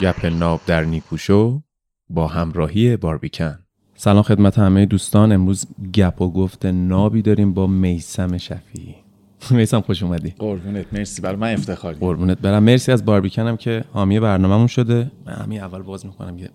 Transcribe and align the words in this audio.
گپ 0.00 0.26
ناب 0.26 0.60
در 0.66 0.84
نیکوشو 0.84 1.62
با 2.10 2.26
همراهی 2.26 2.96
باربیکن. 2.96 3.58
سلام 3.94 4.22
خدمت 4.22 4.58
همه 4.58 4.86
دوستان. 4.86 5.32
امروز 5.32 5.66
گپ 5.94 6.20
و 6.22 6.32
گفت 6.32 6.66
نابی 6.66 7.22
داریم 7.22 7.54
با 7.54 7.66
میسم 7.66 8.38
شفیعی. 8.38 8.94
میسم 9.50 9.80
خوش 9.80 10.02
اومدی. 10.02 10.34
قربونت. 10.38 10.86
مرسی. 10.92 11.22
برای 11.22 11.36
من 11.36 11.52
افتخاری. 11.52 11.98
قربونت 11.98 12.38
برم. 12.38 12.62
مرسی 12.62 12.92
از 12.92 13.04
باربیکنم 13.04 13.56
که 13.56 13.84
حامی 13.92 14.20
برنامهمون 14.20 14.66
شده. 14.66 15.10
من 15.26 15.32
همین 15.32 15.60
اول 15.60 15.82
باز 15.82 16.06
می‌کنم 16.06 16.38
یه 16.38 16.50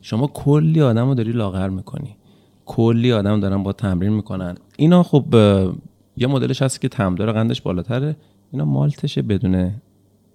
شما 0.00 0.26
کلی 0.26 0.82
آدم 0.82 1.08
رو 1.08 1.14
داری 1.14 1.32
لاغر 1.32 1.68
می‌کنی. 1.68 2.16
کلی 2.66 3.12
آدم 3.12 3.40
دارن 3.40 3.62
با 3.62 3.72
تمرین 3.72 4.12
می‌کنن. 4.12 4.56
اینا 4.76 5.02
خب 5.02 5.34
یه 6.16 6.26
مدلش 6.26 6.62
هست 6.62 6.80
که 6.80 6.88
تمدار 6.88 7.32
قندش 7.32 7.62
بالاتره. 7.62 8.16
اینا 8.52 8.64
مالتشه 8.64 9.22
بدون 9.22 9.74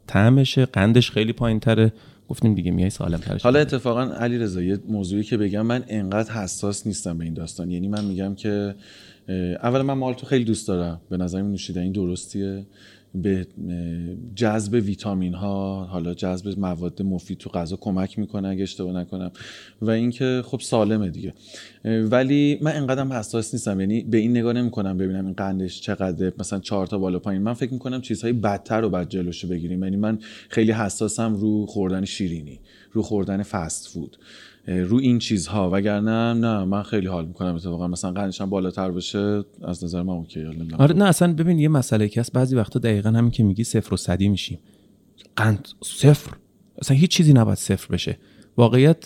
طعمشه 0.07 0.65
قندش 0.65 1.11
خیلی 1.11 1.33
پایین 1.33 1.59
تره 1.59 1.93
گفتیم 2.29 2.55
دیگه 2.55 2.71
میای 2.71 2.89
سالم 2.89 3.17
ترش 3.17 3.41
حالا 3.43 3.59
اتفاقا 3.59 4.01
علی 4.01 4.37
رضا 4.37 4.61
یه 4.61 4.79
موضوعی 4.87 5.23
که 5.23 5.37
بگم 5.37 5.61
من 5.61 5.83
انقدر 5.87 6.31
حساس 6.31 6.87
نیستم 6.87 7.17
به 7.17 7.23
این 7.23 7.33
داستان. 7.33 7.71
یعنی 7.71 7.87
من 7.87 8.05
میگم 8.05 8.35
که 8.35 8.75
اول 9.63 9.81
من 9.81 9.93
مالتو 9.93 10.25
خیلی 10.25 10.43
دوست 10.43 10.67
دارم. 10.67 11.01
به 11.09 11.17
نظر 11.17 11.41
نوشیدنی 11.41 11.91
درستیه. 11.91 12.65
به 13.15 13.47
جذب 14.35 14.73
ویتامین 14.73 15.33
ها 15.33 15.83
حالا 15.83 16.13
جذب 16.13 16.59
مواد 16.59 17.01
مفید 17.01 17.37
تو 17.37 17.49
غذا 17.49 17.75
کمک 17.75 18.19
می‌کنه 18.19 18.47
اگه 18.47 18.63
اشتباه 18.63 18.93
نکنم. 18.93 19.31
و 19.81 19.89
اینکه 19.89 20.41
خب 20.45 20.59
سالمه 20.59 21.09
دیگه. 21.09 21.33
ولی 21.85 22.59
من 22.61 22.75
انقدرم 22.75 23.13
حساس 23.13 23.53
نیستم. 23.53 23.79
یعنی 23.79 24.03
به 24.03 24.17
این 24.17 24.31
نگاه 24.31 24.53
نمی‌کنم 24.53 24.97
ببینم 24.97 25.25
این 25.25 25.33
قندش 25.33 25.81
چقدر 25.81 26.33
مثلا 26.39 26.59
چهار 26.59 26.87
تا 26.87 26.97
بالا 26.97 27.19
پایین. 27.19 27.41
من 27.41 27.53
فکر 27.53 27.73
می‌کنم 27.73 28.01
چیزهای 28.01 28.33
بدتر 28.33 28.81
رو 28.81 28.89
بعد 28.89 29.09
جلوشو 29.09 29.47
بگیریم. 29.47 29.83
یعنی 29.83 29.97
من 29.97 30.19
خیلی 30.49 30.71
حساسم 30.71 31.35
رو 31.35 31.65
خوردن 31.65 32.05
شیرینی 32.05 32.59
رو 32.91 33.01
خوردن 33.01 33.43
فست 33.43 33.87
فود. 33.87 34.17
رو 34.67 34.97
این 34.97 35.19
چیزها. 35.19 35.69
وگرنه 35.69 36.33
نه 36.33 36.65
من 36.65 36.83
خیلی 36.83 37.07
حال 37.07 37.25
می‌کنم 37.25 37.55
اتفاقا. 37.55 37.87
مثلا 37.87 38.11
قندش 38.11 38.41
هم 38.41 38.49
بالاتر 38.49 38.91
باشه 38.91 39.43
از 39.61 39.83
نظر 39.83 40.03
من 40.03 40.13
اوکی. 40.13 40.45
آره 40.77 40.95
نه 40.95 41.05
اصلا 41.05 41.33
ببین 41.33 41.59
یه 41.59 41.67
مسئله 41.67 42.09
که 42.09 42.19
هست. 42.19 42.33
بعضی 42.33 42.55
وقتا 42.55 42.79
دقیقا 42.79 43.09
همین 43.09 43.31
که 43.31 43.43
میگی 43.43 43.63
صفر 43.63 43.93
و 43.93 43.97
صدی 43.97 44.29
میشیم. 44.29 44.59
قند 45.35 45.67
صفر. 45.83 46.31
اصلا 46.81 46.97
هیچ 46.97 47.11
چیزی 47.11 47.33
نباید 47.33 47.57
صفر 47.57 47.93
بشه. 47.93 48.17
واقعیت 48.57 49.05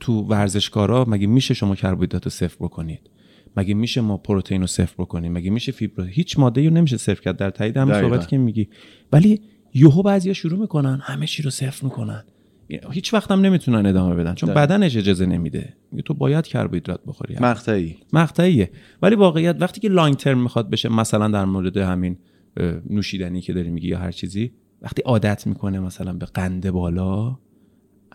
تو 0.00 0.20
ورزشکارا 0.22 1.04
مگه 1.08 1.26
میشه 1.26 1.54
شما 1.54 1.74
کربوهیدرات 1.74 2.24
رو 2.24 2.30
صفر 2.30 2.56
بکنید؟ 2.60 3.10
مگه 3.56 3.74
میشه 3.74 4.00
ما 4.00 4.16
پروتئین 4.16 4.60
رو 4.60 4.66
صفر 4.66 4.94
بکنیم؟ 4.98 5.32
مگه 5.32 5.50
میشه 5.50 5.72
فیبر؟ 5.72 6.04
هیچ 6.04 6.38
ماده 6.38 6.68
رو 6.68 6.74
نمیشه 6.74 6.96
صفر 6.96 7.20
کرد. 7.20 7.36
در 7.36 7.50
تایید 7.50 7.74
دقیقاً. 7.74 8.00
صحبتی 8.00 8.26
که 8.26 8.38
میگی. 8.38 8.68
ولی 9.12 9.40
یهو 9.74 10.02
بعضیا 10.02 10.32
شروع 10.32 10.60
می‌کنن 10.60 11.00
همه 11.02 11.26
چی 11.26 11.42
رو 11.42 11.50
صفر 11.50 11.84
می‌کنن. 11.84 12.24
هیچ 12.90 13.14
وقت 13.14 13.30
هم 13.30 13.40
نمی‌تونن 13.40 13.86
ادامه 13.86 14.14
بدن 14.14 14.34
چون. 14.34 14.54
بدنش 14.54 14.96
اجازه 14.96 15.26
نمیده. 15.26 15.74
میگه 15.92 16.02
تو 16.02 16.14
باید 16.14 16.46
کربوهیدرات 16.46 17.00
بخوری. 17.06 17.36
مقطعی. 17.40 17.96
مقطعیه. 18.12 18.70
ولی 19.02 19.14
واقعیت 19.14 19.56
وقتی 19.60 19.80
که 19.80 19.88
long 19.88 20.16
term 20.16 20.42
می‌خواد 20.42 20.70
بشه 20.70 20.88
مثلا 20.88 21.28
در 21.28 21.44
مورد 21.44 21.76
همین 21.76 22.16
نوشیدنی 22.90 23.40
که 23.40 23.52
داری 23.52 23.70
میگی 23.70 23.88
یا 23.88 23.98
هر 23.98 24.12
چیزی 24.12 24.52
وقتی 24.82 25.02
عادت 25.02 25.46
می‌کنه 25.46 25.80
مثلا 25.80 26.12
به 26.12 26.26
قند 26.26 26.70
بالا 26.70 27.38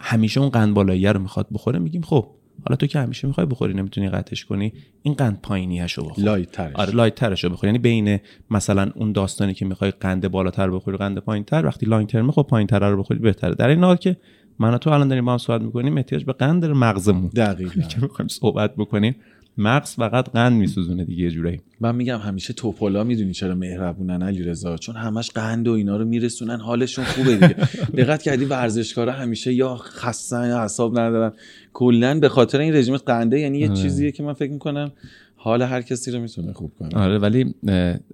همیشه 0.02 0.40
اون 0.40 0.50
قند 0.50 0.74
بالاییه 0.74 1.12
رو 1.12 1.20
می‌خواد 1.20 1.48
بخوره 1.54 1.80
میگیم 1.80 2.02
خب 2.02 2.32
حالا 2.66 2.76
تو 2.76 2.88
که 2.88 3.00
همیشه 3.00 3.28
می‌خوای 3.28 3.48
بخوری 3.48 3.74
نمی‌تونی 3.74 4.10
قطعش 4.10 4.46
کنی 4.46 4.74
این 5.02 5.14
قند 5.14 5.42
پایینیاشو 5.42 6.06
بخور. 6.06 6.24
light 6.24 6.52
ترش 6.52 6.76
آره 6.76 6.92
light 6.92 7.16
ترشو 7.16 7.50
بخور. 7.50 7.66
یعنی 7.66 7.80
بین 7.80 8.20
مثلا 8.50 8.92
اون 8.96 9.12
داستانی 9.12 9.54
که 9.54 9.66
می‌خوای 9.66 9.92
قند 9.92 10.28
بالاتر 10.28 10.70
بخوری 10.70 10.98
قند 10.98 11.18
پایینتر 11.18 11.66
وقتی 11.66 11.86
لانگ 11.86 12.08
ترم 12.08 12.32
خب 12.32 12.48
پایینتر 12.50 12.90
رو 12.90 12.98
بخوری 12.98 13.20
بهتره. 13.20 13.56
در 13.56 13.68
این 13.68 13.84
حال 13.84 13.96
که 13.96 14.18
من 14.60 14.78
تو 14.78 14.90
الان 14.90 15.08
داریم 15.08 15.26
با 15.26 15.32
هم 15.32 15.38
صحبت 15.38 15.62
می‌کنیم 15.62 15.98
احتیاج 15.98 16.26
به 16.26 16.34
قند 16.34 16.62
داره 16.62 16.74
مغزمون. 16.74 17.28
دقیقا. 17.36 17.82
که 17.92 18.02
می‌خوایم 18.02 18.28
صحبت 18.28 18.76
بکنیم 18.76 19.16
مغز 19.58 19.96
فقط 19.96 20.30
قند 20.30 20.54
میسوزونه 20.54 21.06
دیگه 21.06 21.24
یه 21.24 21.32
جورایی. 21.32 21.62
من 21.80 21.96
میگم 21.96 22.18
همیشه 22.18 22.54
توپولا 22.54 23.04
می‌دونی 23.04 23.34
چرا 23.34 23.56
مهربونن 23.56 24.22
علی 24.22 24.44
رضا 24.44 24.78
چون 24.78 24.96
همش 24.96 25.32
قند 25.32 25.68
و 25.68 25.72
اینا 25.72 25.98
رو 25.98 26.06
میرسونن 26.06 26.60
حالشون 26.60 27.06
خوبه 27.06 27.34
دیگه. 27.34 27.56
دقت 28.04 28.22
کردی 28.22 28.46
ورزشکارا 28.46 29.12
همیشه 29.12 29.54
یا 29.54 29.76
خستن 29.76 30.48
یا 30.48 30.60
اعصاب 30.60 31.00
ندارن. 31.00 31.34
کلا 31.74 32.20
به 32.20 32.30
خاطر 32.30 32.60
این 32.60 32.76
رژیم 32.76 32.98
قنده 32.98 33.40
یعنی 33.40 33.60
یه 33.60 33.70
آره. 33.70 33.76
چیزیه 33.76 34.12
که 34.12 34.24
من 34.24 34.34
فکر 34.34 34.52
می‌کنم 34.52 34.92
حال 35.36 35.62
هر 35.62 35.82
کسی 35.82 36.12
رو 36.12 36.20
می‌تونه 36.20 36.54
خوب 36.54 36.72
کنه. 36.80 36.90
آره 36.96 37.18
ولی 37.18 37.56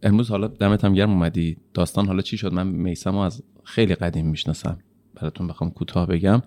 امروز 0.03 0.29
حالا 0.29 0.47
دمت 0.47 0.85
هم 0.85 0.93
گرم 0.93 1.09
اومدی. 1.09 1.57
داستان 1.73 2.05
حالا 2.05 2.21
چی 2.21 2.37
شد؟ 2.37 2.53
من 2.53 2.67
میسم 2.67 3.15
از 3.15 3.43
خیلی 3.63 3.95
قدیم 3.95 4.27
می‌شناسم. 4.27 4.77
براتون 5.21 5.47
بخوام 5.47 5.71
کوتاه 5.71 6.07
بگم. 6.07 6.41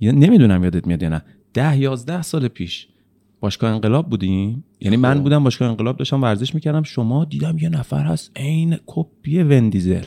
یا 0.00 0.12
نمی‌دونم 0.12 0.64
یادت 0.64 0.86
میاد 0.86 1.02
یا 1.02 1.08
نه. 1.08 1.22
ده 1.54 1.78
یازده 1.78 2.22
سال 2.22 2.48
پیش 2.48 2.88
باشگاه 3.40 3.70
انقلاب 3.70 4.10
بودیم. 4.10 4.64
یعنی 4.80 4.96
من 4.96 5.14
خب. 5.14 5.22
بودم 5.22 5.44
باشگاه 5.44 5.68
انقلاب 5.68 5.96
داشتم 5.96 6.22
ورزش 6.22 6.54
می‌کردم. 6.54 6.82
شما 6.82 7.24
دیدم 7.24 7.58
یه 7.58 7.68
نفر 7.68 8.04
هست 8.04 8.30
عین 8.36 8.78
کپی 8.86 9.42
وندیزل. 9.42 10.04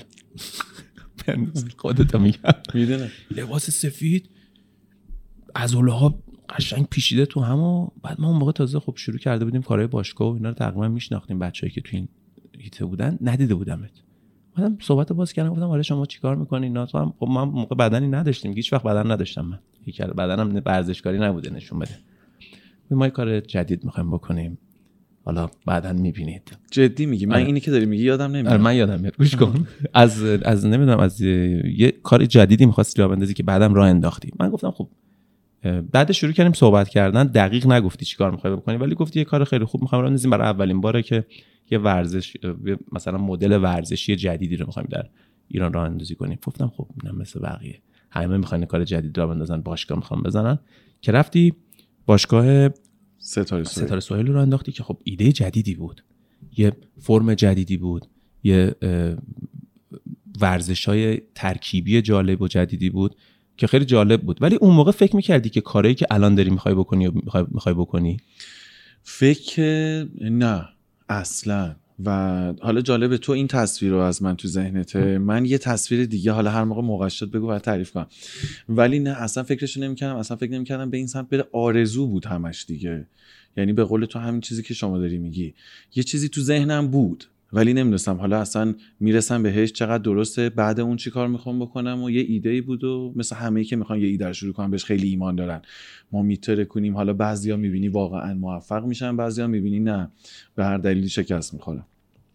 خودت 1.78 2.16
میگم. 2.16 2.54
لباس 3.32 3.70
سفید. 3.70 4.30
عضله 5.56 5.92
ها 5.92 6.20
قشنگ 6.50 6.88
پیچیده 6.90 7.26
تو 7.26 7.40
هم 7.40 7.92
بعد 8.04 8.22
ما 8.22 8.30
اون 8.30 8.38
موقع 8.38 8.52
تازه 8.52 8.80
خب 8.80 8.94
شروع 8.98 9.18
کرده 9.18 9.46
بودیم 9.46 9.62
کارهای 9.62 9.88
باشگاه 9.88 10.32
و 10.32 10.34
اینا 10.34 10.50
رو 10.50 10.56
تقریبا 10.56 10.88
میشناختیم 10.88 11.40
بچه‌ای 11.40 11.72
که 11.72 11.82
تو 11.82 11.90
این 11.94 12.08
هیته 12.60 12.86
بودن. 12.86 13.18
ندیده 13.22 13.56
بودمت. 13.56 13.92
بعدم 14.58 14.78
صحبت 14.82 15.14
باز 15.14 15.34
کردم 15.34 15.50
گفتم 15.50 15.70
آره 15.70 15.82
شما 15.82 16.06
چیکار 16.06 16.36
می‌کنی؟ 16.36 16.66
اینا 16.66 16.86
تو 16.86 16.98
هم 16.98 17.14
خب 17.20 17.28
من 17.28 17.44
موقع 17.44 17.76
بدنی 17.76 18.08
نداشتیم 18.08 18.54
هیچ 18.54 18.74
وقت 18.74 18.84
بدن 18.84 19.12
نداشتم 19.12 19.46
من. 19.46 19.60
هیکل 19.86 20.08
بدنم 20.08 20.62
ورزشکاری 20.66 21.20
نبوده 21.20 21.50
نشون 21.50 21.80
بده. 21.80 21.92
ما 22.92 23.06
یه 23.06 23.12
کار 23.12 23.40
جدید 23.40 23.86
می‌خوایم 23.86 24.12
بکنیم. 24.12 24.58
حالا 25.26 25.50
بعدا 25.66 25.94
می‌بینید. 25.94 26.58
جدی 26.72 27.06
میگی؟ 27.06 27.26
من 27.26 27.36
آره. 27.36 27.46
اینی 27.46 27.60
که 27.60 27.72
داری 27.72 27.86
میگی 27.86 28.04
یادم 28.04 28.30
آره 28.30 28.42
نمیاد 28.42 28.60
من 28.60 28.76
یادم 28.76 29.00
میاد. 29.00 29.18
گوش 29.18 29.36
کن. 29.36 29.68
از 29.94 30.24
از 30.24 30.66
نمی‌دونم 30.66 31.00
از 31.00 31.22
یه 31.22 31.92
کار 32.04 32.26
جدیدی 32.26 32.66
می‌خواستی 32.66 33.02
راه 33.02 33.12
بندازی 33.12 33.34
که 33.34 33.44
بعدم 33.44 33.74
راه 33.74 33.88
انداختی. 33.90 34.32
من 34.40 34.50
گفتم 34.50 34.72
خب 34.72 34.90
بعد 35.92 36.12
شروع 36.12 36.32
کردیم 36.32 36.54
صحبت 36.54 36.90
کردن. 36.90 37.24
دقیق 37.24 37.68
نگفتی 37.68 38.06
چیکار 38.06 38.32
می‌خوای 38.32 38.56
بکنی 38.56 38.76
ولی 38.76 38.96
گفتی 38.96 39.20
یه 39.20 39.26
کار 39.26 39.44
خیلی 39.44 39.66
خوب 39.66 39.82
می‌خوام. 39.82 40.02
راه 40.02 40.10
بندازیم 40.10 40.32
برای 40.32 40.48
اولین 40.48 40.82
باره 40.82 41.02
که 41.04 41.26
یه 41.72 41.78
ورزش 41.78 42.38
مثلا 42.92 43.18
مدل 43.18 43.64
ورزشی 43.64 44.16
جدیدی 44.16 44.56
رو 44.56 44.66
می‌خوایم 44.66 44.88
در 44.92 45.10
ایران 45.48 45.74
راه 45.74 45.86
اندازی 45.86 46.16
کنیم. 46.16 46.40
گفتم 46.46 46.68
خب 46.68 46.88
اینم 47.04 47.18
مثل 47.18 47.40
بقیه. 47.40 47.82
همه 48.10 48.38
می‌خوان 48.38 48.66
کار 48.66 48.86
جدید 48.86 49.18
راه 49.18 49.28
بندازن 49.28 49.62
باشگاه 49.62 49.98
می‌خوام 49.98 50.24
بزنن. 50.24 50.60
که 51.02 51.12
رفتی 51.12 51.54
باشگاه 52.06 52.70
ستاره 53.18 53.64
سوری 53.64 53.86
ستاره 53.86 54.00
سهیل 54.00 54.28
رو 54.28 54.42
انداختی 54.42 54.72
که 54.72 54.84
خب 54.84 54.98
ایده 55.04 55.32
جدیدی 55.32 55.76
بود. 55.76 56.04
یه 56.58 56.72
فرم 57.00 57.34
جدیدی 57.34 57.78
بود. 57.78 58.06
یه 58.44 58.76
ورزش 60.42 60.86
های 60.86 61.22
ترکیبی 61.36 62.02
جالب 62.02 62.42
و 62.42 62.48
جدیدی 62.48 62.90
بود. 62.90 63.16
که 63.58 63.68
خیلی 63.68 63.86
جالب 63.86 64.22
بود. 64.22 64.42
ولی 64.42 64.56
اون 64.56 64.76
موقع 64.76 64.92
فکر 64.92 65.16
می‌کردی 65.16 65.50
که 65.50 65.62
کاری 65.62 65.96
که 65.96 66.08
الان 66.12 66.36
داری 66.36 66.50
می‌خوای 66.50 66.76
بکنی 66.76 67.08
و 67.08 67.12
می‌خوای, 67.52 67.76
بکنی؟ 67.76 68.18
فکر 69.04 69.62
نه 70.22 70.70
اصلا. 71.10 71.76
و 72.06 72.54
حالا 72.62 72.82
جالبه 72.82 73.18
تو 73.18 73.32
این 73.32 73.48
تصویر 73.48 73.92
رو 73.92 73.98
از 73.98 74.24
من 74.24 74.36
تو 74.36 74.48
ذهنته 74.48 75.18
من 75.18 75.46
یه 75.46 75.58
تصویر 75.58 76.06
دیگه 76.06 76.32
حالا 76.32 76.52
هر 76.52 76.64
موقع 76.64 76.82
موقع 76.82 77.10
شد 77.10 77.32
بگو 77.32 77.52
و 77.52 77.60
تعریف 77.60 77.92
کنم. 77.92 78.08
ولی 78.70 79.00
نه 79.00 79.10
اصلا 79.10 79.44
فکرشو 79.44 79.82
نمی‌کردم. 79.82 80.16
اصلا 80.16 80.38
فکر 80.38 80.52
نمی‌کردم 80.52 80.90
به 80.90 80.98
این 80.98 81.08
سمت 81.08 81.30
بره. 81.30 81.46
آرزو 81.52 82.08
بود 82.08 82.26
همش 82.26 82.66
دیگه. 82.68 83.08
یعنی 83.58 83.74
به 83.74 83.84
قول 83.84 84.06
تو 84.06 84.20
همین 84.20 84.42
چیزی 84.42 84.64
که 84.64 84.74
شما 84.74 84.98
داری 84.98 85.18
میگی. 85.18 85.54
یه 85.96 86.04
چیزی 86.04 86.30
تو 86.30 86.42
ذهنم 86.42 86.88
بود. 86.88 87.26
ولی 87.54 87.74
نمی‌دونستم. 87.74 88.18
حالا 88.18 88.40
اصلا 88.42 88.76
می‌رسم 89.00 89.44
بهش 89.44 89.72
چقدر 89.72 90.04
درسته 90.04 90.50
بعد 90.50 90.80
اون 90.80 90.98
چی 90.98 91.12
کار 91.12 91.28
می‌خوام 91.28 91.60
بکنم 91.60 92.04
و 92.04 92.10
یه 92.10 92.22
ایده 92.22 92.50
ای 92.50 92.62
بود 92.62 92.84
و 92.84 93.14
مثل 93.16 93.36
همه 93.36 93.64
که 93.64 93.76
می‌خوان 93.76 94.00
یه 94.00 94.08
ایده 94.08 94.28
رو 94.28 94.34
شروع 94.34 94.54
کنن 94.54 94.72
بهش 94.72 94.86
خیلی 94.86 95.08
ایمان 95.08 95.36
دارن. 95.36 95.62
ما 96.12 96.22
میتره 96.22 96.66
کنیم 96.66 96.96
حالا 96.96 97.14
بعضیا 97.14 97.58
می‌بینی 97.58 97.88
واقعا 97.88 98.34
موفق 98.34 98.86
میشن 98.86 99.18
بعضیا 99.18 99.48
می‌بینی 99.48 99.80
نه. 99.80 100.12
به 100.56 100.66
هر 100.66 100.78
دلیلی 100.78 101.10
شکست 101.10 101.54
می‌خورن 101.54 101.84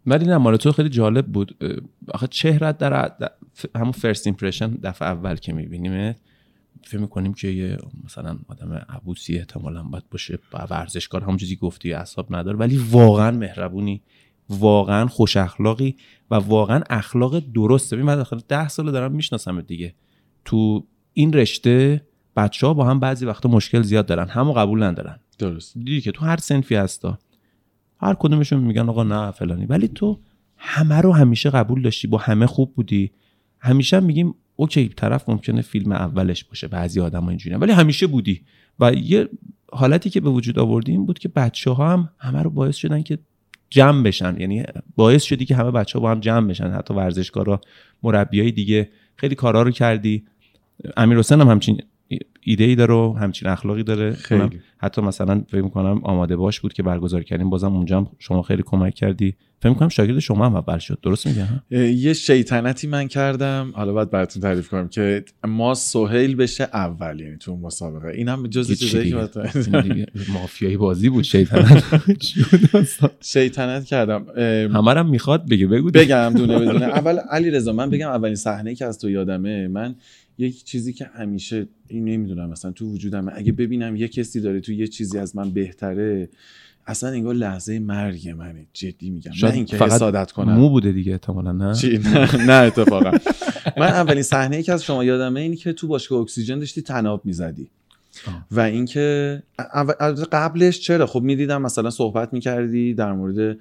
ولی 0.07 0.25
نه 0.25 0.37
مال 0.37 0.57
تو 0.57 0.73
خیلی 0.73 0.89
جالب 0.89 1.27
بود. 1.27 1.57
آخه 2.09 2.27
چهرت 2.27 2.79
در 2.79 3.13
همون 3.77 3.93
first 3.93 4.27
impression 4.27 4.71
دفعه 4.71 5.09
اول 5.09 5.35
که 5.37 5.53
می‌بینیم 5.53 6.15
فکر 6.83 7.01
می‌کنیم 7.01 7.35
که 7.35 7.49
یه 7.49 7.77
مثلا 8.05 8.39
آدم 8.49 8.73
عبوسی 8.89 9.39
احتمالا 9.39 9.83
باید 9.83 10.05
باشه 10.11 10.39
ورزشکار 10.71 11.23
همون 11.23 11.37
چیزی 11.37 11.57
گفتی 11.57 11.93
اعصاب 11.93 12.35
نداره 12.37 12.59
ولی 12.59 12.77
واقعا 12.91 13.31
مهربونی. 13.31 14.03
واقعا 14.51 15.07
خوش 15.07 15.37
اخلاقی 15.37 15.97
و 16.31 16.35
واقعا 16.35 16.83
اخلاق 16.91 17.39
درسته. 17.39 17.97
ببین 17.97 18.07
من 18.07 18.17
داخل 18.17 18.41
ده 18.49 18.69
سال 18.69 18.93
دارم 18.93 19.13
می‌شناسم 19.13 19.61
دیگه. 19.61 19.95
تو 20.45 20.87
این 21.13 21.33
رشته 21.33 22.03
بچه 22.37 22.67
ها 22.67 22.75
با 22.75 22.85
هم 22.85 23.01
بعضی 23.01 23.27
وقتا 23.27 23.49
مشکل 23.49 23.83
زیاد 23.83 24.07
دارن. 24.07 24.29
همو 24.29 24.53
قبول 24.53 24.83
ندارن. 24.83 25.19
درست. 25.39 25.79
دیدی 25.79 26.01
که 26.01 26.13
تو 26.13 26.25
هر 26.25 26.37
سنفی 26.37 26.75
هستا 26.75 27.19
هر 28.01 28.15
کدومشون 28.15 28.61
میگن 28.61 28.89
آقا 28.89 29.03
نه 29.03 29.31
فلانی. 29.31 29.67
ولی 29.67 29.89
تو 29.89 30.19
همه 30.57 31.01
رو 31.01 31.13
همیشه 31.13 31.51
قبول 31.51 31.83
داشتی 31.83 32.07
با 32.07 32.19
همه 32.19 32.47
خوب 32.47 32.75
بودی. 32.75 33.11
همیشه 33.61 33.97
هم 33.97 34.05
میگیم 34.05 34.35
اوکی 34.57 34.89
طرف 34.89 35.29
ممکنه 35.29 35.63
فیلم 35.63 35.93
اولش 35.93 36.45
باشه 36.45 36.69
بعضی 36.69 37.01
آدم 37.01 37.29
اینجوری 37.29 37.57
ولی 37.57 37.73
همیشه 37.73 38.07
بودی. 38.07 38.43
و 38.81 38.93
یه 38.93 39.29
حالتی 39.73 40.11
که 40.11 40.21
به 40.21 40.31
وجود 40.31 40.59
آوردی 40.59 40.93
این 40.93 41.07
بود 41.07 41.19
که 41.19 41.29
بچه 41.29 41.71
ها 41.71 41.93
هم 41.93 42.11
همه 42.19 42.43
رو 42.43 42.51
باعث 42.51 42.77
شدن 42.77 43.03
که 43.03 43.19
جمع 43.71 44.03
بشن. 44.03 44.37
یعنی 44.41 44.65
باعث 44.97 45.23
شدی 45.23 45.45
که 45.45 45.57
همه 45.57 45.71
بچه 45.71 45.99
ها 45.99 46.03
با 46.03 46.11
هم 46.11 46.21
جمع 46.21 46.49
بشن. 46.49 46.71
حتی 46.71 46.95
ورزشکارا 46.95 47.61
مربیای 48.03 48.51
دیگه. 48.51 48.89
خیلی 49.17 49.35
کارا 49.35 49.63
رو 49.63 49.71
کردی. 49.71 50.25
امیر 50.97 51.19
حسین 51.19 51.41
هم 51.41 51.49
همچین 51.49 51.81
ایده 52.49 52.65
ای 52.65 52.75
داره 52.75 52.95
و 52.95 53.15
همچین 53.21 53.49
اخلاقی 53.49 53.83
داره. 53.83 54.13
خیلی. 54.13 54.61
حتی 54.79 55.01
مثلا 55.01 55.43
فکر 55.49 55.63
می‌کنم 55.63 56.01
آماده 56.05 56.37
باش 56.37 56.61
بود 56.61 56.73
که 56.73 56.83
برگزار 56.83 57.23
کردیم. 57.23 57.51
بازم 57.51 57.73
اونجا 57.77 57.99
هم 57.99 58.07
شما 58.19 58.43
خیلی 58.43 58.63
کمک 58.67 58.95
کردی. 58.95 59.35
فکر 59.61 59.69
می‌کنم 59.69 59.89
شاگرد 59.89 60.19
شما 60.19 60.47
هم 60.47 60.57
اول 60.57 60.79
شد. 60.79 60.99
درست 61.03 61.27
میگم 61.27 61.47
یه 61.91 62.13
شیطنتی 62.13 62.87
من 62.87 63.09
کردم. 63.09 63.73
حالا 63.75 63.93
باید 63.93 64.11
براتون 64.11 64.43
تعریف 64.43 64.69
کنم 64.69 64.89
که 64.89 65.25
ما 65.47 65.75
سهیل 65.75 66.37
بشه 66.37 66.65
اول 66.65 67.21
یعنی 67.21 67.37
تو 67.37 67.57
مسابقه. 67.57 68.09
این 68.09 68.29
هم 68.29 68.47
جزء 68.47 68.75
چیزایی 68.75 69.11
که 69.11 69.29
مافیایی 70.35 70.77
بازی 70.77 71.09
بود 71.09 71.25
شیطنت. 71.25 71.85
شیطنت 73.21 73.85
کردم. 73.85 74.27
همه 74.75 75.03
می‌خواد 75.03 75.49
بگه 75.49 75.67
بگو. 75.67 75.91
بگم 75.91 76.33
دونه 76.37 76.59
بدونه. 76.59 76.85
اول 76.85 77.19
علی 77.19 77.51
رضا 77.51 77.73
من 77.73 77.91
بگم 77.91 78.09
اولین 78.09 78.37
صحنه 78.37 78.75
که 78.75 78.85
از 78.85 78.99
تو 78.99 79.11
یادمه 79.11 79.69
من 79.69 79.95
یک 80.39 80.65
چیزی 80.65 80.93
که 80.93 81.05
همیشه 81.05 81.67
این 81.89 82.05
نمی‌دونم 82.05 82.51
مثلا 82.51 82.71
تو 82.71 82.87
وجودم 82.87 83.33
اگه 83.35 83.53
ببینم 83.53 83.97
یه 83.97 84.09
کسی 84.09 84.41
داره 84.41 84.61
تو 84.61 84.73
یه 84.73 84.87
چیزی 84.87 85.19
از 85.19 85.37
من 85.37 85.51
بهتره 85.51 86.29
اصلا 86.87 87.11
انگار 87.11 87.35
لحظه 87.35 87.79
مرگ 87.79 88.29
منه. 88.29 88.67
جدی 88.73 89.11
میگم. 89.11 89.33
نه 89.43 89.53
اینکه 89.53 89.77
فقط 89.77 89.93
حسادت 89.93 90.33
کنم. 90.33 90.53
مو 90.53 90.69
بوده 90.69 90.93
دیگه 90.93 91.13
احتمالا 91.13 91.53
نه؟ 91.53 91.75
چی؟ 91.75 91.99
نه 91.99 92.47
نه 92.47 92.53
اتفاقا. 92.53 93.11
من 93.77 93.87
اولین 93.87 94.23
صحنه 94.23 94.57
ای 94.57 94.63
که 94.63 94.73
از 94.73 94.85
شما 94.85 95.05
یادمه 95.05 95.41
اینی 95.41 95.57
که 95.57 95.73
تو 95.73 95.89
باشگاه 95.89 96.21
اکسیژن 96.21 96.59
داشتی 96.59 96.83
تناب 96.83 97.25
می‌زدی. 97.25 97.69
آه. 98.27 98.47
و 98.51 98.61
اینکه 98.61 99.43
قبلش 100.33 100.81
چرا؟ 100.81 101.07
خب 101.07 101.23
می‌دیدم 101.23 101.63
مثلا 101.63 101.91
صحبت 101.91 102.33
می‌کردی 102.33 102.95
در 102.95 103.13
مورد 103.13 103.59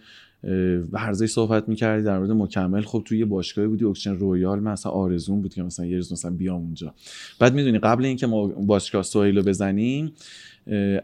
ورزش 0.92 1.30
صحبت 1.30 1.70
می‌کردی 1.70 2.04
در 2.04 2.18
مورد 2.18 2.32
مکمل. 2.32 2.82
خب 2.82 3.04
توی 3.06 3.20
یه 3.20 3.26
باشگاهی 3.26 3.68
بودی 3.68 3.86
اکسیژن 3.86 4.16
رویال 4.16 4.60
من 4.60 4.72
اصلا 4.72 4.92
آرزوم 4.92 5.42
بود 5.42 5.54
که 5.54 5.64
مثلا 5.64 5.86
یه 5.86 5.96
روز 5.96 6.14
مثلا 6.14 6.32
بیام 6.32 6.62
اونجا. 6.62 6.94
بعد 7.40 7.54
می‌دونی 7.54 7.80
قبل 7.80 8.06
اینکه 8.06 8.28
ما 8.28 8.48
باشگاه 8.48 9.04
سهیل 9.04 9.38
رو 9.38 9.44
بزنیم 9.44 10.12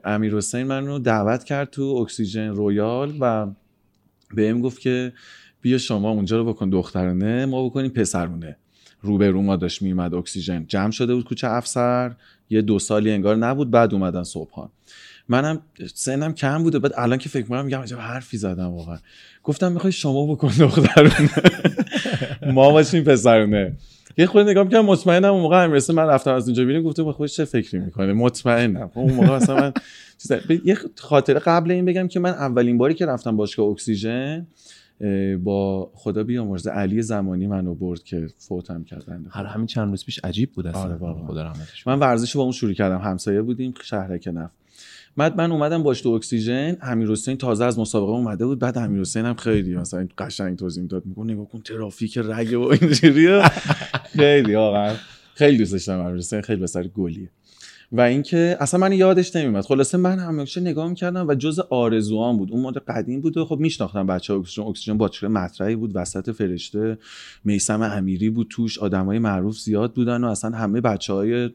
امیر 0.05 0.35
حسین 0.35 0.63
من 0.63 0.85
رو 0.85 0.99
دعوت 0.99 1.43
کرد 1.43 1.69
تو 1.69 1.81
اکسیژن 1.83 2.47
رویال 2.47 3.13
و 3.19 3.47
بهم 4.35 4.61
گفت 4.61 4.79
که 4.79 5.13
بیا 5.61 5.77
شما 5.77 6.11
اونجا 6.11 6.37
رو 6.37 6.45
بکن 6.45 6.69
دخترانه 6.69 7.45
ما 7.45 7.65
بکنیم 7.65 7.91
پسرونه. 7.91 8.57
روبرو 9.01 9.41
ما 9.41 9.55
داشت 9.55 9.81
میومد 9.81 10.13
اکسیژن. 10.13 10.65
جمع 10.67 10.91
شده 10.91 11.15
بود 11.15 11.25
کوچه 11.25 11.47
افسر. 11.47 12.15
یه 12.49 12.61
دو 12.61 12.79
سالی 12.79 13.11
انگار 13.11 13.35
نبود 13.35 13.71
بعد 13.71 13.93
اومدن 13.93 14.23
صبحان. 14.23 14.69
منم 15.29 15.61
سنم 15.93 16.33
کم 16.33 16.63
بوده 16.63 16.79
بعد 16.79 16.91
الان 16.97 17.17
که 17.17 17.29
فکر 17.29 17.43
می‌کنم 17.43 17.65
میگم 17.65 17.79
عجب 17.79 17.97
حرفی 17.97 18.37
زدم 18.37 18.67
واقعا. 18.71 18.97
گفتم 19.43 19.71
می‌خوای 19.71 19.91
شما 19.91 20.25
بکن 20.25 20.47
دخترونه 20.47 21.29
ما 22.53 22.71
باشیم 22.71 23.03
پسرونه. 23.03 23.73
یه 24.17 24.25
خورده 24.25 24.51
نگاه 24.51 24.63
می‌کنم 24.63 24.85
مطمئنم 24.85 25.33
اون 25.33 25.41
موقع 25.41 25.63
امیرسه 25.63 25.93
من 25.93 26.05
رفتم 26.05 26.33
از 26.33 26.47
اونجا 26.47 26.65
بیرون 26.65 26.83
گفته 26.83 27.03
با 27.03 27.11
خودش 27.11 27.35
چه 27.35 27.45
فکری 27.45 27.79
می‌کنه؟ 27.79 28.13
مطمئنم. 28.13 28.87
خب 28.87 28.99
اون 28.99 29.13
موقع 29.13 29.31
اصلا 29.31 29.55
من 29.55 29.73
یه 30.65 30.77
خاطره 30.97 31.39
قبل 31.39 31.71
این 31.71 31.85
بگم 31.85 32.07
که 32.07 32.19
من 32.19 32.29
اولین 32.29 32.77
باری 32.77 32.93
که 32.93 33.05
رفتم 33.05 33.37
باشگاه 33.37 33.67
اکسیژن 33.67 34.47
با 35.43 35.91
خدا 35.93 36.23
بیامرزه 36.23 36.71
علی 36.71 37.01
زمانی 37.01 37.47
منو 37.47 37.75
برد 37.75 38.03
که 38.03 38.27
فوتم 38.37 38.83
کردن 38.83 39.25
هر 39.29 39.45
همین 39.45 39.67
چند 39.67 39.89
روز 39.89 40.05
پیش 40.05 40.19
عجیب 40.23 40.51
بود 40.51 40.67
اصلا. 40.67 40.81
آره. 40.81 41.25
خدا 41.27 41.43
رحمتش 41.43 41.87
من 41.87 41.99
ورزش 41.99 42.35
با 42.35 42.43
اون 42.43 42.51
شروع 42.51 42.73
کردم. 42.73 42.97
همسایه 42.97 43.41
بودیم 43.41 43.73
شهرک 43.83 44.27
نفت 44.27 44.51
بعد 45.17 45.37
من 45.37 45.51
اومدم 45.51 45.83
باش 45.83 46.01
تو 46.01 46.09
اکسیژن 46.09 46.77
امیر 46.81 47.11
حسین 47.11 47.37
تازه 47.37 47.65
از 47.65 47.79
مسابقه 47.79 48.11
اومده 48.11 48.45
بود 48.45 48.59
بعد 48.59 48.77
امیر 48.77 49.01
حسین 49.01 49.25
هم 49.25 49.35
خیلی 49.35 49.75
مثلا 49.75 50.07
قشنگ 50.17 50.57
توضیح 50.57 50.83
می‌داد 50.83 51.05
میگه 51.05 51.23
نگاه 51.23 51.49
کن 51.49 51.61
ترافیک 51.61 52.17
رگ 52.17 52.53
و 52.53 52.71
اینجوریه 52.81 53.43
خیلی 54.19 54.55
واقعا 54.55 54.95
خیلی 55.33 55.57
دوستش 55.57 55.85
دارم 55.85 56.05
امیر 56.05 56.17
حسین 56.17 56.41
خیلی 56.41 56.61
پسر 56.61 56.87
گلیه. 56.87 57.29
و 57.91 58.01
اینکه 58.01 58.57
اصلا 58.59 58.79
من 58.79 58.91
یادش 58.91 59.35
نمیاد 59.35 59.63
خلاصه 59.63 59.97
من 59.97 60.19
همیشه 60.19 60.61
نگاه 60.61 60.89
می‌کردم 60.89 61.27
و 61.27 61.35
جز 61.35 61.59
آرزوام 61.59 62.37
بود. 62.37 62.51
اون 62.51 62.61
مدل 62.61 62.79
قدیم 62.79 63.21
بود 63.21 63.37
و 63.37 63.45
خب 63.45 63.59
میشناختم 63.59 64.07
بچه 64.07 64.33
اکسیژن. 64.33 64.61
اکسیژن 64.63 64.97
باشگاه 64.97 65.29
مطرحی 65.29 65.75
بود؟ 65.75 65.91
وسط 65.95 66.29
فرشته 66.29 66.97
میسم 67.43 67.81
امیری 67.81 68.29
بود 68.29 68.47
توش. 68.49 68.79
آدمای 68.79 69.19
معروف 69.19 69.59
زیاد 69.59 69.93
بودن 69.93 70.23
و 70.23 70.27
اصلا 70.27 70.57
همه 70.57 70.81
بچه 70.81 71.13
های 71.13 71.49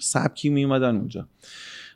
سبکی 0.00 0.48
میومدن 0.48 0.96
اونجا. 0.96 1.28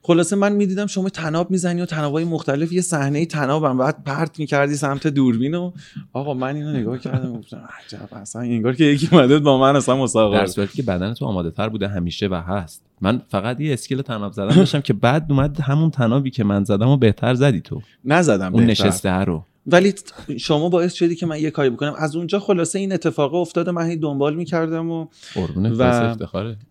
خلاصه 0.03 0.37
من 0.37 0.53
می‌دیدم 0.53 0.87
شما 0.87 1.09
تناب 1.09 1.51
می‌زنی 1.51 1.81
و 1.81 1.87
تنابای 1.87 2.25
مختلف 2.25 2.73
یه 2.73 2.81
صحنه 2.81 3.27
تنابم 3.27 3.79
بعد 3.79 4.05
پرت 4.05 4.39
می‌کردی 4.39 4.75
سمت 4.75 5.07
دوربین 5.07 5.55
و 5.55 5.73
آقا 6.13 6.35
من 6.35 6.57
اینو 6.57 6.73
نگاه 6.73 6.99
کردم 6.99 7.33
گفتم 7.39 7.69
عجب 7.87 8.09
اصلا 8.13 8.43
انگار 8.43 8.75
که 8.75 8.85
یکی 8.85 9.09
اومده 9.13 9.39
با 9.39 9.59
من 9.59 9.77
اصلا 9.77 9.97
مسابقه. 9.97 10.39
در. 10.39 10.47
صورتی 10.47 10.77
که 10.77 10.83
بدن 10.83 11.15
تو 11.15 11.25
آماده 11.25 11.51
تر 11.51 11.69
بوده 11.69 11.89
همیشه 11.89 12.27
و 12.27 12.35
هست. 12.35 12.85
من 13.01 13.23
فقط 13.29 13.61
یه 13.61 13.73
اسکیل 13.73 14.03
تناب 14.03 14.33
زدن 14.33 14.57
داشتم 14.57 14.81
که 14.81 14.93
بعد 14.93 15.27
اومد 15.29 15.61
همون 15.61 15.91
تنابی 15.91 16.31
که 16.31 16.45
من 16.45 16.65
زدم 16.65 16.89
و 16.89 16.97
بهتر 16.97 17.35
زدی 17.35 17.61
تو. 17.61 17.83
نزدم 18.05 18.55
اون 18.55 18.67
بهتر. 18.67 18.87
نشسته 18.87 19.11
رو. 19.11 19.45
ولی 19.67 19.95
شما 20.39 20.69
باعث 20.69 20.95
شدی 20.95 21.15
که 21.15 21.27
من 21.27 21.41
یه 21.41 21.51
کاری 21.51 21.71
بکنم. 21.71 21.95
از 21.99 22.17
اونجا 22.17 22.39
خلاصه 22.39 22.79
این 22.79 22.93
اتفاق 22.93 23.35
افتاده 23.35 23.71
من 23.71 23.87
هی 23.87 23.97
دنبال 23.97 24.35
می‌کردم 24.35 24.91
و 24.91 25.07
و- 25.79 26.15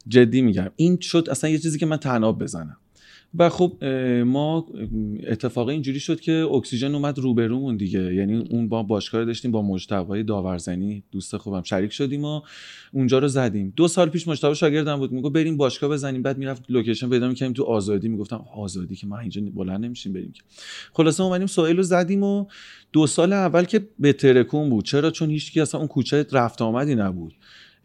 جدی 0.07 0.41
میگم. 0.41 0.69
این 0.75 0.99
شد 0.99 1.27
اصلا 1.31 1.49
یه 1.49 1.57
چیزی 1.57 1.79
که 1.79 1.85
من 1.85 1.97
تناب 1.97 2.43
بزنم. 2.43 2.77
و 3.35 3.49
خب 3.49 3.83
ما 4.25 4.67
اتفاق 5.27 5.67
اینجوری 5.67 5.99
شد 5.99 6.19
که 6.19 6.31
اکسیژن 6.31 6.95
اومد 6.95 7.19
روبرومون 7.19 7.77
دیگه. 7.77 8.13
یعنی 8.13 8.37
اون 8.37 8.69
با 8.69 8.83
باشگاه 8.83 9.25
داشتیم 9.25 9.51
با 9.51 9.61
مجتبی 9.61 10.23
داورزنی 10.23 11.03
دوست 11.11 11.37
خوبم 11.37 11.63
شریک 11.63 11.91
شدیم 11.91 12.25
و 12.25 12.41
اونجا 12.93 13.19
رو 13.19 13.27
زدیم. 13.27 13.73
دو 13.75 13.87
سال 13.87 14.09
پیش 14.09 14.27
مجتبی 14.27 14.55
شاگردم 14.55 14.97
بود. 14.97 15.11
می‌گفت 15.11 15.33
بریم 15.33 15.57
باشگاه 15.57 15.89
بزنیم. 15.89 16.21
بعد 16.21 16.37
می‌رفت 16.37 16.63
لوکیشن 16.69 17.09
پیدا 17.09 17.27
می‌کنیم 17.27 17.53
تو 17.53 17.63
آزادی. 17.63 18.07
می‌گفتم 18.07 18.45
آزادی 18.55 18.95
که 18.95 19.07
ما 19.07 19.19
اینجا 19.19 19.41
بلند 19.55 19.85
نمیشیم 19.85 20.13
بریم 20.13 20.31
که. 20.31 20.41
خلاصه 20.93 21.23
اومدیم 21.23 21.47
سوئیل 21.47 21.77
رو 21.77 21.83
زدیم 21.83 22.23
و 22.23 22.45
دو 22.93 23.07
سال 23.07 23.33
اول 23.33 23.63
که 23.63 23.87
به 23.99 24.13
ترکون 24.13 24.69
بود. 24.69 24.85
چرا؟ 24.85 25.11
چون 25.11 25.29
هیچکی 25.29 25.61
اصلا 25.61 25.79
اون 25.79 25.87
کوچه 25.87 26.25
رفت 26.31 26.61
آمدی 26.61 26.95
نبود. 26.95 27.33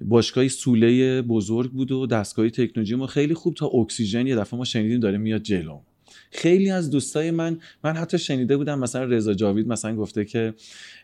باشگاهی 0.09 0.49
سوله 0.49 1.23
بزرگ 1.23 1.71
بود 1.71 1.93
و 1.93 2.07
دستگاهی 2.07 2.51
تکنولوژی 2.51 2.95
ما 2.95 3.07
خیلی 3.07 3.35
خوب 3.35 3.55
تا 3.55 3.67
اکسیژن 3.67 4.27
یه 4.27 4.37
دفعه 4.37 4.59
ما 4.59 4.65
شنیدیم 4.65 5.01
داره 5.01 5.19
میاد 5.19 5.43
جلو. 5.43 5.81
خیلی 6.31 6.71
از 6.71 6.91
دوستای 6.91 7.31
من 7.31 7.59
من 7.85 7.97
حتی 7.97 8.19
شنیده 8.19 8.57
بودم 8.57 8.79
مثلا 8.79 9.05
رضا 9.05 9.35
جاوید 9.35 9.69
مثلا 9.69 9.97
گفته 9.97 10.25
که 10.25 10.55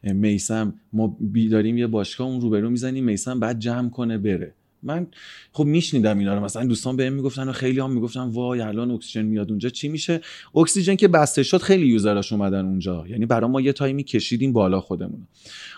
میسم 0.02 0.74
ما 0.92 1.18
داریم 1.50 1.78
یه 1.78 1.86
باشگاه 1.86 2.28
اون 2.28 2.40
روبرو 2.40 2.70
می‌زنیم 2.70 3.04
میسم 3.04 3.40
بعد 3.40 3.58
جمع 3.58 3.90
کنه 3.90 4.18
بره. 4.18 4.54
من 4.82 5.06
خب 5.52 5.64
میشنیدم 5.64 6.18
اینا 6.18 6.34
رو. 6.34 6.44
مثلا 6.44 6.64
دوستان 6.64 6.96
بهم 6.96 7.12
می‌گفتن 7.12 7.48
و 7.48 7.52
خیلی 7.52 7.80
هم 7.80 7.92
می‌گفتن 7.92 8.20
وای 8.20 8.60
الان 8.60 8.90
اکسیژن 8.90 9.22
میاد 9.22 9.50
اونجا. 9.50 9.68
چی 9.68 9.88
میشه؟ 9.88 10.20
اکسیژن 10.54 10.96
که 10.96 11.08
بسته 11.08 11.42
شد 11.42 11.58
خیلی 11.58 11.86
یوزراش 11.86 12.32
اومدن 12.32 12.64
اونجا. 12.64 13.04
یعنی 13.08 13.26
برای 13.26 13.50
ما 13.50 13.60
یه 13.60 13.72
تایمی 13.72 14.04
کشیدیم 14.04 14.52
بالا 14.52 14.80
خودمون 14.80 15.26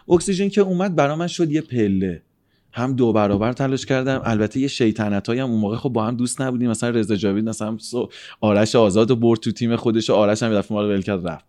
اکسیژن 0.08 0.48
که 0.48 0.60
اومد 0.60 0.96
برای 0.96 1.16
من 1.16 1.26
شد 1.26 1.52
یه 1.52 1.60
پله. 1.60 2.22
هم 2.72 2.96
دو 2.96 3.12
برابر 3.12 3.52
تلاش 3.52 3.86
کردم. 3.86 4.22
البته 4.24 4.60
یه 4.60 4.68
شیطنت 4.68 5.28
هم 5.30 5.50
اون 5.50 5.60
موقع 5.60 5.76
خب 5.76 5.88
با 5.88 6.04
هم 6.04 6.16
دوست 6.16 6.40
نبودیم. 6.40 6.70
مثلا 6.70 6.90
رضا 6.90 7.16
جاوید 7.16 7.48
مثلا 7.48 7.76
آرش 8.40 8.76
آزاد 8.76 9.10
و 9.10 9.16
برد 9.16 9.40
تو 9.40 9.52
تیم 9.52 9.76
خودش 9.76 10.10
و 10.10 10.14
آرش 10.14 10.42
هم 10.42 10.52
یه 10.52 10.58
دفعه 10.58 10.74
ما 10.74 10.82
رو 10.82 10.88
ول 10.88 11.02
کرد 11.02 11.28
رفت. 11.28 11.44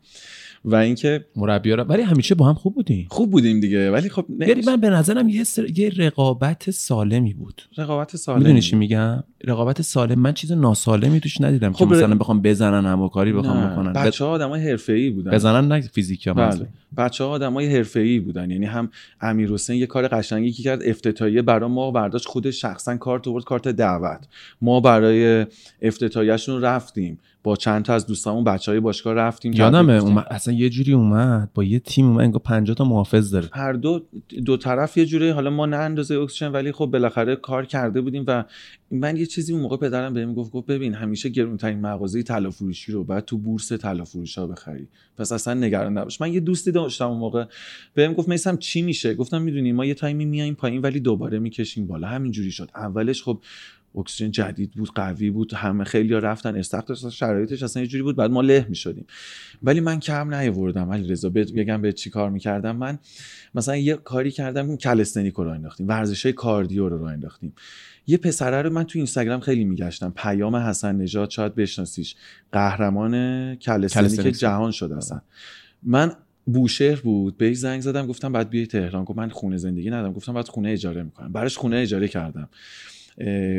و 0.66 0.76
اینکه 0.76 1.26
مربی 1.36 1.72
رو 1.72 1.84
ولی 1.84 2.02
همیشه 2.02 2.36
با 2.36 2.46
هم 2.46 2.54
خوب 2.54 2.76
بودیم. 2.76 3.08
خوب 3.10 3.32
بودیم 3.32 3.60
دیگه. 3.60 3.92
ولی 3.92 4.10
خب 4.10 4.26
نه- 4.30 4.48
یعنی 4.48 4.62
من 4.68 4.78
به 4.78 4.90
نظرم 4.90 5.30
یه, 5.30 5.44
سر... 5.44 5.80
یه 5.80 5.90
رقابت 5.98 6.72
سالمی 6.72 7.34
بود. 7.34 7.62
رقابت 7.78 8.16
سالم 8.16 8.38
می‌دونی 8.38 8.62
چی 8.62 8.76
میگم؟ 8.76 9.24
رقابت 9.44 9.82
سالم 9.82 10.20
من 10.20 10.34
چیز 10.34 10.52
ناسالمی 10.52 11.20
توش 11.20 11.42
ندیدم 11.42 11.72
خب 11.72 11.80
که 11.80 11.86
مثلا 11.86 12.16
بخوام 12.16 12.42
بزنن 12.42 12.86
همه 12.86 13.10
کاری 13.10 13.34
بخوام 13.34 13.70
بکنن. 13.70 13.94
بچه 13.94 14.26
ها 14.26 14.32
آدم 14.32 14.50
های 14.50 14.70
حرفه 14.70 15.10
بودن. 15.10 15.32
بزنن 15.32 15.68
نه 15.68 15.82
فیزیکی 15.82 16.32
بله. 16.34 16.68
بچه 16.98 17.24
ها 17.24 17.30
آدم 17.30 17.54
های 17.54 17.76
حرفه 17.76 18.20
بودن. 18.20 18.52
یعنی 18.52 18.66
هم 18.66 18.90
امیر 19.22 19.52
حسین 19.52 19.76
یه 19.76 19.86
کار 19.86 20.08
قشنگی 20.08 20.52
که 20.52 20.64
کرد 20.64 20.84
افتتاحیه 20.86 21.42
برای 21.42 21.70
ما 21.70 21.92
برداشت 21.92 22.26
خودش 22.28 22.62
شخصا 22.62 22.98
کارت 22.98 23.28
آورد 23.28 23.44
کارت 23.44 23.68
دعوت. 23.68 24.28
ما 24.62 24.80
برای 24.80 25.46
افتتاحیهشون 25.82 26.62
رفتیم. 26.62 27.20
با 27.44 27.56
چند 27.56 27.86
تا 27.86 27.94
از 27.94 28.08
دوستامون 28.08 28.44
بچهای 28.44 28.80
باشگاه 28.80 29.14
رفتیم 29.14 29.54
یادمه. 29.54 29.94
اومد 29.94 30.26
اصلا 30.30 30.54
یه 30.54 30.70
جوری 30.70 30.94
اومد 30.94 31.50
با 31.54 31.64
یه 31.64 31.80
تیم 31.80 32.06
اومد 32.06 32.24
انگار 32.24 32.42
50 32.46 32.76
تا 32.76 32.84
محافظ 32.84 33.32
داره. 33.32 33.50
هر 33.54 33.74
دو 33.74 34.02
دو 34.46 34.58
طرف 34.58 34.98
یه 34.98 35.06
جوری 35.06 35.30
حالا 35.30 35.50
ما 35.50 35.66
نه 35.66 35.78
اندازه 35.78 36.16
اکسیژن 36.16 36.52
ولی 36.52 36.72
خب 36.72 36.86
بالاخره 36.86 37.36
کار 37.36 37.66
کرده 37.66 38.02
بودیم 38.02 38.24
و 38.28 38.44
من 38.92 39.18
یه 39.18 39.26
چیزی 39.26 39.54
اون 39.54 39.62
موقع 39.62 39.78
پدرم 39.78 40.14
بهم 40.14 40.34
گفت 40.34 40.52
گفت 40.52 40.68
ببین 40.68 40.94
همیشه 40.94 41.30
گرونترین 41.30 41.82
مغازه 41.82 42.24
طلا 42.24 42.50
فروشی 42.50 42.92
رو 42.92 43.04
بعد 43.04 43.26
تو 43.26 43.38
بورس 43.38 43.74
طلا 43.74 44.04
فروش 44.04 44.38
ها 44.38 44.48
بخری. 44.48 44.88
پس 45.18 45.32
اصلا 45.32 45.54
نگران 45.54 45.98
نباش. 45.98 46.22
من 46.22 46.34
یه 46.34 46.40
دوستی 46.40 46.72
داشتم 46.72 47.08
اون 47.08 47.18
موقع 47.18 47.46
بهم 47.94 48.14
گفت 48.14 48.30
میسم 48.30 48.58
چی 48.58 48.82
میشه؟ 48.82 49.14
گفتم 49.14 49.42
می‌دونی 49.42 49.72
ما 49.72 49.86
یه 49.86 49.94
تایمی 49.94 50.26
میایم 50.26 50.54
پایین 50.54 50.82
ولی 50.82 51.00
دوباره 51.00 51.40
می‌کشیم 51.40 51.88
بالا. 51.88 52.08
همینجوری 52.08 52.52
شد. 52.52 52.70
اولش 52.76 53.24
خب 53.24 53.40
اکسیژن 53.96 54.32
جدید 54.32 54.72
بود 54.72 54.90
قوی 54.96 55.30
بود 55.30 55.54
همه 55.54 55.84
خیلی 55.84 56.14
رفتن. 56.14 56.56
استخر 56.56 56.94
شرایطش 57.10 57.64
اصلا 57.64 57.82
یه 57.82 57.88
جوری 57.88 58.04
بود 58.04 58.16
بعد 58.16 58.32
ما 58.32 58.42
له 58.42 58.66
می‌شدیم. 58.70 59.06
ولی 59.64 59.80
من 59.80 60.00
کم 60.00 60.34
نیاوردم. 60.34 60.92
علی 60.92 61.10
رضا 61.10 61.30
بگم 61.30 61.82
به 61.82 61.92
چی 61.92 62.10
کار 62.10 62.30
می‌کردم. 62.30 62.76
من 62.76 63.00
مثلا 63.56 63.76
یه 63.76 63.96
کاری 63.96 64.32
کردم 64.32 64.76
کلستنیک 64.76 65.34
رو 65.34 65.44
راه 65.44 65.56
انداختیم. 65.56 65.88
ورزش 65.88 66.26
های 66.26 66.34
کاردیو 66.34 66.90
رو 66.90 66.98
راه 66.98 67.12
انداختیم. 67.12 67.54
یه 68.08 68.18
پسره 68.18 68.62
رو 68.62 68.70
من 68.70 68.84
تو 68.84 69.00
اینستاگرام 69.00 69.40
خیلی 69.40 69.64
میگشتم. 69.64 70.14
پیام 70.16 70.56
حسن 70.56 70.96
نژاد 70.96 71.30
شاید 71.30 71.56
بشناسیش. 71.56 72.16
قهرمان 72.52 73.56
کلستنیک. 73.56 74.40
جهان 74.40 74.72
شد 74.72 74.92
اصلا. 74.92 75.22
من 75.84 76.12
بوشهر 76.46 76.96
بود 76.96 77.38
بهش 77.38 77.58
زنگ 77.58 77.82
زدم 77.82 78.08
گفتم 78.08 78.32
بعد 78.32 78.50
بیای 78.50 78.68
تهران. 78.68 79.04
گفت 79.04 79.18
من 79.18 79.30
خونه 79.30 79.58
زندگی 79.58 79.90
ندارم. 79.90 80.14
گفتم 80.14 80.34
بعد 80.34 80.48
خونه 80.48 80.70
اجاره 80.70 81.04
می‌کنم. 81.04 81.32
براش 81.32 81.58
خونه 81.58 81.78
اجاره 81.78 82.08
کردم. 82.08 82.50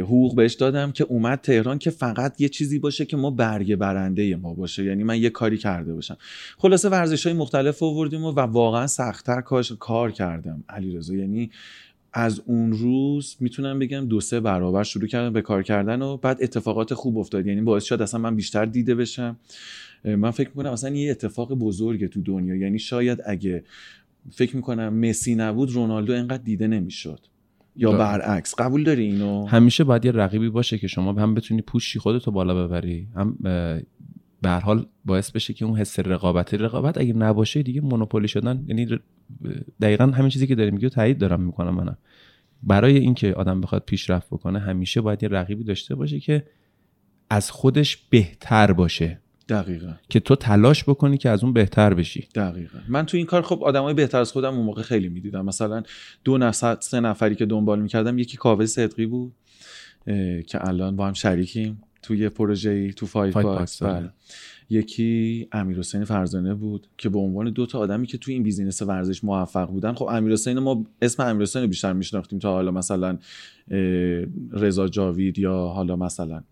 حقوق 0.00 0.36
بهش 0.36 0.54
دادم 0.54 0.92
که 0.92 1.04
اومد 1.04 1.40
تهران 1.40 1.78
که 1.78 1.90
فقط 1.90 2.40
یه 2.40 2.48
چیزی 2.48 2.78
باشه 2.78 3.04
که 3.04 3.16
ما 3.16 3.30
برگه 3.30 3.76
برنده 3.76 4.36
ما 4.36 4.54
باشه. 4.54 4.84
یعنی 4.84 5.04
من 5.04 5.20
یه 5.20 5.30
کاری 5.30 5.58
کرده 5.58 5.94
باشم. 5.94 6.16
خلاصه 6.58 6.88
ورزش 6.88 7.26
های 7.26 7.36
مختلف 7.36 7.82
آوردیم 7.82 8.24
و, 8.24 8.30
و 8.30 8.40
واقعا 8.40 8.86
سختتر 8.86 9.40
کاش 9.40 9.72
کار 9.72 10.10
کردم 10.10 10.64
علیرضا. 10.68 11.14
یعنی 11.14 11.50
از 12.12 12.42
اون 12.46 12.72
روز 12.72 13.36
می‌تونم 13.40 13.78
بگم 13.78 14.06
دو 14.08 14.20
سه 14.20 14.40
برابر 14.40 14.82
شروع 14.82 15.06
کردم 15.06 15.32
به 15.32 15.42
کار 15.42 15.62
کردن 15.62 16.02
و 16.02 16.16
بعد 16.16 16.38
اتفاقات 16.42 16.94
خوب 16.94 17.18
افتاد. 17.18 17.46
یعنی 17.46 17.60
باعث 17.60 17.84
شد 17.84 18.02
اصلا 18.02 18.20
من 18.20 18.36
بیشتر 18.36 18.64
دیده 18.64 18.94
بشم. 18.94 19.36
من 20.04 20.30
فکر 20.30 20.48
می‌کنم 20.48 20.70
اصلا 20.70 20.90
یه 20.90 21.10
اتفاق 21.10 21.54
بزرگه 21.54 22.08
تو 22.08 22.20
دنیا. 22.20 22.56
یعنی 22.56 22.78
شاید 22.78 23.18
اگه 23.26 23.64
فکر 24.30 24.56
می‌کنم 24.56 24.94
مسی 24.94 25.34
نبود 25.34 25.70
رونالدو 25.72 26.12
اینقدر 26.12 26.42
دیده 26.42 26.66
نمی‌شد. 26.66 27.18
یا 27.76 27.92
دارم. 27.92 27.98
برعکس 27.98 28.54
قبول 28.54 28.84
داری 28.84 29.02
اینو؟ 29.02 29.46
همیشه 29.46 29.84
باید 29.84 30.04
یه 30.04 30.12
رقیبی 30.12 30.48
باشه 30.48 30.78
که 30.78 30.86
شما 30.86 31.12
هم 31.12 31.34
بتونی 31.34 31.62
پوشی 31.62 31.98
خودتو 31.98 32.30
بالا 32.30 32.66
ببری 32.66 33.08
هم 33.16 33.36
به 34.42 34.48
هر 34.48 34.60
حال 34.60 34.86
باعث 35.04 35.30
بشه 35.30 35.54
که 35.54 35.64
اون 35.64 35.78
حس 35.78 35.98
رقابت 35.98 36.54
رقابت 36.54 36.98
اگه 36.98 37.12
نباشه 37.12 37.62
دیگه 37.62 37.80
مونوپولی 37.80 38.28
شدن 38.28 38.64
یعنی 38.66 38.98
دقیقا 39.80 40.06
همین 40.06 40.28
چیزی 40.28 40.46
که 40.46 40.54
داری 40.54 40.70
میگی 40.70 40.88
تایید 40.88 41.18
دارم 41.18 41.40
می‌کنم 41.40 41.74
منم. 41.74 41.96
برای 42.62 42.96
اینکه 42.96 43.34
آدم 43.34 43.60
بخواد 43.60 43.82
پیشرفت 43.86 44.26
بکنه 44.30 44.58
همیشه 44.58 45.00
باید 45.00 45.22
یه 45.22 45.28
رقیبی 45.28 45.64
داشته 45.64 45.94
باشه 45.94 46.20
که 46.20 46.46
از 47.30 47.50
خودش 47.50 47.96
بهتر 47.96 48.72
باشه. 48.72 49.21
دقیقا. 49.48 49.92
که 50.08 50.20
تو 50.20 50.36
تلاش 50.36 50.84
بکنی 50.84 51.18
که 51.18 51.30
از 51.30 51.44
اون 51.44 51.52
بهتر 51.52 51.94
بشی. 51.94 52.28
دقیقا. 52.34 52.78
من 52.88 53.06
تو 53.06 53.16
این 53.16 53.26
کار 53.26 53.42
خب 53.42 53.64
آدمای 53.64 53.94
بهتر 53.94 54.20
از 54.20 54.32
خودم 54.32 54.54
اون 54.54 54.66
موقع 54.66 54.82
خیلی 54.82 55.08
می‌دیدم. 55.08 55.44
مثلا 55.44 55.82
دو 56.24 56.38
نفر 56.38 56.76
سه 56.80 57.00
نفری 57.00 57.34
که 57.34 57.46
دنبال 57.46 57.80
می‌کردم 57.80 58.18
یکی 58.18 58.36
کاوه 58.36 58.66
صدقی 58.66 59.06
بود 59.06 59.32
که 60.46 60.68
الان 60.68 60.96
با 60.96 61.06
هم 61.06 61.12
شریکیم 61.12 61.82
توی 62.02 62.28
پروژه 62.28 62.92
تو 62.92 63.06
Five 63.06 63.32
Five 63.32 63.46
Box 63.46 63.82
Box،. 63.82 63.96
بله. 64.00 64.10
یکی 64.70 65.48
امیر 65.52 65.78
حسین 65.78 66.04
فرزانه 66.04 66.54
بود 66.54 66.86
که 66.98 67.08
به 67.08 67.18
عنوان 67.18 67.50
دو 67.50 67.66
تا 67.66 67.78
آدمی 67.78 68.06
که 68.06 68.18
توی 68.18 68.34
این 68.34 68.42
business 68.42 68.82
ورزش 68.82 69.24
موفق 69.24 69.68
بودن 69.68 69.92
خب 69.92 70.04
امیر 70.04 70.32
حسین 70.32 70.58
ما 70.58 70.86
اسم 71.02 71.22
امیر 71.22 71.42
حسین 71.42 71.62
رو 71.62 71.68
بیشتر 71.68 71.92
میشناختیم 71.92 72.38
تا 72.38 72.50
حالا 72.50 72.70
مثلا 72.70 73.18
رضا 74.52 74.88
جاوید 74.88 75.38
یا 75.38 75.54
حالا 75.54 75.96
مثلا. 75.96 76.42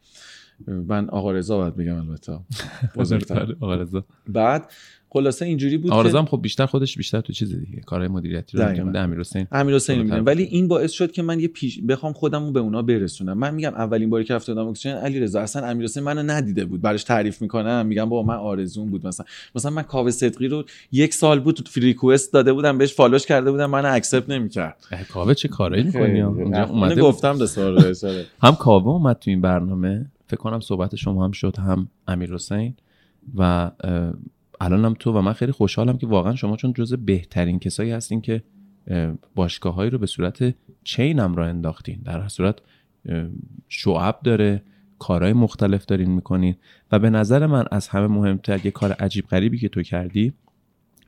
من 0.66 1.08
آقا 1.08 1.32
رضا 1.32 1.56
باید 1.58 1.76
بگم 1.76 1.96
البته. 1.96 2.38
بزرگتر. 2.96 3.54
آقا 3.60 3.74
رضا. 3.74 4.04
بعد 4.28 4.70
خلاصه 5.12 5.44
اینجوری 5.46 5.78
بود 5.78 5.90
آقا 5.92 6.02
که 6.02 6.08
رضا 6.08 6.24
خب 6.24 6.42
بیشتر 6.42 6.66
خودش 6.66 6.96
بیشتر 6.96 7.20
تو 7.20 7.32
چیز 7.32 7.54
دیگه 7.60 7.80
کارهای 7.80 8.08
مدیریتی 8.08 8.58
رو. 8.58 8.66
انجام 8.66 8.86
میده 8.86 8.98
امیر 8.98 9.20
حسین 9.20 9.46
امیر 9.52 9.74
حسین. 9.74 10.10
ولی 10.10 10.42
این 10.42 10.68
باعث 10.68 10.90
شد 10.90 11.12
که 11.12 11.22
من 11.22 11.40
یه 11.40 11.48
پیش 11.48 11.80
بخوام 11.82 12.12
خودم 12.12 12.44
رو 12.44 12.52
به 12.52 12.60
اونا 12.60 12.82
برسونم. 12.82 13.38
من 13.38 13.54
میگم 13.54 13.74
اولین 13.74 14.10
باری 14.10 14.24
که 14.24 14.34
رفته 14.34 14.54
بودم 14.54 14.68
اکسیژن 14.68 14.96
علی 14.96 15.20
رضا 15.20 15.40
اصلا 15.40 15.66
امیر 15.66 15.84
حسین 15.84 16.02
منو 16.02 16.22
ندیده 16.22 16.64
بود. 16.64 16.80
براش 16.80 17.04
تعریف 17.04 17.42
می‌کنم. 17.42 17.86
میگم 17.86 18.08
بابا 18.08 18.22
من 18.22 18.34
آرزوم 18.34 18.90
بود 18.90 19.06
مثلا. 19.06 19.26
مثلا 19.54 19.70
من 19.70 19.82
کاوه 19.82 20.10
صدقی 20.10 20.48
رو 20.48 20.64
یک 20.92 21.14
سال 21.14 21.40
بود 21.40 21.54
تو 21.54 21.80
request 21.80 22.32
داده 22.32 22.52
بودم 22.52 22.78
بهش 22.78 22.94
follow 22.94 23.18
ش 23.18 23.26
کرده 23.26 23.50
بودم 23.50 23.70
من 23.70 23.86
accept 23.86 24.30
نمی‌کرد. 24.30 24.76
کاوه 25.12 25.34
چه 25.34 25.48
کارایی 25.48 25.82
می‌کنی 25.82 26.20
اونجا 26.20 26.64
اومده. 26.64 27.02
گفتم. 27.02 27.38
هم 28.42 28.54
کاوه 28.54 28.88
اومد 28.88 29.18
تو 29.18 29.30
این 29.30 29.40
برنامه؟ 29.40 30.06
فکر 30.30 30.40
کنم 30.40 30.60
صحبت 30.60 30.96
شما 30.96 31.24
هم 31.24 31.32
شد 31.32 31.58
هم 31.58 31.88
امیر 32.08 32.34
حسین 32.34 32.74
و 33.34 33.70
الانم 34.60 34.94
تو 34.94 35.12
و 35.12 35.20
من 35.20 35.32
خیلی 35.32 35.52
خوشحالم 35.52 35.98
که 35.98 36.06
واقعا 36.06 36.34
شما 36.34 36.56
چون 36.56 36.72
جز 36.72 36.94
بهترین 36.94 37.58
کسایی 37.58 37.90
هستین 37.90 38.20
که 38.20 38.42
باشگاه 39.34 39.74
هایی 39.74 39.90
رو 39.90 39.98
به 39.98 40.06
صورت 40.06 40.54
چین 40.84 41.18
هم 41.18 41.34
را 41.34 41.46
انداختین. 41.46 42.00
در 42.04 42.28
صورت 42.28 42.58
شعب 43.68 44.20
داره 44.24 44.62
کارهای 44.98 45.32
مختلف 45.32 45.84
دارین 45.86 46.10
می‌کنین. 46.10 46.56
و 46.92 46.98
به 46.98 47.10
نظر 47.10 47.46
من 47.46 47.64
از 47.70 47.88
همه 47.88 48.06
مهمتر 48.06 48.60
یه 48.64 48.70
کار 48.70 48.92
عجیب 48.92 49.26
غریبی 49.26 49.58
که 49.58 49.68
تو 49.68 49.82
کردی 49.82 50.32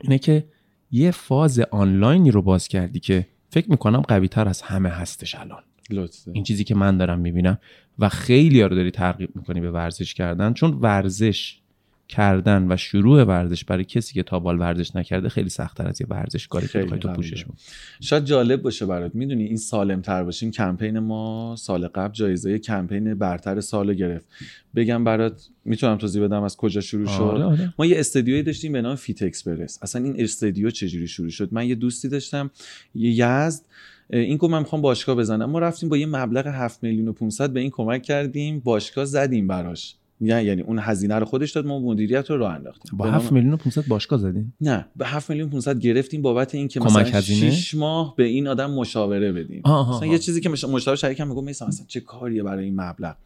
اینه 0.01 0.19
که 0.19 0.45
یه 0.91 1.11
فاز 1.11 1.61
آنلاینی 1.61 2.31
رو 2.31 2.43
باز 2.43 2.69
کردی 2.69 3.01
که 3.01 3.27
فکر 3.51 3.71
می‌کنم 3.71 4.01
قوی 4.01 4.29
تر 4.29 4.49
از 4.49 4.63
همه 4.63 4.89
هستش 4.89 5.35
الان. 5.35 5.63
لطفه. 5.91 6.31
این 6.35 6.45
چیزی 6.45 6.65
که 6.65 6.75
من 6.75 6.97
دارم 6.97 7.19
می‌بینم. 7.19 7.59
و 7.99 8.09
خیلی 8.09 8.61
ها 8.61 8.67
رو 8.67 8.77
داری 8.77 8.91
ترغیب 8.91 9.37
می‌کنی 9.37 9.61
به 9.61 9.71
ورزش 9.71 10.15
کردن 10.15 10.53
چون 10.53 10.71
ورزش 10.71 11.63
کردن 12.09 12.73
و 12.73 12.77
شروع 12.77 13.23
ورزش 13.23 13.65
برای 13.65 13.85
کسی 13.85 14.15
که 14.15 14.23
تابال 14.23 14.61
ورزش 14.61 14.97
نکرده 14.97 15.29
خیلی 15.29 15.49
سختتر 15.49 15.89
از 15.89 16.01
یه 16.01 16.07
ورزشکاری 16.11 16.69
که 16.69 16.79
بخوای 16.79 17.01
تو. 17.01 17.13
پوشش 17.13 17.45
بدی. 17.45 17.55
شاید 18.01 18.25
جالب 18.25 18.63
باشه 18.63 18.87
برات 18.87 19.15
می‌دونی 19.15 19.45
این 19.45 19.57
سالم 19.57 20.01
تر 20.01 20.23
باشیم 20.25 20.51
کمپین 20.51 20.99
ما 20.99 21.57
سال 21.59 21.89
قبل 21.89 22.15
جایزه 22.15 22.59
کمپین 22.59 23.15
برتر 23.15 23.61
سال 23.61 23.95
گرفت 23.95 24.27
بگم 24.75 25.05
برات 25.05 25.49
می‌تونم 25.65 25.97
توضیح 25.97 26.25
بدم 26.25 26.43
از 26.43 26.57
کجا 26.57 26.81
شروع 26.81 27.07
شد 27.07 27.23
آره 27.23 27.45
آره. 27.45 27.75
ما 27.79 27.87
یه 27.87 28.01
استدیویی 28.01 28.43
داشتیم 28.43 28.73
به 28.73 28.83
نام 28.83 28.97
Fit 28.97 29.23
Express 29.23 29.79
اصلا 29.83 30.05
این 30.05 30.15
استدیو 30.19 30.71
چجوری 30.71 31.09
شروع 31.09 31.31
شد 31.31 31.49
من 31.53 31.67
یه 31.67 31.75
دوستی 31.75 32.09
داشتم 32.09 32.51
یه 32.95 33.11
یزد 33.11 33.63
این 34.13 34.37
گفت 34.37 34.53
من 34.53 34.59
می‌خوام 34.59 34.83
باشگاه 34.83 35.17
بزنم. 35.17 35.51
ما 35.51 35.59
رفتیم 35.59 35.89
با 35.89 35.97
یه 35.97 36.07
مبلغ 36.07 36.47
7 36.47 36.83
میلیون 36.83 37.09
و 37.09 37.13
500 37.13 37.51
به 37.51 37.61
این 37.61 37.71
کمک 37.71 38.03
کردیم. 38.03 38.61
باشگاه 38.61 39.05
زدیم 39.05 39.47
براش. 39.47 39.95
یعنی 40.21 40.45
یعنی 40.45 40.63
اون 40.63 40.79
هزینه 40.79 41.15
رو 41.19 41.25
خودش 41.25 41.51
داد 41.51 41.67
ما 41.67 41.79
مدیریت 41.79 42.31
رو 42.31 42.37
راه 42.37 42.53
انداختیم. 42.55 42.99
با 42.99 43.05
به 43.05 43.11
نام- 43.11 43.21
7 43.21 43.33
میلیون 43.33 43.53
و 43.53 43.57
500 43.57 43.87
باشگاه 43.87 44.19
زدین 44.19 44.53
نه 44.61 44.87
به 44.97 45.07
7 45.07 45.31
میلیون 45.31 45.51
500 45.51 45.79
گرفتیم 45.79 46.23
بابت 46.23 46.55
اینکه 46.55 46.81
مثلا 46.81 47.03
هزینه؟ 47.03 47.51
6 47.51 47.75
ماه 47.75 48.15
به 48.17 48.25
این 48.25 48.49
آدم 48.49 48.71
مشاوره 48.71 49.33
بدیم. 49.33 49.61
آه، 49.65 49.73
آه، 49.73 49.89
مثلا 49.97 50.09
آه. 50.09 50.13
یه 50.13 50.19
چیزی 50.19 50.41
که 50.41 50.49
مش- 50.49 50.65
مشاور 50.65 50.97
شریکم 50.97 51.29
میگم 51.29 51.45
مثلا 51.45 51.69
چه 51.87 52.01
کاریه 52.01 52.43
برای 52.43 52.65
این 52.65 52.81
مبلغ؟ 52.81 53.17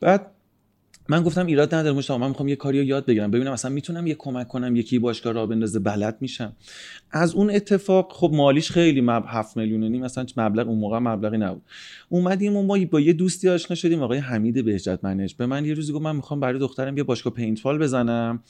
بعد 0.00 0.26
من 1.08 1.22
گفتم 1.22 1.46
ایراد 1.46 1.74
نداره 1.74 1.96
مشتاق 1.96 2.20
من 2.20 2.28
می‌خوام 2.28 2.48
یه 2.48 2.56
کاری 2.56 2.78
رو 2.78 2.84
یاد 2.84 3.06
بگیرم. 3.06 3.30
ببینم 3.30 3.52
مثلا 3.52 3.70
می‌تونم 3.70 4.06
یه 4.06 4.14
کمک 4.14 4.48
کنم 4.48 4.76
یکی 4.76 4.98
باشگاه 4.98 5.32
راه 5.32 5.46
بندازه 5.46 5.78
بلد 5.78 6.16
میشم. 6.20 6.52
از 7.10 7.34
اون 7.34 7.50
اتفاق 7.50 8.12
خب 8.12 8.30
مالیش 8.34 8.70
خیلی 8.70 9.00
مب 9.00 9.24
7 9.26 9.56
میلیون 9.56 9.82
و 9.82 9.88
نیم 9.88 10.02
مثلا 10.02 10.26
مبلغ 10.36 10.68
اون 10.68 10.78
موقع 10.78 10.98
مبلغی 10.98 11.38
نبود. 11.38 11.62
اومدیم 12.08 12.56
و 12.56 12.62
ما 12.62 12.78
با 12.90 13.00
یه 13.00 13.12
دوستی 13.12 13.48
آشنا 13.48 13.76
شدیم 13.76 14.02
آقای 14.02 14.18
حمید 14.18 14.64
بهجت 14.64 14.98
منش 15.02 15.34
به 15.34 15.46
من 15.46 15.64
یه 15.64 15.74
روزی 15.74 15.92
گفت 15.92 16.02
من 16.02 16.16
می‌خوام 16.16 16.40
برای 16.40 16.58
دخترم 16.58 16.96
یه 16.96 17.02
باشگاه 17.02 17.32
پینتبال 17.32 17.78
بزنم 17.78 18.42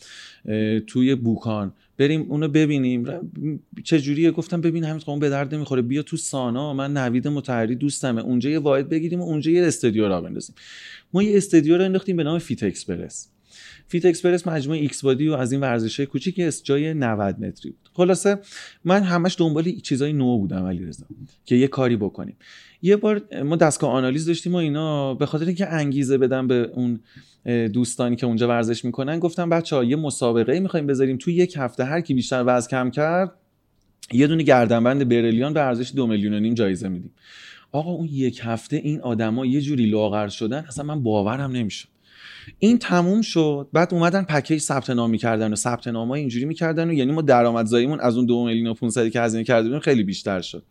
توی 0.87 1.15
بوکان. 1.15 1.73
بریم 1.99 2.27
اونو 2.29 2.49
ببینیم. 2.49 3.07
چه 3.85 4.01
جوریه 4.01 4.31
گفتم 4.31 4.61
ببین 4.61 4.85
همین 4.85 5.03
اون 5.07 5.19
به 5.19 5.29
درد 5.29 5.55
نمی‌خوره. 5.55 5.83
بیا 5.83 6.03
تو 6.03 6.17
سانا. 6.17 6.75
من 6.75 6.97
نوید 6.97 7.29
متحری 7.29 7.75
دوستمه. 7.75 8.23
اونجا 8.23 8.51
یه 8.51 8.59
واحد 8.59 8.89
بگیریم 8.89 9.21
و 9.21 9.25
اونجا 9.25 9.51
یه 9.51 9.67
استودیو 9.67 10.09
راه 10.09 10.21
بندازیم. 10.21 10.55
ما 11.13 11.23
یه 11.23 11.37
استودیو 11.37 11.79
رو 11.79 11.85
انداختیم 11.85 12.17
به 12.17 12.25
نام 12.25 12.39
Fit 12.39 12.63
Express. 12.63 13.29
Fit 13.89 14.07
Express 14.07 14.47
مجموعه 14.47 14.81
X 14.81 15.03
Body 15.03 15.29
و 15.29 15.33
از 15.33 15.53
این 15.53 15.61
ورزش 15.61 16.01
های 16.01 16.07
کوچیک 16.07 16.41
است 16.41 16.65
جای 16.65 16.95
90 16.95 17.41
متری 17.41 17.71
بود. 17.71 17.89
خلاصه 17.93 18.39
من 18.85 19.03
همش 19.03 19.37
دنبال 19.39 19.73
چیزای 19.73 20.13
نو 20.13 20.39
بودم 20.39 20.67
علی 20.67 20.85
رضا 20.85 21.07
که 21.45 21.57
یه 21.57 21.69
کاری 21.69 21.97
بکنیم. 21.97 22.37
یه 22.83 22.97
بار 22.97 23.43
ما 23.45 23.57
دستگاه 23.57 23.91
آنالیز 23.91 24.27
داشتیم 24.27 24.53
و 24.55 24.57
اینا 24.57 25.15
به 25.15 25.27
خاطر 25.27 25.47
اینکه 25.47 25.73
انگیزه 25.73 26.19
بدم 26.19 26.47
به 26.47 26.71
اون 26.75 27.01
دوستانی 27.69 28.17
که 28.17 28.27
اونجا 28.27 28.49
ورزش 28.49 28.85
می‌کنن 28.85 29.19
گفتم 29.19 29.51
بچه 29.51 29.77
ها 29.77 29.85
یه 29.85 29.97
مسابقه 29.97 30.61
می‌خوایم 30.61 30.87
بذاریم 30.87 31.17
تو 31.17 31.31
یک 31.31 31.57
هفته 31.57 31.85
هر 31.85 32.01
کی 32.01 32.15
بیشتر 32.15 32.45
وزن 32.47 32.69
کم 32.69 32.91
کرد 32.91 33.33
یه 34.13 34.27
دونه 34.27 34.43
گردنبند 34.43 35.09
برلیان 35.09 35.53
به 35.53 35.61
ارزش 35.61 35.93
دو 35.97 36.07
میلیون 36.07 36.35
و 36.35 36.41
نیم 36.41 36.55
جایزه 36.55 36.89
میدیم. 36.89 37.11
آقا 37.73 37.91
اون 37.91 38.09
یک 38.13 38.41
هفته 38.43 38.77
این 38.77 39.01
آدما 39.01 39.47
یه 39.47 39.61
جوری 39.61 39.87
لاغر 39.87 40.29
شدن 40.29 40.65
اصلا 40.69 40.85
من 40.85 41.03
باورم 41.03 41.51
نمی‌شد. 41.51 41.89
این 42.59 42.79
تموم 42.79 43.23
شد 43.23 43.69
بعد 43.73 43.95
اومدن 43.95 44.23
پکیج 44.23 44.61
ثبت 44.61 44.91
نام 44.91 45.11
می‌کردن 45.11 45.53
و 45.53 45.57
ثبت 45.57 45.89
نام 45.89 46.11
اینجوری 46.11 46.45
می‌کردن 46.45 46.91
و 46.91 46.93
یعنی 46.93 47.13
ما 47.13 47.23
درآمدزاییمون 47.23 48.01
از 48.01 48.17
اون 48.17 48.27
دو 48.27 48.45
میلیون 48.45 48.67
و 48.67 48.75
500 48.75 49.09
که 49.09 49.21
هزینه 49.21 49.45
کرده 49.45 49.69
بودیم 49.69 49.81
خیلی 49.81 50.05
بیشتر 50.05 50.41
شد. 50.41 50.63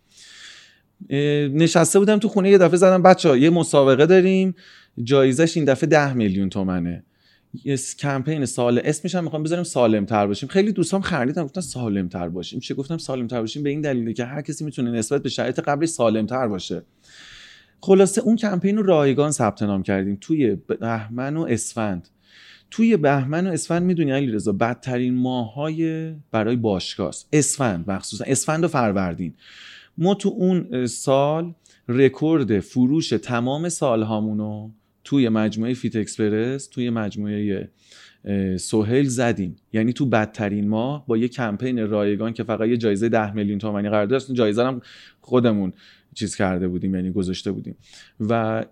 نشسته 1.53 1.99
بودم 1.99 2.19
تو 2.19 2.27
خونه 2.27 2.49
یه 2.49 2.57
دفعه 2.57 2.77
زدم 2.77 3.03
بچه 3.03 3.39
یه 3.39 3.49
مسابقه 3.49 4.05
داریم 4.05 4.55
جایزش 5.03 5.57
این 5.57 5.65
دفعه 5.65 5.89
ده 5.89 6.13
میلیون 6.13 6.49
تومنه. 6.49 7.03
یه 7.63 7.77
کمپین 7.99 8.45
سال 8.45 8.81
اسمش 8.83 9.15
هم 9.15 9.23
می‌خوام 9.23 9.43
بذاریم 9.43 9.63
سالم 9.63 10.05
تر 10.05 10.27
باشیم. 10.27 10.49
خیلی 10.49 10.71
دوستام 10.71 11.01
خریدن 11.01 11.43
گفتن 11.43 11.61
سالم 11.61 12.07
تر 12.07 12.29
باشیم. 12.29 12.59
چه 12.59 12.73
گفتم 12.73 12.97
سالم 12.97 13.27
تر 13.27 13.41
باشیم 13.41 13.63
به 13.63 13.69
این 13.69 13.81
دلیله 13.81 14.13
که 14.13 14.25
هر 14.25 14.41
کسی 14.41 14.65
می‌تونه 14.65 14.91
نسبت 14.91 15.23
به 15.23 15.29
شرایط 15.29 15.59
قبلش 15.59 15.89
سالم 15.89 16.25
تر 16.25 16.47
باشه. 16.47 16.81
خلاصه 17.81 18.21
اون 18.21 18.35
کمپین 18.35 18.77
رو 18.77 18.83
رایگان 18.83 19.31
ثبت 19.31 19.63
نام 19.63 19.83
کردیم. 19.83 20.17
توی 20.21 20.55
بهمن 20.55 21.37
و 21.37 21.41
اسفند. 21.41 22.09
توی 22.71 22.97
بهمن 22.97 23.47
و 23.47 23.51
اسفند 23.51 23.83
می‌دونی 23.83 24.11
علی 24.11 24.31
رضا 24.31 24.51
بدترین 24.51 25.15
ماهای 25.15 26.11
برای 26.31 26.55
باشگاه 26.55 27.13
اسفند 27.33 27.91
مخصوصا 27.91 28.25
اسفند 28.27 28.63
و 28.63 28.67
فروردین. 28.67 29.33
ما 29.97 30.13
تو 30.13 30.29
اون 30.29 30.85
سال 30.85 31.53
رکورد 31.87 32.59
فروش 32.59 33.09
تمام 33.09 33.69
سالهامونو 33.69 34.69
توی 35.03 35.29
مجموعه 35.29 35.73
Fit 35.73 35.95
Express 35.95 36.67
توی 36.67 36.89
مجموعه 36.89 37.69
سهیل 38.57 39.03
زدیم. 39.03 39.55
یعنی 39.73 39.93
تو 39.93 40.05
بدترین 40.05 40.67
ماه 40.67 41.07
با 41.07 41.17
یه 41.17 41.27
کمپین 41.27 41.87
رایگان 41.87 42.33
که 42.33 42.43
فقط 42.43 42.69
یه 42.69 42.77
جایزه 42.77 43.09
ده 43.09 43.33
میلیون 43.33 43.59
تومانی 43.59 43.89
قرار 43.89 44.05
داشت 44.05 44.31
جایزه 44.31 44.63
هم 44.63 44.81
خودمون 45.21 45.73
چیز 46.13 46.35
کرده 46.35 46.67
بودیم 46.67 46.95
یعنی 46.95 47.11
گذاشته 47.11 47.51
بودیم. 47.51 47.75
و 48.19 48.65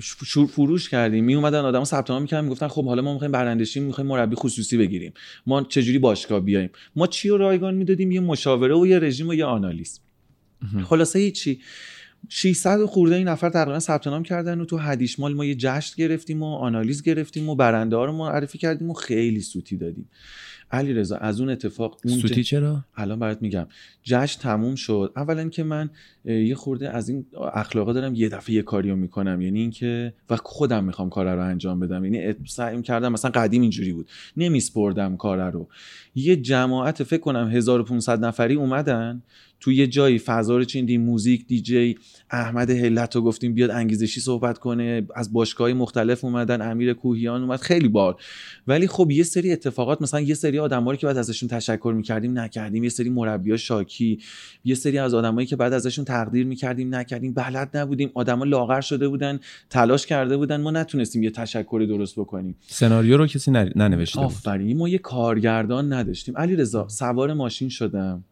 شروع 0.00 0.46
فروش 0.46 0.88
کردیم. 0.88 1.24
می 1.24 1.34
اومدن 1.34 1.58
آدمو 1.58 1.84
ثبت 1.84 2.10
نام 2.10 2.22
می‌کردن 2.22 2.44
می‌گفتن 2.44 2.68
خب 2.68 2.84
حالا 2.84 3.02
ما 3.02 3.12
می‌خوایم 3.12 3.32
برنده 3.32 3.60
شیم 3.60 3.82
می‌خوایم 3.82 4.08
مربی 4.08 4.36
خصوصی 4.36 4.76
بگیریم. 4.76 5.12
ما 5.46 5.62
چجوری 5.62 5.98
باشگاه 5.98 6.40
بیایم؟ 6.40 6.70
ما 6.96 7.06
چی 7.06 7.28
رو 7.28 7.36
رایگان 7.36 7.74
می‌دادیم؟ 7.74 8.12
یه 8.12 8.20
مشاوره 8.20 8.74
و 8.74 8.86
یه 8.86 8.98
رژیم 8.98 9.28
و 9.28 9.34
یه 9.34 9.44
آنالیز. 9.44 10.00
خلاصه 10.84 11.18
هیچی 11.18 11.60
600 12.28 12.84
خورده 12.84 13.14
این 13.14 13.28
نفر 13.28 13.50
تقریبا 13.50 13.78
ثبت 13.78 14.06
نام 14.06 14.22
کردن 14.22 14.60
و 14.60 14.64
تو 14.64 14.80
مال 15.18 15.34
ما 15.34 15.44
یه 15.44 15.54
جشن 15.54 15.94
گرفتیم 15.96 16.42
و 16.42 16.54
آنالیز 16.54 17.02
گرفتیم 17.02 17.48
و 17.48 17.54
برنده 17.54 17.96
ها 17.96 18.04
رو 18.04 18.12
معرفی 18.12 18.58
کردیم 18.58 18.90
و 18.90 18.94
خیلی 18.94 19.40
سوتی 19.40 19.76
دادیم. 19.76 20.08
علی 20.70 20.92
رضا 20.92 21.16
از 21.16 21.40
اون 21.40 21.50
اتفاق 21.50 22.00
اون 22.04 22.18
سوتی 22.18 22.44
چرا؟ 22.44 22.84
الان 22.96 23.18
برات 23.18 23.42
میگم. 23.42 23.66
جشن 24.02 24.40
تموم 24.40 24.74
شد. 24.74 25.12
اولا 25.16 25.48
که 25.48 25.62
من 25.62 25.90
یه 26.24 26.54
خورده 26.54 26.90
از 26.90 27.08
این 27.08 27.26
اخلاقا 27.54 27.92
دارم 27.92 28.14
یه 28.14 28.28
دفعه 28.28 28.54
یه 28.54 28.62
کاریو 28.62 28.96
می‌کنم. 28.96 29.40
یعنی 29.40 29.60
اینکه 29.60 30.14
و 30.30 30.36
خودم 30.36 30.84
می‌خوام 30.84 31.10
کار 31.10 31.34
رو 31.34 31.42
انجام 31.42 31.80
بدم. 31.80 32.04
یعنی 32.04 32.34
سعی 32.46 32.82
کردم 32.82 33.12
مثلا 33.12 33.30
قدیم 33.30 33.62
اینجوری 33.62 33.92
بود. 33.92 34.08
نمیسپردم 34.36 35.16
کار 35.16 35.50
رو. 35.50 35.68
یه 36.14 36.36
جماعت 36.36 37.02
فکر 37.02 37.20
کنم 37.20 37.48
1500 37.48 38.24
نفری 38.24 38.54
اومدن. 38.54 39.22
تو 39.60 39.72
یه 39.72 39.86
جایی 39.86 40.18
فضا 40.18 40.56
رو 40.56 40.64
چیندیم 40.64 41.02
موزیک 41.02 41.46
دیجی 41.46 41.98
احمد 42.30 42.70
هلت 42.70 43.16
رو 43.16 43.22
گفتیم 43.22 43.54
بیاد 43.54 43.70
انگیزشی 43.70 44.20
صحبت 44.20 44.58
کنه 44.58 45.06
از 45.14 45.32
باشگاه 45.32 45.72
مختلف 45.72 46.24
اومدن 46.24 46.70
امیر 46.70 46.92
کوهیان 46.92 47.42
اومد 47.42 47.60
خیلی 47.60 47.88
بار 47.88 48.16
ولی 48.66 48.86
خب 48.86 49.10
یه 49.10 49.22
سری 49.22 49.52
اتفاقات 49.52 50.02
مثلا 50.02 50.20
یه 50.20 50.34
سری 50.34 50.58
آدمایی 50.58 50.98
که 50.98 51.06
بعد 51.06 51.16
ازشون 51.16 51.48
تشکر 51.48 51.94
می‌کردیم 51.96 52.38
نکردیم 52.38 52.84
یه 52.84 52.90
سری 52.90 53.10
مربیا 53.10 53.56
شاکی 53.56 54.18
یه 54.64 54.74
سری 54.74 54.98
از 54.98 55.14
آدمایی 55.14 55.46
که 55.46 55.56
بعد 55.56 55.72
ازشون 55.72 56.04
تقدیر 56.04 56.46
می‌کردیم 56.46 56.94
نکردیم 56.94 57.32
بلد 57.32 57.76
نبودیم 57.76 58.10
آدما 58.14 58.44
لاغر 58.44 58.80
شده 58.80 59.08
بودن 59.08 59.40
تلاش 59.70 60.06
کرده 60.06 60.36
بودن 60.36 60.60
ما 60.60 60.70
نتونستیم 60.70 61.22
یه 61.22 61.30
تشکر 61.30 61.86
درست 61.88 62.18
بکنیم. 62.18 62.56
سناریو 62.66 63.16
رو 63.16 63.26
کسی 63.26 63.50
ننوشته 63.50 64.20
آفرین 64.20 64.76
ما 64.76 64.88
یه 64.88 64.98
کارگردان 64.98 65.92
نداشتیم. 65.92 66.36
علی 66.36 66.56
رضا 66.56 66.88
سوار 66.88 67.32
ماشین 67.32 67.68
شدم. 67.68 68.24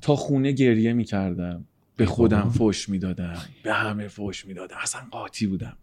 تا 0.00 0.16
خونه 0.16 0.52
گریه 0.52 0.92
می‌کردم. 0.92 1.64
به 1.96 2.06
خودم 2.06 2.50
فوش 2.50 2.88
می‌دادم. 2.88 3.38
به 3.62 3.72
همه 3.72 4.08
فوش 4.08 4.46
می‌دادم. 4.46 4.76
اصلا 4.82 5.00
قاطی 5.10 5.46
بودم. 5.46 5.76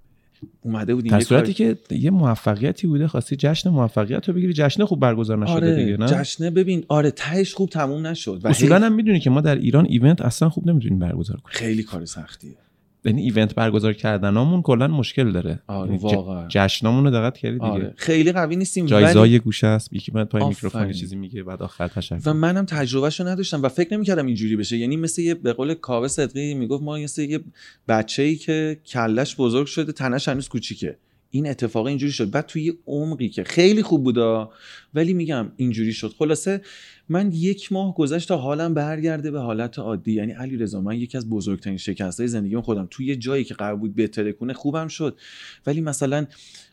اومده 0.62 0.96
بودیم 0.96 1.12
در 1.12 1.20
صورتی 1.20 1.54
که 1.54 1.78
یه 1.92 2.12
موفقیتی 2.12 2.88
بوده 2.88 3.08
خواستی 3.08 3.36
جشن 3.36 3.70
موفقیت 3.70 4.30
رو 4.30 4.36
بگیری. 4.36 4.54
جشن 4.54 4.86
خوب 4.86 5.00
برگزار 5.00 5.38
نشده 5.38 5.54
آره 5.54 5.75
دیگه 5.75 5.98
نه؟ 5.98 6.08
جشن 6.08 6.50
ببین 6.50 6.86
آره 6.88 7.12
تهش 7.12 7.54
خوب 7.54 7.70
تموم 7.70 8.08
نشد. 8.08 8.42
اصولا 8.46 8.80
هم 8.80 8.96
می‌دونی 8.96 9.20
که 9.20 9.30
ما 9.30 9.42
در 9.42 9.56
ایران 9.56 9.86
ایونت 9.86 10.22
اصلا 10.22 10.50
خوب 10.50 10.68
نمی‌تونیم 10.68 11.00
برگزار 11.00 11.38
کنیم. 11.38 11.56
خیلی 11.58 11.84
کار 11.84 12.06
سختیه. 12.06 12.56
یعنی 13.05 13.22
ایونت 13.22 13.55
برگزار 13.55 13.94
کردنامون 13.94 14.62
کلا 14.62 14.88
مشکل 14.88 15.31
داره. 15.31 15.59
آره 15.68 15.92
یعنی 15.92 16.03
واقعا. 16.03 16.48
جشنامون 16.48 17.03
رو 17.03 17.12
دقت 17.12 17.38
کردی 17.38 17.53
دیگه. 17.59 17.72
آره. 17.72 17.94
خیلی 17.98 18.31
قوی 18.31 18.55
نیستیم 18.55 18.85
جایزه 18.85 19.20
ولی... 19.20 19.40
گوشه 19.40 19.68
است. 19.68 19.94
یکی 19.94 20.12
میاد 20.16 20.27
پای. 20.27 20.48
میکروفون 20.48 20.92
چیزی 20.92 21.16
میگه 21.16 21.44
بعد 21.44 21.62
آخر 21.62 21.88
تشکر. 21.88 22.22
و 22.25 22.33
منم 22.33 22.66
تجربهشو 22.66 23.27
نداشتم 23.27 23.64
و 23.64 23.70
فکر 23.70 23.94
نمی‌کردم 23.94 24.25
اینجوری 24.25 24.55
بشه. 24.55 24.77
یعنی 24.77 24.98
مثل 24.98 25.22
یه 25.22 25.33
به 25.33 25.53
قول 25.53 25.74
کاوه 25.74 26.07
صدقی 26.07 26.53
می‌گفت 26.53 26.83
ما 26.83 26.98
مثل 26.98 27.22
یه 27.22 27.40
بچه‌ای 27.88 28.35
که 28.35 28.79
کلش 28.85 29.35
بزرگ 29.35 29.68
شده 29.68 29.92
تنش 29.92 30.27
هنوز 30.27 30.50
کوچیکه. 30.50 30.98
این 31.31 31.48
اتفاق 31.48 31.85
اینجوری 31.85 32.11
شد. 32.11 32.31
بعد 32.31 32.46
توی 32.46 32.74
عمقی 32.87 33.29
که 33.29 33.44
خیلی 33.44 33.83
خوب 33.83 34.03
بودا 34.03 34.51
ولی 34.94 35.13
میگم 35.13 35.51
اینجوری 35.55 35.94
شد. 35.94 36.13
خلاصه 36.20 36.61
من 37.09 37.31
یک 37.31 37.72
ماه 37.72 37.96
گذشت 37.96 38.27
تا 38.27 38.37
حالم 38.37 38.74
برگرده 38.74 39.31
به 39.31 39.39
حالت 39.39 39.79
عادی. 39.79 40.11
یعنی 40.13 40.31
علی 40.31 40.57
رضا 40.57 40.81
من 40.81 40.98
یکی 40.98 41.18
از 41.18 41.29
بزرگترین 41.29 41.77
شکست 41.77 42.20
های 42.20 42.27
زندگیم 42.27 42.61
خودم. 42.61 42.87
توی 42.92 43.05
یه 43.05 43.15
جایی 43.15 43.44
که 43.44 43.53
قرار 43.53 43.75
بود 43.75 43.96
بهتره 43.96 44.33
کنه 44.33 44.53
خوبم 44.53 44.87
شد. 44.87 45.18
ولی 45.65 45.81
مثلا 45.81 46.25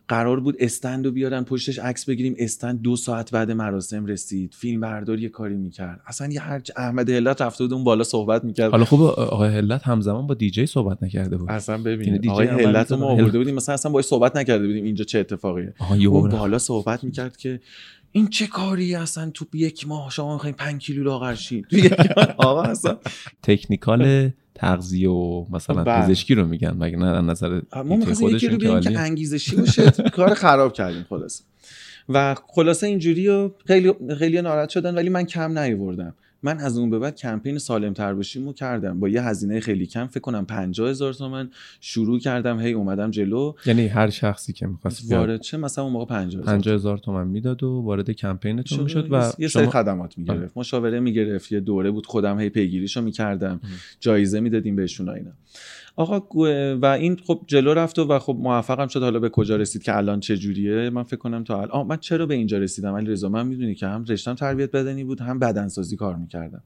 قرار 0.09 0.40
بود 0.40 0.57
استند 0.61 1.05
رو 1.07 1.12
بیارن 1.12 1.45
پشتش 1.45 1.79
عکس 1.79 2.05
بگیریم 2.05 2.35
استند 2.38 2.83
دو 2.83 2.97
ساعت 2.97 3.31
بعد 3.31 3.51
مراسم 3.51 4.07
رسید. 4.07 4.55
فیلم 4.55 4.81
برداری 4.81 5.23
یه 5.23 5.29
کاری 5.29 5.57
می‌کرد. 5.57 6.01
اصلا 6.07 6.33
یه 6.33 6.40
هر 6.40 6.62
احمد 6.77 7.11
هلت 7.11 7.42
رفته 7.42 7.64
بود 7.64 7.73
اون 7.73 7.85
بالا 7.85 8.05
صحبت 8.05 8.45
می‌کرد. 8.45 8.71
حالا 8.71 8.85
خوب 8.85 9.03
آقای 9.03 9.51
هلت 9.51 9.83
همزمان 9.83 10.27
با 10.27 10.35
دیجی 10.35 10.66
صحبت 10.66 11.03
نکرده 11.03 11.37
بود. 11.37 11.51
اصلا 11.51 11.75
یعنی 11.75 11.85
ببین 11.85 12.16
دیجی 12.16 12.29
آقای 12.29 12.47
هلت 12.47 12.90
رو. 12.90 12.97
ما 12.97 13.07
آورده 13.07 13.38
بودیم 13.38 13.55
مثلا 13.55 13.75
اصلا 13.75 13.92
باهاش 13.92 14.05
صحبت 14.05 14.37
نکرده 14.37 14.66
بودیم 14.66 14.85
اینجا 14.85 15.05
چه 15.05 15.19
اتفاقیه. 15.19 15.75
اون. 15.90 16.29
بالا 16.29 16.59
صحبت 16.59 17.05
می‌کرد 17.05 17.37
که 17.37 17.61
این 18.17 18.29
چه 18.29 18.47
کاری 18.47 18.95
اصلا 18.95 19.31
تو 19.31 19.45
یک 19.55 19.89
ماه؟ 19.89 20.11
شما 20.11 20.33
می‌خواین 20.33 20.55
5 20.55 20.83
کیلو 20.87 21.03
لاغر 21.03 21.35
شین. 21.35 21.63
تو 21.71 21.77
یک 21.77 21.93
ماه 22.17 22.35
آقا 22.37 22.63
اصلا. 22.63 22.99
تکنیکال 23.43 24.31
تغذیه 24.55 25.09
و 25.09 25.45
مثلا 25.51 25.85
بله. 25.85 26.03
پزشکی 26.03 26.35
رو 26.35 26.47
میگن 26.47 26.71
مگه 26.71 26.97
نه؟ 26.97 27.21
نظر 27.21 27.61
ما 27.85 27.97
می‌خواستیم 27.97 28.29
یکی 28.29 28.49
رو 28.49 28.57
بیاریم 28.57 28.93
که. 28.93 29.01
انگیزشی 29.01 29.57
باشه. 29.57 29.91
کار 30.17 30.35
خراب 30.35 30.73
کردیم 30.73 31.07
خلاص 31.09 31.43
و 32.09 32.35
خلاصه 32.49 32.87
اینجوری 32.87 33.29
و 33.29 33.51
خیلی 33.67 33.93
خیلی 34.19 34.43
ناراحت 34.43 34.69
شدن 34.69 34.95
ولی 34.95 35.09
من 35.09 35.25
کم 35.25 35.59
نیاوردم. 35.59 36.15
من 36.42 36.59
از 36.59 36.79
اون 36.79 36.90
به 36.90 36.99
بعد 36.99 37.16
کمپین 37.16 37.59
سالم 37.59 37.92
تر 37.92 38.14
باشیم 38.14 38.46
رو 38.46 38.53
کردم. 38.53 39.01
با 39.01 39.09
یه 39.09 39.22
هزینه 39.22 39.61
خیلی 39.61 39.87
کم 39.87 40.07
فکر 40.07 40.20
کنم 40.20 40.46
50 40.46 40.90
هزار 40.90 41.14
تومن 41.14 41.51
شروع 41.81 42.18
کردم 42.18 42.61
هی 42.61 42.72
اومدم 42.72 43.11
جلو. 43.11 43.53
یعنی 43.66 43.87
هر 43.87 44.11
شخصی 44.11 44.53
که 44.53 44.66
می‌خواست 44.66 45.12
وارد 45.12 45.40
چه؟ 45.40 45.57
مثلا 45.57 45.85
اون 45.85 45.92
موقع 45.92 46.05
50 46.05 46.42
هزار 46.42 46.55
50 46.55 46.75
هزار 46.75 46.99
تومن 46.99 47.27
می‌داد 47.27 47.62
و 47.62 47.83
وارد 47.85 48.11
کمپینتون 48.11 48.81
می‌شد 48.81 49.09
و 49.12 49.33
یه 49.38 49.49
سری 49.49 49.49
شما 49.49 49.70
خدمات 49.70 50.18
می‌گرفت. 50.18 50.57
مشاوره 50.57 51.01
می‌گرفت 51.01 51.53
یه 51.53 51.61
دوره 51.61 51.90
بود 51.90 52.07
خودم 52.07 52.40
هی 52.40 52.49
پیگیریشو 52.49 53.01
می‌کردم. 53.01 53.61
جایزه 54.01 54.40
می‌دادیم 54.40 54.77
بهشون 54.77 55.09
و 55.09 55.12
اینا. 55.12 55.33
آقا 55.97 56.21
و 56.83 56.87
این 56.87 57.17
خب 57.17 57.41
جلو 57.47 57.75
رفت 57.75 57.99
و 57.99 58.19
خب 58.19 58.37
موفقم 58.41 58.87
شد. 58.87 59.03
حالا 59.03 59.19
به 59.19 59.29
کجا 59.29 59.57
رسید؟ 59.57 59.83
که 59.83 59.97
الان 59.97 60.21
چه 60.21 60.37
جوریه؟ 60.37 60.91
من 60.91 61.03
فکر 61.03 61.17
کنم 61.17 61.45
تا 61.45 61.63
الان 61.63 61.87
من 61.87 61.97
چرا 61.97 62.27
به 62.27 62.35
اینجا 62.35 62.59
رسیدم؟ 62.59 62.95
علی 62.95 63.07
رضا 63.07 63.29
من 63.29 63.47
می‌دونی 63.47 63.75
که 63.75 63.87
هم 63.87 64.05
رشتم 64.09 64.35
تربیت 64.35 64.71
بدنی 64.71 65.05
بود 65.05 65.21
هم 65.21 65.39
بدنسازی 65.39 65.97
کار 65.97 66.17
می‌کردم. 66.17 66.63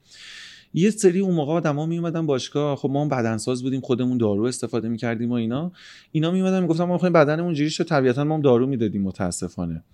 یه 0.74 0.90
سری 0.90 1.20
اون 1.20 1.34
موقع 1.34 1.52
آدما 1.52 1.86
می 1.86 1.98
اومدن 1.98 2.26
باشگاه. 2.26 2.76
خب 2.76 2.90
ما 2.90 3.02
هم 3.02 3.08
بدنساز 3.08 3.62
بودیم 3.62 3.80
خودمون 3.80 4.18
دارو 4.18 4.44
استفاده 4.44 4.88
می‌کردیم 4.88 5.30
و 5.30 5.34
اینا. 5.34 5.72
اینا 6.12 6.30
می 6.30 6.40
اومدن 6.40 6.62
می‌گفتن 6.62 6.84
ما 6.84 6.92
می‌خوایم 6.92 7.12
بدنمون 7.12 7.54
جوری 7.54 7.70
شه 7.70 7.84
طبیعتا 7.84 8.24
ما 8.24 8.34
هم 8.34 8.40
دارو 8.40 8.66
می‌دادیم 8.66 9.02
متاسفانه. 9.02 9.84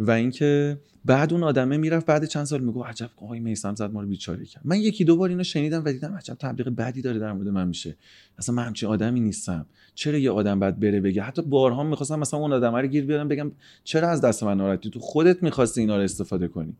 و 0.00 0.10
اینکه 0.10 0.78
بعد 1.04 1.32
اون 1.32 1.42
آدمه 1.42 1.76
می‌رفت 1.76 2.06
بعد 2.06 2.24
چند 2.24 2.44
سال 2.44 2.60
می‌گفت 2.60 2.88
عجب 2.88 3.10
آقای 3.16 3.40
میسم 3.40 3.74
زد 3.74 3.92
ما 3.92 4.00
رو 4.00 4.08
بیچاره 4.08 4.44
کرد. 4.44 4.62
من 4.64 4.80
یکی 4.80 5.04
دو 5.04 5.16
بار 5.16 5.28
اینو 5.28 5.42
شنیدم 5.42 5.82
و 5.84 5.92
دیدم 5.92 6.14
عجب 6.14 6.34
تبلیغ 6.34 6.68
بدی 6.68 7.02
داره 7.02 7.18
در 7.18 7.32
مورد 7.32 7.48
من 7.48 7.68
میشه. 7.68 7.96
اصلا 8.40 8.54
من 8.54 8.64
همچین 8.64 8.88
آدمی 8.88 9.20
نیستم. 9.20 9.66
چرا 9.94 10.18
یه 10.18 10.30
آدم 10.30 10.60
بعد 10.60 10.80
بره 10.80 11.00
بگه؟ 11.00 11.22
حتی 11.22 11.42
بارها 11.42 11.82
می‌خواستم 11.84 12.18
مثلا 12.18 12.40
اون 12.40 12.52
آدم 12.52 12.74
رو 12.74 12.86
گیر 12.86 13.04
بیارم 13.04 13.28
بگم 13.28 13.52
چرا 13.84 14.08
از 14.08 14.20
دست 14.20 14.42
من 14.42 14.56
ناراحتی؟ 14.56 14.90
تو 14.90 15.00
خودت 15.00 15.42
می‌خواستی 15.42 15.80
اینا 15.80 15.96
رو 15.96 16.02
استفاده 16.02 16.48
کنی. 16.48 16.72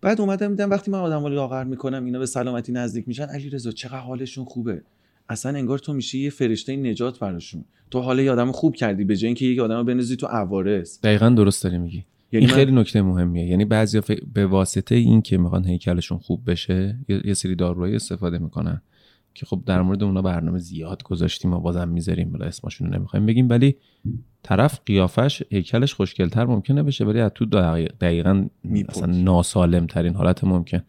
بعد 0.00 0.20
اومدم 0.20 0.48
دیدم 0.48 0.70
وقتی 0.70 0.90
من 0.90 0.98
آدم 0.98 1.22
رو 1.22 1.28
لاغر 1.28 1.64
می‌کنم 1.64 2.04
اینا 2.04 2.18
به 2.18 2.26
سلامتی 2.26 2.72
نزدیک 2.72 3.08
میشن 3.08 3.22
علی 3.24 3.50
رضا 3.50 3.70
چقدر 3.70 3.98
حالشون 3.98 4.44
خوبه؟ 4.44 4.82
اصلا 5.28 5.58
انگار 5.58 5.78
تو 5.78 5.92
میشی 5.92 6.18
یه 6.18 6.30
فرشته 6.30 6.76
نجات 6.76 7.18
براشون. 7.18 7.64
تو 7.90 8.00
حال 8.00 8.18
یه 8.18 8.32
آدم 8.32 8.52
خوب 8.52 8.74
کردی 8.74 9.04
به 9.04 9.16
جای 9.16 9.26
اینکه 9.26 9.44
یک 9.46 9.58
آدم 9.58 9.84
بنزی 9.84 10.16
تو 10.16 10.26
عوارض. 10.26 11.00
دقیقا 11.00 11.28
درست 11.28 11.64
داری 11.64 11.78
میگی 11.78 12.04
یعنی 12.32 12.46
این 12.46 12.54
من- 12.54 12.60
خیلی 12.60 12.72
نکته 12.72 13.02
مهمیه. 13.02 13.46
یعنی 13.46 13.64
بعضیا 13.64 14.00
ف- 14.00 14.22
به 14.34 14.46
واسطه 14.46 14.94
این 14.94 15.22
که 15.22 15.38
می‌خوان 15.38 15.64
هیکلشون 15.64 16.18
خوب 16.18 16.50
بشه 16.50 16.96
یه, 17.08 17.20
یه 17.24 17.34
سری 17.34 17.54
داروهای 17.54 17.94
استفاده 17.96 18.38
می‌کنن. 18.38 18.82
که 19.34 19.46
خب 19.46 19.62
در 19.66 19.82
مورد 19.82 20.02
اونا 20.02 20.22
برنامه 20.22 20.58
زیاد 20.58 21.02
گذاشتیم 21.02 21.52
و 21.52 21.60
بازم 21.60 21.88
می‌ذاریم 21.88 22.32
بلا 22.32 22.46
اسمشون 22.46 22.86
رو 22.86 22.94
نمی‌خوایم 22.94 23.26
بگیم 23.26 23.48
ولی 23.48 23.76
طرف 24.42 24.80
قیافش 24.86 25.42
هیکلش 25.50 25.94
خوشگلتر 25.94 26.44
ممکنه 26.44 26.82
بشه 26.82 27.04
ولی 27.04 27.20
از 27.20 27.30
تو 27.34 27.44
دقیقا 28.00 28.46
مثلا 28.64 29.06
ناسالم 29.06 29.86
ترین 29.86 30.14
حالت 30.14 30.44
ممکن. 30.44 30.82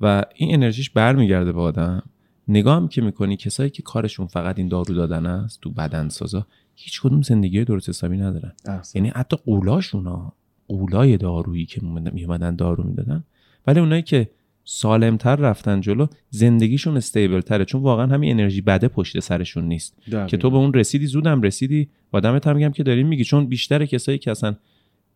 و 0.00 0.24
این 0.34 0.54
انرژیش 0.54 0.90
برمیگرده 0.90 1.52
به 1.52 1.60
آدم. 1.60 2.02
نگاه 2.48 2.76
هم 2.76 2.88
که 2.88 3.02
می‌کنی 3.02 3.36
کسایی 3.36 3.70
که 3.70 3.82
کارشون 3.82 4.26
فقط 4.26 4.58
این 4.58 4.68
دارو 4.68 4.94
دادن 4.94 5.26
است 5.26 5.60
تو 5.60 5.70
بدن 5.70 6.08
سازا 6.08 6.46
هیچ 6.74 7.02
کدوم 7.02 7.22
زندگی 7.22 7.64
درست 7.64 7.88
حسابی 7.88 8.16
ندارن. 8.16 8.52
یعنی 8.94 9.08
حتی 9.08 9.36
قولاشون 9.36 10.32
قولای 10.68 11.16
دارویی 11.16 11.66
که 11.66 11.80
میومدن 12.12 12.56
دارو 12.56 12.84
می‌دادن 12.84 13.24
ولی 13.66 13.80
اونایی 13.80 14.02
که 14.02 14.30
سالمتر 14.64 15.36
رفتن 15.36 15.80
جلو 15.80 16.06
زندگیشون 16.30 16.96
استیبل 16.96 17.40
تره 17.40 17.64
چون 17.64 17.82
واقعا 17.82 18.06
همین 18.06 18.30
انرژی 18.30 18.60
بده 18.60 18.88
پشت 18.88 19.20
سرشون 19.20 19.64
نیست. 19.64 19.98
که 20.26 20.36
تو 20.36 20.50
به 20.50 20.56
اون 20.56 20.74
رسیدی 20.74 21.06
زودم 21.06 21.42
رسیدی. 21.42 21.88
و 22.12 22.20
دمت 22.20 22.46
هم 22.46 22.56
میگم 22.56 22.70
که 22.70 22.82
داریم 22.82 23.06
میگی. 23.06 23.24
چون 23.24 23.46
بیشتر 23.46 23.86
کسایی 23.86 24.18
که 24.18 24.30
اصلا 24.30 24.56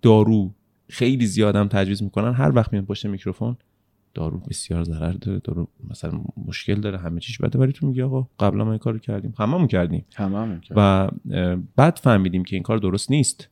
دارو 0.03 0.55
خیلی 0.89 1.27
زیادم 1.27 1.69
تجویز 1.69 2.03
می‌کنن 2.03 2.33
هر 2.33 2.57
وقت 2.57 2.73
میان 2.73 2.87
پشت 2.87 3.07
میکروفون 3.07 3.57
دارو 4.15 4.39
بسیار 4.39 4.85
ضرر 4.85 5.13
داره 5.13 5.41
دارو 5.45 5.69
مثلا 5.91 6.21
مشکل 6.47 6.75
داره 6.75 6.99
همه 6.99 7.21
چیش 7.21 7.39
بده. 7.39 7.59
ولی 7.59 7.73
تو 7.73 7.87
میگی 7.87 8.03
آقا 8.03 8.29
قبلا 8.41 8.65
ما 8.65 8.71
این 8.71 8.79
کارو 8.79 8.99
کردیم. 8.99 9.35
هممون 9.39 9.67
کردیم. 9.67 10.05
هممون 10.15 10.61
و 10.71 11.09
بعد 11.77 11.97
فهمیدیم 12.03 12.45
که 12.45 12.57
این 12.57 12.63
کار 12.63 12.79
درست 12.79 13.11
نیست. 13.11 13.49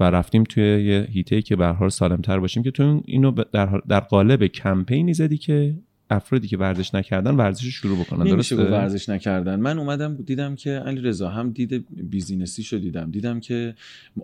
و 0.00 0.04
رفتیم 0.04 0.44
توی 0.44 0.84
یه 0.84 1.08
هیته 1.10 1.42
که 1.42 1.56
به 1.56 1.66
حال 1.66 1.88
سالمتر 1.88 2.38
باشیم 2.38 2.62
که 2.62 2.70
تو 2.70 3.02
اینو 3.04 3.30
در, 3.30 3.80
در 3.88 4.00
قالب 4.00 4.46
کمپینی 4.46 5.14
زدی 5.14 5.38
که 5.38 5.74
افرادی 6.10 6.48
که 6.48 6.56
ورزش 6.56 6.94
نکردن 6.94 7.34
ورزش 7.34 7.64
شروع 7.64 7.98
بکنن 7.98 8.26
نمیشه 8.26 8.56
درسته؟ 8.56 8.72
ورزش 8.72 9.08
نکردن. 9.08 9.60
من 9.60 9.78
اومدم 9.78 10.14
دیدم 10.14 10.54
که 10.54 10.70
علی 10.70 11.00
رضا 11.00 11.28
هم 11.28 11.50
دید 11.50 11.86
بیزینسی 12.10 12.62
شو 12.62 12.78
دیدم. 12.78 13.10
دیدم 13.10 13.40
که 13.40 13.74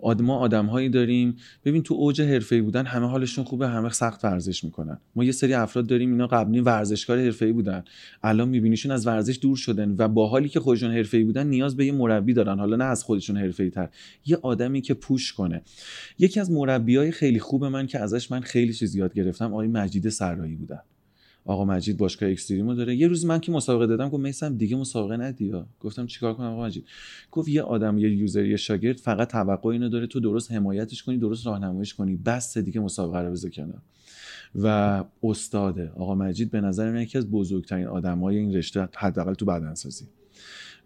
ما 0.03 0.37
آدم 0.37 0.65
هایی 0.65 0.89
داریم. 0.89 1.35
ببین 1.65 1.83
تو 1.83 1.93
اوج 1.93 2.21
حرفه‌ای 2.21 2.61
بودن 2.61 2.85
همه 2.85 3.07
حالشون 3.07 3.43
خوبه 3.43 3.67
همه 3.67 3.89
سخت 3.89 4.25
ورزش 4.25 4.63
می‌کنن. 4.63 4.97
ما 5.15 5.23
یه 5.23 5.31
سری 5.31 5.53
افراد 5.53 5.87
داریم 5.87 6.11
اینا 6.11 6.27
قبلی 6.27 6.59
ورزشکار 6.59 7.19
حرفه‌ای 7.19 7.51
بودن. 7.51 7.83
الان 8.23 8.49
میبینیشون 8.49 8.91
از 8.91 9.07
ورزش 9.07 9.39
دور 9.41 9.57
شدن 9.57 9.95
و 9.97 10.07
با 10.07 10.27
حالی 10.27 10.49
که 10.49 10.59
خودشون 10.59 10.91
حرفه‌ای 10.91 11.23
بودن 11.23 11.47
نیاز 11.47 11.77
به 11.77 11.85
یه 11.85 11.91
مربی 11.91 12.33
دارن. 12.33 12.59
حالا 12.59 12.75
نه 12.75 12.83
از 12.83 13.03
خودشون 13.03 13.37
حرفه‌ای 13.37 13.69
تر. 13.69 13.89
یه 14.25 14.37
آدمی 14.41 14.81
که 14.81 14.93
پوش 14.93 15.33
کنه. 15.33 15.61
یکی 16.19 16.39
از 16.39 16.51
مربیای 16.51 17.11
خیلی 17.11 17.39
خوب 17.39 17.65
من 17.65 17.87
که 17.87 17.99
ازش 17.99 18.31
من 18.31 18.41
خیلی 18.41 18.73
چیز 18.73 18.95
یاد 18.95 19.13
گرفتم 19.13 19.53
آقای 19.53 19.67
مجید 19.67 20.09
سرایی 20.09 20.55
بودن. 20.55 20.79
آقا 21.45 21.65
مجید 21.65 21.97
باشگاه 21.97 22.29
اکستریمو 22.29 22.73
داره. 22.73 22.95
یه 22.95 23.07
روز 23.07 23.25
من 23.25 23.39
که 23.39 23.51
مسابقه 23.51 23.87
دادم 23.87 24.09
گفت 24.09 24.23
میسم 24.23 24.57
دیگه 24.57 24.75
مسابقه 24.75 25.17
ندی 25.17 25.53
گفتم 25.79 26.05
چیکار 26.05 26.33
کنم 26.33 26.47
آقا 26.47 26.65
مجید؟ 26.65 26.85
گفت 27.31 27.49
یه 27.49 27.61
آدم 27.61 27.97
یه 27.97 28.09
یوزر 28.09 28.45
یه 28.45 28.57
شاگرد 28.57 28.97
فقط 28.97 29.31
توقع 29.31 29.69
اینو 29.69 29.89
داره 29.89 30.07
تو 30.07 30.19
درست 30.19 30.51
حمایتش 30.51 31.03
کنی 31.03 31.17
درست 31.17 31.47
راهنماییش 31.47 31.93
کنی. 31.93 32.15
بس 32.15 32.57
دیگه 32.57 32.79
مسابقه 32.79 33.19
رو 33.19 33.31
بذار 33.31 33.51
کنار. 33.51 33.81
و 34.55 35.03
استاده 35.23 35.91
آقا 35.95 36.15
مجید 36.15 36.51
به 36.51 36.61
نظر 36.61 36.91
من 36.91 37.01
یکی 37.01 37.17
از 37.17 37.31
بزرگترین 37.31 37.87
آدمای 37.87 38.37
این 38.37 38.55
رشته 38.55 38.89
حداقل 38.95 39.33
تو 39.33 39.45
بدنسازی. 39.45 40.05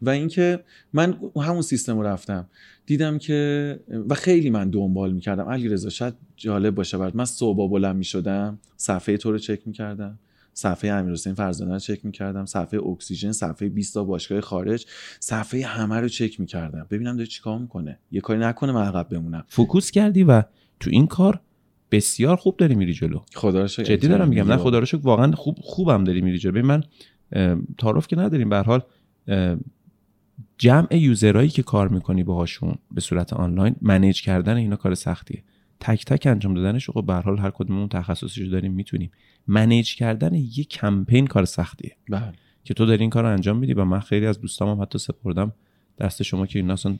و 0.01 0.09
اینکه 0.09 0.63
من 0.93 1.17
همون 1.41 1.61
سیستم 1.61 1.97
رو 1.97 2.03
رفتم. 2.03 2.47
دیدم 2.85 3.17
که 3.17 3.79
و 4.09 4.15
خیلی 4.15 4.49
من 4.49 4.69
دنبال 4.69 5.13
می‌کردم. 5.13 5.43
علی 5.43 5.69
رضا 5.69 5.89
شاید 5.89 6.13
جالب 6.35 6.75
باشه 6.75 6.97
برات. 6.97 7.15
من 7.15 7.25
صبح 7.25 7.69
بلند 7.69 7.95
می‌شدم 7.95 8.59
صفحه 8.77 9.17
تو 9.17 9.31
رو 9.31 9.37
چک 9.37 9.67
می‌کردم. 9.67 10.19
صفحه 10.53 10.91
امیرحسین 10.91 11.33
فرزانه 11.33 11.73
رو 11.73 11.79
چک 11.79 12.05
می‌کردم 12.05 12.45
صفحه 12.45 12.79
اکسیژن 12.79 13.31
صفحه 13.31 13.69
20 13.69 13.93
تا 13.93 14.03
باشگاه 14.03 14.41
خارج 14.41 14.85
صفحه 15.19 15.65
همه 15.65 15.95
رو 15.95 16.07
چک 16.07 16.39
می‌کردم. 16.39 16.87
ببینم 16.89 17.15
داره 17.15 17.27
چیکار 17.27 17.59
می‌کنه. 17.59 17.99
یه 18.11 18.21
کاری 18.21 18.39
نکنه 18.39 18.71
من 18.71 18.85
عقب 18.85 19.09
بمونم. 19.09 19.43
focus 19.47 19.91
کردی 19.91 20.23
و 20.23 20.43
تو 20.79 20.89
این 20.89 21.07
کار 21.07 21.39
بسیار 21.91 22.35
خوب 22.35 22.57
داری 22.57 22.75
میری 22.75 22.93
جلو. 22.93 23.19
خدا 23.33 23.61
رو 23.61 23.67
جدی 23.67 24.07
دارم 24.07 24.29
میگم 24.29 24.51
نه 24.51 24.57
خدا 24.57 24.79
رو 24.79 24.87
واقعا 25.01 25.31
خوب 25.31 25.57
خوبم 25.61 26.03
داری 26.03 26.21
میری 26.21 26.37
جلو. 26.37 26.51
ببین 26.51 26.65
من 26.65 26.83
تعارف 27.77 28.07
که 28.07 28.15
نداریم. 28.15 28.49
به 28.49 28.57
حال 28.57 28.81
جمع 30.57 30.95
یوزرایی 30.95 31.49
که 31.49 31.63
کار 31.63 31.87
می‌کنی 31.87 32.23
باهاشون 32.23 32.75
به 32.91 33.01
صورت 33.01 33.33
آنلاین 33.33 33.75
منیج 33.81 34.21
کردن 34.21 34.55
اینا 34.55 34.75
کار 34.75 34.95
سختیه. 34.95 35.43
تک 35.79 36.05
تک 36.05 36.27
انجام 36.27 36.53
دادنش 36.53 36.89
خب 36.89 37.05
به 37.05 37.13
حال 37.13 37.37
هر 37.37 37.49
کدوممون 37.49 37.87
تخصصیشو 37.87 38.49
داریم 38.49 38.73
می‌تونیم. 38.73 39.11
منیج 39.47 39.95
کردن 39.95 40.33
یه 40.33 40.63
کمپین 40.63 41.27
کار 41.27 41.45
سختیه. 41.45 41.95
بله. 42.09 42.33
که 42.63 42.73
تو 42.73 42.85
داری 42.85 43.01
این 43.01 43.09
کار 43.09 43.23
رو 43.23 43.29
انجام 43.29 43.57
میدی 43.57 43.73
و 43.73 43.85
من 43.85 43.99
خیلی 43.99 44.25
از 44.25 44.41
دوستام 44.41 44.69
هم 44.69 44.81
حتی 44.81 44.99
سپردم 44.99 45.53
دست 45.99 46.23
شما 46.23 46.45
که 46.45 46.59
این 46.59 46.71
اصلا 46.71 46.95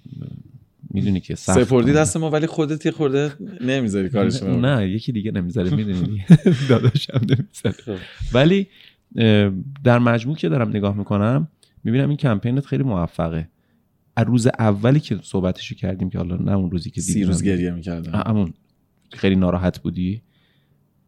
می‌دونی 0.90 1.20
که 1.20 1.36
سخت 1.36 1.64
سپردی 1.64 1.94
دست 1.94 2.18
ما 2.18 2.30
ولی 2.30 2.48
خودت 2.48 2.86
یه 2.86 2.92
خورده 2.92 3.34
نمی‌ذاری 3.62 4.10
کارش 4.10 4.44
نه 4.44 4.90
یکی 4.90 5.12
دیگه 5.12 5.32
نمی‌ذاره 5.32 5.76
می‌دونی. 5.76 6.26
داداشم 6.70 7.22
نمی‌ذاره. 7.22 7.76
خب. 7.86 7.96
ولی 8.34 8.68
در 9.84 10.00
مجموع 10.00 10.36
که 10.36 10.50
دارم 10.50 10.70
نگاه 10.70 10.98
می‌کنم 10.98 11.48
می‌بینم 11.84 12.08
این 12.10 12.18
کمپینت 12.18 12.66
خیلی 12.66 12.84
موفقه. 12.84 13.48
از 14.16 14.28
روز 14.28 14.48
اولی 14.48 15.00
که 15.00 15.20
صحبتشو 15.24 15.76
کردیم 15.76 16.10
که 16.10 16.18
حالا 16.18 16.36
نه 16.36 16.52
اون 16.52 16.72
روزی 16.72 16.90
که 16.90 17.02
سی 17.02 17.24
روز 17.24 17.44
گریه 17.44 17.72
می‌کردم. 17.72 18.24
همون. 18.28 18.54
خیلی 19.14 19.36
ناراحت 19.36 19.80
بودی؟ 19.80 20.22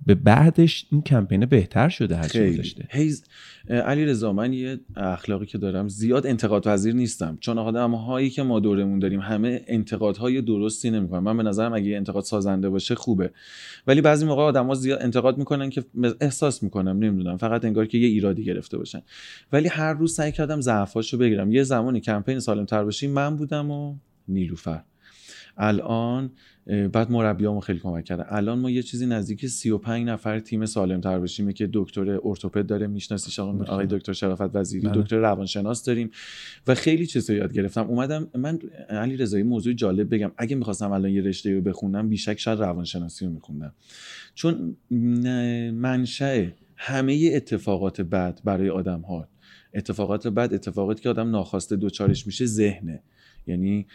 به 0.06 0.16
بعدش 0.16 0.86
این 0.92 1.02
کمپین 1.02 1.46
بهتر 1.46 1.90
شده 1.90 2.16
هر 2.16 2.28
گذشته 2.28 2.88
هیز 2.90 3.24
علی 3.70 4.06
رضا 4.06 4.34
من 4.34 4.54
یه 4.54 4.80
اخلاقی 4.96 5.46
که 5.46 5.58
دارم 5.58 5.88
زیاد 5.88 6.28
انتقاد 6.28 6.64
پذیر 6.64 6.94
نیستم. 6.96 7.38
چون 7.40 7.58
آدم 7.58 7.96
هایی 7.96 8.30
که 8.30 8.44
ما 8.44 8.60
دورمون 8.60 9.00
داریم 9.00 9.20
همه 9.20 9.62
انتقادهای 9.68 10.42
درستی 10.42 10.92
نمی‌کنن. 10.92 11.20
من 11.20 11.38
به 11.38 11.44
نظرم 11.44 11.74
اگه 11.74 11.96
انتقاد 11.96 12.24
سازنده 12.24 12.70
باشه 12.70 12.96
خوبه. 12.96 13.32
ولی 13.88 14.02
بعضی 14.02 14.26
موقع 14.26 14.42
آدما 14.42 14.76
زیاد 14.76 15.02
انتقاد 15.02 15.38
می‌کنن 15.38 15.70
که 15.70 15.84
احساس 16.22 16.64
می‌کنم 16.64 16.98
نمی‌دونم. 17.00 17.38
فقط 17.38 17.66
انگار 17.66 17.86
که 17.86 17.98
یه 17.98 18.08
ایرادی 18.08 18.44
گرفته 18.44 18.78
باشن. 18.78 19.02
ولی 19.52 19.68
هر 19.68 19.94
روز 19.94 20.16
سعی 20.16 20.32
کردم 20.32 20.62
ضعفاشو 20.62 21.18
بگیرم. 21.18 21.52
یه 21.52 21.64
زمانی 21.64 22.00
کمپین 22.00 22.40
سالم 22.40 22.66
تر 22.66 22.84
باشیم 22.84 23.12
من 23.12 23.36
بودم 23.36 23.72
و 23.72 23.96
نیلوفر. 24.28 24.84
الان 25.58 26.32
بعد 26.66 27.12
مربیامو 27.12 27.60
خیلی 27.60 27.80
کمک 27.80 28.04
کرده. 28.04 28.34
الان 28.34 28.60
ما 28.60 28.70
یه 28.70 28.84
چیزی 28.84 29.06
نزدیک 29.06 29.46
35 29.48 30.08
نفر 30.08 30.40
تیم 30.40 30.66
سالم 30.66 31.02
تر 31.02 31.20
باشیم 31.20 31.52
که 31.52 31.70
دکتر 31.74 32.20
ارتوپد 32.24 32.66
داره 32.66 32.88
میشناسیش 32.88 33.40
آقای 33.40 33.88
دکتر 33.90 34.14
شرافت 34.14 34.56
وزیری 34.56 34.88
بله. 34.88 35.02
دکتر 35.02 35.18
روانشناس 35.18 35.84
داریم 35.84 36.12
و 36.68 36.76
خیلی 36.76 37.06
چیزا 37.06 37.34
یاد 37.34 37.54
گرفتم. 37.54 37.88
اومدم 37.88 38.28
من 38.38 38.60
علی 38.90 39.18
رضایی 39.18 39.44
موضوع 39.44 39.74
جالب 39.74 40.14
بگم. 40.16 40.32
اگه 40.38 40.56
می‌خواستم 40.56 40.92
الان 40.92 41.12
یه 41.12 41.22
رشته 41.22 41.54
رو 41.54 41.62
بخونم 41.62 42.10
بیشک 42.10 42.40
شاید 42.40 42.60
روانشناسی 42.60 43.26
رو 43.26 43.32
میخوندم. 43.32 43.74
چون 44.34 44.78
منشأ 45.72 46.46
همه 46.76 47.32
اتفاقات 47.34 48.02
بد 48.02 48.40
برای 48.44 48.70
آدم 48.70 49.02
ها 49.02 49.28
اتفاقات 49.74 50.28
بد 50.28 50.54
اتفاقاتی 50.54 51.04
که 51.04 51.10
آدم 51.10 51.30
ناخواسته 51.32 51.76
دوچارش 51.76 52.28
میشه 52.28 52.46
ذهنه. 52.46 53.04
یعنی 53.48 53.86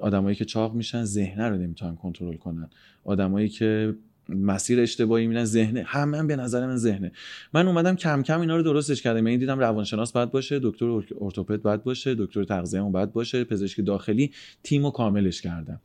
آدمایی 0.00 0.36
که 0.36 0.44
چاق 0.44 0.74
میشن 0.74 1.04
ذهنه 1.04 1.48
رو 1.48 1.56
نمی‌تونن 1.56 1.96
کنترل 1.96 2.36
کنن. 2.36 2.70
آدمایی 3.04 3.48
که 3.48 3.94
مسیر 4.28 4.80
اشتباهی 4.80 5.26
میرن 5.26 5.44
ذهنه. 5.44 5.82
همه 5.82 6.18
هم 6.18 6.26
به 6.26 6.36
نظر 6.36 6.66
من 6.66 6.76
ذهنه. 6.76 7.12
من 7.54 7.68
اومدم 7.68 7.96
کم 7.96 8.22
کم 8.22 8.40
اینا 8.40 8.56
رو 8.56 8.62
درستش 8.62 9.02
کردم. 9.02 9.26
یعنی 9.26 9.38
دیدم 9.38 9.58
روانشناس 9.58 10.12
باید 10.12 10.30
باشه 10.30 10.60
دکتر 10.62 11.02
ارتوپد 11.20 11.62
باید 11.62 11.84
باشه 11.84 12.14
دکتر 12.14 12.44
تغذیه 12.44 12.82
هم 12.82 12.92
باید 12.92 13.12
باشه 13.12 13.44
پزشک 13.44 13.84
داخلی 13.84 14.30
تیم 14.62 14.90
کاملش 14.90 15.42
کردم. 15.42 15.80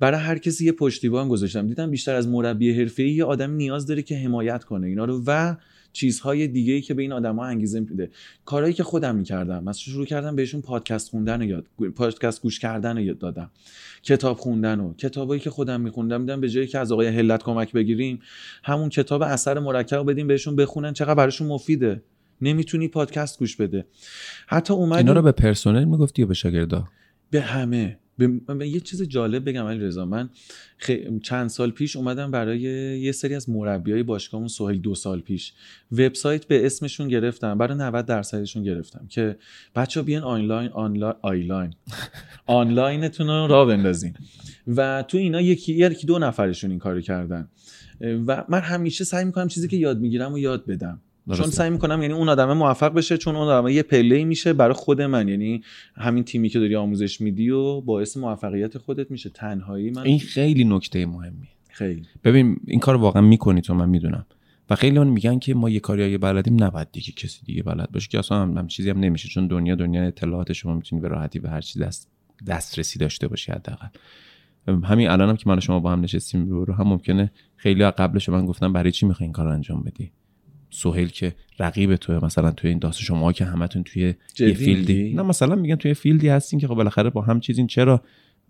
برای 0.00 0.20
هر 0.20 0.38
کسی 0.38 0.64
یه 0.64 0.72
پشتیبان 0.72 1.28
گذاشتم. 1.28 1.66
دیدم 1.66 1.90
بیشتر 1.90 2.14
از 2.14 2.28
مربی 2.28 2.72
حرفه‌ای 2.72 3.10
یه 3.10 3.24
آدم 3.24 3.50
نیاز 3.50 3.86
داره 3.86 4.02
که 4.02 4.16
حمایت 4.16 4.64
کنه. 4.64 4.86
اینا 4.86 5.04
رو 5.04 5.22
و 5.26 5.56
چیزهای 5.92 6.48
دیگه 6.48 6.72
ای 6.72 6.80
که 6.80 6.94
به 6.94 7.02
این 7.02 7.12
آدما 7.12 7.44
انگیزه 7.44 7.80
میده. 7.80 8.10
کارهایی 8.44 8.74
که 8.74 8.82
خودم 8.82 9.16
می‌کردم 9.16 9.64
مثلا 9.64 9.72
شروع 9.72 10.06
کردم؟ 10.06 10.36
بهشون 10.36 10.60
پادکست 10.60 11.10
خوندن 11.10 11.42
و 11.42 11.44
یاد 11.44 11.66
پادکست 11.96 12.42
گوش 12.42 12.58
کردن 12.58 12.96
رو 12.96 13.02
یاد 13.02 13.18
دادم. 13.18 13.50
کتاب 14.02 14.36
خوندن 14.36 14.80
و 14.80 14.94
کتابایی 14.94 15.40
که 15.40 15.50
خودم 15.50 15.80
میخوندم 15.80 16.20
میدم 16.20 16.40
به 16.40 16.48
جایی 16.48 16.66
که 16.66 16.78
از 16.78 16.92
آقای 16.92 17.06
هلت 17.06 17.42
کمک 17.42 17.72
بگیریم 17.72 18.20
همون 18.64 18.88
کتاب 18.88 19.22
اثر 19.22 19.58
مرکب 19.58 20.10
بدیم 20.10 20.26
بهشون 20.26 20.56
بخونن 20.56 20.92
چقدر 20.92 21.14
براشون 21.14 21.46
مفیده. 21.46 22.02
نمی‌تونی 22.40 22.88
پادکست 22.88 23.38
گوش 23.38 23.56
بده. 23.56 23.86
حتی 24.46 24.74
اومد 24.74 24.98
اینا 24.98 25.12
رو 25.12 25.22
به 25.22 25.32
پرسنل 25.32 25.84
می‌گفتی 25.84 26.22
یا 26.22 26.28
به 26.28 26.34
شاگردا؟ 26.34 26.88
به 27.30 27.40
همه. 27.40 27.98
به 28.18 28.68
یه 28.68 28.80
چیز 28.80 29.02
جالب 29.02 29.48
بگم 29.48 29.66
علی 29.66 29.80
رضا 29.80 30.04
من 30.04 30.30
چند 31.22 31.48
سال 31.48 31.70
پیش 31.70 31.96
اومدم 31.96 32.30
برای 32.30 32.60
یه 33.00 33.12
سری 33.12 33.34
از 33.34 33.50
مربیای 33.50 34.02
باشگاهمون 34.02 34.48
سهیل 34.48 34.80
دو 34.80 34.94
سال 34.94 35.20
پیش. 35.20 35.52
وبسایت 35.92 36.44
به 36.44 36.66
اسمشون 36.66 37.08
گرفتم 37.08 37.58
برای 37.58 37.78
90 37.78 38.06
درصدشون 38.06 38.62
گرفتم 38.62 39.06
که 39.08 39.36
بچه 39.76 40.02
بیان 40.02 40.22
آنلاین 40.22 40.68
آنلاین 40.68 41.14
آنلاین. 41.22 41.74
آنلاینتون 42.46 43.26
رو 43.26 43.46
راه 43.46 43.64
بندازین. 43.64 44.14
و 44.66 45.04
تو 45.08 45.18
اینا 45.18 45.40
یکی 45.40 45.72
یکی 45.72 46.06
دو 46.06 46.18
نفرشون 46.18 46.70
این 46.70 46.78
کارو 46.78 47.00
کردن. 47.00 47.48
و 48.00 48.44
من 48.48 48.60
همیشه 48.60 49.04
سعی 49.04 49.24
می‌کنم 49.24 49.48
چیزی 49.48 49.68
که 49.68 49.76
یاد 49.76 50.00
می‌گیرم 50.00 50.32
و 50.32 50.38
یاد 50.38 50.66
بدم. 50.66 51.00
چون 51.36 51.46
سعی 51.46 51.70
می‌کنم 51.70 52.02
یعنی 52.02 52.14
اون 52.14 52.28
آدم 52.28 52.52
موفق 52.52 52.94
بشه 52.94 53.16
چون 53.16 53.36
اون 53.36 53.48
آدم 53.48 53.68
یه 53.68 53.82
پله 53.82 54.24
میشه 54.24 54.52
برای 54.52 54.74
خود 54.74 55.02
من. 55.02 55.28
یعنی 55.28 55.62
همین 55.94 56.24
تیمی 56.24 56.48
که 56.48 56.58
داری 56.58 56.76
آموزش 56.76 57.20
میدی 57.20 57.50
و 57.50 57.80
باعث 57.80 58.16
موفقیت 58.16 58.78
خودت 58.78 59.10
میشه 59.10 59.30
تنهایی 59.30 59.90
من. 59.90 60.02
این 60.02 60.18
خیلی 60.18 60.64
نکته 60.64 61.06
مهمی 61.06 61.48
خیلی. 61.68 62.06
ببین 62.24 62.60
این 62.66 62.80
کار 62.80 62.96
واقعا 62.96 63.22
می‌کنی 63.22 63.60
تو 63.60 63.74
من 63.74 63.88
می‌دونم. 63.88 64.26
و 64.70 64.74
خیلی 64.74 64.98
اون 64.98 65.06
میگن 65.06 65.38
که 65.38 65.54
ما 65.54 65.70
یه 65.70 65.80
کاری 65.80 66.18
بلدیم 66.18 66.64
نباید 66.64 66.88
دیگه 66.92 67.12
کسی 67.12 67.46
دیگه 67.46 67.62
بلد 67.62 67.90
باشه 67.92 68.08
که 68.08 68.18
اصلا 68.18 68.42
هم, 68.42 68.58
هم 68.58 68.66
چیزی 68.66 68.90
هم 68.90 69.00
نمیشه. 69.00 69.28
چون 69.28 69.46
دنیا 69.46 69.74
دنیا 69.74 70.06
اطلاعات 70.06 70.52
شما 70.52 70.74
می‌تونی 70.74 71.02
به 71.02 71.08
راحتی 71.08 71.38
به 71.38 71.50
هر 71.50 71.60
چیز 71.60 71.82
دست 71.82 72.10
دسترسی 72.46 72.98
داشته 72.98 73.28
باشی 73.28 73.52
حداقل. 73.52 73.86
همین 74.84 75.08
الانم 75.08 75.30
هم 75.30 75.36
که 75.36 75.44
من 75.46 75.60
شما 75.60 75.80
با 75.80 75.92
هم 75.92 76.00
نشستیم 76.00 76.48
رو, 76.48 76.64
رو 76.64 76.74
هم 76.74 76.88
ممکنه 76.88 77.30
خیلی 77.56 77.90
قبلش 77.90 78.28
من 78.28 78.46
گفتم 78.46 78.72
برای 78.72 78.92
چی 78.92 79.06
می‌خوای 79.06 79.24
این 79.24 79.32
کار 79.32 79.48
انجام 79.48 79.82
بدی؟ 79.82 80.10
سهیل 80.70 81.08
که 81.08 81.34
رقیب 81.58 81.96
توه 81.96 82.24
مثلا 82.24 82.50
توی 82.50 82.70
این 82.70 82.78
داست 82.78 82.98
شما 82.98 83.32
که 83.32 83.44
همتون 83.44 83.82
توی 83.82 84.14
یه 84.38 84.54
field 84.54 84.97
ی. 84.97 85.14
نه 85.14 85.22
مثلا 85.22 85.54
میگن 85.54 85.76
توی 85.76 85.94
field 85.94 86.22
ی 86.22 86.28
هستین 86.28 86.60
که 86.60 86.68
خب 86.68 86.74
بالاخره 86.74 87.10
با 87.10 87.22
هم 87.22 87.40
چیزین 87.40 87.66
چرا؟ 87.66 88.02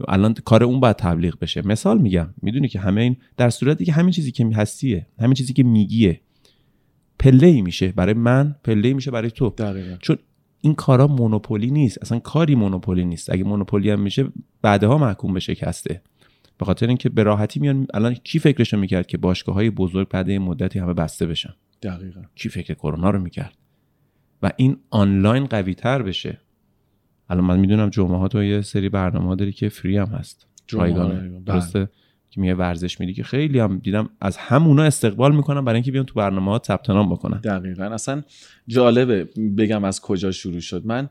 الان 0.09 0.35
کار 0.35 0.65
اون 0.65 0.81
باید 0.81 0.97
تبلیغ 0.97 1.39
بشه. 1.39 1.67
مثال 1.67 1.99
میگم 1.99 2.29
می‌دونی 2.43 2.69
که 2.69 2.81
همه 2.81 3.01
این 3.01 3.17
در 3.37 3.51
صورتی 3.51 3.85
که 3.85 3.93
همین 3.93 4.11
چیزی 4.11 4.33
که 4.33 4.47
هستیه 4.55 5.07
همین 5.19 5.35
چیزی 5.35 5.53
که 5.53 5.63
میگیه 5.63 6.21
پله 7.19 7.47
ای 7.47 7.63
میشه 7.63 7.93
برای 7.93 8.15
من 8.15 8.57
پله 8.65 8.89
ای 8.89 8.95
میشه 8.95 9.11
برای 9.11 9.31
تو. 9.31 9.51
دقیقا. 9.59 9.97
چون 10.01 10.19
این 10.61 10.75
کارا 10.75 11.07
monopoly 11.07 11.71
نیست 11.71 11.99
اصلا 12.03 12.19
کاری 12.19 12.55
monopoly 12.55 13.05
نیست. 13.05 13.31
اگه 13.31 13.45
monopoly 13.45 13.91
هم 13.91 14.01
میشه 14.01 14.27
بعدها 14.63 14.99
محکوم 14.99 15.35
به 15.35 15.41
شکسته. 15.41 16.03
به 16.59 16.65
خاطر 16.65 16.87
اینکه 16.87 17.09
به 17.09 17.23
راحتی 17.23 17.61
میان 17.61 17.87
الان 17.95 18.15
کی 18.15 18.39
فکرشو 18.39 18.77
می‌کرد 18.77 19.07
که 19.07 19.19
باشگاه 19.19 19.55
های 19.55 19.71
بزرگ 19.71 20.09
بعد 20.09 20.31
مدتی 20.31 20.79
همه 20.79 20.95
بسته 20.95 21.27
بشن؟ 21.27 21.55
دقیقا. 21.83 22.21
کی 22.35 22.49
فکر 22.49 22.75
کرونا 22.75 23.11
رو 23.11 23.21
می‌کرد؟ 23.21 23.55
و 24.43 24.53
این 24.57 24.77
آنلاین 24.91 25.47
قوی 25.47 25.75
تر 25.75 26.03
بشه. 26.03 26.41
الان 27.29 27.45
من 27.45 27.61
می‌دونم 27.61 27.89
جمعه 27.89 28.19
ها 28.19 28.29
تو 28.29 28.43
یه 28.43 28.61
سری 28.61 28.89
برنامه 28.89 29.37
داری 29.37 29.53
که 29.53 29.69
فری 29.69 29.97
هم 29.97 30.07
هست. 30.07 30.47
رایگانه 30.71 31.15
بله. 31.15 31.41
درسته؟ 31.41 31.89
که 32.31 32.41
میگه 32.41 32.55
ورزش 32.55 33.01
میدی 33.01 33.13
که 33.15 33.23
خیلی 33.23 33.59
هم 33.59 33.79
دیدم 33.79 34.11
از 34.21 34.37
همونا 34.37 34.83
استقبال 34.83 35.37
می‌کنم 35.37 35.65
برای 35.65 35.77
اینکه 35.77 35.93
بیان 35.93 36.05
تو 36.05 36.15
برنامه 36.15 36.51
ها 36.51 36.61
ثبت 36.67 36.91
نام 36.91 37.13
بکنن. 37.13 37.41
دقیقا. 37.41 37.85
اصلا 37.85 38.23
جالبه 38.67 39.25
بگم 39.59 39.85
از 39.85 40.01
کجا 40.01 40.31
شروع 40.31 40.61
شد. 40.61 40.87
من 40.87 41.09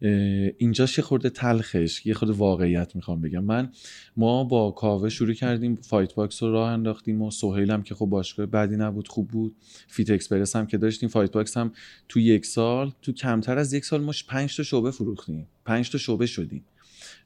اینجاش 0.00 0.98
یه 0.98 1.04
خورده 1.04 1.30
تلخش 1.30 2.06
یه 2.06 2.14
خورده 2.14 2.34
واقعیت 2.34 2.96
می‌خوام 2.96 3.20
بگم. 3.20 3.44
من 3.44 3.72
ما 4.16 4.44
با 4.44 4.70
کاوه 4.70 5.08
شروع 5.08 5.34
کردیم 5.34 5.74
فایت 5.74 6.14
باکس 6.14 6.42
رو 6.42 6.52
راه 6.52 6.70
انداختیم 6.70 7.22
و 7.22 7.30
سهیل 7.30 7.70
هم 7.70 7.82
که 7.82 7.94
خب 7.94 8.06
باشگاه 8.06 8.46
بدی 8.46 8.76
نبود 8.76 9.08
خوب 9.08 9.28
بود. 9.28 9.56
فیت 9.88 10.10
اکسپرس 10.10 10.56
هم 10.56 10.66
که 10.66 10.78
داشتیم 10.78 11.08
فایت 11.08 11.32
باکس 11.32 11.56
هم 11.56 11.72
تو 12.08 12.20
یک 12.20 12.46
سال 12.46 12.92
تو 13.02 13.12
کمتر 13.12 13.58
از 13.58 13.72
یک 13.72 13.84
سال 13.84 14.00
ما 14.00 14.12
پنج 14.28 14.56
تا 14.56 14.62
شعبه 14.62 14.90
فروختیم. 14.90 15.46
پنج 15.64 15.90
تا 15.90 15.98
شعبه 15.98 16.26
شدیم. 16.26 16.64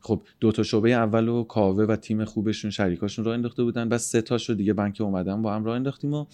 خب 0.02 0.22
دو 0.40 0.52
تا 0.52 0.62
شعبه 0.62 0.90
اول 0.90 1.28
و 1.28 1.42
کاوه 1.42 1.84
و 1.84 1.96
تیم 1.96 2.24
خوبشون 2.24 2.70
شریکاشون 2.70 3.24
راه 3.24 3.34
انداخته 3.34 3.62
بودن 3.62 3.88
بعد 3.88 4.00
سه 4.00 4.22
تاشو 4.22 4.54
دیگه 4.54 4.72
بنک 4.72 5.00
اومدن 5.00 5.42
با 5.42 5.54
هم 5.54 5.64
راه 5.64 5.76
انداختیم 5.76 6.14
و 6.14 6.26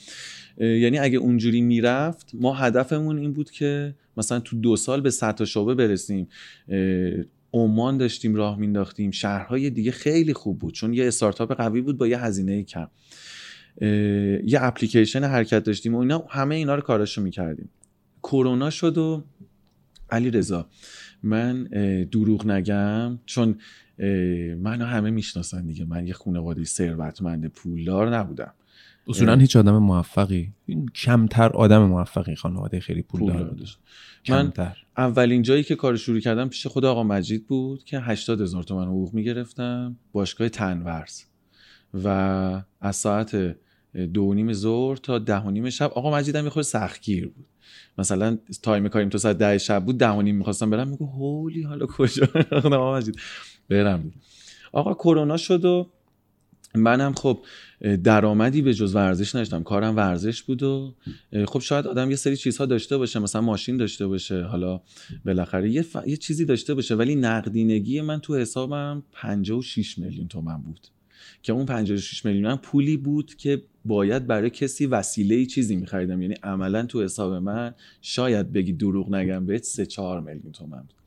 یعنی 0.59 0.98
اگه 0.98 1.18
اونجوری 1.18 1.61
می‌رفت 1.61 2.31
ما 2.35 2.54
هدفمون 2.54 3.18
این 3.18 3.33
بود 3.33 3.50
که 3.50 3.94
مثلا 4.16 4.40
تو 4.40 4.57
دو 4.57 4.76
سال 4.76 5.00
به 5.00 5.11
100 5.11 5.35
تا 5.35 5.44
شعبه 5.44 5.74
برسیم. 5.74 6.28
عمان 7.52 7.96
داشتیم 7.96 8.35
راه 8.35 8.59
مینداختیم 8.59 9.11
شهرهای 9.11 9.70
دیگه 9.70 9.90
خیلی 9.90 10.35
خوب 10.35 10.59
بود 10.59 10.74
چون 10.74 10.94
یه 10.94 11.09
استارتاپ 11.09 11.52
قوی 11.52 11.81
بود 11.81 11.98
با 11.98 12.07
یه 12.07 12.18
هزینه 12.18 12.62
کم. 12.62 12.88
یه 14.44 14.59
اپلیکیشن 14.61 15.24
حرکت 15.24 15.64
داشتیم 15.64 15.94
و 15.94 15.98
اینا 15.98 16.24
همه 16.28 16.54
اینا 16.54 16.74
رو 16.74 16.81
کاراشو 16.81 17.22
می‌کردیم. 17.22 17.70
کرونا 18.22 18.70
شد 18.70 18.98
و 18.98 19.24
علی 20.11 20.31
رضا 20.31 20.66
من 21.22 21.64
دروغ 22.12 22.46
نگم 22.46 23.18
چون 23.26 23.59
منو 24.59 24.85
همه 24.85 25.11
می‌شناسن 25.11 25.66
دیگه. 25.66 25.85
من 25.85 26.07
یه 26.07 26.12
خانواده 26.12 26.64
ثروتمند 26.64 27.46
پولدار 27.46 28.16
نبودم. 28.16 28.52
اصولا 29.09 29.37
هیچ 29.37 29.57
آدم 29.57 29.78
موفقی. 29.78 30.52
کمتر 30.94 31.48
آدم 31.48 31.83
موفقی 31.83 32.35
خانواده 32.35 32.81
خیلی 32.81 33.02
پولدار 33.02 33.44
پول 33.44 33.66
من 34.28 34.52
اولین 34.96 35.42
جایی 35.42 35.62
که 35.62 35.76
کار 35.76 35.96
شروع 35.96 36.20
کردم 36.20 36.48
پیش 36.48 36.66
خود 36.66 36.85
آقا 36.85 37.02
مجید 37.02 37.46
بود 37.46 37.85
که 37.85 38.00
80 38.00 38.40
هزار 38.40 38.62
تومن 38.62 38.87
حقوق 38.87 39.14
می‌گرفتم 39.14 39.96
باشگاه 40.12 40.48
تنورز 40.48 41.22
و 42.04 42.09
از 42.81 42.96
ساعت 42.96 43.57
دو 44.12 44.35
نیم 44.35 44.52
ظهر 44.52 44.96
تا 44.96 45.18
ده 45.18 45.38
و 45.38 45.50
نیم 45.50 45.70
شب 45.70 45.92
آقا 45.94 46.18
مجید 46.18 46.37
هم 46.37 46.44
یه 46.44 46.50
خود 46.50 46.62
سختگیر 46.62 47.28
بود. 47.28 47.46
مثلا 47.98 48.38
تایم 48.62 48.88
کاریم 48.88 49.09
تو 49.09 49.18
ساعت 49.18 49.38
ده 49.38 49.59
شب 49.59 49.85
بود 49.85 49.98
ده 49.98 50.11
و 50.11 50.22
نیم 50.22 50.37
می‌خواستم 50.37 50.70
برم 50.70 50.88
میگو 50.88 51.07
هولی 51.07 51.62
حالا 51.62 51.87
کجا؟ 51.87 52.28
مجید. 52.96 53.18
برم 53.68 54.12
آقا 54.72 54.94
کرونا 54.94 55.37
شد 55.37 55.64
و 55.64 55.90
منم 56.74 57.12
خب 57.12 57.38
درآمدی 58.04 58.62
به 58.62 58.74
جز 58.74 58.94
ورزش 58.94 59.35
نداشتم. 59.35 59.62
کارم 59.62 59.96
ورزش 59.96 60.42
بود 60.42 60.62
و 60.62 60.94
خب 61.46 61.59
شاید 61.59 61.87
آدم 61.87 62.11
یه 62.11 62.16
سری 62.16 62.37
چیزها 62.37 62.66
داشته 62.66 62.96
باشه 62.96 63.18
مثلا 63.18 63.40
ماشین 63.40 63.76
داشته 63.76 64.07
باشه 64.07 64.42
حالا 64.42 64.81
بالاخره 65.24 65.70
یه, 65.70 65.85
یه 66.07 66.16
چیزی 66.16 66.44
داشته 66.44 66.74
باشه 66.74 66.94
ولی 66.94 67.14
نقدینگی 67.14 68.00
من 68.00 68.20
تو 68.20 68.37
حسابم 68.37 69.02
56 69.12 69.98
میلیون 69.98 70.28
تومن 70.28 70.62
بود. 70.62 70.88
که 71.42 71.53
اون 71.53 71.66
56 71.66 72.24
میلیون 72.24 72.57
پولی 72.57 72.96
بود 72.96 73.35
که 73.35 73.62
باید 73.85 74.27
برای 74.27 74.51
کسی 74.51 74.87
وسیله 74.87 75.46
چیزی 75.46 75.77
میخریدم. 75.77 76.22
یعنی 76.22 76.35
عملا 76.42 76.87
تو 76.87 77.03
حساب 77.03 77.33
من 77.33 77.74
شاید 78.03 78.53
بگی 78.53 78.72
دروغ 78.72 79.14
نگم 79.14 79.46
بهت 79.46 79.62
3 79.64 79.87
4 79.87 80.20
میلیون 80.20 80.53
تومن 80.53 80.81
بود. 80.81 80.97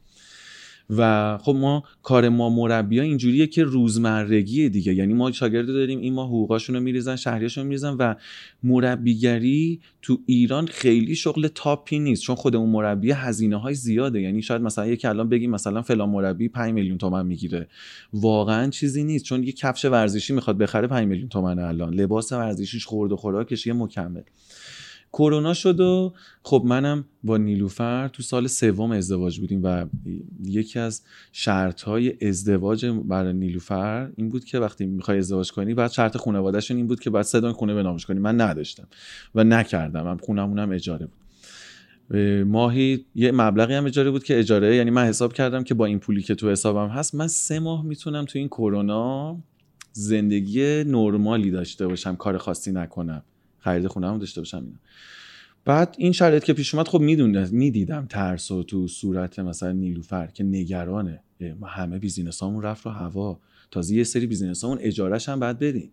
و 0.97 1.37
خب 1.37 1.55
ما 1.55 1.83
کار 2.03 2.29
ما 2.29 2.49
مربی 2.49 2.99
ها 2.99 3.03
اینجوریه 3.03 3.47
که 3.47 3.63
روزمرگی 3.63 4.69
دیگه. 4.69 4.93
یعنی 4.93 5.13
ما 5.13 5.31
شاگرد 5.31 5.67
داریم 5.67 5.99
این 5.99 6.13
ما 6.13 6.25
حقوقاشون 6.25 6.75
رو 6.75 6.81
میریزن 6.81 7.15
شهریاشون 7.15 7.65
میریزن 7.65 7.93
و 7.93 8.15
مربیگری 8.63 9.79
تو 10.01 10.19
ایران 10.25 10.67
خیلی 10.67 11.15
شغل 11.15 11.47
تاپی 11.47 11.99
نیست. 11.99 12.23
چون 12.23 12.35
خود 12.35 12.55
اون 12.55 12.69
مربی 12.69 13.11
هزینه 13.11 13.57
های 13.57 13.73
زیاده. 13.73 14.21
یعنی 14.21 14.41
شاید 14.41 14.61
مثلا 14.61 14.87
یکی 14.87 15.07
الان 15.07 15.29
بگیم 15.29 15.51
مثلا 15.51 15.81
فلان 15.81 16.09
مربی 16.09 16.49
5 16.49 16.73
میلیون 16.73 16.97
تومن 16.97 17.25
می‌گیره. 17.25 17.67
واقعا 18.13 18.69
چیزی 18.69 19.03
نیست. 19.03 19.25
چون 19.25 19.43
یه 19.43 19.51
کفش 19.51 19.85
ورزشی 19.85 20.33
می‌خواد 20.33 20.57
بخره 20.57 20.87
5 20.87 21.07
میلیون 21.07 21.29
تومن 21.29 21.59
الان. 21.59 21.93
لباس 21.93 22.31
ورزشیش 22.31 22.85
خورد 22.85 23.11
و 23.11 23.15
خوراکش 23.15 23.67
یه 23.67 23.73
مکمل. 23.73 24.21
کرونا 25.13 25.53
شد 25.53 25.79
و 25.79 26.13
خب 26.43 26.63
منم 26.65 27.05
با 27.23 27.37
نیلوفر 27.37 28.07
تو 28.07 28.23
سال 28.23 28.47
سوم 28.47 28.91
ازدواج 28.91 29.39
بودیم 29.39 29.63
و 29.63 29.85
یکی 30.43 30.79
از 30.79 31.01
شرط 31.31 31.81
های 31.81 32.27
ازدواج 32.27 32.85
برای 32.85 33.33
نیلوفر 33.33 34.11
این 34.15 34.29
بود 34.29 34.45
که 34.45 34.59
وقتی 34.59 34.85
می‌خوای 34.85 35.17
ازدواج 35.17 35.51
کنی 35.51 35.73
بعد 35.73 35.91
شرط 35.91 36.17
خانوادهشون 36.17 36.77
این 36.77 36.87
بود 36.87 36.99
که 36.99 37.09
بعد 37.09 37.23
سه 37.23 37.51
خونه 37.51 37.73
به 37.73 37.83
نامش 37.83 38.05
کنی. 38.05 38.19
من 38.19 38.41
نداشتم 38.41 38.87
و 39.35 39.43
نکردم. 39.43 40.07
هم 40.07 40.17
خونمونم 40.17 40.71
اجاره 40.71 41.05
بود. 41.05 41.21
ماهی 42.47 43.05
یه 43.15 43.31
مبلغی 43.31 43.73
هم 43.73 43.85
اجاره 43.85 44.11
بود 44.11 44.23
که 44.23 44.39
اجاره 44.39 44.75
یعنی 44.75 44.89
من 44.89 45.05
حساب 45.05 45.33
کردم 45.33 45.63
که 45.63 45.73
با 45.73 45.85
این 45.85 45.99
پولی 45.99 46.21
که 46.21 46.35
تو 46.35 46.49
حسابم 46.49 46.87
هست 46.87 47.15
من 47.15 47.27
سه 47.27 47.59
ماه 47.59 47.85
می‌تونم 47.85 48.25
تو 48.25 48.39
این 48.39 48.47
کرونا 48.47 49.37
زندگی 49.91 50.83
نرمالی 50.83 51.51
داشته 51.51 51.87
باشم 51.87 52.15
کار 52.15 52.37
خاصی 52.37 52.71
نکنم. 52.71 53.23
خرید 53.61 53.87
خونه 53.87 54.07
هم 54.09 54.17
داشته 54.17 54.41
باشم 54.41 54.57
اینا. 54.57 54.79
بعد 55.65 55.95
این 55.97 56.11
شرایط 56.11 56.43
که 56.43 56.53
پیش 56.53 56.75
اومد 56.75 56.87
خب 56.87 56.99
می‌دونم 57.01 57.47
می‌دیدم 57.51 58.05
ترس 58.05 58.51
و 58.51 58.63
تو 58.63 58.87
صورت 58.87 59.39
مثلا 59.39 59.71
نیلوفر 59.71 60.27
که 60.27 60.43
نگرانه. 60.43 61.19
ما 61.59 61.67
همه 61.67 61.99
بیزینسامون 61.99 62.63
رفت 62.63 62.85
رو 62.85 62.91
هوا. 62.91 63.39
تازه 63.71 63.95
یه 63.95 64.03
سری 64.03 64.27
بیزینسامون 64.27 64.77
اجارهش 64.81 65.29
هم 65.29 65.39
بعد 65.39 65.59
بدیم. 65.59 65.91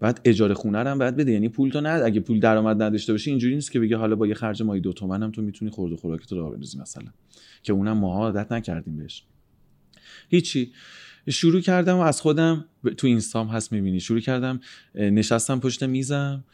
بعد 0.00 0.20
اجاره 0.24 0.54
خونه 0.54 0.78
هم 0.78 0.98
بعد 0.98 1.16
بده. 1.16 1.32
یعنی 1.32 1.48
پول 1.48 1.70
تو 1.70 1.80
ند 1.80 2.02
اگه 2.02 2.20
پول 2.20 2.40
درآمد 2.40 2.82
نداشته 2.82 3.12
باشی 3.12 3.30
اینجوری 3.30 3.54
نیست 3.54 3.72
که 3.72 3.80
بگه 3.80 3.96
حالا 3.96 4.16
با 4.16 4.26
یه 4.26 4.34
خرج 4.34 4.62
ماهی 4.62 4.80
دو 4.80 4.92
تومن 4.92 5.22
هم 5.22 5.30
تو 5.30 5.42
می‌تونی 5.42 5.70
خورد 5.70 5.92
و 5.92 5.96
خوراکت 5.96 6.32
رو 6.32 6.50
بندازی 6.50 6.78
مثلا. 6.78 7.08
که 7.62 7.72
اونم 7.72 7.98
ماها 7.98 8.18
عادت 8.18 8.52
نکردیم 8.52 8.96
بهش. 8.96 9.24
هیچی. 10.28 10.72
شروع 11.28 11.60
کردم 11.60 11.96
و 11.96 12.00
از 12.00 12.20
خودم 12.20 12.64
تو 12.96 13.06
اینستام 13.06 13.48
هست 13.48 13.72
می‌بینی. 13.72 14.00
شروع 14.00 14.20
کردم 14.20 14.60
نشستم 14.94 15.60
پشت 15.60 15.82
میزم. 15.82 16.44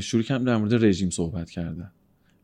شروع 0.00 0.22
کردم 0.22 0.44
در 0.44 0.56
مورد 0.56 0.84
رژیم 0.84 1.10
صحبت 1.10 1.50
کردم 1.50 1.92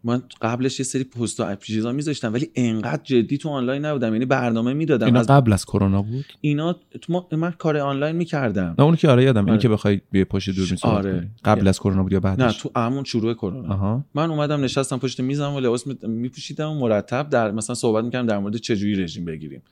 من 0.05 0.23
قبلش 0.43 0.81
یه 0.81 0.85
سری 0.85 1.05
پست 1.05 1.41
و 1.41 1.55
چیزا 1.55 1.93
میذاشتم 1.93 2.33
ولی 2.33 2.51
انقدر 2.55 3.03
جدی 3.05 3.39
تو 3.39 3.49
آنلاین 3.49 3.85
نبودم 3.85 4.13
یعنی 4.13 4.25
برنامه 4.25 4.73
می‌دادم. 4.73 5.07
اینا 5.07 5.23
قبل 5.23 5.53
از 5.53 5.65
کرونا 5.65 6.03
بود؟ 6.03 6.25
اینا 6.41 6.77
من 7.33 7.51
کار 7.51 7.77
آنلاین 7.77 8.17
می‌کردم. 8.17 8.75
نه 8.79 8.85
اون 8.85 8.97
که 8.97 9.09
آره 9.09 9.25
یادم 9.25 9.43
آره. 9.43 9.51
این 9.51 9.61
که 9.61 9.69
بخوای 9.69 10.01
به 10.13 10.25
پشت 10.25 10.51
دور 10.51 10.67
صحبت 10.67 10.85
آره. 10.85 11.29
قبل 11.45 11.69
از 11.69 11.79
کرونا 11.79 12.03
بود 12.03 12.13
یا 12.13 12.21
بعدش؟ 12.21 12.41
نه 12.41 12.53
تو 12.53 12.81
همون 12.81 13.05
شروع 13.05 13.35
کرونا. 13.35 14.05
من 14.15 14.31
اومدم 14.31 14.65
نشستم 14.65 14.99
پشت 14.99 15.21
میزم 15.21 15.53
و 15.53 15.61
لباس 15.61 15.87
میپوشیدم 16.03 16.71
و 16.71 16.75
مرتب 16.75 17.29
در 17.31 17.51
مثلا 17.51 17.75
صحبت 17.75 18.05
می‌کردم 18.05 18.27
در 18.27 18.39
مورد 18.39 18.57
چه 18.57 18.77
جوری 18.77 18.95
رژیم 18.95 19.25
بگیریم. 19.25 19.63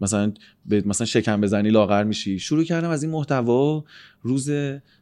مثلا 0.00 0.32
به 0.66 0.82
مثلا 0.86 1.06
شکم 1.06 1.40
بزنی 1.40 1.70
لاغر 1.70 2.04
میشی. 2.04 2.38
شروع 2.38 2.64
کردم 2.64 2.90
از 2.90 3.02
این 3.02 3.12
محتوا. 3.12 3.84
روز 4.22 4.50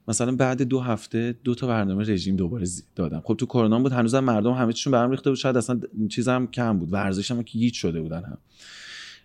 مثلا 0.09 0.37
بعد 0.37 0.63
دو 0.63 0.81
هفته 0.81 1.35
دو 1.45 1.55
تا 1.55 1.67
برنامه 1.67 2.05
رژیم 2.05 2.37
دوباره 2.37 2.67
دادم. 2.95 3.23
خب 3.25 3.35
تو 3.35 3.47
کرونا 3.47 3.81
بود 3.81 3.93
هنوزم 3.93 4.21
مردم 4.21 4.53
همه 4.53 4.73
چیشون 4.73 4.91
برام 4.91 5.11
ریخته 5.11 5.31
بود. 5.31 5.39
شاید 5.39 5.57
اصلا 5.57 5.81
چیزم 6.09 6.47
کم 6.47 6.79
بود. 6.79 6.93
ورزشم 6.93 7.43
که 7.43 7.59
گیج 7.59 7.75
شده 7.75 8.01
بودن 8.01 8.25
هم. 8.25 8.39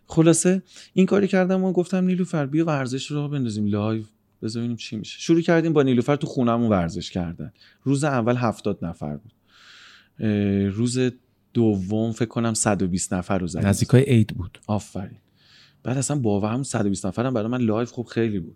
خلاصه 0.07 0.63
این 0.93 1.05
کاری 1.05 1.27
کردم 1.27 1.63
و 1.63 1.71
گفتم 1.71 2.05
نیلوفر 2.05 2.45
بیا 2.45 2.65
ورزش 2.65 3.11
رو 3.11 3.27
بندازیم 3.27 3.65
live. 3.65 4.03
ببینیم 4.41 4.75
چی 4.75 4.95
میشه. 4.95 5.19
شروع 5.19 5.41
کردیم 5.41 5.73
با 5.73 5.83
نیلوفر 5.83 6.15
تو 6.15 6.27
خونمون 6.27 6.69
ورزش 6.69 7.11
کردن. 7.11 7.51
روز 7.83 8.03
اول 8.03 8.35
هفتاد 8.35 8.85
نفر 8.85 9.17
بود. 9.17 9.31
روز 10.73 10.99
دوم 11.53 12.11
فکر 12.11 12.29
کنم 12.29 12.53
120 12.53 13.13
نفر 13.13 13.37
رو 13.37 13.47
زدیم. 13.47 13.67
نزدیکای 13.67 14.03
عید 14.03 14.27
بود. 14.27 14.59
آفرین. 14.67 15.17
بعد 15.87 15.97
اصلا 15.97 16.19
باورم 16.19 16.63
120 16.63 17.05
نفرم 17.05 17.33
برای 17.33 17.47
من 17.47 17.61
live 17.61 17.91
خب 17.91 18.05
خیلی 18.05 18.39
بود. 18.39 18.55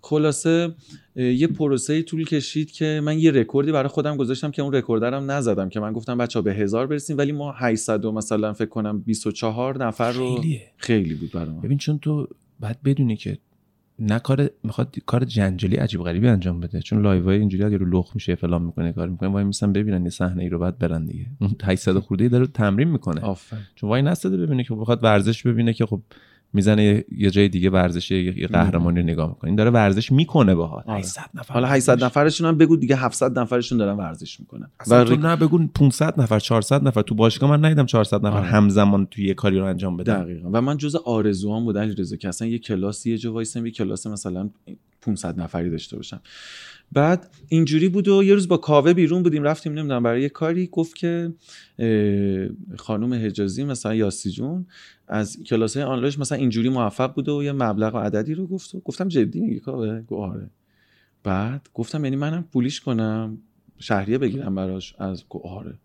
خلاصه 0.00 0.74
یه 1.16 1.46
پروسه 1.46 2.02
طول 2.02 2.24
کشید 2.24 2.70
که 2.70 3.00
من 3.04 3.18
یه 3.18 3.30
رکوردی 3.30 3.72
برای 3.72 3.88
خودم 3.88 4.16
گذاشتم 4.16 4.50
که 4.50 4.62
اون 4.62 4.74
رکوردرم 4.74 5.30
نزدم 5.30 5.68
که 5.68 5.80
من 5.80 5.92
گفتم 5.92 6.18
بچه 6.18 6.38
ها 6.38 6.42
به 6.42 6.54
هزار 6.54 6.86
برسیم 6.86 7.18
ولی 7.18 7.32
ما 7.32 7.52
800 7.52 8.04
و 8.04 8.12
مثلا 8.12 8.52
فکر 8.52 8.68
کنم 8.68 9.00
24 9.00 9.84
نفر 9.86 10.12
رو 10.12 10.36
خیلیه. 10.36 10.62
خیلی 10.76 11.14
بود 11.14 11.30
برای 11.32 11.50
من. 11.50 11.60
ببین 11.60 11.78
چون 11.78 11.98
تو 11.98 12.28
باید 12.60 12.78
بدونی 12.84 13.16
که 13.16 13.38
نه 13.98 14.18
کار 14.18 14.50
می‌خواد 14.62 14.96
کار 15.06 15.24
جنجالی 15.24 15.76
عجیب 15.76 16.02
غریبی 16.02 16.28
انجام 16.28 16.60
بده. 16.60 16.80
چون 16.82 17.02
live 17.02 17.24
های 17.24 17.38
اینجوری 17.38 17.78
رو 17.78 17.86
لخت 17.98 18.10
میشه 18.14 18.34
فلان 18.34 18.62
می‌کنه 18.62 18.92
کار 18.92 19.08
می‌کنه 19.08 19.28
وای 19.28 19.44
میسن 19.44 19.72
ببینن 19.72 20.04
یه 20.04 20.10
صحنه 20.10 20.42
ای 20.42 20.48
رو 20.48 20.58
بعد 20.58 20.78
برن 20.78 21.04
دیگه. 21.04 21.26
اون 21.40 21.56
800 21.62 21.98
خورده 21.98 22.24
ای 22.24 22.30
داره 22.30 22.46
تمرین 22.46 22.88
می‌کنه. 22.88 23.20
آفرین. 23.20 23.62
چون 23.74 23.90
وای 23.90 24.02
نستده 24.02 24.36
ببینه 24.36 24.64
که 24.64 24.74
بخواد 24.74 25.04
ورزش 25.04 25.46
ببینه 25.46 25.72
که 25.72 25.86
خب 25.86 26.00
می‌زنه 26.52 27.04
یه 27.16 27.30
جای 27.30 27.48
دیگه 27.48 27.70
ورزش 27.70 28.10
یه 28.10 28.46
قهرمانی 28.46 29.00
رو 29.00 29.06
نگاه 29.06 29.28
می‌کنه. 29.28 29.48
این 29.48 29.56
داره 29.56 29.70
ورزش 29.70 30.12
می‌کنه 30.12 30.54
باهات. 30.54 30.88
آره. 30.88 30.98
800 30.98 31.30
نفر. 31.34 31.54
حالا 31.54 31.68
800 31.68 32.04
نفرشون 32.04 32.48
هم 32.48 32.58
بگو 32.58 32.76
دیگه 32.76 32.96
700 32.96 33.38
نفرشون 33.38 33.78
دارن 33.78 33.96
ورزش 33.96 34.40
می‌کنن. 34.40 34.70
اصلا 34.80 35.04
تو 35.04 35.16
نه 35.16 35.36
بگو 35.36 35.66
500 35.66 36.20
نفر 36.20 36.38
400 36.38 36.88
نفر. 36.88 37.02
تو 37.02 37.14
باشگاه 37.14 37.50
من 37.50 37.64
ندیدم 37.64 37.86
400 37.86 38.26
نفر 38.26 38.36
آره. 38.36 38.46
همزمان 38.46 39.06
توی 39.06 39.26
یه 39.26 39.34
کاری 39.34 39.58
رو 39.58 39.64
انجام 39.64 39.96
بدن. 39.96 40.22
دقیقا. 40.22 40.50
و 40.52 40.60
من 40.60 40.76
جز 40.76 40.94
آرزوام 40.94 41.64
بود 41.64 41.78
علیرضا 41.78 42.16
که 42.16 42.28
اصلا 42.28 42.48
یه 42.48 42.58
کلاسی 42.58 43.10
یه 43.10 43.18
جا 43.18 43.32
وایسم 43.32 43.66
یه 43.66 43.72
کلاس 43.72 44.06
مثلا 44.06 44.50
500 45.02 45.40
نفری 45.40 45.70
داشته 45.70 45.96
باشم. 45.96 46.20
بعد 46.92 47.30
اینجوری 47.48 47.88
بود 47.88 48.08
و 48.08 48.22
یه 48.22 48.34
روز 48.34 48.48
با 48.48 48.56
کاوه 48.56 48.92
بیرون 48.92 49.22
بودیم 49.22 49.42
رفتیم 49.42 49.72
نمی‌دونم 49.72 50.02
برای 50.02 50.22
یه 50.22 50.28
کاری. 50.28 50.68
گفت 50.72 50.96
که 50.96 51.32
خانم 52.76 53.14
حجازی 53.14 53.64
مثلا 53.64 53.94
یاسی 53.94 54.30
جون 54.30 54.66
از 55.12 55.42
کلاس 55.42 55.76
آنلاینش 55.76 56.18
مثلا 56.18 56.38
اینجوری 56.38 56.68
موفق 56.68 57.14
بوده 57.14 57.32
و 57.32 57.42
یه 57.42 57.52
مبلغ 57.52 57.94
و 57.94 57.98
عددی 57.98 58.34
رو 58.34 58.46
گفت 58.46 58.76
گفتم 58.84 59.08
جدی 59.08 59.40
میگی 59.40 59.60
کاوه 59.60 60.00
گفت 60.00 60.12
آره. 60.12 60.50
بعد 61.22 61.68
گفتم 61.74 62.04
یعنی 62.04 62.16
منم 62.16 62.44
پولیش 62.52 62.80
کنم 62.80 63.38
شهریه 63.78 64.18
بگیرم 64.18 64.54
براش. 64.54 64.94
از 64.98 65.24
گفت 65.28 65.46
آره. 65.46 65.78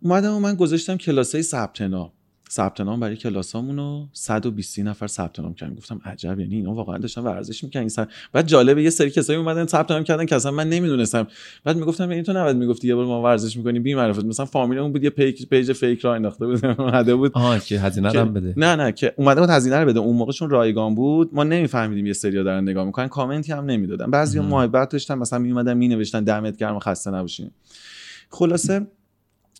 اومدم 0.00 0.32
و 0.32 0.40
من 0.40 0.54
گذاشتم 0.54 0.96
کلاس 0.96 1.34
های 1.34 1.42
ثبت 1.42 1.80
نام. 1.82 2.12
ثبت 2.52 2.80
نام 2.80 3.00
برای 3.00 3.16
کلاسامون 3.16 3.76
رو 3.76 4.08
120 4.12 4.78
نفر 4.78 5.06
ثبت 5.06 5.40
نام 5.40 5.54
کردن. 5.54 5.74
گفتم 5.74 6.00
عجب 6.04 6.40
یعنی 6.40 6.56
اینا 6.56 6.74
واقعا 6.74 6.98
داشتن 6.98 7.20
ورزش 7.20 7.64
می‌کنن 7.64 7.88
این 7.96 8.06
بعد 8.32 8.46
جالبه 8.46 8.82
یه 8.82 8.90
سری 8.90 9.10
کسایی 9.10 9.38
اومدن 9.38 9.66
ثبت 9.66 9.90
نام 9.90 10.04
کردن 10.04 10.26
که 10.26 10.36
اصلا 10.36 10.52
من 10.52 10.68
نمی‌دونستم. 10.68 11.26
بعد 11.64 11.76
می‌گفتم 11.76 12.10
یعنی 12.10 12.22
تو 12.22 12.32
نباید 12.32 12.56
می‌گفتی 12.56 12.88
یه 12.88 12.94
بار 12.94 13.06
ما 13.06 13.22
ورزش 13.22 13.56
می‌کنیم 13.56 13.82
بی 13.82 13.94
معرفت. 13.94 14.24
مثلا 14.24 14.46
فامیلمون 14.46 14.92
بود 14.92 15.04
یه 15.04 15.10
page 15.10 15.46
page 15.46 15.72
fake 15.72 16.00
راه 16.00 16.14
انداخته 16.14 16.46
بود. 16.46 16.64
اومده 16.80 17.14
بود 17.14 17.32
آها 17.34 17.58
که 17.58 17.80
هزینه 17.80 18.10
هم 18.10 18.34
بده. 18.34 18.54
نه 18.56 18.76
نه 18.76 18.92
که 18.92 19.14
اومده 19.16 19.40
بود 19.40 19.50
هزینه 19.50 19.76
رو 19.76 19.86
بده. 19.86 20.00
اون 20.00 20.16
موقع 20.16 20.32
چون 20.32 20.50
رایگان 20.50 20.94
بود 20.94 21.34
ما 21.34 21.44
نمیفهمیدیم 21.44 22.06
یه 22.06 22.12
سری 22.12 22.32
دارن 22.32 22.62
نگاه 22.62 22.84
می‌کنن. 22.84 23.08
کامنتی 23.08 23.52
هم 23.52 23.64
نمی‌دادن. 23.64 24.10
بعضی. 24.10 24.40
محبت 24.40 24.88
داشتن 24.88 25.14
مثلا 25.14 25.38
میومدن 25.38 25.74
مینوشتن 25.74 26.24
دمت 26.24 26.56
گرم 26.56 26.78
خسته 26.78 27.10
نباشین. 27.10 27.50
خلاصه 28.30 28.86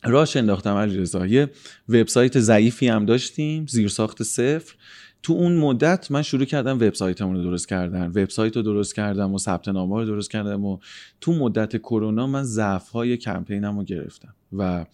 راش 0.05 0.37
انداختم 0.37 0.75
علیرضا. 0.75 1.27
یه 1.27 1.51
وبسایت 1.89 2.39
ضعیفی 2.39 2.89
هم 2.89 3.07
داشتیم 3.07 3.67
زیرساخت 3.67 4.23
صفر. 4.23 4.75
تو 5.23 5.33
اون 5.33 5.57
مدت 5.57 6.11
من 6.11 6.23
شروع 6.23 6.45
کردم 6.45 6.77
وبسایتمون 6.77 7.37
رو 7.37 7.43
درست 7.43 7.69
کردن. 7.69 8.07
وبسایت 8.07 8.57
رو 8.57 8.63
درست 8.63 8.95
کردم 8.95 9.35
و 9.35 9.39
ثبت 9.39 9.69
نامه 9.69 9.97
رو 9.97 10.05
درست 10.05 10.31
کردم 10.31 10.65
و 10.65 10.79
تو 11.21 11.33
مدت 11.33 11.77
کرونا 11.77 12.27
من 12.27 12.43
ضعف 12.43 12.89
های 12.89 13.17
کمپینم 13.17 13.79
رو 13.79 13.85
گرفتم 13.85 14.35
و 14.53 14.87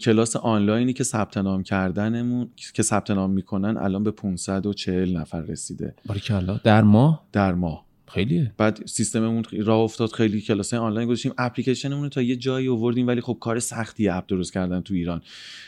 کلاس 0.00 0.36
آنلاینی 0.36 0.92
که 0.92 1.04
ثبت 1.04 1.36
نام 1.36 1.62
کردنمون 1.62 2.48
که 2.74 2.82
ثبت 2.82 3.10
نام 3.10 3.30
می‌کنن 3.30 3.76
الان 3.76 4.04
به 4.04 4.10
540 4.10 5.16
نفر 5.16 5.40
رسیده. 5.40 5.94
باریکلا. 6.06 6.60
در 6.64 6.82
ماه؟ 6.82 7.26
در 7.32 7.54
ماه. 7.54 7.85
خیلیه. 8.08 8.52
بعد 8.58 8.86
سیستممون 8.86 9.44
راه 9.58 9.78
افتاد 9.78 10.12
خیلی 10.12 10.40
کلاس 10.40 10.74
آنلاین 10.74 11.08
گذاشتیم. 11.08 11.32
اپلیکیشنمون 11.38 12.02
رو 12.02 12.08
تا 12.08 12.22
یه 12.22 12.36
جایی 12.36 12.68
آوردیم 12.68 13.06
ولی 13.06 13.20
خب 13.20 13.36
کار 13.40 13.58
سختی 13.58 14.08
اپ 14.08 14.24
درست 14.28 14.52
کردن 14.52 14.80
تو 14.80 14.94
ایران. 14.94 15.22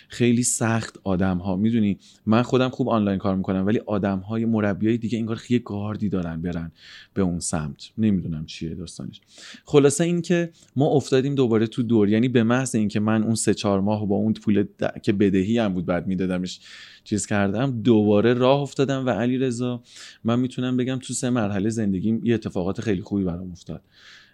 خیلی 0.09 0.42
سخت 0.42 0.98
آدم 1.05 1.38
ها 1.38 1.57
می‌دونی 1.57 1.98
من 2.27 2.42
خودم 2.42 2.68
خوب 2.68 2.88
آنلاین 2.88 3.18
کار 3.18 3.37
می‌کنم 3.37 3.66
ولی 3.66 3.79
آدم 3.79 4.18
های 4.18 4.44
مربیای 4.44 4.98
دیگه 4.98 5.18
انگار 5.18 5.40
یه 5.48 5.59
گاردی 5.59 6.09
دارن 6.09 6.42
برن 6.42 6.72
به 7.14 7.22
اون 7.22 7.40
سمت. 7.40 7.90
نمی‌دونم 7.98 8.46
چیه 8.46 8.74
داستانش. 8.74 9.20
خلاصه 9.64 10.05
این 10.05 10.22
که 10.22 10.51
ما 10.77 10.87
افتادیم 10.87 11.35
دوباره 11.35 11.66
تو 11.66 11.83
دور. 11.83 12.09
یعنی 12.09 12.29
به 12.29 12.42
محض 12.42 12.74
اینکه 12.74 13.01
من 13.01 13.22
اون 13.22 13.35
سه 13.35 13.55
چهار 13.55 13.81
ماه 13.81 14.09
با 14.09 14.16
اون 14.16 14.33
پول 14.33 14.64
د- 14.83 15.01
که 15.01 15.12
بدهی 15.12 15.59
هم 15.59 15.74
بود 15.74 15.87
بعد 15.87 16.07
میدادمش 16.07 16.61
چیز 17.09 17.27
کردم 17.27 17.83
دوباره 17.83 18.35
راه 18.35 18.61
افتادم 18.61 19.07
و 19.07 19.11
علی 19.11 19.38
رضا 19.38 19.83
من 20.25 20.40
می‌تونم 20.40 20.77
بگم 20.77 20.99
تو 21.03 21.14
سه 21.14 21.31
مرحله 21.31 21.68
زندگیم 21.68 22.21
یه 22.25 22.35
اتفاقات 22.35 22.81
خیلی 22.81 23.03
خوبی 23.03 23.25
برام 23.25 23.51
افتاد. 23.51 23.83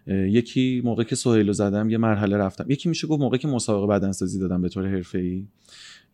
یکی 0.07 0.83
موقع 0.85 1.05
که 1.05 1.17
سهیلو 1.17 1.53
زدم 1.53 1.91
یه 1.91 1.99
مرحله 1.99 2.37
رفتم. 2.37 2.71
یکی 2.71 2.89
میشه 2.89 3.07
گفت 3.07 3.21
موقعی 3.21 3.39
که 3.39 3.49
مسابقه 3.49 3.87
بدنسازی 3.87 4.39
دادم 4.39 4.63
به 4.63 4.69
طور 4.69 4.87
حرفه‌ای. 4.87 5.47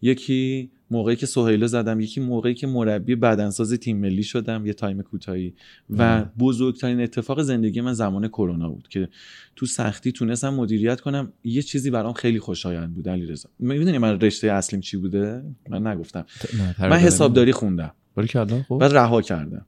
یکی 0.03 0.71
موقعی 0.91 1.17
که 1.17 1.27
سهیلو 1.27 1.67
زدم 1.67 2.01
یکی 2.01 2.21
موقعی 2.21 2.55
که 2.55 2.67
مربی 2.67 3.15
بدنساز 3.15 3.73
تیم 3.73 3.97
ملی 3.97 4.23
شدم 4.23 4.67
یه 4.67 4.73
تایم 4.73 5.03
کوتاهی. 5.03 5.55
و. 5.91 6.25
بزرگترین 6.39 7.01
اتفاق 7.01 7.43
زندگی 7.43 7.81
من 7.81 7.93
زمان 7.93 8.29
کرونا 8.29 8.71
بود 8.71 8.89
که 8.89 9.09
تو 9.57 9.67
سختی 9.67 10.13
تونستم 10.13 10.55
مدیریت 10.55 11.01
کنم. 11.01 11.33
یه 11.45 11.63
چیزی 11.63 11.91
برام 11.91 12.13
خیلی 12.13 12.39
خوشایند 12.39 12.95
بود 12.95 13.09
علیرضا. 13.09 13.49
می‌دونی 13.59 13.99
من 13.99 14.21
رشته 14.21 14.53
اصلیم 14.53 14.81
چی 14.81 14.97
بوده؟ 14.97 15.43
من 15.69 15.87
نگفتم. 15.87 16.25
من 16.79 16.97
حسابداری 16.97 17.53
خوندم. 17.53 17.95
بعد 18.79 18.93
رها 18.93 19.23
کردم. 19.23 19.67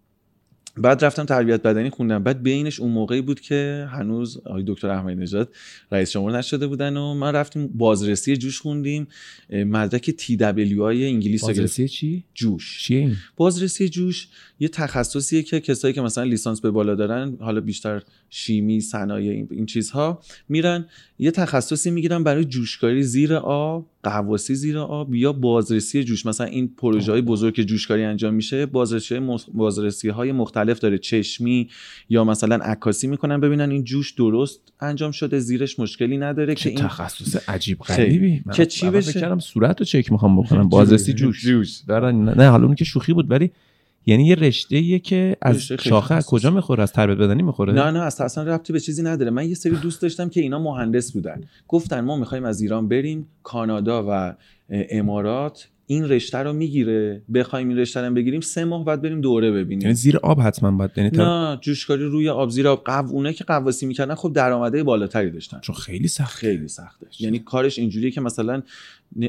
بعد 0.76 1.04
رفتم 1.04 1.24
تربیت 1.24 1.62
بدنی 1.62 1.90
خوندم. 1.90 2.22
بعد 2.22 2.42
بینش 2.42 2.80
اون 2.80 2.90
موقعی 2.92 3.20
بود 3.20 3.40
که 3.40 3.88
هنوز 3.90 4.38
آقای 4.46 4.64
دکتر 4.66 4.88
احمدی 4.88 5.14
نژاد 5.20 5.48
رئیس 5.92 6.11
جمهور 6.11 6.38
نشده 6.38 6.66
بودن 6.66 6.96
و 6.96 7.14
ما 7.14 7.30
رفتیم 7.30 7.66
بازرسی 7.66 8.37
جوش 8.37 8.61
خوندیم. 8.61 9.06
مدرک 9.50 10.11
تی 10.11 10.37
دبلیو 10.37 10.82
آی 10.82 11.04
انگلیس. 11.06 11.44
بازرسی 11.44 11.88
چی؟ 11.88 12.24
جوش. 12.35 12.82
چیه 12.82 12.98
این؟ 12.98 13.16
بازرسی 13.37 13.88
جوش 13.88 14.28
یه 14.61 14.68
تخصصیه 14.68 15.42
که 15.42 15.61
کسایی 15.61 15.94
که 15.94 16.00
مثلا 16.00 16.24
لیسانس 16.24 16.61
به 16.61 16.70
بالا 16.70 16.94
دارن 16.94 17.37
حالا 17.40 17.61
بیشتر 17.61 18.02
شیمی 18.30 18.80
صنایع 18.80 19.32
این- 19.32 19.48
این 19.50 19.66
چیزها 19.66 20.20
میرن. 20.48 20.87
یه 21.18 21.30
تخصصی 21.30 21.90
می‌گیرن 21.90 22.24
برای 22.24 22.44
جوشکاری 22.44 23.02
زیر 23.02 23.35
آب. 23.35 23.87
قواسی 24.02 24.54
زیر 24.54 24.78
آب 24.78 25.14
یا 25.14 25.32
بازرسی 25.32 26.04
جوش. 26.04 26.26
مثلا 26.26 26.46
این 26.46 26.74
پروژه 26.76 27.12
های 27.12 27.22
بزرگ 27.22 27.54
که 27.54 27.64
جوشکاری 27.64 28.04
انجام 28.04 28.34
میشه 28.34 28.66
بازرسی 28.66 29.16
های, 29.16 29.38
بازرسی 29.54 30.08
های 30.08 30.32
مختلف 30.32 30.78
داره. 30.78 30.98
چشمی 30.98 31.68
یا 32.08 32.24
مثلا 32.24 32.56
عکاسی 32.56 33.06
می‌کنن 33.06 33.40
ببینن 33.40 33.70
این 33.70 33.84
جوش 33.84 34.12
درست 34.12 34.72
انجام 34.80 35.10
شده 35.10 35.38
زیرش 35.38 35.78
مشکلی 35.78 36.18
نداره 36.18 36.54
که 36.54 36.68
این 36.68 36.78
تخصص 36.78 37.48
عجیب. 37.48 37.78
غریبی. 37.78 38.42
که 38.54 38.66
چی 38.66 38.90
بشه؟ 38.90 39.38
صورت 39.38 39.80
رو 39.80 39.84
چک 39.84 40.12
می‌خوام 40.12 40.42
بکنم. 40.42 40.68
بازرسی 40.78 41.12
جوش. 41.12 41.42
جوش. 41.42 41.78
دارن 41.88 42.24
نه 42.24 42.34
نه، 42.34 42.48
حالا 42.48 42.66
اون 42.66 42.74
که 42.74 42.84
شوخی 42.84 43.12
بود 43.12 43.30
ولی 43.30 43.50
یعنی 44.06 44.26
یه 44.26 44.34
رشته 44.34 44.76
ایه 44.76 44.98
که 44.98 45.36
از 45.42 45.56
رشته 45.56 45.76
شاخه 45.76 46.14
از. 46.14 46.26
کجا 46.26 46.50
می‌خوره؟ 46.50 46.82
از 46.82 46.92
تربیت 46.92 47.18
بدنی 47.18 47.42
می‌خوره؟ 47.42 47.72
نه 47.72 47.90
نه 47.90 48.00
اصلا 48.00 48.24
اصلا 48.26 48.44
ربطی 48.44 48.72
به 48.72 48.80
چیزی 48.80 49.02
نداره. 49.02 49.30
من 49.30 49.48
یه 49.48 49.54
سری 49.54 49.76
دوست 49.76 50.02
داشتم 50.02 50.28
که 50.28 50.40
اینا 50.40 50.58
مهندس 50.58 51.12
بودن. 51.12 51.40
گفتن 51.68 52.00
ما 52.00 52.16
می‌خوایم 52.16 52.44
از 52.44 52.60
ایران 52.60 52.88
بریم 52.88 53.26
کانادا 53.42 54.06
و 54.08 54.34
امارات 54.70 55.68
این 55.87 56.09
رشته 56.09 56.38
رو 56.38 56.53
می‌گیره 56.53 57.23
بخوایم 57.35 57.68
این 57.68 57.79
رشته 57.79 58.01
رو 58.01 58.14
بگیریم 58.14 58.40
سه 58.40 58.64
ماه 58.64 58.85
بعد 58.85 59.03
بریم 59.03 59.21
دوره 59.21 59.51
ببینیم. 59.51 59.83
یعنی 59.83 59.95
زیر 59.95 60.16
آب 60.16 60.40
حتما 60.40 60.71
باید 60.71 60.90
یعنی 60.97 61.11
نه 61.12 61.59
جوشکاری 61.61 62.05
روی 62.05 62.29
آب 62.29 62.51
زیر 62.51 62.68
آب. 62.68 62.85
قوونه 62.85 63.33
که 63.33 63.45
قواسی 63.45 63.87
می‌کردن 63.87 64.14
خب 64.14 64.33
درآمده 64.33 64.83
بالاتری 64.83 65.31
داشتن. 65.31 65.61
چون 65.61 65.75
خیلی 65.75 66.09
سخت 66.09 66.37
خیلی 66.37 66.68
سخته. 66.68 67.07
یعنی 67.21 67.38
کارش 67.38 67.79
اینجوریه 67.79 68.11
که 68.11 68.21
مثلا 68.21 68.62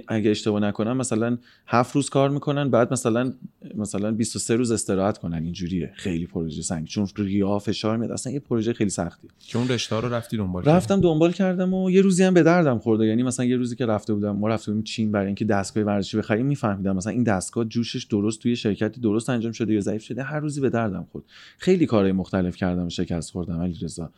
اگه 0.07 0.31
اشتباه 0.31 0.61
نکنم 0.61 0.97
مثلا 0.97 1.37
هفت 1.67 1.95
روز 1.95 2.09
کار 2.09 2.29
می‌کنن 2.29 2.69
بعد 2.69 2.93
مثلا 2.93 3.33
مثلا 3.75 4.11
23 4.11 4.55
روز 4.55 4.71
استراحت 4.71 5.17
کنن. 5.17 5.43
اینجوریه. 5.43 5.91
خیلی 5.95 6.25
پروژه 6.25 6.61
سنگ 6.61 6.87
چون 6.87 7.07
ریا 7.17 7.59
فشار 7.59 7.97
میاد. 7.97 8.11
اصلا 8.11 8.33
یه 8.33 8.39
پروژه 8.39 8.73
خیلی 8.73 8.89
سختی. 8.89 9.27
که 9.47 9.57
اون 9.57 9.67
رشته 9.67 9.99
رو 9.99 10.13
رفتی 10.13 10.37
دنبال. 10.37 10.63
رفتم 10.63 11.01
دنبال 11.01 11.31
کردم 11.31 11.73
و 11.73 11.91
یه 11.91 12.01
روزی 12.01 12.23
هم 12.23 12.33
به 12.33 12.43
دردم 12.43 12.79
خورده. 12.79 13.05
یعنی 13.05 13.23
مثلا 13.23 13.45
یه 13.45 13.55
روزی 13.55 13.75
که 13.75 13.85
رفته 13.85 14.13
بودم 14.13 14.35
ما 14.35 14.47
رفته 14.47 14.71
بودیم 14.71 14.83
چین 14.83 15.11
برای 15.11 15.25
اینکه 15.25 15.45
دستگاه 15.45 15.83
ورزشی 15.83 16.17
بخریم. 16.17 16.42
کردیم 16.43 16.49
میفهمیدم. 16.49 16.95
مثلا 16.95 17.11
این 17.11 17.23
دستگاه 17.23 17.65
جوشش 17.65 18.03
درست 18.03 18.39
توی 18.39 18.55
شرکتی 18.55 19.01
درست 19.01 19.29
انجام 19.29 19.51
شده 19.51 19.73
یا 19.73 19.81
ضعیف 19.81 20.03
شده 20.03 20.23
هر 20.23 20.39
روزی 20.39 20.61
به 20.61 20.69
دردم 20.69 21.07
خورد. 21.11 21.25
خیلی 21.57 21.85
کارهای 21.85 22.11
مختلف 22.11 22.55
کردم 22.55 22.89
شکست 22.89 23.31
خوردم 23.31 23.61
علی 23.61 23.77
رضا 23.81 24.11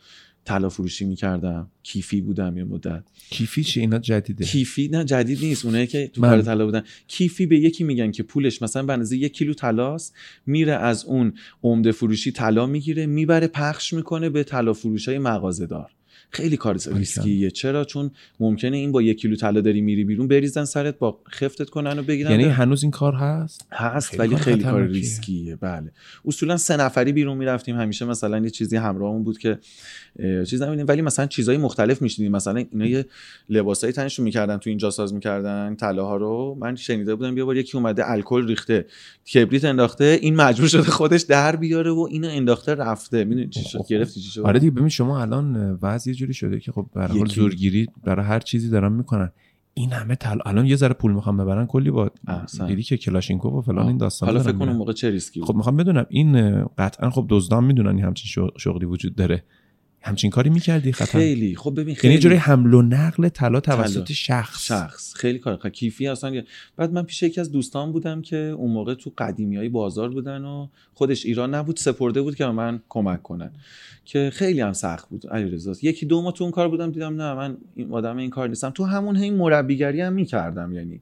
طلا 0.44 0.68
فروشی 0.68 1.04
می‌کردم 1.04 1.70
کیفی 1.82 2.20
بودم 2.20 2.56
یه 2.56 2.64
مدت. 2.64 3.04
کیفی 3.30 3.64
چی؟ 3.64 3.80
اینا 3.80 3.98
جدیده. 3.98 4.44
کیفی؟ 4.44 4.88
نه 4.88 5.04
جدید 5.04 5.44
نیست. 5.44 5.64
اونایی 5.64 5.86
که 5.86 6.08
تو 6.08 6.20
کار 6.20 6.42
طلا 6.42 6.64
بودن. 6.64 6.82
کیفی 7.08 7.46
به 7.46 7.58
یکی 7.58 7.84
میگن 7.84 8.10
که 8.10 8.22
پولش 8.22 8.62
مثلا 8.62 8.82
به 8.82 8.92
اندازه 8.92 9.16
یک 9.16 9.32
کیلو 9.32 9.54
طلاست 9.54 10.14
میره 10.46 10.72
از 10.72 11.04
اون 11.04 11.32
عمده 11.62 11.92
فروشی 11.92 12.32
طلا 12.32 12.66
می‌گیره 12.66 13.06
می‌بره 13.06 13.46
پخش 13.46 13.92
می‌کنه 13.92 14.30
به 14.30 14.44
طلا 14.44 14.72
فروشای 14.72 15.18
مغازه 15.18 15.66
دار 15.66 15.90
خیلی 16.30 16.56
کار 16.56 16.78
ریسکیه 16.92 17.50
چرا؟ 17.50 17.84
چون 17.84 18.10
ممکنه 18.40 18.76
این 18.76 18.92
با 18.92 19.02
یک 19.02 19.20
کیلو 19.20 19.36
طلا 19.36 19.60
داری 19.60 19.80
میری 19.80 20.04
بیرون 20.04 20.28
بریزن 20.28 20.64
سرت 20.64 20.98
با 20.98 21.20
خفتت 21.30 21.70
کنن 21.70 21.98
و 21.98 22.02
بگیرن. 22.02 22.30
یعنی 22.30 22.44
هنوز 22.44 22.82
این 22.82 22.90
کار 22.90 23.14
هست؟ 23.14 23.66
هست 23.72 24.10
خیلی 24.10 24.22
ولی 24.22 24.36
خیلی 24.36 24.64
کار. 24.64 24.86
ریسکیه. 24.86 25.56
بله. 25.56 25.92
اصولا 26.24 26.56
سه 26.56 26.76
نفری 26.76 27.12
بیرون 27.12 27.36
می‌رفتیم. 27.36 27.76
همیشه 27.76 28.04
مثلا 28.04 28.38
یه 28.38 28.50
چیزی 28.50 28.76
همراهمون 28.76 29.24
بود 29.24 29.38
که 29.38 29.58
چیز 30.46 30.62
نمیدیم 30.62 30.86
ولی 30.88 31.02
مثلا 31.02 31.26
چیزای 31.26 31.56
مختلف 31.56 32.02
میشنیدیم. 32.02 32.32
مثلا 32.32 32.64
اینا 32.72 32.86
یه 32.86 33.04
لباسایی 33.48 33.92
تنشون 33.92 34.24
می‌کردن 34.24 34.56
تو 34.56 34.70
اینجا 34.70 34.90
ساز 34.90 35.14
می‌کردن 35.14 35.74
طلاها 35.74 36.16
رو. 36.16 36.58
من 36.60 36.76
شنیده 36.76 37.14
بودم 37.14 37.38
یه 37.38 37.44
بار 37.44 37.56
یکی 37.56 37.76
اومده 37.76 38.10
الکل 38.10 38.46
ریخته 38.46 38.86
کبریت 39.34 39.64
انداخته 39.64 40.18
این 40.22 40.36
مجبور 40.36 40.68
شده 40.68 40.82
خودش 40.82 41.22
در 41.22 41.56
بیاره 41.56 41.90
و 41.90 42.08
اینو 42.10 42.28
انداخته 42.28 42.74
رفته. 42.74 43.24
می‌دونی 43.24 43.48
چی 43.48 43.64
شد. 43.64 43.86
گرفتی 43.88 44.20
چی 44.20 44.30
شد؟ 44.30 44.40
آره 44.40 44.58
دیگه 44.58 44.70
ببین 44.70 44.88
شما 44.88 45.22
الان 45.22 45.78
وضع 45.82 46.12
جوری 46.16 46.34
شده 46.34 46.60
که 46.60 46.72
خب 46.72 46.86
به 46.94 47.00
هر 47.00 47.06
حال 47.06 47.26
زورگیری 47.26 47.86
برای 48.04 48.26
هر 48.26 48.40
چیزی 48.40 48.68
دارن 48.70 48.92
می‌کنن. 48.92 49.32
این 49.74 49.92
همه 49.92 50.16
طلا 50.16 50.38
الان 50.46 50.66
یه 50.66 50.76
ذره 50.76 50.94
پول 50.94 51.12
می‌خوام 51.12 51.36
ببرن 51.36 51.66
کلی 51.66 51.90
با 51.90 52.10
احسن. 52.26 52.66
دیدی 52.66 52.82
که 52.82 52.96
کلاشینکوف 52.96 53.52
و 53.52 53.60
فلان 53.60 53.86
این 53.86 53.96
داستان 53.96 54.28
حالا 54.28 54.42
فکر 54.42 54.52
کنم. 54.52 54.76
موقع 54.76 54.92
چه 54.92 55.10
ریسکی 55.10 55.42
خب 55.42 55.54
می‌خوام 55.54 55.76
بدونم 55.76 56.06
این 56.08 56.64
قطعا 56.64 57.10
خب 57.10 57.26
دزدان 57.28 57.64
می‌دونن 57.64 57.88
این 57.96 58.04
همچین 58.04 58.46
شغ- 58.46 58.58
شغلی 58.58 58.84
وجود 58.84 59.14
داره. 59.14 59.44
همچین 60.06 60.30
کاری 60.30 60.50
می‌کردی 60.50 60.92
خطر 60.92 61.18
خیلی. 61.18 61.56
خب 61.56 61.70
ببین 61.70 61.86
یعنی 61.86 61.94
خیلی. 61.94 62.18
جوری 62.18 62.36
حمل 62.36 62.74
و 62.74 62.82
نقل 62.82 63.28
طلا 63.28 63.60
توسط. 63.60 64.12
شخص. 64.12 64.66
شخص. 64.66 65.14
خیلی 65.14 65.38
کار 65.38 65.70
کیفی 65.70 66.06
اصلا 66.06 66.42
بعد 66.76 66.92
من 66.92 67.02
پیش 67.02 67.22
یکی 67.22 67.40
از 67.40 67.52
دوستان 67.52 67.92
بودم 67.92 68.22
که 68.22 68.36
اون 68.36 68.72
موقع 68.72 68.94
تو 68.94 69.12
قدیمی 69.18 69.56
های 69.56 69.68
بازار 69.68 70.10
بودن 70.10 70.44
و 70.44 70.68
خودش 70.94 71.26
ایران 71.26 71.54
نبود 71.54 71.76
سپرده 71.76 72.22
بود 72.22 72.34
که 72.34 72.46
من 72.46 72.80
کمک 72.88 73.22
کنن. 73.22 73.50
که 74.04 74.30
خیلی 74.34 74.60
هم 74.60 74.72
سخت 74.72 75.08
بود. 75.08 75.26
علیرضا 75.26 75.72
یکی 75.82 76.06
دو 76.06 76.22
ماه 76.22 76.32
تو 76.32 76.44
اون 76.44 76.50
کار 76.50 76.68
بودم 76.68 76.90
دیدم 76.90 77.22
نه 77.22 77.34
من 77.34 77.56
این 77.74 77.92
آدم 77.92 78.16
این 78.16 78.30
کار 78.30 78.48
نیستم. 78.48 78.70
تو 78.70 78.84
همون 78.84 79.16
این 79.16 79.34
مربیگری 79.34 80.00
هم 80.00 80.12
می‌کردم 80.12 80.72
یعنی. 80.72 81.00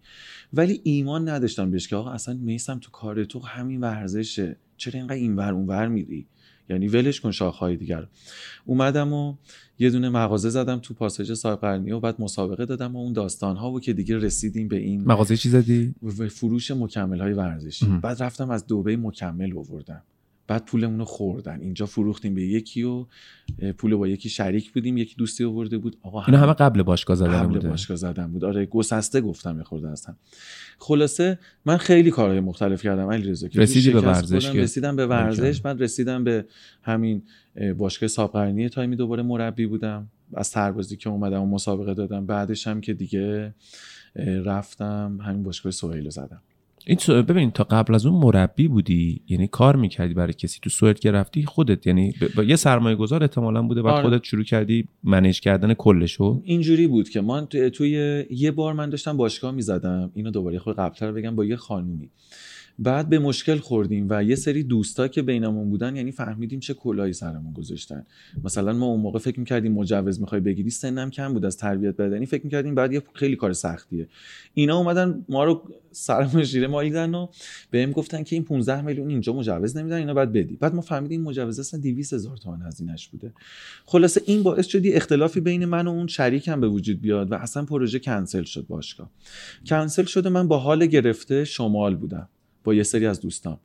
ولی 0.52 0.80
ایمان 0.84 1.28
نداشتم 1.28 1.70
بهش 1.70 1.88
که 1.88 1.96
آقا 1.96 2.10
اصلا 2.10 2.34
میسم 2.34 2.78
تو 2.78 2.90
کار 2.90 3.24
تو 3.24 3.40
همین 3.40 3.80
ورزشه. 3.80 4.56
چرا 4.76 4.98
اینقدر 4.98 5.14
اینور 5.14 5.52
اونور 5.52 5.88
میری؟ 5.88 6.26
یعنی 6.70 6.88
ولش 6.88 7.20
کن 7.20 7.30
شاخهای 7.30 7.76
دیگر 7.76 8.00
رو. 8.00 8.06
اومدم 8.64 9.12
و 9.12 9.34
یه 9.78 9.90
دونه 9.90 10.08
مغازه 10.08 10.50
زدم 10.50 10.78
تو 10.78 10.94
پاساژ 10.94 11.32
صاحب 11.32 11.60
قرنی 11.60 11.92
و 11.92 12.00
بعد 12.00 12.20
مسابقه 12.20 12.64
دادم 12.66 12.96
و 12.96 12.98
اون 12.98 13.12
داستان 13.12 13.56
ها 13.56 13.72
و 13.72 13.80
که 13.80 13.92
دیگه 13.92 14.18
رسیدیم 14.18 14.68
به 14.68 14.76
این 14.76 15.04
مغازه 15.04 15.36
چی 15.36 15.48
زدی 15.48 15.94
فروش 16.30 16.70
مکمل 16.70 17.20
های 17.20 17.32
ورزشی. 17.32 17.86
بعد 18.02 18.22
رفتم 18.22 18.50
از 18.50 18.66
دبی 18.66 18.96
مکمل 18.96 19.58
آوردم 19.58 20.02
بعد 20.46 20.64
پولمون 20.64 20.98
رو 20.98 21.04
خوردن. 21.04 21.60
اینجا 21.60 21.86
فروختیم 21.86 22.34
به 22.34 22.42
یکی 22.42 22.82
و 22.82 23.06
پول 23.78 23.94
با 23.94 24.08
یکی 24.08 24.28
شریک 24.28 24.72
بودیم. 24.72 24.96
یکی 24.96 25.16
دوستی 25.16 25.44
آورده 25.44 25.78
بود. 25.78 25.96
آقا 26.02 26.24
اینا 26.24 26.38
همه 26.38 26.52
قبل 26.52 26.82
باشگاه 26.82 27.16
زدن 27.16 27.32
قبل 27.32 27.54
بوده. 27.54 27.68
باشگاه 27.68 27.96
زدم 27.96 28.32
بود. 28.32 28.44
آره 28.44 28.66
گسسته 28.66 29.20
گفتم 29.20 29.56
یه 29.58 29.64
خورده 29.64 29.88
هستم 29.88 30.16
خلاصه 30.78 31.38
من 31.64 31.76
خیلی 31.76 32.10
کارهای 32.10 32.40
مختلف 32.40 32.82
کردم. 32.82 33.10
علی 33.10 33.30
رضا 33.30 33.48
رسیدی 33.54 33.90
به 33.90 34.00
ورزش 34.00 34.46
رسیدم 34.46 34.96
به. 34.96 35.06
ورزش. 35.06 35.60
بعد 35.60 35.82
رسیدم 35.82 36.24
به 36.24 36.44
همین 36.82 37.22
اه، 37.56 37.72
باشگاه 37.72 38.08
سابقرنی 38.08 38.68
تایمی 38.68 38.96
دوباره 38.96 39.22
مربی 39.22 39.66
بودم. 39.66 40.08
از 40.34 40.46
سربازی 40.46 40.96
که 40.96 41.10
اومدم 41.10 41.42
و 41.42 41.46
مسابقه 41.46 41.94
دادم. 41.94 42.26
بعدش 42.26 42.66
هم 42.66 42.80
که 42.80 42.94
دیگه 42.94 43.54
رفتم 44.44 45.18
همین 45.22 45.42
باشگاه 45.42 45.72
سهیل 45.72 46.10
زدم. 46.10 46.40
این 46.86 46.98
سو- 46.98 47.22
ببین 47.22 47.50
تا 47.50 47.64
قبل 47.64 47.94
از 47.94 48.06
اون 48.06 48.20
مربی 48.20 48.68
بودی 48.68 49.22
یعنی 49.28 49.46
کار 49.48 49.76
می‌کردی 49.76 50.14
برای 50.14 50.32
کسی 50.32 50.58
تو 50.62 50.70
سوئد 50.70 50.98
که 50.98 51.10
رفتی 51.12 51.44
خودت 51.44 51.86
یعنی 51.86 52.10
ب- 52.10 52.34
با 52.36 52.42
یه 52.42 52.56
سرمایه 52.56 52.96
گذار 52.96 53.22
احتمالا 53.22 53.62
بوده 53.62 53.82
بعد 53.82 53.94
آره. 53.94 54.02
خودت 54.02 54.24
شروع 54.24 54.44
کردی 54.44 54.88
منیج 55.04 55.40
کردن 55.40 55.74
کلشو. 55.74 56.40
اینجوری 56.44 56.86
بود 56.86 57.08
که 57.08 57.20
من 57.20 57.46
تو- 57.46 57.70
توی 57.70 58.24
یه 58.30 58.50
بار 58.50 58.72
من 58.72 58.90
داشتم 58.90 59.16
باشگاه 59.16 59.50
می‌زدم. 59.52 60.10
اینو 60.14 60.30
دوباره 60.30 60.58
خود 60.58 60.76
قبلتر 60.76 61.12
بگم 61.12 61.36
با 61.36 61.44
یه 61.44 61.56
خانومی. 61.56 62.10
بعد 62.78 63.08
به 63.08 63.18
مشکل 63.18 63.56
خوردیم 63.56 64.06
و 64.10 64.24
یه 64.24 64.34
سری 64.34 64.62
دوستا 64.62 65.08
که 65.08 65.22
بینمون 65.22 65.70
بودن 65.70 65.96
یعنی 65.96 66.12
فهمیدیم 66.12 66.60
چه 66.60 66.74
کلاهی 66.74 67.12
سرمون 67.12 67.52
گذاشتن. 67.52 68.06
مثلا 68.44 68.72
ما 68.72 68.86
اون 68.86 69.00
موقع 69.00 69.18
فکر 69.18 69.40
می‌کردیم 69.40 69.72
مجوز 69.72 70.20
می‌خوای 70.20 70.40
بگیری 70.40 70.70
سنم 70.70 71.10
کم 71.10 71.32
بود 71.32 71.44
از 71.44 71.56
تربیت 71.56 71.96
بدنی 71.96 72.26
فکر 72.26 72.44
می‌کردیم 72.44 72.74
بعد 72.74 72.92
یه 72.92 73.02
خیلی 73.14 73.36
کار 73.36 73.52
سختیه. 73.52 74.08
اینا 74.54 74.78
اومدن 74.78 75.24
ما 75.28 75.44
رو 75.44 75.62
سرمون 75.90 76.44
شیره 76.44 76.66
مالیدن 76.66 77.14
و 77.14 77.26
بهم 77.70 77.92
گفتن 77.92 78.22
که 78.22 78.36
این 78.36 78.44
15 78.44 78.80
میلیون 78.80 79.08
اینجا 79.10 79.32
مجوز 79.32 79.76
نمیدن 79.76 79.96
اینا 79.96 80.14
بعد 80.14 80.32
بدی. 80.32 80.56
بعد 80.56 80.74
ما 80.74 80.80
فهمیدیم 80.80 81.22
مجوز 81.22 81.60
اصلا 81.60 81.80
200 81.80 82.12
هزار 82.12 82.36
تومان 82.36 82.62
هزینه‌اش 82.62 83.08
بوده. 83.08 83.32
خلاصه 83.84 84.22
این 84.26 84.42
باعث 84.42 84.66
شد 84.66 84.82
اختلافی 84.84 85.40
بین 85.40 85.64
من 85.64 85.86
و 85.86 85.90
اون 85.90 86.06
شریکم 86.06 86.60
به 86.60 86.68
وجود 86.68 87.00
بیاد 87.00 87.32
و 87.32 87.34
اصلا 87.34 87.64
پروژه 87.64 87.98
کنسل 87.98 88.42
شد 88.42 88.66
باشگاه. 88.66 89.10
کنسل 89.66 90.04
شده 90.04 90.28
من 90.28 90.48
با 90.48 90.58
حال 90.58 90.86
گرفته 90.86 91.44
شمال 91.44 91.96
بودم. 91.96 92.28
با 92.64 92.74
یه 92.74 92.82
سری 92.82 93.06
از 93.06 93.20
دوستان. 93.20 93.58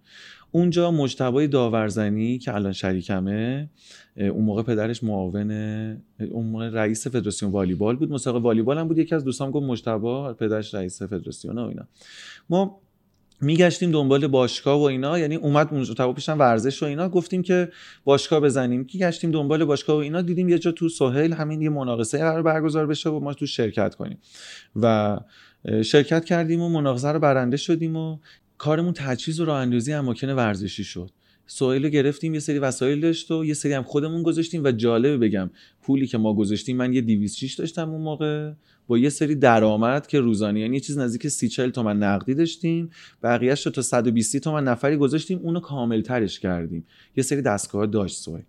اونجا 0.51 0.91
مجتبای 0.91 1.47
داورزنی 1.47 2.37
که 2.37 2.55
الان 2.55 2.71
شریکمه 2.71 3.69
اون 4.17 4.45
موقع 4.45 4.63
پدرش 4.63 5.03
معاون 5.03 5.51
اون 6.31 6.45
موقع 6.45 6.69
رئیس 6.69 7.07
فدراسیون 7.07 7.51
والیبال 7.51 7.95
بود. 7.95 8.11
مسابقه 8.11 8.39
والیبال 8.39 8.77
هم 8.77 8.87
بود. 8.87 8.97
یکی 8.97 9.15
از 9.15 9.23
دوستان 9.23 9.51
گفت 9.51 9.65
مجتبا 9.65 10.33
پدرش 10.33 10.73
رئیس 10.73 11.01
فدراسیون 11.01 11.57
و 11.57 11.67
اینا. 11.67 11.87
ما 12.49 12.81
میگشتیم 13.41 13.91
دنبال 13.91 14.27
باشگاه 14.27 14.79
و 14.79 14.83
اینا. 14.83 15.19
یعنی 15.19 15.35
اومد 15.35 15.73
مجتبا 15.73 16.13
پیشم 16.13 16.39
ورزش 16.39 16.83
و 16.83 16.85
اینا. 16.85 17.09
گفتیم 17.09 17.41
که 17.41 17.69
باشگاه 18.03 18.39
بزنیم. 18.39 18.85
که 18.85 18.97
گشتیم 18.97 19.31
دنبال 19.31 19.65
باشگاه 19.65 19.95
و 19.95 19.99
اینا؟ 19.99 20.21
دیدیم 20.21 20.49
یه 20.49 20.59
جا 20.59 20.71
تو 20.71 20.89
سهیل 20.89 21.33
همین 21.33 21.61
یه 21.61 21.69
مناقصه 21.69 22.17
قرار 22.17 22.41
برگزار 22.41 22.87
بشه 22.87 23.09
و 23.09 23.19
ما 23.19 23.33
تو 23.33 23.45
شرکت 23.45 23.95
کنیم. 23.95 24.17
و 24.75 25.17
شرکت 25.85 26.25
کردیم 26.25 26.61
و 26.61 26.69
مناقصه 26.69 27.07
رو 27.07 27.19
برنده 27.19 27.57
شدیم 27.57 27.95
و 27.95 28.17
کارمون 28.59 28.93
تجهیز 28.93 29.39
و 29.39 29.45
راه 29.45 29.61
اندازی 29.61 29.93
اماکن 29.93 30.29
ورزشی 30.29 30.83
شد. 30.83 31.09
سویل 31.47 31.83
رو 31.83 31.89
گرفتیم 31.89 32.33
یه 32.33 32.39
سری 32.39 32.59
وسایل 32.59 32.99
داشت 32.99 33.31
و 33.31 33.45
یه 33.45 33.53
سری 33.53 33.73
هم 33.73 33.83
خودمون 33.83 34.23
گذاشتیم 34.23 34.63
و 34.63 34.71
جالبه 34.71 35.17
بگم 35.17 35.49
پولی 35.81 36.07
که 36.07 36.17
ما 36.17 36.33
گذاشتیم 36.33 36.77
من 36.77 36.93
یه 36.93 37.01
206 37.01 37.53
داشتم 37.53 37.89
اون 37.89 38.01
موقع 38.01 38.51
با 38.87 38.97
یه 38.97 39.09
سری 39.09 39.35
درآمد 39.35 40.07
که 40.07 40.19
روزانه 40.19 40.59
یعنی 40.59 40.73
یه 40.73 40.79
چیز 40.79 40.97
نزدیک 40.97 41.27
30 41.27 41.49
40 41.49 41.69
تومن 41.69 41.97
نقدی 41.97 42.33
داشتیم 42.33 42.89
بقیه‌اش 43.23 43.65
رو 43.65 43.71
تا 43.71 43.81
120 43.81 44.37
تومن 44.37 44.63
نفری 44.63 44.97
گذاشتیم 44.97 45.39
اونو 45.39 45.59
کامل 45.59 46.01
ترش 46.01 46.39
کردیم. 46.39 46.85
یه 47.15 47.23
سری 47.23 47.41
دستگاه 47.41 47.85
داشت 47.85 48.17
سویل 48.17 48.43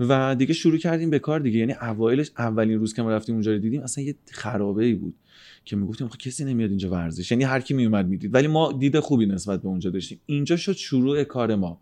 و 0.00 0.34
دیگه 0.34 0.54
شروع 0.54 0.78
کردیم 0.78 1.10
به 1.10 1.18
کار 1.18 1.40
دیگه. 1.40 1.58
یعنی 1.58 1.72
اوایلش 1.72 2.30
اولین 2.38 2.78
روز 2.78 2.94
که 2.94 3.02
ما 3.02 3.10
رفتیم 3.10 3.34
اونجا 3.34 3.52
رو 3.52 3.58
دیدیم 3.58 3.82
اصلا 3.82 4.04
یه 4.04 4.14
خرابه 4.30 4.84
ای 4.84 4.94
بود. 4.94 5.14
که 5.64 5.76
می‌گفتیم 5.76 6.06
آخه 6.06 6.18
کسی 6.18 6.44
نمیاد 6.44 6.70
اینجا 6.70 6.90
ورزش. 6.90 7.30
یعنی 7.30 7.44
هر 7.44 7.60
کی 7.60 7.74
میومد 7.74 8.08
می‌دید. 8.08 8.34
ولی 8.34 8.46
ما 8.46 8.72
دید 8.72 9.00
خوبی 9.00 9.26
نسبت 9.26 9.62
به 9.62 9.68
اونجا 9.68 9.90
داشتیم. 9.90 10.20
اینجا 10.26 10.56
شد 10.56 10.72
شروع 10.72 11.24
کار 11.24 11.54
ما. 11.54 11.80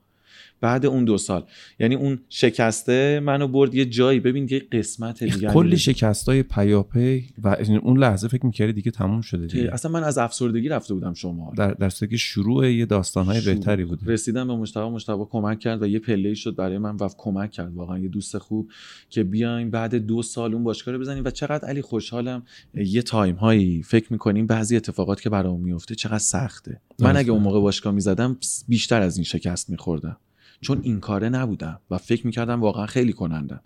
بعد 0.61 0.87
اون 0.87 1.05
دو 1.05 1.19
سال. 1.19 1.45
یعنی 1.81 1.95
اون 1.95 2.19
شکسته 2.29 3.21
منو 3.21 3.49
برد 3.49 3.75
یه 3.75 3.85
جایی. 3.85 4.21
ببین 4.21 4.49
یه 4.51 4.63
قسمت 4.73 5.25
دیگه. 5.25 5.49
کلی 5.49 5.79
شکستای 5.79 6.43
پیاپی 6.43 7.25
و 7.43 7.57
اون 7.83 7.99
لحظه 7.99 8.29
فکر 8.29 8.47
می‌کردی 8.47 8.73
دیگه 8.73 8.91
تموم 8.91 9.21
شده 9.21 9.47
دیگه. 9.47 9.73
اصلا 9.73 9.91
من 9.91 10.05
از 10.05 10.19
افسردگی 10.19 10.69
رفته 10.69 10.95
بودم 10.95 11.15
شما 11.15 11.53
در 11.57 11.71
در 11.71 11.91
که 11.91 12.17
شروع 12.17 12.73
یه 12.73 12.87
داستانهای 12.87 13.41
شروع. 13.41 13.55
بهتری 13.55 13.85
بوده. 13.85 14.13
رسیدم 14.13 14.47
به 14.47 14.57
مشتبه 14.57 14.89
مشتبه 14.89 15.27
کمک 15.31 15.59
کرد 15.59 15.83
و 15.83 15.87
یه 15.87 15.99
پله 15.99 16.35
شد 16.35 16.57
برای 16.57 16.79
من 16.79 16.97
و 16.97 17.09
کمک 17.19 17.51
کرد. 17.51 17.75
واقعا 17.75 17.99
یه 17.99 18.09
دوست 18.09 18.39
خوب 18.39 18.71
که 19.11 19.25
بیایم 19.25 19.71
بعد 19.71 19.95
دو 19.95 20.23
سال 20.23 20.55
اون 20.55 20.65
باشگاه 20.65 20.95
رو 20.95 21.01
بزنیم. 21.01 21.25
و 21.25 21.31
چقدر 21.31 21.69
علی 21.69 21.83
خوشحالم. 21.83 22.43
یه 22.75 23.03
تایم 23.03 23.35
هایی 23.35 23.83
فکر 23.83 24.13
می‌کنیم 24.13 24.47
بعضی 24.47 24.77
اتفاقات 24.77 25.21
که 25.21 25.31
برام 25.31 25.61
میفته 25.61 25.95
چقدر 25.95 26.19
سخته. 26.19 26.81
من. 26.99 27.17
اگه 27.17 27.31
اون 27.31 27.43
موقع 27.43 27.61
باشگاه 27.61 27.95
می‌زدم 27.95 28.37
بیشتر 28.69 29.03
از 29.03 29.17
این 29.17 29.25
شکست 29.25 29.71
میخوردم. 29.71 30.17
چون 30.61 30.81
این 30.83 31.01
کاره 31.01 31.29
نبودم 31.29 31.81
و 31.91 31.99
فکر 31.99 32.27
می‌کردم 32.27 32.61
واقعا 32.61 32.87
خیلی 32.87 33.13
کنندم. 33.13 33.61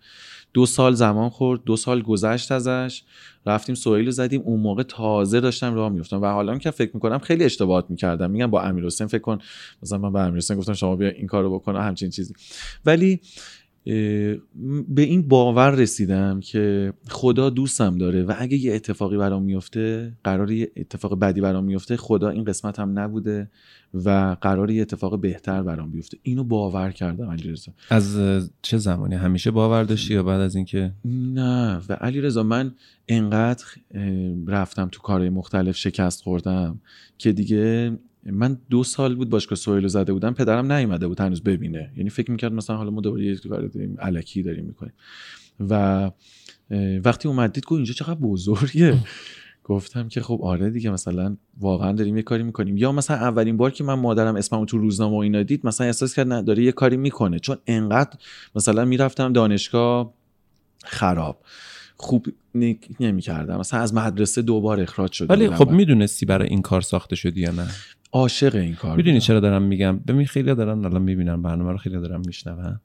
دو 0.55 0.67
سال 0.67 0.95
زمان 0.95 1.29
خورد 1.29 1.65
دو 1.65 1.77
سال 1.77 2.03
گذشت 2.03 2.53
ازش. 2.53 3.03
رفتیم 3.47 3.75
سهیل 3.75 4.05
رو 4.05 4.11
زدیم 4.11 4.41
اون 4.41 4.61
موقع 4.61 4.83
تازه 4.83 5.41
داشتم 5.41 5.75
راه 5.75 5.89
میفتم 5.89 6.23
و 6.23 6.27
حالا 6.27 6.59
که 6.59 6.71
فکر 6.71 6.91
می‌کنم 6.95 7.19
خیلی 7.19 7.45
اشتباهات 7.45 7.87
می‌کردم. 7.91 8.31
میگم 8.31 8.47
با 8.47 8.63
امیر 8.63 8.85
حسین 8.85 9.07
فکر 9.07 9.21
کن 9.21 9.39
مثلا 9.83 9.99
من 9.99 10.13
به 10.13 10.21
امیر 10.21 10.37
حسین 10.37 10.57
گفتم 10.57 10.73
شما 10.73 10.97
بیا 10.97 11.09
این 11.09 11.27
کارو 11.27 11.59
بکن 11.59 11.77
همچین 11.77 12.11
چیزی. 12.11 12.35
ولی 12.87 13.21
به 13.85 15.03
این 15.03 15.29
باور 15.29 15.71
رسیدم 15.71 16.41
که 16.41 16.93
خدا 17.09 17.51
دوستم 17.51 17.99
داره 17.99 18.23
و 18.23 18.35
اگه 18.39 18.57
یه 18.57 18.75
اتفاقی 18.75 19.17
برام 19.17 19.43
میفته 19.43 20.13
قرار 20.25 20.51
یه 20.51 20.71
اتفاق 20.77 21.19
بدی 21.19 21.41
برام 21.41 21.65
میفته 21.65 21.97
خدا 21.97 22.29
این 22.29 22.45
قسمت 22.45 22.79
هم 22.79 22.99
نبوده 22.99 23.51
و 23.95 24.37
قرار 24.41 24.71
یه 24.71 24.83
اتفاق 24.83 25.21
بهتر 25.21 25.63
برام 25.63 25.91
بیفته. 25.91 26.19
اینو 26.23 26.45
باور 26.45 26.91
کردم 26.91 27.31
علیرضا. 27.31 27.73
از 27.91 28.19
چه 28.63 28.79
زمانی؟ 28.79 29.15
همیشه 29.15 29.51
باور 29.51 29.85
داشتی 29.85 30.15
یا 30.15 30.23
بعد 30.23 30.41
از 30.41 30.57
اینکه؟ 30.57 30.93
نه 31.05 31.81
و 31.89 31.93
علیرضا 31.93 32.43
من 32.43 32.75
انقدر 33.09 33.65
رفتم 34.47 34.89
تو 34.93 35.01
کارهای 35.01 35.31
مختلف 35.31 35.77
شکست 35.77 36.23
خوردم 36.23 36.81
که 37.19 37.33
دیگه 37.33 37.93
من 38.27 38.59
دو 38.71 38.85
سال 38.85 39.15
بود 39.15 39.31
باشگاه 39.31 39.57
سویلو 39.57 39.89
زده 39.89 40.13
بودم 40.13 40.33
پدرم 40.33 40.73
نیومده 40.73 41.09
بود 41.09 41.21
هنوز 41.21 41.43
ببینه. 41.43 41.93
یعنی 41.97 42.11
فکر 42.11 42.31
می‌کرد 42.31 42.53
مثلا 42.53 42.77
حالا 42.77 42.91
ما 42.91 43.01
دوباره 43.01 43.25
یه 43.25 43.37
کار 43.37 43.67
داریم 43.67 43.97
علکی 43.99 44.43
داریم 44.43 44.65
می‌کنیم. 44.65 44.93
و 45.61 46.11
وقتی 47.05 47.29
اومد 47.29 47.53
دید 47.53 47.65
گفت 47.65 47.73
اینجا 47.73 47.93
چقدر 47.93 48.15
بزرگه. 48.15 48.99
گفتم 49.65 50.09
که 50.09 50.21
خب 50.21 50.41
آره 50.43 50.71
دیگه 50.71 50.91
مثلا 50.91 51.37
واقعا 51.61 51.93
داریم 51.93 52.17
یه 52.17 52.23
کاری 52.23 52.43
می‌کنیم. 52.43 52.77
یا 52.77 52.93
مثلا 52.93 53.17
اولین 53.17 53.57
بار 53.57 53.71
که 53.71 53.85
من 53.85 53.95
مادرم 53.95 54.37
اسممو 54.37 54.65
تو 54.65 54.79
روزنامه 54.79 55.17
و 55.17 55.19
اینا 55.19 55.43
دید 55.43 55.67
مثلا 55.67 55.87
احساس 55.87 56.15
کرد 56.15 56.29
نه 56.29 56.43
داره 56.43 56.65
یه 56.65 56.73
کاری 56.73 56.97
می‌کنه. 56.97 57.39
چون 57.39 57.57
انقدر 57.67 58.19
مثلا 58.55 58.85
می‌رفتم 58.85 59.33
دانشگاه 59.33 60.15
خراب. 60.85 61.41
خوب 61.97 62.27
نمی‌کردم. 63.01 63.59
مثلا 63.59 63.81
از 63.81 63.95
مدرسه 63.95 64.43
دوبار 64.43 64.81
اخراج 64.81 65.13
شده 65.13 65.35
ولی 65.35 65.51
خب 65.51 65.71
می‌دونستی 65.71 66.27
برای 66.27 66.49
این 66.49 66.63
کار 66.63 66.81
ساخته 66.81 67.17
شدی 67.17 67.41
یا 67.41 67.51
نه؟ 67.51 67.67
عاشق 68.13 68.55
این 68.55 68.75
کار 68.75 68.97
می‌دونی 68.97 69.21
چرا 69.21 69.41
دارم 69.41 69.63
میگم؟ 69.63 69.99
ببین 69.99 70.27
خیلی 70.27 70.55
دارن 70.55 70.85
الان 70.85 71.03
می‌بینن 71.03 71.43
برنامه 71.43 71.71
رو 71.71 71.79
خیلی 71.79 72.01
دارن 72.01 72.23
میشنون. 72.27 72.81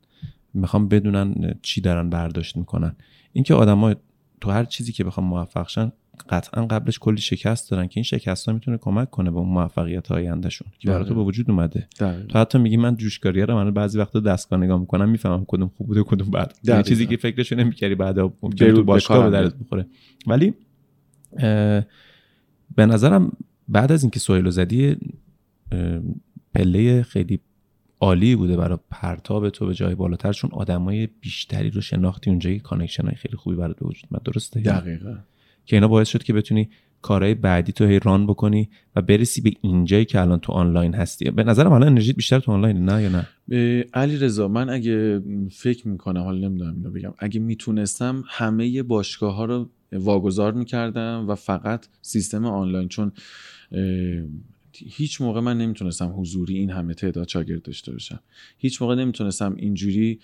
می‌خوام 0.53 0.87
بدونن 0.87 1.53
چی 1.61 1.81
دارن 1.81 2.09
برداشت 2.09 2.57
می‌کنن. 2.57 2.95
اینکه 3.33 3.53
آدما 3.53 3.95
تو 4.41 4.51
هر 4.51 4.65
چیزی 4.65 4.91
که 4.91 5.03
بخوام 5.03 5.25
موفق 5.27 5.67
شن 5.67 5.91
قطعا 6.29 6.65
قبلش 6.65 6.99
کلی 6.99 7.17
شکست 7.17 7.71
دارن 7.71 7.87
که 7.87 7.93
این 7.95 8.03
شکست 8.03 8.47
ها 8.47 8.53
می‌تونه 8.53 8.77
کمک 8.77 9.09
کنه 9.09 9.31
به 9.31 9.37
اون 9.37 9.49
موفقیت 9.49 10.11
آیندهشون 10.11 10.67
که 10.79 10.87
برای 10.87 11.05
تو 11.05 11.15
به 11.15 11.21
وجود 11.21 11.51
اومده. 11.51 11.87
تو 12.29 12.39
حتی 12.39 12.57
میگی 12.57 12.77
من 12.77 12.95
جوشکاری 12.95 13.41
رو 13.41 13.55
من 13.55 13.71
بعضی 13.71 13.99
وقتا 13.99 14.19
دستگاه 14.19 14.59
نگاه 14.59 14.79
می‌کنم 14.79 15.09
می‌فهمم 15.09 15.45
کدوم 15.47 15.71
خوب 15.77 15.87
بوده 15.87 16.03
کدوم 16.03 16.31
بد. 16.31 16.53
یه 16.63 16.83
چیزی 16.83 17.05
که 17.05 17.17
فکرشو 17.17 17.55
نمی‌کردی 17.55 17.95
بعد 17.95 18.19
ممکنه 18.19 18.71
تو 18.71 18.83
باشگاه 18.83 19.23
به 19.23 19.31
دردت 19.31 19.55
بخوره. 19.55 19.85
ولی 20.27 20.53
به 22.75 22.85
نظرم 22.85 23.31
بعد 23.69 23.91
از 23.91 24.03
اینکه 24.03 24.19
سویلو 24.19 24.51
زدی 24.51 24.97
پله 26.53 27.03
خیلی 27.03 27.39
عالی 27.99 28.35
بوده 28.35 28.57
برای 28.57 28.77
پرتاب 28.91 29.49
تو 29.49 29.65
به 29.65 29.73
جای 29.73 29.95
بالاتر 29.95 30.33
چون 30.33 30.49
آدمای 30.53 31.07
بیشتری 31.21 31.69
رو 31.69 31.81
شناختی 31.81 32.29
اونجایی 32.29 32.59
connection 32.59 33.03
های 33.03 33.15
خیلی 33.15 33.37
خوبی 33.37 33.55
برات 33.55 33.81
وجود 33.81 34.05
اومد 34.11 34.19
درسته؟ 34.25 34.59
دقیقا. 34.59 35.15
که 35.65 35.75
اینا 35.75 35.87
باعث 35.87 36.09
شد 36.09 36.23
که 36.23 36.33
بتونی 36.33 36.69
کارهای 37.01 37.35
بعدی 37.35 37.71
تو 37.71 37.85
هی 37.85 37.99
run 37.99 38.27
بکنی 38.27 38.69
و 38.95 39.01
برسی 39.01 39.41
به 39.41 39.51
اینجایی 39.61 40.05
که 40.05 40.21
الان 40.21 40.39
تو 40.39 40.51
آنلاین 40.53 40.93
هستی. 40.93 41.31
به 41.31 41.43
نظرم 41.43 41.71
الان 41.71 41.87
انرژیت 41.87 42.15
بیشتر 42.15 42.39
تو 42.39 42.51
آنلاین 42.51 42.85
نه 42.85 43.03
یا 43.03 43.09
نه؟ 43.09 43.27
علی 43.93 44.17
رضا 44.17 44.47
من 44.47 44.69
اگه 44.69 45.21
فکر 45.51 45.87
می‌کنم 45.87 46.21
حالا 46.21 46.47
نمی‌دونم 46.47 46.75
اینو 46.75 46.91
بگم 46.91 47.13
اگه 47.19 47.39
می‌تونستم 47.39 48.23
همه 48.27 48.83
باشگاه 48.83 49.35
ها 49.35 49.45
رو 49.45 49.69
واگذار 49.91 50.53
می‌کردم 50.53 51.25
و 51.27 51.35
فقط 51.35 51.87
سیستم 52.01 52.45
آنلاین 52.45 52.87
چون 52.87 53.11
هیچ 54.73 55.21
موقع 55.21 55.39
من 55.39 55.57
نمی‌تونستم 55.57 56.13
حضوری 56.19 56.57
این 56.57 56.69
همه 56.69 56.93
تعداد 56.93 57.27
شاگرد 57.27 57.61
داشته 57.61 57.91
باشم. 57.91 58.19
هیچ 58.57 58.81
موقع 58.81 58.95
نمی‌تونستم 58.95 59.55
اینجوری 59.55 60.19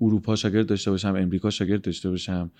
اروپا 0.00 0.36
شاگرد 0.36 0.66
داشته 0.66 0.90
باشم 0.90 1.14
امریکا 1.16 1.50
شاگرد 1.50 1.82
داشته 1.82 2.10
باشم. 2.10 2.50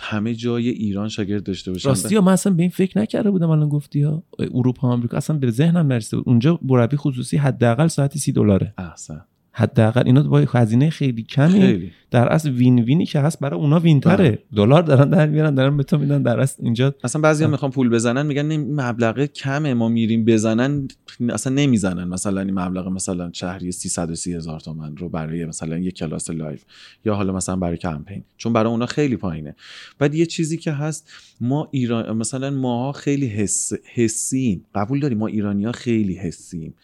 همه 0.00 0.34
جای 0.34 0.68
ایران 0.68 1.08
شاگرد 1.08 1.42
داشته 1.42 1.72
باشم. 1.72 1.88
راستی 1.88 2.18
من 2.18 2.32
اصلا 2.32 2.54
به 2.54 2.62
این 2.62 2.70
فکر 2.70 2.98
نکرده 2.98 3.30
بودم 3.30 3.50
الان 3.50 3.68
گفتی 3.68 4.02
ها. 4.02 4.22
اروپا 4.38 4.88
آمریکا. 4.88 5.16
اصلا 5.16 5.38
به 5.38 5.50
ذهنم 5.50 5.86
نرسیده 5.86 6.16
بود. 6.16 6.28
اونجا 6.28 6.58
مربی 6.62 6.96
خصوصی 6.96 7.36
حداقل 7.36 7.86
ساعتی 7.86 8.18
سی 8.18 8.32
دلاره. 8.32 8.74
احسن. 8.78 9.24
حداقل 9.52 10.02
اینا 10.06 10.22
با 10.22 10.38
هزینه 10.38 10.90
خیلی 10.90 11.22
کمی 11.22 11.90
در 12.10 12.28
اصل 12.28 12.50
win 12.50 12.78
win 12.78 12.99
ی 12.99 13.06
که 13.06 13.20
هست 13.20 13.40
برای 13.40 13.60
اونا 13.60 13.78
win 13.78 14.00
تره 14.00 14.16
بله. 14.16 14.38
دلار 14.56 14.82
دارن 14.82 15.10
در 15.10 15.26
میارن 15.26 15.54
دارن 15.54 15.76
به 15.76 15.82
تو 15.82 15.98
میدن 15.98 16.22
در 16.22 16.40
اصل 16.40 16.62
اینجا. 16.64 16.94
اصلا 17.04 17.22
بعضیا 17.22 17.48
می‌خوان 17.48 17.70
پول 17.70 17.88
بزنن 17.88 18.26
میگن 18.26 18.50
این 18.50 18.80
مبلغ 18.80 19.24
کمه 19.24 19.74
ما 19.74 19.88
میریم 19.88 20.24
بزنن 20.24 20.88
اصلا 21.30 21.54
نمی‌زنن. 21.54 22.04
مثلا 22.04 22.40
این 22.40 22.58
مبلغ 22.58 22.88
مثلا 22.88 23.30
شهریه 23.32 23.72
330 23.72 24.34
هزار 24.34 24.60
تومن 24.60 24.96
رو 24.96 25.08
برای 25.08 25.44
مثلا 25.44 25.78
یک 25.78 25.94
کلاس 25.94 26.30
live 26.30 26.64
یا 27.04 27.14
حالا 27.14 27.32
مثلا 27.32 27.56
برای 27.56 27.76
کمپین 27.76 28.24
چون 28.36 28.52
برای 28.52 28.70
اونا 28.72 28.86
خیلی 28.86 29.16
پایینه. 29.16 29.56
بعد 29.98 30.14
یه 30.14 30.26
چیزی 30.26 30.56
که 30.56 30.72
هست 30.72 31.10
ما 31.40 31.68
ایران 31.70 32.16
مثلا 32.16 32.50
ما 32.50 32.92
خیلی 32.92 33.26
حس 33.26 33.72
حسیم. 33.94 34.64
قبول 34.74 35.00
داریم 35.00 35.18
ما 35.18 35.26
ایرانی 35.26 35.64
ها 35.64 35.72
خیلی 35.72 36.14
حسیم. 36.14 36.74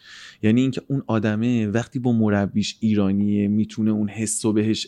یعنی 0.41 0.61
اینکه 0.61 0.81
اون 0.87 1.03
آدمه 1.07 1.67
وقتی 1.67 1.99
با 1.99 2.11
مربیش 2.11 2.77
ایرانیه 2.79 3.47
می‌تونه 3.47 3.91
اون 3.91 4.09
حس 4.09 4.45
و 4.45 4.53
بهش 4.53 4.87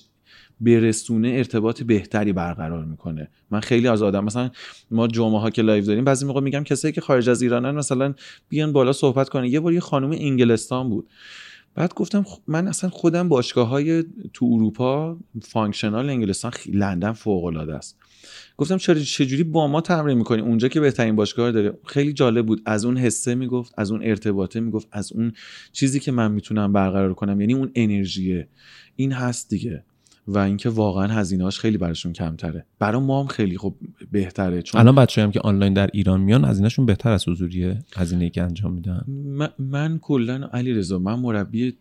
برسونه 0.62 1.28
ارتباط 1.28 1.84
بهتری 1.84 2.34
برقرار 2.34 2.86
می‌کنه. 2.86 3.28
من 3.52 3.60
خیلی 3.60 3.88
از 3.88 4.02
آدم 4.02 4.24
مثلا 4.24 4.50
ما 4.92 5.08
جمعه 5.08 5.40
ها 5.40 5.50
که 5.50 5.62
live 5.62 5.86
داریم 5.86 6.04
بعضی 6.04 6.26
موقع 6.26 6.42
میگم 6.42 6.64
کسایی 6.64 6.92
که 6.92 7.02
خارج 7.02 7.30
از 7.30 7.42
ایرانن 7.42 7.72
مثلا 7.72 8.14
بیان 8.50 8.74
بالا 8.74 8.94
صحبت 8.94 9.30
کنن. 9.30 9.46
یه 9.46 9.60
بار 9.60 9.74
یه 9.74 9.80
خانم 9.80 10.12
انگلستان 10.12 10.90
بود. 10.90 11.08
بعد 11.76 11.94
گفتم 11.94 12.26
من 12.48 12.68
اصلا 12.68 12.90
خودم 12.90 13.30
باشگاه 13.30 13.68
های 13.68 14.04
تو 14.34 14.46
اروپا 14.46 15.18
functional 15.42 16.10
انگلستان 16.10 16.52
لندن 16.74 17.12
فوق 17.12 17.46
العاده 17.46 17.76
است. 17.76 17.98
گفتم 18.58 18.78
چرا 18.78 19.00
چجوری 19.00 19.44
با 19.44 19.68
ما 19.68 19.82
تمرین 19.82 20.18
می‌کنی؟ 20.18 20.42
اونجا 20.42 20.68
که 20.68 20.80
بهترین 20.80 21.16
باشگاه 21.16 21.52
داره. 21.52 21.78
خیلی 21.86 22.14
جالب 22.14 22.46
بود. 22.46 22.62
از 22.66 22.86
اون 22.86 22.98
حسه 22.98 23.36
می‌گفت 23.36 23.74
از 23.78 23.92
اون 23.92 24.04
ارتباطه 24.04 24.60
می‌گفت 24.60 24.88
از 24.92 25.14
اون 25.14 25.34
چیزی 25.72 26.00
که 26.00 26.12
من 26.12 26.32
می‌تونم 26.32 26.74
برقرار 26.74 27.14
کنم. 27.14 27.42
یعنی 27.42 27.54
اون 27.54 27.72
انرژیه. 27.76 28.48
این 28.96 29.12
هست 29.12 29.50
دیگه. 29.50 29.84
و 30.28 30.38
اینکه 30.38 30.70
واقعا 30.70 31.08
هزینه‌اش 31.08 31.60
خیلی 31.60 31.78
براشون 31.78 32.14
کمتره. 32.14 32.66
برای 32.80 33.02
ما 33.02 33.22
هم 33.22 33.28
خیلی 33.28 33.58
خب 33.58 33.76
بهتره 34.12 34.62
چون 34.62 34.82
الان 34.82 34.96
بچه 34.96 35.22
هم 35.22 35.32
که 35.32 35.40
آنلاین 35.40 35.74
در 35.74 35.90
ایران 35.94 36.22
میان 36.22 36.46
هزینهشون 36.46 36.86
بهتر 36.86 37.12
از 37.12 37.28
حضوریه 37.28 37.80
هزینه 37.96 38.30
که 38.30 38.44
انجام 38.44 38.74
میدن. 38.74 39.06
من, 39.08 39.50
من 39.60 40.00
کلا 40.00 40.50
علی 40.54 40.74
رضا 40.74 41.00
من 41.00 41.20
مربی 41.20 41.74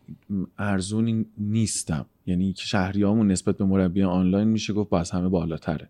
ارزونی 0.57 1.25
نیستم. 1.37 2.05
یعنی 2.25 2.53
که 2.53 2.65
شهریامون 2.65 3.31
نسبت 3.31 3.57
به 3.57 3.65
مربی 3.65 4.03
آنلاین 4.03 4.47
میشه 4.47 4.73
گفت 4.73 4.89
باز 4.89 5.11
همه 5.11 5.29
بالاتره. 5.29 5.89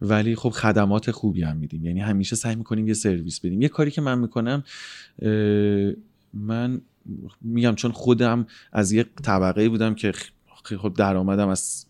ولی 0.00 0.36
خب 0.36 0.50
خدمات 0.50 1.10
خوبی 1.10 1.42
هم 1.42 1.56
میدیم. 1.56 1.84
یعنی 1.84 2.00
همیشه 2.00 2.36
سعی 2.36 2.54
می‌کنیم 2.54 2.88
یه 2.88 2.94
سرویس 2.94 3.40
بدیم. 3.40 3.62
یه 3.62 3.68
کاری 3.68 3.90
که 3.90 4.00
من 4.00 4.18
می‌کنم 4.18 4.64
من 6.32 6.80
میگم 7.40 7.74
چون 7.74 7.92
خودم 7.92 8.46
از 8.72 8.92
یه 8.92 9.04
طبقه 9.22 9.68
بودم 9.68 9.94
که 9.94 10.12
خب 10.66 10.94
درآمدم 10.96 11.48
از 11.48 11.86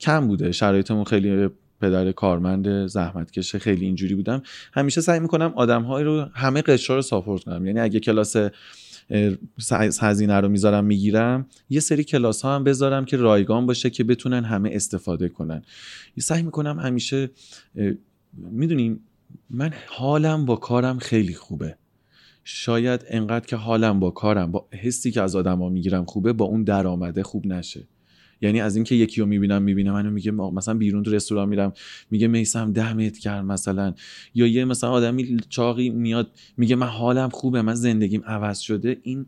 کم 0.00 0.26
بوده. 0.26 0.52
شرایطمون 0.52 1.04
خیلی 1.04 1.48
پدر 1.80 2.12
کارمند 2.12 2.86
زحمتکش 2.86 3.56
خیلی 3.56 3.84
اینجوری 3.84 4.14
بودم. 4.14 4.42
همیشه 4.72 5.00
سعی 5.00 5.20
می‌کنم 5.20 5.52
آدمهایی 5.56 6.04
رو 6.04 6.28
همه 6.34 6.62
قشرا 6.62 6.96
رو 6.96 7.02
ساپورت 7.02 7.44
کنم. 7.44 7.66
یعنی 7.66 7.80
اگه 7.80 8.00
کلاس 8.00 8.36
هزینه 10.00 10.40
رو 10.40 10.48
می‌ذارم 10.48 10.84
می‌گیرم 10.84 11.46
یه 11.70 11.80
سری 11.80 12.04
کلاس 12.04 12.42
ها 12.42 12.54
هم 12.54 12.64
بذارم 12.64 13.04
که 13.04 13.16
رایگان 13.16 13.66
باشه 13.66 13.90
که 13.90 14.04
بتونن 14.04 14.44
همه 14.44 14.70
استفاده 14.72 15.28
کنن. 15.28 15.62
سعی 16.18 16.42
می‌کنم 16.42 16.78
همیشه 16.78 17.30
می‌دونیم 18.34 19.00
من 19.50 19.72
حالم 19.86 20.44
با 20.44 20.56
کارم 20.56 20.98
خیلی 20.98 21.34
خوبه. 21.34 21.76
شاید 22.44 23.04
انقدر 23.08 23.46
که 23.46 23.56
حالم 23.56 24.00
با 24.00 24.10
کارم 24.10 24.52
با 24.52 24.66
حسی 24.72 25.10
که 25.10 25.22
از 25.22 25.36
آدما 25.36 25.68
می‌گیرم 25.68 26.04
خوبه 26.04 26.32
با 26.32 26.44
اون 26.44 26.64
درآمده 26.64 27.22
خوب 27.22 27.46
نشه. 27.46 27.86
یعنی 28.42 28.60
از 28.60 28.76
اینکه 28.76 28.94
یکی 28.94 29.20
رو 29.20 29.26
می‌بینم 29.26 29.62
می‌بینم 29.62 29.92
منو 29.92 30.10
میگه 30.10 30.30
مثلا 30.30 30.74
بیرون 30.74 31.02
تو 31.02 31.10
رستوران 31.10 31.48
میرم 31.48 31.72
میگه 32.10 32.28
میسم 32.28 32.72
ده 32.72 32.92
متر 32.92 33.20
کرد 33.20 33.44
مثلا. 33.44 33.94
یا 34.34 34.46
یه 34.46 34.64
مثلا 34.64 34.90
آدمی 34.90 35.36
چاقی 35.48 35.90
میاد 35.90 36.30
میگه 36.56 36.76
من 36.76 36.86
حالم 36.86 37.28
خوبه 37.28 37.62
من 37.62 37.74
زندگیم 37.74 38.22
عوض 38.26 38.58
شده. 38.58 38.98
این 39.02 39.26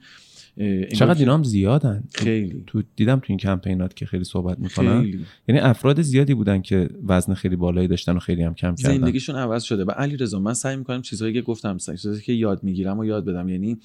چقدر 0.94 1.18
اینا 1.18 1.34
هم 1.34 1.42
زیادن. 1.42 2.04
خیلی. 2.14 2.64
تو 2.66 2.82
دیدم 2.96 3.16
تو 3.16 3.24
این 3.28 3.38
کمپینات 3.38 3.96
که 3.96 4.06
خیلی 4.06 4.24
صحبت 4.24 4.58
می‌کنن. 4.58 5.12
یعنی 5.48 5.60
افراد 5.60 6.02
زیادی 6.02 6.34
بودن 6.34 6.62
که 6.62 6.88
وزن 7.06 7.34
خیلی 7.34 7.56
بالایی 7.56 7.88
داشتن 7.88 8.16
و 8.16 8.18
خیلی 8.18 8.42
هم 8.42 8.54
کم 8.54 8.74
کردن. 8.74 8.94
زندگیشون 8.94 9.36
عوض 9.36 9.62
شده. 9.62 9.84
و 9.84 9.90
علی 9.90 10.16
رضا 10.16 10.40
من 10.40 10.54
سعی 10.54 10.76
می‌کنم 10.76 11.02
چیزهایی 11.02 11.34
که 11.34 11.42
گفتم 11.42 11.76
چیزایی 11.76 12.20
که 12.20 12.32
یاد 12.32 12.64
می‌گیرم 12.64 12.98
و 12.98 13.04
یاد 13.04 13.24
بدم. 13.24 13.48
یعنی 13.48 13.78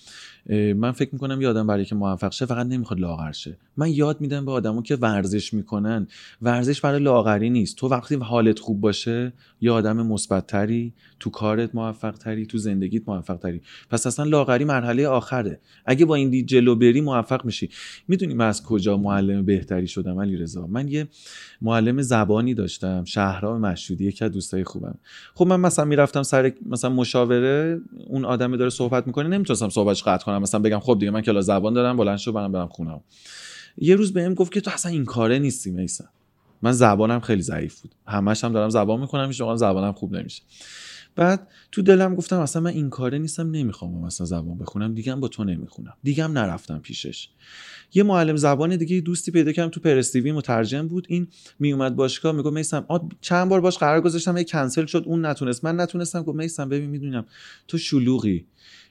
من 0.73 0.91
فکر 0.91 1.09
می‌کنم 1.13 1.41
یادم 1.41 1.67
برای 1.67 1.85
که 1.85 1.95
موفق 1.95 2.31
شه 2.31 2.45
فقط 2.45 2.67
نمی‌خواد 2.67 2.99
لاغر 2.99 3.31
شه. 3.31 3.57
من 3.77 3.91
یاد 3.91 4.21
میدم 4.21 4.45
به 4.45 4.51
آدمو 4.51 4.81
که 4.81 4.95
ورزش 4.95 5.53
می‌کنن. 5.53 6.07
ورزش 6.41 6.81
برای 6.81 6.99
لاغری 6.99 7.49
نیست. 7.49 7.77
تو 7.77 7.87
وقتی 7.87 8.15
حالت 8.15 8.59
خوب 8.59 8.81
باشه 8.81 9.33
یه 9.61 9.71
آدم 9.71 10.07
مثبتتری 10.07 10.93
تو 11.19 11.29
کارت 11.29 11.75
موفقتری 11.75 12.45
تو 12.45 12.57
زندگیت 12.57 13.01
موفقتری. 13.07 13.61
پس 13.89 14.07
اصلا 14.07 14.25
لاغری 14.25 14.65
مرحله 14.65 15.07
آخره. 15.07 15.59
اگه 15.85 16.05
با 16.05 16.15
این 16.15 16.29
دید 16.29 16.47
جلو 16.57 16.75
بری 16.75 17.01
موفق 17.01 17.45
میشی. 17.45 17.69
می‌دونی 18.07 18.33
من 18.33 18.47
از 18.47 18.63
کجا 18.63 18.97
معلم 18.97 19.45
بهتری 19.45 19.87
شدم 19.87 20.19
علی 20.19 20.37
رضا 20.37 20.67
من 20.67 20.87
یه 20.87 21.07
معلم 21.61 22.01
زبانی 22.01 22.53
داشتم 22.53 23.03
شهرام 23.05 23.61
مشهودی 23.61 24.05
یکی 24.05 24.25
از 24.25 24.31
دوستای 24.31 24.63
خوبم. 24.63 24.95
خب 25.33 25.47
من 25.47 25.59
مثلا 25.59 25.85
می‌رفتم 25.85 26.23
سر 26.23 26.53
مثلا 26.65 26.89
مشاوره 26.89 27.79
اون 28.07 28.25
آدم 28.25 28.57
داره 28.57 28.69
صحبت 28.69 29.07
می‌کنه 29.07 29.27
نمی‌تونستم 29.27 29.69
صحبتش 29.69 30.03
قطع 30.03 30.25
کنم. 30.25 30.41
مثلا 30.41 30.59
بگم 30.59 30.79
خب 30.79 30.97
دیگه 30.99 31.11
من 31.11 31.21
کلاس 31.21 31.45
زبان 31.45 31.73
دارم 31.73 31.97
بلند 31.97 32.17
شو 32.17 32.31
برم 32.31 32.51
برم 32.51 32.67
خونم 32.67 33.01
یه 33.77 33.95
روز 33.95 34.13
بهم 34.13 34.33
گفت 34.33 34.51
که 34.51 34.61
تو 34.61 34.71
اصلا 34.73 34.91
این 34.91 35.05
کاره 35.05 35.39
نیستی 35.39 35.71
میسن 35.71 36.05
من 36.61 36.71
زبانم 36.71 37.19
خیلی 37.19 37.41
ضعیف 37.41 37.81
بود. 37.81 37.95
همش 38.07 38.43
هم 38.43 38.53
دارم 38.53 38.69
زبان 38.69 38.99
می‌کنم 38.99 39.27
هیچ 39.27 39.37
زبانم 39.37 39.91
خوب 39.91 40.15
نمیشه. 40.15 40.41
بعد 41.17 41.47
تو 41.71 41.81
دلم 41.81 42.15
گفتم 42.15 42.39
اصلا 42.39 42.61
من 42.61 42.71
این 42.71 42.89
کاره 42.89 43.17
نیستم 43.17 43.51
نمی‌خوام 43.51 44.05
مثلا 44.05 44.25
زبان 44.25 44.57
بخونم 44.57 44.93
دیگه 44.93 45.15
با 45.15 45.27
تو 45.27 45.43
نمی‌خونم. 45.43 45.93
دیگه 46.03 46.23
هم 46.23 46.31
نرفتم 46.31 46.79
پیشش. 46.79 47.29
یه 47.93 48.03
معلم 48.03 48.35
زبان 48.35 48.75
دیگه 48.75 49.01
دوستی 49.01 49.31
پیدا 49.31 49.51
کردم 49.51 49.69
تو 49.69 49.79
پرستیوی 49.79 50.31
مترجم 50.31 50.87
بود. 50.87 51.05
این 51.09 51.27
میومد 51.59 51.95
باشگاه 51.95 52.31
میگه 52.31 52.49
میسم 52.49 52.85
چند 53.21 53.49
بار 53.49 53.61
باش 53.61 53.77
قرار 53.77 54.01
گذاشتم 54.01 54.37
یه 54.37 54.43
کنسل 54.43 54.85
شد 54.85 55.03
اون 55.05 55.25
نتونست 55.25 55.63
من 55.63 55.79
نتونستم. 55.79 56.23
گفت 56.23 56.37
میسم 56.37 56.69
ببین 56.69 56.89
می‌دونم 56.89 57.25
تو 57.67 57.77
شلوغی. 57.77 58.45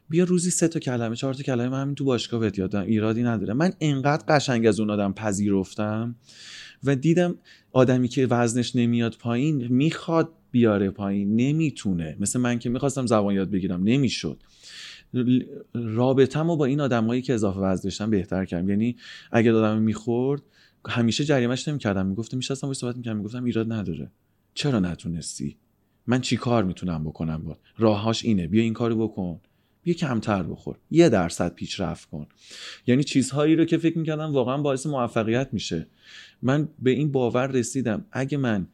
بیا 0.09 0.25
روزی 0.25 0.51
سه 0.51 0.69
تا 0.69 0.81
کلمه 0.81 1.17
چهار 1.17 1.35
تا 1.35 1.43
کلمه 1.43 1.69
من 1.69 1.83
همین 1.83 1.95
تو 1.95 2.05
باشگاه 2.05 2.41
بهت 2.41 2.59
یادم 2.59 2.83
ایرادی 2.83 3.23
نداره. 3.23 3.55
من 3.55 3.73
انقدر 3.81 4.25
قشنگ 4.29 4.67
از 4.67 4.81
اون 4.81 4.91
آدم 4.91 5.13
پذیرفتم 5.13 6.17
و 6.85 6.97
دیدم 6.97 7.35
آدمی 7.73 8.09
که 8.09 8.27
وزنش 8.27 8.77
نمیاد 8.77 9.17
پایین 9.19 9.69
می‌خواد 9.69 10.33
بیاره 10.51 10.91
پایین 10.91 11.37
نمی‌تونه. 11.37 12.17
مثل 12.21 12.41
من 12.41 12.59
که 12.59 12.69
می‌خواستم 12.69 13.07
زبان 13.07 13.35
یاد 13.35 13.51
بگیرم 13.51 13.83
نمی‌شد. 13.83 14.43
رابطم 15.75 16.51
رو 16.51 16.57
با 16.57 16.65
این 16.65 16.81
آدمایی 16.81 17.23
که 17.23 17.35
اضافه 17.35 17.61
وزن 17.61 17.83
داشتن 17.85 18.11
بهتر 18.11 18.45
کردم. 18.45 18.69
یعنی 18.69 18.97
اگر 19.33 19.53
آدم 19.53 19.83
می‌خورد 19.83 20.43
همیشه 20.89 21.25
جریمش 21.25 21.69
نمی‌کردم. 21.69 22.07
می‌گفتم 22.07 22.37
میشستم 22.37 22.67
باش 22.67 22.77
صحبت 22.77 22.97
می‌کردم 22.97 23.17
می‌گفتم 23.17 23.45
ایراد 23.45 23.73
نداره. 23.73 24.11
چرا 24.55 24.81
نتونستی؟ 24.81 25.57
من 26.07 26.21
چی 26.21 26.37
کار 26.37 26.65
می‌تونم 26.65 27.05
بکنم 27.05 27.43
با؟ 27.45 27.59
راهاش 27.79 28.25
اینه. 28.25 28.47
بیا 28.47 28.63
این 28.63 28.73
کارو 28.73 29.09
بکن. 29.09 29.41
بیا 29.83 29.95
کمتر 29.95 30.43
بخور. 30.43 30.77
یه 30.91 31.09
درصد 31.09 31.55
پیشرفت 31.55 32.11
کن. 32.11 32.27
یعنی 32.87 33.05
چیزهایی 33.05 33.57
رو 33.57 33.65
که 33.65 33.79
فکر 33.79 33.99
می‌کردم 33.99 34.33
واقعا 34.33 34.59
باعث 34.59 34.87
موفقیت 34.87 35.49
میشه. 35.53 35.87
من 36.43 36.69
به 36.79 36.91
این 36.91 37.13
باور 37.13 37.47
رسیدم. 37.47 38.05
اگه 38.13 38.39
من 38.39 38.67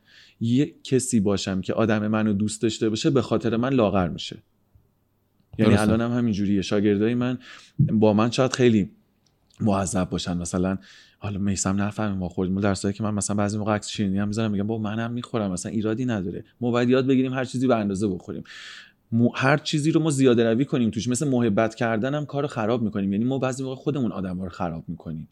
یه 0.43 0.74
کسی 0.84 1.20
باشم 1.20 1.61
که 1.61 1.74
آدم 1.74 2.09
منو 2.09 2.32
دوست 2.32 2.62
داشته 2.62 2.88
باشه 2.88 3.11
به 3.11 3.22
خاطر 3.22 3.57
من 3.57 3.72
لاغر 3.72 4.09
میشه. 4.09 4.43
یعنی 5.59 5.74
الان 5.74 6.01
هم 6.01 6.11
همینجوریه. 6.11 6.62
شاگردای 6.62 7.14
من 7.14 7.38
با 7.78 8.12
من 8.12 8.30
شاید 8.30 8.53
خیلی 8.53 8.90
معذب 9.61 10.11
باشن. 10.11 10.36
مثلا 10.36 10.78
حالا 11.18 11.38
میسم 11.38 11.82
نفهمیم 11.82 12.18
ما 12.18 12.28
خودمون 12.28 12.62
در 12.62 12.74
که 12.74 13.03
من 13.03 13.14
مثلا 13.14 13.36
بعضی 13.36 13.59
موقع 13.59 13.74
عکس 13.74 13.88
شیرینی 13.88 14.18
هم 14.18 14.28
می‌ذارم 14.28 14.51
میگم 14.51 14.66
با 14.66 14.78
منم 14.78 15.12
می‌خورم. 15.12 15.51
مثلا 15.51 15.72
ایرادی 15.72 16.05
نداره. 16.05 16.45
ما 16.61 16.70
باید 16.70 16.88
یاد 16.88 17.07
بگیریم 17.07 17.32
هر 17.32 17.45
چیزی 17.45 17.66
به 17.66 17.76
اندازه 17.76 18.09
بخوریم. 18.09 18.45
هر 19.34 19.57
چیزی 19.57 19.90
رو 19.90 20.01
ما 20.01 20.11
زیاده 20.11 20.53
روی 20.53 20.64
کنیم 20.64 20.90
توش. 20.90 21.09
مثل 21.09 21.28
محبت 21.28 21.74
کردن 21.74 22.14
هم 22.14 22.26
کار 22.26 22.47
خراب 22.47 22.82
می‌کنیم. 22.82 23.12
یعنی 23.12 23.24
ما 23.24 23.38
بعضی 23.38 23.62
موقع 23.62 23.74
خودمون 23.74 24.12
آدم 24.12 24.43
رو 24.43 24.49
خراب 24.49 24.84
می‌کنیم. 24.88 25.28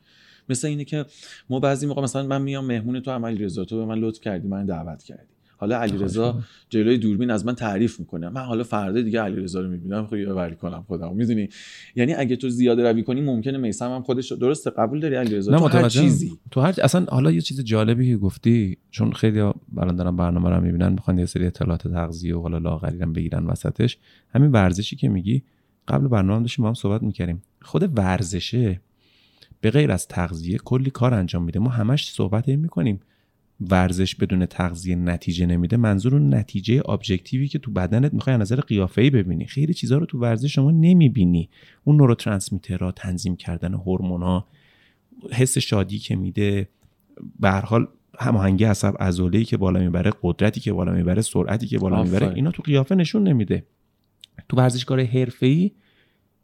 مثل 0.50 0.68
اینه 0.68 0.84
که 0.84 1.04
ما 1.50 1.60
بعضی 1.60 1.86
موقع 1.86 2.02
مثلا 2.02 2.22
من 2.22 2.42
میام 2.42 2.64
مهمون 2.64 3.00
تو 3.00 3.10
عملی 3.10 3.44
رضا 3.44 3.64
تو 3.64 3.76
به 3.76 3.84
من 3.84 3.98
لطف 3.98 4.20
کردی 4.20 4.48
من 4.48 4.66
دعوت 4.66 5.02
کردی. 5.02 5.30
حالا 5.56 5.80
علیرضا 5.80 6.40
جلوی 6.68 6.98
دوربین 6.98 7.30
از 7.30 7.46
من 7.46 7.54
تعریف 7.54 8.00
می‌کنه. 8.00 8.28
من 8.28 8.40
حالا 8.40 8.64
فردا 8.64 9.00
دیگه 9.00 9.20
علیرضا 9.20 9.60
رو 9.60 9.68
می‌بینم 9.68 10.06
خب 10.06 10.14
یادآوری 10.14 10.56
کنم 10.56 10.84
خودم 10.86 11.16
می‌دونی؟ 11.16 11.48
یعنی 11.96 12.14
اگه 12.14 12.36
تو 12.36 12.48
زیاده 12.48 12.92
روی 12.92 13.02
کنی 13.02 13.20
ممکنه 13.20 13.58
میسم 13.58 13.90
هم 13.90 14.02
خودش 14.02 14.32
درسته؟ 14.32 14.70
قبول 14.70 15.00
داری 15.00 15.14
علیرضا؟ 15.14 15.58
تو 15.58 15.78
هر 15.78 15.88
چیزی. 15.88 16.38
تو 16.50 16.60
هر 16.60 16.74
اصلا 16.82 17.06
حالا 17.08 17.30
یه 17.30 17.40
چیز 17.40 17.64
جالبی 17.64 18.10
که 18.10 18.16
گفتی 18.16 18.78
چون 18.90 19.12
خیلی 19.12 19.40
الان 19.40 19.96
دارن 19.96 20.16
برنامه 20.16 20.50
رو 20.50 20.60
می‌بینن 20.60 20.92
می‌خوان 20.92 21.18
یه 21.18 21.26
سری 21.26 21.46
اطلاعات 21.46 21.88
تغذیه 21.88 22.36
و 22.36 22.42
حالا 22.42 22.58
لاغری 22.58 22.96
بگیرن 22.96 23.46
وسطش. 23.46 23.98
همین 24.34 24.52
ورزشی 24.52 24.96
که 24.96 25.08
میگی 25.08 25.42
قبل 25.88 26.08
برنامه 26.08 26.40
داشتیم 26.40 26.62
با 26.62 26.68
هم 26.68 26.74
صحبت 26.74 27.02
می‌کردیم. 27.02 27.42
خود 27.62 27.98
ورزشه 27.98 28.80
به 29.60 29.70
غیر 29.70 29.92
از 29.92 30.08
تغذیه 30.08 30.58
کلی 30.58 30.90
کار 30.90 31.14
انجام 31.14 31.42
میده. 31.42 31.58
ما 31.58 31.70
همش 31.70 32.10
صحبت 32.10 32.48
این 32.48 32.60
می‌کنیم. 32.60 33.00
ورزش 33.70 34.14
بدون 34.14 34.46
تغذیه 34.46 34.96
نتیجه 34.96 35.46
نمیده. 35.46 35.76
منظور 35.76 36.14
اون 36.14 36.34
نتیجه 36.34 36.90
ابجکتیوی 36.90 37.48
که 37.48 37.58
تو 37.58 37.70
بدنت 37.70 38.14
می‌خوای 38.14 38.34
از 38.34 38.40
نظر 38.40 38.60
قیافه‌ای 38.60 39.10
ببینی. 39.10 39.46
خیلی 39.46 39.74
چیزها 39.74 39.98
رو 39.98 40.06
تو 40.06 40.18
ورزش 40.18 40.54
شما 40.54 40.70
نمی‌بینی. 40.70 41.48
اون 41.84 41.96
نوروترانسمیترها 41.96 42.92
تنظیم 42.92 43.36
کردن 43.36 43.74
هورمونا 43.74 44.46
حس 45.32 45.58
شادی 45.58 45.98
که 45.98 46.16
میده. 46.16 46.68
به 47.40 47.50
هر 47.50 47.60
حال 47.60 47.86
هماهنگی 48.18 48.64
عصب 48.64 48.94
عضله‌ای 49.00 49.44
که 49.44 49.56
بالا 49.56 49.80
می‌بره 49.80 50.12
قدرتی 50.22 50.60
که 50.60 50.72
بالا 50.72 50.92
می‌بره 50.92 51.22
سرعتی 51.22 51.66
که 51.66 51.78
بالا 51.78 52.02
می‌بره 52.02 52.34
اینا 52.34 52.50
تو 52.50 52.62
قیافه 52.62 52.94
نشون 52.94 53.28
نمیده. 53.28 53.66
تو 54.48 54.56
ورزشکار 54.56 55.04
حرفه‌ای 55.04 55.70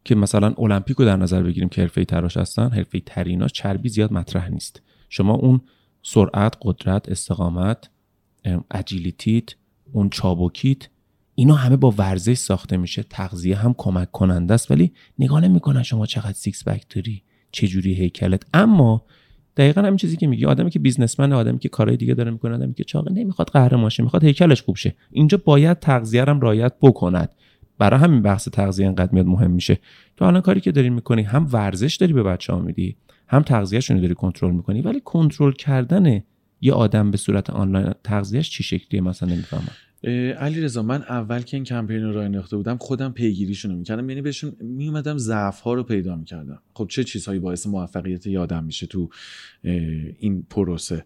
که 0.07 0.15
مثلا 0.15 0.55
المپیکو 0.59 1.05
در 1.05 1.17
نظر 1.17 1.43
بگیریم 1.43 1.69
که 1.69 1.81
حرفه‌ای 1.81 2.05
تراشون 2.05 2.37
هستن 2.37 2.69
حرفه‌ای 2.69 3.03
تریناش 3.07 3.53
چربی 3.53 3.89
زیاد 3.89 4.13
مطرح 4.13 4.49
نیست. 4.49 4.83
شما 5.09 5.35
اون 5.35 5.61
سرعت 6.03 6.57
قدرت 6.63 7.09
استقامت 7.09 7.91
agility 8.71 9.44
ت 9.44 9.55
اون 9.93 10.09
چابوکیت 10.11 10.89
اینا 11.35 11.55
همه 11.55 11.77
با 11.77 11.95
ورزش 11.99 12.35
ساخته 12.35 12.77
میشه. 12.77 13.03
تغذیه 13.03 13.57
هم 13.57 13.75
کمک 13.79 14.13
کننده 14.13 14.55
است. 14.55 14.71
ولی 14.71 14.93
نگاه 15.19 15.41
نمی‌کنن 15.41 15.83
شما 15.83 16.07
چقدر 16.07 16.33
six 16.33 16.69
pack 16.69 16.95
داری 16.95 17.23
چه 17.53 17.67
جوری 17.67 17.95
هیکلت. 17.95 18.43
اما 18.55 19.05
دقیقا 19.57 19.81
همین 19.81 19.97
چیزی 19.97 20.17
که 20.17 20.27
میگی 20.27 20.45
آدمی 20.45 20.71
که 20.71 20.79
businessman 20.79 21.33
آدمی 21.33 21.59
که 21.59 21.69
کارهای 21.69 21.97
دیگه 21.97 22.15
داره 22.15 22.31
می‌کنه 22.31 22.55
آدمی 22.55 22.75
که 22.75 22.85
چاقه 22.85 23.13
نمی‌خواد 23.13 23.49
قهرمان 23.49 23.91
شه 23.91 24.03
می‌خواد 24.03 24.25
هیکلش 24.25 24.63
خوب 24.63 24.77
شه. 24.77 24.95
اینجا 25.11 25.41
باید 25.45 25.79
تغذیه 25.79 26.25
هم 26.25 26.41
رعایت 26.41 26.73
بکند. 26.83 27.29
برای 27.79 28.01
همین 28.01 28.23
بحث 28.23 28.49
تغذیه 28.49 28.87
انقدر 28.87 29.13
میاد 29.13 29.27
مهم 29.27 29.51
میشه. 29.51 29.79
تو 30.17 30.25
الان 30.25 30.41
کاری 30.41 30.61
که 30.61 30.73
داری 30.73 30.91
می‌کنی 30.91 31.23
هم 31.23 31.49
ورزش 31.53 31.97
داری 31.97 32.13
به 32.13 32.23
بچه 32.23 32.53
ها 32.53 32.59
میدی 32.59 32.97
هم 33.29 33.43
تغذیهشون 33.43 34.01
داری 34.01 34.15
کنترل 34.15 34.55
می‌کنی 34.55 34.83
ولی 34.83 35.01
کنترل 35.05 35.53
کردن 35.53 36.23
یه 36.61 36.73
آدم 36.73 37.11
به 37.11 37.17
صورت 37.17 37.51
آنلاین 37.51 37.95
تغذیهش 38.05 38.51
چی 38.51 38.63
شکلیه؟ 38.63 39.01
مثلا 39.01 39.29
نمی‌فهمم. 39.29 39.69
علی 40.39 40.61
رضا 40.61 40.83
من 40.83 41.03
اول 41.03 41.43
که 41.43 41.57
این 41.57 41.65
کمپین 41.65 42.03
رو 42.03 42.13
راه 42.13 42.25
انداخته 42.25 42.57
بودم 42.57 42.77
خودم 42.77 43.13
پیگیریشون 43.13 43.71
رو 43.71 43.77
می‌کردم. 43.77 44.11
یعنی 44.11 44.23
بهشون 44.23 44.53
میومدم 44.61 45.19
ضعف 45.19 45.61
ها 45.61 45.75
رو 45.75 45.83
پیدا 45.83 46.17
می‌کردم. 46.17 46.63
خب 46.75 46.87
چه 46.91 47.05
چیزهایی 47.05 47.41
باعث 47.41 47.67
موفقیت 47.67 48.27
آدم 48.27 48.65
میشه 48.65 48.87
تو 48.87 49.09
این 50.19 50.47
پروسه؟ 50.51 51.05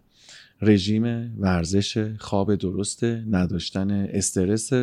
رژیم 0.61 1.33
ورزش 1.39 2.13
خواب 2.19 2.55
درسته 2.55 3.25
نداشتن 3.31 3.91
استرس. 3.91 4.73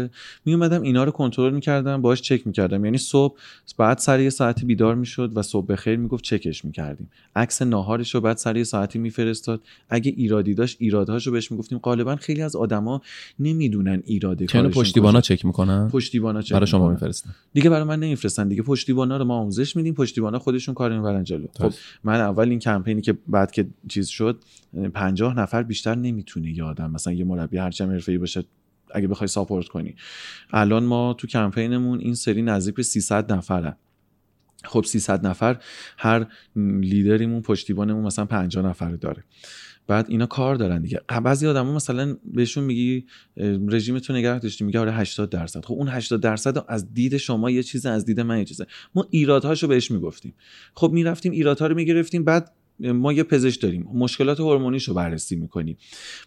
می 0.44 0.54
اومدم 0.54 0.82
اینا 0.82 1.04
رو 1.04 1.10
کنترل 1.10 1.54
می‌کردم 1.54 2.02
باش 2.02 2.22
چک 2.22 2.46
می‌کردم. 2.46 2.84
یعنی 2.84 2.98
صبح 2.98 3.38
بعد 3.78 3.98
سر 3.98 4.20
یه 4.20 4.30
ساعتی 4.30 4.66
بیدار 4.66 4.94
می‌شد 4.94 5.32
و 5.34 5.42
صبح 5.42 5.66
بخیر 5.66 5.96
می‌گفت 5.96 6.24
چکش 6.24 6.64
می‌کردیم. 6.64 7.10
عکس 7.36 7.62
ناهارش 7.62 8.14
رو 8.14 8.20
بعد 8.20 8.36
سر 8.36 8.56
یه 8.56 8.64
ساعتی 8.64 8.98
میفرستاد. 8.98 9.60
اگه 9.88 10.14
ایرادی 10.16 10.54
داشت 10.54 10.76
ایرادهاش 10.80 11.26
رو 11.26 11.32
بهش 11.32 11.52
می‌گفتیم. 11.52 11.78
غالبا 11.78 12.16
خیلی 12.16 12.42
از 12.42 12.56
آدما 12.56 13.02
نمی‌دونن 13.38 14.02
ایراده 14.06 14.46
کارشون 14.46 14.70
پشتیبانا 14.70 15.20
چک 15.20 15.44
می‌کنن؟ 15.44 15.88
پشتیبانا 15.88 16.42
چک 16.42 16.52
برای 16.52 16.66
شما 16.66 16.90
میفرستن. 16.90 17.30
دیگه 17.52 17.70
برای 17.70 17.84
من 17.84 18.00
نمیفرستن 18.00 18.48
دیگه. 18.48 18.62
پشتیبانا 18.62 19.16
رو 19.16 19.24
ما 19.24 19.36
آموزش 19.36 19.76
میدیم. 19.76 19.94
پشتیبانا 19.94 20.38
خودشون 20.38 20.74
کار 20.74 20.96
می‌برن 20.96 21.24
جلو. 21.24 21.46
خب 21.58 21.72
من 22.04 22.20
اول 22.20 22.48
این 22.48 22.58
کمپینی 22.58 23.00
که 23.02 23.18
بعد 23.28 23.50
که 23.50 23.66
چیز 23.88 24.08
شد 24.08 24.38
50 24.94 25.36
نفر 25.36 25.62
بیشتر 25.62 25.94
نمی‌تونه 25.94 26.50
یادم 26.50 26.90
مثلا 26.90 27.12
یه 27.12 27.24
مربی 27.24 27.58
هرچه 27.58 27.86
حرفه‌ای 27.86 28.18
باشه 28.18 28.44
اگه 28.94 29.08
بخوای 29.08 29.28
ساپورت 29.28 29.68
کنی. 29.68 29.94
الان 30.50 30.84
ما 30.84 31.14
تو 31.14 31.26
کمپینمون 31.26 32.00
این 32.00 32.14
سری 32.14 32.42
نزدیک 32.42 32.74
به 32.74 32.82
300 32.82 33.32
نفره. 33.32 33.76
خب 34.64 34.84
300 34.84 35.26
نفر 35.26 35.62
هر 35.98 36.26
لیدریمون 36.56 37.42
پشتیبانمون 37.42 38.04
مثلا 38.04 38.24
50 38.24 38.66
نفر 38.66 38.90
داره. 38.90 39.24
بعد 39.86 40.06
اینا 40.10 40.26
کار 40.26 40.54
دارن 40.54 40.82
دیگه. 40.82 41.00
بعضی 41.24 41.46
آدما 41.46 41.74
مثلا 41.74 42.16
بهشون 42.24 42.64
میگی 42.64 43.06
رژیمتون 43.68 44.16
نگه 44.16 44.38
داشتی 44.38 44.64
میگه 44.64 44.80
آره 44.80 44.92
80 44.92 45.30
درصد. 45.30 45.64
خب 45.64 45.74
اون 45.74 45.88
80 45.88 46.20
درصد 46.20 46.64
از 46.68 46.94
دید 46.94 47.16
شما 47.16 47.50
یه 47.50 47.62
چیز 47.62 47.86
از 47.86 48.04
دید 48.04 48.20
من 48.20 48.38
یه 48.38 48.44
چیزه. 48.44 48.66
ما 48.94 49.06
ایرادهاشو 49.10 49.68
بهش 49.68 49.90
می‌گفتیم. 49.90 50.34
خب 50.74 50.90
می‌رفتیم 50.92 51.32
ایرادها 51.32 51.66
رو 51.66 51.74
می‌گرفتیم 51.74 52.24
بعد 52.24 52.52
ما 52.80 53.12
یه 53.12 53.22
پزشک 53.22 53.62
داریم. 53.62 53.88
مشکلات 53.94 54.40
هورمونیش 54.40 54.88
رو 54.88 54.94
بررسی 54.94 55.36
می‌کنیم. 55.36 55.76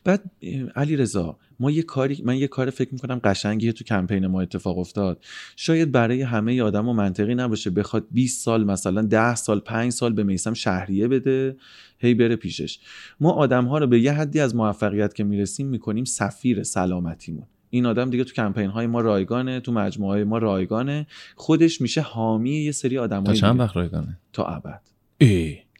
بعد 0.03 0.31
علی 0.75 0.95
رضا 0.95 1.37
ما 1.59 1.71
یه 1.71 1.83
کاری 1.83 2.21
من 2.25 2.37
یه 2.37 2.47
کار 2.47 2.69
فکر 2.69 2.89
می‌کنم 2.93 3.19
قشنگی 3.23 3.73
تو 3.73 3.83
کمپین 3.83 4.27
ما 4.27 4.41
اتفاق 4.41 4.77
افتاد. 4.77 5.23
شاید 5.55 5.91
برای 5.91 6.21
همه 6.21 6.61
آدم 6.61 6.87
و 6.87 6.93
منطقی 6.93 7.35
نباشه 7.35 7.69
بخواد 7.69 8.07
20 8.11 8.43
سال 8.45 8.63
مثلا 8.63 9.01
10 9.01 9.35
سال 9.35 9.59
5 9.59 9.91
سال 9.91 10.13
به 10.13 10.23
میسم 10.23 10.53
شهریه 10.53 11.07
بده 11.07 11.55
هی 11.99 12.13
بره 12.13 12.35
پیشش. 12.35 12.79
ما 13.19 13.31
آدم 13.31 13.65
ها 13.65 13.77
رو 13.77 13.87
به 13.87 13.99
یه 13.99 14.11
حدی 14.11 14.39
از 14.39 14.55
موفقیت 14.55 15.15
که 15.15 15.23
می‌رسیم 15.23 15.67
می‌کنیم 15.67 16.05
سفیر 16.05 16.63
سلامتیمون. 16.63 17.45
این 17.69 17.85
آدم 17.85 18.09
دیگه 18.09 18.23
تو 18.23 18.33
کمپین 18.33 18.69
های 18.69 18.87
ما 18.87 19.01
رایگانه 19.01 19.59
تو 19.59 19.71
مجموعه 19.71 20.11
های 20.11 20.23
ما 20.23 20.37
رایگانه. 20.37 21.07
خودش 21.35 21.81
میشه 21.81 22.01
حامی 22.01 22.51
یه 22.51 22.71
سری 22.71 22.97
آدم 22.97 23.23
تا 23.23 23.33
چند 23.33 23.59
وقت 23.59 23.75
رایگانه؟ 23.75 24.19
تا 24.33 24.45
ابد. 24.45 24.81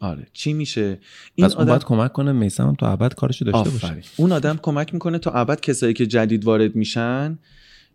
آره. 0.01 0.27
چی 0.33 0.53
میشه؟ 0.53 0.99
این 1.35 1.47
پس 1.47 1.55
اون 1.55 1.65
باید 1.65 1.83
کمک 1.83 2.13
کنه 2.13 2.31
میسم 2.31 2.67
هم 2.67 2.75
تا 2.75 2.91
ابد 2.91 3.13
کارشو 3.13 3.45
داشته 3.45 3.59
آفرین. 3.59 3.95
باشه 3.95 4.09
اون 4.17 4.31
آدم 4.31 4.59
کمک 4.61 4.93
می‌کنه 4.93 5.17
تا 5.17 5.31
ابد 5.31 5.59
کسایی 5.59 5.93
که 5.93 6.07
جدید 6.07 6.45
وارد 6.45 6.75
میشن 6.75 7.39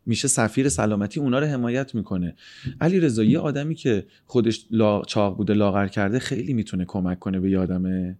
میشه 0.06 0.28
سفیر 0.28 0.68
سلامتی 0.68 1.20
اونا 1.20 1.38
رو 1.38 1.46
حمایت 1.46 1.94
می‌کنه. 1.94 2.36
علی 2.80 3.00
رضا 3.00 3.24
یه 3.24 3.38
آدمی 3.38 3.74
که 3.74 4.06
خودش 4.26 4.66
لا... 4.70 5.02
چاق 5.02 5.36
بوده 5.36 5.54
لاغر 5.54 5.88
کرده 5.88 6.18
خیلی 6.18 6.54
می‌تونه 6.54 6.84
کمک 6.84 7.18
کنه 7.18 7.40
به 7.40 7.50
یه 7.50 7.58
آدم 7.58 8.16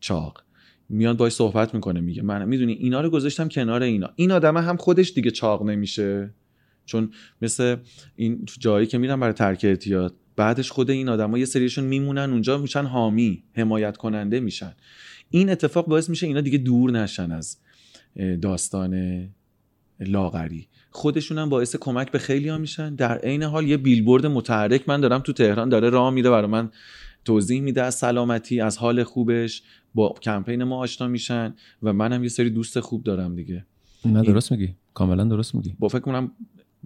چاق. 0.00 0.42
میاد 0.88 1.16
باش 1.16 1.32
صحبت 1.32 1.74
می‌کنه 1.74 2.00
میگه 2.00 2.22
من 2.22 2.44
می‌دونی 2.48 2.72
اینا 2.72 3.00
رو 3.00 3.10
گذاشتم 3.10 3.48
کنار 3.48 3.82
اینا. 3.82 4.10
این 4.16 4.32
آدم 4.32 4.56
هم 4.56 4.76
خودش 4.76 5.12
دیگه 5.12 5.30
چاق 5.30 5.62
نمیشه. 5.62 6.30
چون 6.84 7.10
مثل 7.42 7.76
این 8.16 8.46
جایی 8.58 8.86
که 8.86 8.98
میرن 8.98 9.20
برای 9.20 9.32
ترک 9.32 9.60
اعتیاد 9.64 10.14
بعدش 10.38 10.70
خود 10.70 10.90
این 10.90 11.08
آدما 11.08 11.38
یه 11.38 11.44
سریشون 11.44 11.84
میمونن 11.84 12.30
اونجا 12.30 12.58
میشن 12.58 12.84
حامی 12.84 13.42
حمایت 13.52 13.96
کننده 13.96 14.40
میشن. 14.40 14.72
این 15.30 15.50
اتفاق 15.50 15.86
باعث 15.86 16.10
میشه 16.10 16.26
اینا 16.26 16.40
دیگه 16.40 16.58
دور 16.58 16.90
نشن 16.90 17.32
از 17.32 17.56
داستان 18.42 19.22
لاغری. 20.00 20.68
خودشون 20.90 21.38
هم 21.38 21.48
باعث 21.48 21.76
کمک 21.76 22.10
به 22.10 22.18
خیلی 22.18 22.48
ها 22.48 22.58
میشن. 22.58 22.94
در 22.94 23.18
عین 23.18 23.42
حال 23.42 23.68
یه 23.68 23.76
بیلبورد 23.76 24.26
متحرک 24.26 24.88
من 24.88 25.00
دارم 25.00 25.20
تو 25.20 25.32
تهران 25.32 25.68
داره 25.68 25.90
راه 25.90 26.10
میره 26.10 26.30
برای 26.30 26.50
من 26.50 26.70
توضیح 27.24 27.60
میده 27.60 27.82
از 27.82 27.94
سلامتی 27.94 28.60
از 28.60 28.78
حال 28.78 29.04
خوبش. 29.04 29.62
با 29.94 30.14
کمپین 30.22 30.64
ما 30.64 30.78
آشنا 30.78 31.08
میشن 31.08 31.54
و 31.82 31.92
منم 31.92 32.22
یه 32.22 32.28
سری 32.28 32.50
دوست 32.50 32.80
خوب 32.80 33.04
دارم 33.04 33.34
دیگه. 33.34 33.66
نه 34.04 34.22
درست 34.22 34.52
میگی. 34.52 34.74
کاملا 34.94 35.24
درست 35.24 35.54
میگی. 35.54 35.74
با 35.78 35.88
فکر 35.88 36.00
کنم 36.00 36.32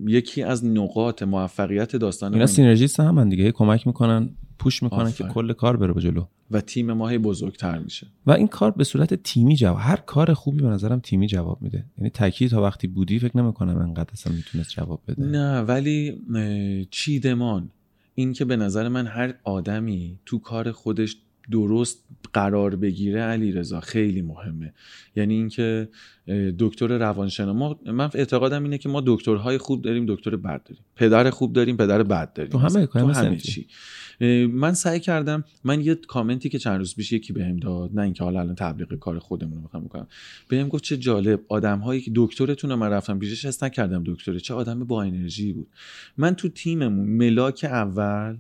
یکی 0.06 0.42
از 0.42 0.64
نقاط 0.64 1.22
موفقیت 1.22 1.96
داستان 1.96 2.32
اینا 2.32 2.46
سینرژیست 2.46 3.00
هم 3.00 3.28
دیگه. 3.28 3.52
کمک 3.52 3.86
می‌کنن 3.86 4.30
پوش 4.58 4.82
می‌کنن 4.82 5.06
آفر. 5.06 5.24
که 5.24 5.24
کل 5.24 5.52
کار 5.52 5.76
بره 5.76 6.00
جلو. 6.00 6.24
و 6.50 6.60
تیم 6.60 6.92
ما 6.92 7.08
هی 7.08 7.18
بزرگتر 7.18 7.78
میشه. 7.78 8.06
و 8.26 8.32
این 8.32 8.46
کار 8.48 8.70
به 8.70 8.84
صورت 8.84 9.14
تیمی 9.14 9.56
جواب 9.56 9.78
هر 9.80 9.96
کار 9.96 10.34
خوبی 10.34 10.62
به 10.62 10.68
نظرم 10.68 11.00
تیمی 11.00 11.26
جواب 11.26 11.62
میده. 11.62 11.84
یعنی 11.98 12.10
تکی 12.10 12.48
تا 12.48 12.62
وقتی 12.62 12.86
بودی 12.86 13.18
فکر 13.18 13.36
نمی‌کنم 13.36 13.78
انقدر 13.78 14.10
اصلا 14.12 14.32
می‌تونست 14.32 14.70
جواب 14.70 15.00
بده. 15.08 15.24
نه 15.24 15.60
ولی 15.60 16.18
چیدمان. 16.90 17.70
این 18.14 18.32
که 18.32 18.44
به 18.44 18.56
نظر 18.56 18.88
من 18.88 19.06
هر 19.06 19.34
آدمی 19.44 20.18
تو 20.26 20.38
کار 20.38 20.72
خودش 20.72 21.16
درست 21.50 22.04
قرار 22.32 22.76
بگیره 22.76 23.20
علی 23.20 23.52
رضا 23.52 23.80
خیلی 23.80 24.22
مهمه. 24.22 24.72
یعنی 25.16 25.34
اینکه 25.34 25.88
دکتر 26.58 26.98
روانشناس 26.98 27.56
ما 27.56 27.80
من 27.86 28.10
اعتقادم 28.14 28.62
اینه 28.62 28.78
که 28.78 28.88
ما 28.88 29.02
دکترهای 29.06 29.58
خوب 29.58 29.82
داریم 29.82 30.06
دکتر 30.08 30.36
بد 30.36 30.62
داریم. 30.62 30.84
پدر 30.96 31.30
خوب 31.30 31.52
داریم 31.52 31.76
پدر 31.76 32.02
بد 32.02 32.32
داریم. 32.32 32.52
تو 32.52 32.58
همه 32.58 32.86
تو 32.86 33.06
همه 33.06 33.36
چی. 33.36 33.66
من 34.52 34.74
سعی 34.74 35.00
کردم 35.00 35.44
من 35.64 35.80
یه 35.80 35.94
کامنتی 35.94 36.48
که 36.48 36.58
چند 36.58 36.78
روز 36.78 36.94
پیش 36.94 37.12
یکی 37.12 37.32
بهم 37.32 37.56
داد 37.56 37.90
نه 37.94 38.02
اینکه 38.02 38.24
حالا 38.24 38.40
الان 38.40 38.54
تبلیغ 38.54 38.94
کار 38.94 39.18
خودمون 39.18 39.54
رو 39.54 39.60
می‌خوام 39.60 39.84
بکنم 39.84 40.06
بهم 40.48 40.68
گفت 40.68 40.84
چه 40.84 40.96
جالب 40.96 41.40
آدم 41.48 41.78
هایی 41.78 42.00
که 42.00 42.10
دکترتون 42.14 42.70
رو 42.70 42.76
من 42.76 42.90
رفتم 42.90 43.18
پیشش 43.18 43.44
حس 43.44 43.62
نکردم 43.62 44.02
دکتره 44.06 44.40
چه 44.40 44.54
آدم 44.54 44.84
با 44.84 45.02
انرژی 45.02 45.52
بود. 45.52 45.68
من 46.16 46.34
تو 46.34 46.48
تیممون 46.48 47.08
ملاک 47.08 47.64
اول 47.64 48.36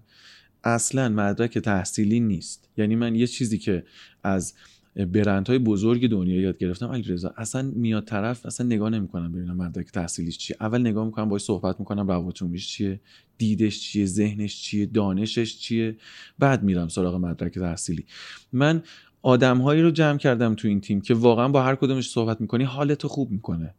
اصلا 0.64 1.08
مدرک 1.08 1.58
تحصیلی 1.58 2.20
نیست. 2.20 2.68
یعنی 2.76 2.96
من 2.96 3.14
یه 3.14 3.26
چیزی 3.26 3.58
که 3.58 3.84
از 4.22 4.54
برندهای 4.96 5.58
بزرگ 5.58 6.10
دنیا 6.10 6.40
یاد 6.40 6.58
گرفتم 6.58 6.86
علی 6.86 7.02
رضا 7.02 7.34
اصلا 7.36 7.62
میاد 7.62 8.04
طرف 8.04 8.46
اصلا 8.46 8.66
نگاه 8.66 8.90
نمی‌کنم 8.90 9.32
ببینم 9.32 9.56
مدرک 9.56 9.90
تحصیلیش 9.90 10.38
چیه. 10.38 10.56
اول 10.60 10.80
نگاه 10.80 11.04
می‌کنم 11.04 11.24
باهاش 11.24 11.42
صحبت 11.42 11.80
می‌کنم 11.80 12.08
روابطش 12.08 12.66
چیه 12.66 13.00
دیدش 13.38 13.80
چیه 13.80 14.06
ذهنش 14.06 14.62
چیه 14.62 14.86
دانشش 14.86 15.58
چیه 15.58 15.96
بعد 16.38 16.62
میرم 16.62 16.88
سراغ 16.88 17.14
مدرک 17.14 17.58
تحصیلی. 17.58 18.04
من 18.52 18.82
آدمهایی 19.22 19.82
رو 19.82 19.90
جمع 19.90 20.18
کردم 20.18 20.54
تو 20.54 20.68
این 20.68 20.80
تیم 20.80 21.00
که 21.00 21.14
واقعا 21.14 21.48
با 21.48 21.62
هر 21.62 21.74
کدومش 21.74 22.10
صحبت 22.10 22.40
می‌کنی 22.40 22.64
حالتو 22.64 23.08
خوب 23.08 23.30
می‌کنه. 23.30 23.74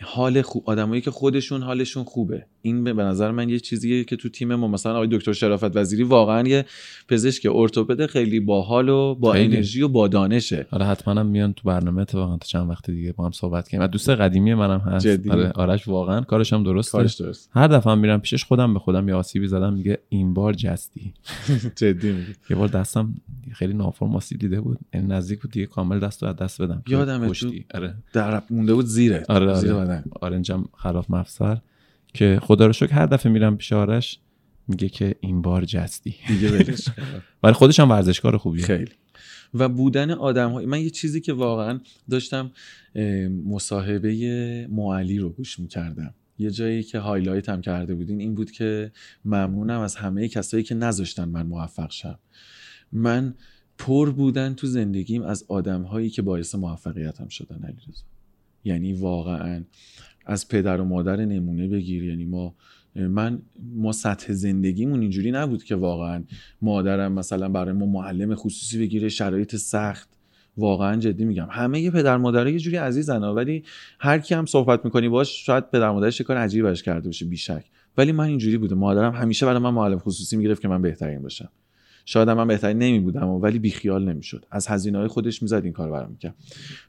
حال 0.00 0.42
خوب 0.42 0.62
آدمایی 0.66 1.00
که 1.00 1.10
خودشون 1.10 1.62
حالشون 1.62 2.04
خوبه. 2.04 2.46
این 2.62 2.84
به 2.84 2.92
نظر 2.92 3.30
من 3.30 3.48
یه 3.48 3.58
چیزیه 3.58 4.04
که 4.04 4.16
تو 4.16 4.28
تیم 4.28 4.54
ما 4.54 4.68
مثلا 4.68 4.92
آقای 4.94 5.08
دکتر 5.10 5.32
شرافت 5.32 5.76
وزیری 5.76 6.02
واقعا 6.02 6.48
یه 6.48 6.64
پزشک 7.08 7.46
ارتوپد 7.54 8.06
خیلی 8.06 8.40
باحال 8.40 8.88
و 8.88 9.14
با 9.14 9.32
خیلی. 9.32 9.54
انرژی 9.54 9.82
و 9.82 9.88
با 9.88 10.08
دانشه. 10.08 10.66
آره 10.70 10.86
حتما 10.86 11.14
هم 11.14 11.26
میان 11.26 11.52
تو 11.52 11.68
برنامه 11.68 12.02
اتفاقا 12.02 12.36
تا 12.36 12.46
چند 12.46 12.70
وقت 12.70 12.90
دیگه 12.90 13.12
با 13.12 13.24
هم 13.24 13.32
صحبت 13.32 13.68
کنیم. 13.68 13.86
دوست 13.86 14.10
قدیمی 14.10 14.54
منم 14.54 14.78
هست. 14.78 15.06
جدی؟ 15.06 15.30
آره 15.30 15.50
آرش 15.50 15.88
واقعا 15.88 16.20
کارش 16.20 16.52
هم 16.52 16.62
درسته. 16.62 16.92
کارش 16.92 17.14
درست 17.14 17.50
هر 17.52 17.68
دفعه 17.68 17.92
هم 17.92 17.98
میرم 17.98 18.20
پیشش 18.20 18.44
خودم 18.44 18.74
به 18.74 18.78
خودم 18.78 19.08
یه 19.08 19.14
آسیبی 19.14 19.46
زدم 19.46 19.72
میگه 19.72 19.98
این 20.08 20.34
بار 20.34 20.52
جستی. 20.52 21.14
جدی 21.80 22.12
میگی. 22.12 22.32
یه 22.50 22.56
بار 22.56 22.68
دستم 22.68 23.14
خیلی 23.52 23.74
نافرم 23.74 24.16
آسیب 24.16 24.38
دیده 24.38 24.60
بود. 24.60 24.78
یعنی 24.94 25.06
نزدیک 25.06 25.40
بود 25.40 25.50
دیگه 25.50 25.66
کامل 25.66 26.00
دست 26.00 26.22
رو 26.22 26.28
از 26.28 26.36
دست 26.36 26.62
بدم 26.62 26.82
یادمه 26.88 27.28
پشتی 27.28 27.64
آره. 27.74 27.94
در 28.12 28.42
مونده 28.50 28.74
بود 28.74 28.86
زیره. 28.86 29.24
آره 29.28 29.54
زیر 29.54 29.85
آره. 29.90 30.04
آرنجم 30.20 30.64
خلاف 30.76 31.10
مفصل. 31.10 31.56
که 32.14 32.38
خدا 32.42 32.66
رو 32.66 32.72
شکر 32.72 32.92
هر 32.92 33.06
دفعه 33.06 33.32
میرم 33.32 33.56
پیش 33.56 33.72
آرش 33.72 34.18
میگه 34.68 34.88
که 34.88 35.14
این 35.20 35.42
بار 35.42 35.64
جستی. 35.64 36.14
دیگه 36.28 36.50
ولش. 36.52 36.88
ولی 37.42 37.52
خودش 37.52 37.80
هم 37.80 37.90
ورزشکار 37.90 38.36
خوبیه. 38.36 38.64
خیلی. 38.64 38.92
و 39.54 39.68
بودن 39.68 40.10
آدم 40.10 40.50
های 40.50 40.66
من 40.66 40.80
یه 40.80 40.90
چیزی 40.90 41.20
که 41.20 41.32
واقعا 41.32 41.80
داشتم 42.10 42.50
مصاحبه 43.46 44.66
معلی 44.70 45.18
رو 45.18 45.28
گوش 45.28 45.58
می‌کردم. 45.58 46.14
یه 46.38 46.50
جایی 46.50 46.82
که 46.82 46.98
هایلایت 46.98 47.48
هم 47.48 47.60
کرده 47.60 47.94
بودین 47.94 48.20
این 48.20 48.34
بود 48.34 48.50
که 48.50 48.92
ممنونم 49.24 49.80
از 49.80 49.96
همه 49.96 50.28
کسایی 50.28 50.62
که 50.62 50.74
نذاشتن 50.74 51.28
من 51.28 51.46
موفق 51.46 51.90
شم. 51.90 52.18
من 52.92 53.34
پر 53.78 54.10
بودن 54.10 54.54
تو 54.54 54.66
زندگیم 54.66 55.22
از 55.22 55.44
آدم 55.48 55.82
هایی 55.82 56.10
که 56.10 56.22
باعث 56.22 56.54
موفقیتم 56.54 57.28
شدن 57.28 57.56
علیرضا. 57.64 58.02
یعنی 58.66 58.92
واقعا 58.92 59.64
از 60.26 60.48
پدر 60.48 60.80
و 60.80 60.84
مادر 60.84 61.16
نمونه 61.16 61.68
بگیر. 61.68 62.04
یعنی 62.04 62.24
ما 62.24 62.54
من 62.94 63.42
ما 63.74 63.92
سطح 63.92 64.32
زندگیمون 64.32 65.00
اینجوری 65.00 65.30
نبود 65.30 65.64
که 65.64 65.74
واقعا 65.74 66.24
مادرم 66.62 67.12
مثلا 67.12 67.48
برای 67.48 67.72
ما 67.72 67.86
معلم 67.86 68.34
خصوصی 68.34 68.78
بگیره 68.78 69.08
شرایط 69.08 69.56
سخت. 69.56 70.08
واقعا 70.56 70.96
جدی 70.96 71.24
میگم. 71.24 71.48
همه 71.50 71.80
یه 71.80 71.90
پدر 71.90 72.16
مادر 72.16 72.46
یه 72.46 72.58
جوری 72.58 72.76
عزیزن 72.76 73.24
ولی 73.24 73.64
هر 74.00 74.18
کی 74.18 74.34
هم 74.34 74.46
صحبت 74.46 74.84
می‌کنی 74.84 75.08
باش 75.08 75.46
شاید 75.46 75.70
پدر 75.70 75.90
مادرش 75.90 76.20
کار 76.20 76.36
عجیبی 76.36 76.62
براش 76.62 76.82
کرده 76.82 77.08
باشه 77.08 77.24
بیشک. 77.24 77.64
ولی 77.98 78.12
من 78.12 78.24
اینجوری 78.24 78.58
بوده 78.58 78.74
مادرم 78.74 79.12
همیشه 79.12 79.46
برای 79.46 79.58
من 79.58 79.70
معلم 79.70 79.98
خصوصی 79.98 80.36
می‌گرفت 80.36 80.62
که 80.62 80.68
من 80.68 80.82
بهترین 80.82 81.22
باشم. 81.22 81.48
شاید 82.04 82.30
من 82.30 82.46
بهترین 82.46 82.78
نمی 82.78 83.00
بودم 83.00 83.28
ولی 83.28 83.58
بیخیال 83.58 84.04
نمی‌شد. 84.08 84.44
از 84.50 84.66
هزینه 84.66 84.98
های 84.98 85.08
خودش 85.08 85.42
می‌زد 85.42 85.60
این 85.64 85.72
کار 85.72 85.90
برام 85.90 86.10
می‌کرد. 86.10 86.34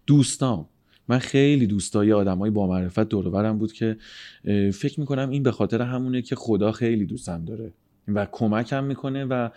دوستام 0.05 0.69
من 1.07 1.19
خیلی 1.19 1.67
دوستای 1.67 2.13
آدمای 2.13 2.51
با 2.51 2.67
معرفت 2.67 2.99
دور 2.99 3.27
و 3.27 3.31
برم 3.31 3.57
بود 3.57 3.73
که 3.73 3.97
فکر 4.73 4.99
می‌کنم 4.99 5.29
این 5.29 5.43
به 5.43 5.51
خاطر 5.51 5.81
همونه 5.81 6.21
که 6.21 6.35
خدا 6.35 6.71
خیلی 6.71 7.05
دوستم 7.05 7.45
داره 7.45 7.73
و 8.07 8.27
کمکم 8.31 8.83
می‌کنه 8.83 9.25
و 9.25 9.49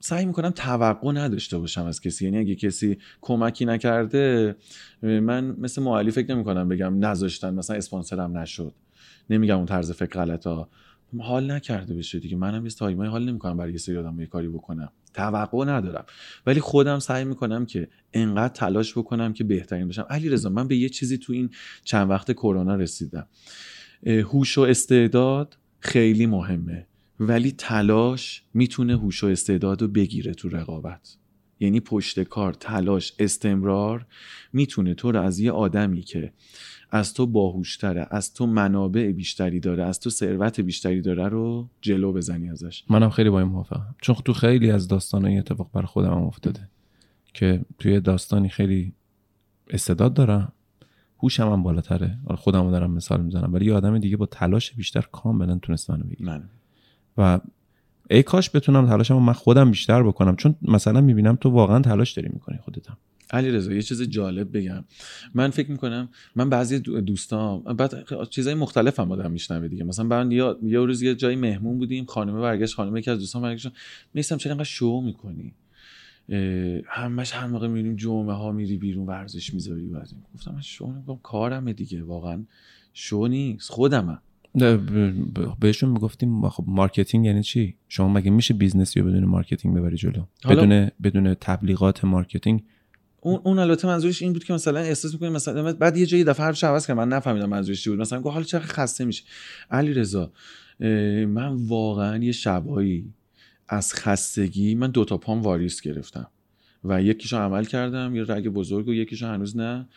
سعی 0.00 0.26
می‌کنم 0.26 0.50
توقع 0.50 1.12
نداشته 1.12 1.58
باشم 1.58 1.84
از 1.84 2.00
کسی. 2.00 2.24
یعنی 2.24 2.38
اگه 2.38 2.54
کسی 2.54 2.98
کمکی 3.20 3.64
نکرده 3.64 4.56
من 5.02 5.56
مثل 5.58 5.82
معلی 5.82 6.10
فکر 6.10 6.34
نمی‌کنم 6.34 6.68
بگم 6.68 7.04
نذاشتن 7.04 7.54
مثلا 7.54 7.76
اسپانسرم 7.76 8.38
نشد. 8.38 8.74
نمیگم 9.30 9.56
اون 9.56 9.66
طرز 9.66 9.92
فکر 9.92 10.10
غلطا. 10.10 10.68
حال 11.20 11.50
نکرده 11.50 11.94
بشه 11.94 12.18
دیگه. 12.18 12.36
منم 12.36 12.64
یه 12.64 12.70
تایمای 12.70 13.08
حال 13.08 13.24
نمی‌کنم 13.24 13.56
برای 13.56 13.72
یه 13.72 13.78
سری 13.78 13.96
آدم 13.96 14.20
یه 14.20 14.26
کاری 14.26 14.48
بکنم. 14.48 14.92
توقع 15.14 15.64
ندارم. 15.64 16.04
ولی 16.46 16.60
خودم 16.60 16.98
سعی 16.98 17.24
می‌کنم 17.24 17.66
که 17.66 17.88
انقدر 18.12 18.54
تلاش 18.54 18.98
بکنم 18.98 19.32
که 19.32 19.44
بهترین 19.44 19.86
باشم 19.86 20.06
علی 20.10 20.28
رضا 20.28 20.48
من 20.48 20.68
به 20.68 20.76
یه 20.76 20.88
چیزی 20.88 21.18
تو 21.18 21.32
این 21.32 21.50
چند 21.84 22.10
وقت 22.10 22.32
کرونا 22.32 22.74
رسیدم. 22.74 23.26
هوش 24.06 24.58
و 24.58 24.60
استعداد 24.60 25.58
خیلی 25.80 26.26
مهمه. 26.26 26.86
ولی 27.20 27.52
تلاش 27.52 28.42
می‌تونه 28.54 28.96
هوش 28.96 29.24
و 29.24 29.26
استعداد 29.26 29.82
رو 29.82 29.88
بگیره 29.88 30.34
تو 30.34 30.48
رقابت. 30.48 31.16
یعنی 31.60 31.80
پشت 31.80 32.22
کار 32.22 32.54
تلاش 32.54 33.12
استمرار 33.18 34.06
می‌تونه 34.52 34.94
تو 34.94 35.12
رو 35.12 35.20
از 35.20 35.38
یه 35.38 35.52
آدمی 35.52 36.02
که 36.02 36.32
از 36.90 37.14
تو 37.14 37.26
باهوشتره 37.26 38.06
از 38.10 38.34
تو 38.34 38.46
منابع 38.46 39.12
بیشتری 39.12 39.60
داره 39.60 39.84
از 39.84 40.00
تو 40.00 40.10
ثروت 40.10 40.60
بیشتری 40.60 41.00
داره 41.00 41.28
رو 41.28 41.68
جلو 41.80 42.12
بزنی 42.12 42.50
ازش. 42.50 42.84
منم 42.90 43.10
خیلی 43.10 43.30
با 43.30 43.40
این 43.40 43.48
موافقم. 43.48 43.94
چون 44.00 44.16
تو 44.24 44.32
خیلی 44.32 44.70
از 44.70 44.88
داستان 44.88 45.24
این 45.24 45.38
اتفاق 45.38 45.70
برای 45.72 45.86
خودم 45.86 46.10
هم 46.10 46.22
افتاده 46.22 46.68
که 47.34 47.60
توی 47.78 48.00
داستانی 48.00 48.48
خیلی 48.48 48.92
استعداد 49.70 50.14
دارم. 50.14 50.52
هوشم 51.22 51.52
هم 51.52 51.62
بالاتره. 51.62 52.18
حالا 52.24 52.36
خودمو 52.36 52.70
دارم 52.70 52.90
مثال 52.90 53.20
می‌زنم. 53.20 53.54
ولی 53.54 53.66
یه 53.66 53.74
آدم 53.74 53.98
دیگه 53.98 54.16
با 54.16 54.26
تلاش 54.26 54.72
بیشتر 54.72 55.04
کاملا 55.12 55.58
تونست 55.58 55.90
منو 55.90 56.04
بگیره. 56.04 56.30
من 56.30 56.48
و 57.18 57.40
ای 58.10 58.22
کاش 58.22 58.50
بتونم 58.56 58.86
تلاشمو 58.86 59.20
من 59.20 59.32
خودم 59.32 59.70
بیشتر 59.70 60.02
بکنم. 60.02 60.36
چون 60.36 60.54
مثلا 60.62 61.00
می‌بینم 61.00 61.36
تو 61.36 61.50
واقعا 61.50 61.80
تلاش 61.80 62.12
داری 62.12 62.28
می‌کنی 62.32 62.58
خودتم 62.58 62.96
علی 63.30 63.50
رضا 63.50 63.72
یه 63.72 63.82
چیز 63.82 64.02
جالب 64.02 64.56
بگم. 64.56 64.84
من 65.34 65.50
فکر 65.50 65.70
می‌کنم 65.70 66.08
من 66.36 66.50
بعضی 66.50 66.78
دو- 66.78 67.00
دوستام 67.00 67.60
بعد 67.60 67.94
چیزای 68.30 68.54
مختلف 68.54 69.00
هم 69.00 69.12
آدم 69.12 69.30
میشنوه 69.30 69.68
دیگه. 69.68 69.84
مثلا 69.84 70.04
من 70.04 70.30
یا 70.30 70.58
یه 70.62 70.78
روز 70.78 71.02
یه 71.02 71.14
جای 71.14 71.36
مهمون 71.36 71.78
بودیم 71.78 72.04
خانم 72.04 72.40
برگشت 72.40 72.74
خانم 72.74 72.96
یکی 72.96 73.10
از 73.10 73.18
دوستان 73.18 73.42
برگشت. 73.42 73.68
میستم 74.14 74.36
چرا 74.36 74.52
انقدر 74.52 74.64
شو 74.64 75.00
می‌کنی؟ 75.00 75.54
همش 76.86 77.34
هر 77.34 77.46
موقع 77.46 77.68
میریم 77.68 77.96
جمعه 77.96 78.34
ها 78.34 78.52
میری 78.52 78.76
بیرون 78.76 79.06
ورزش 79.06 79.54
می‌ذاری 79.54 79.86
و 79.86 80.00
گفتم 80.34 80.54
من 80.54 80.60
شو 80.60 80.86
می‌کنم 80.86 81.18
کارمه 81.22 81.72
دیگه 81.72 82.02
واقعا 82.02 82.42
شو 82.92 83.26
نیست 83.26 83.70
خودمم. 83.70 84.22
ب- 85.34 85.58
بهشون 85.60 85.90
می‌گفتیم 85.90 86.48
خب 86.48 86.64
مارکتینگ 86.66 87.24
یعنی 87.24 87.42
چی؟ 87.42 87.76
شما 87.88 88.08
مگه 88.08 88.30
میشه 88.30 88.54
بیزنسی 88.54 89.00
رو 89.00 89.06
بدون 89.06 89.24
مارکتینگ 89.24 89.76
ببری 89.76 89.96
جلو؟ 89.96 90.24
بدون 90.50 90.90
بدون 91.02 91.34
تبلیغات 91.34 92.04
مارکتینگ 92.04 92.62
اون 93.26 93.40
اون 93.44 93.58
البته 93.58 93.88
منظورش 93.88 94.22
این 94.22 94.32
بود 94.32 94.44
که 94.44 94.52
مثلا 94.52 94.80
احساس 94.80 95.12
می‌کنی 95.12 95.28
مثلا 95.28 95.72
بعد 95.72 95.96
یه 95.96 96.06
جایی 96.06 96.24
دفعه 96.24 96.46
حرفش 96.46 96.64
عوض 96.64 96.86
کرد 96.86 96.96
من 96.96 97.08
نفهمیدم 97.08 97.48
منظورش 97.48 97.82
چی 97.82 97.90
بود. 97.90 97.98
مثلا 97.98 98.20
گفت 98.20 98.32
حالا 98.32 98.44
چرا 98.44 98.60
خسته 98.60 99.04
میشه. 99.04 99.24
علی 99.70 99.94
رضا 99.94 100.32
من 101.28 101.56
واقعا 101.66 102.24
یه 102.24 102.32
شبایی 102.32 103.12
از 103.68 103.94
خستگی 103.94 104.74
من 104.74 104.90
دو 104.90 105.04
تا 105.04 105.16
پام 105.16 105.42
واریس 105.42 105.80
گرفتم 105.80 106.26
و 106.84 107.02
یکیشو 107.02 107.36
عمل 107.36 107.64
کردم 107.64 108.16
یه 108.16 108.24
رگ 108.28 108.48
بزرگ 108.48 108.88
و 108.88 108.94
یکیشو 108.94 109.26
هنوز 109.26 109.56
نه. 109.56 109.88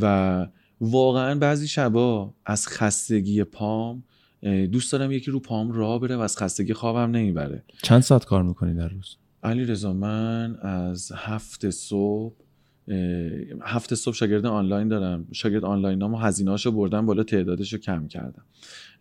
و 0.00 0.46
واقعا 0.80 1.34
بعضی 1.34 1.68
شبا 1.68 2.34
از 2.44 2.68
خستگی 2.68 3.44
پام 3.44 4.02
دوست 4.42 4.92
دارم 4.92 5.12
یکی 5.12 5.30
رو 5.30 5.40
پام 5.40 5.72
راه 5.72 6.00
بره 6.00 6.16
و 6.16 6.20
از 6.20 6.36
خستگی 6.36 6.72
خوابم 6.72 7.10
نمی‌بره. 7.10 7.64
چند 7.82 8.00
ساعت 8.00 8.24
کار 8.24 8.42
می‌کنی 8.42 8.74
در 8.74 8.88
روز؟ 8.88 9.16
علی 9.42 9.64
رضا 9.64 9.92
من 9.92 10.56
از 10.56 11.12
هفت 11.16 11.70
صبح 11.70 12.34
اه، 12.88 12.96
هفت 13.62 13.94
صبح 13.94 14.14
شاگرد 14.14 14.46
آنلاین 14.46 14.88
دارم. 14.88 15.28
شاگرد 15.32 15.64
آنلاین 15.64 15.98
نامو 15.98 16.16
هزینه‌اشو 16.16 16.72
بردم 16.72 17.06
بالا 17.06 17.22
تعدادش 17.22 17.72
رو 17.72 17.78
کم 17.78 18.08
کردم. 18.08 18.44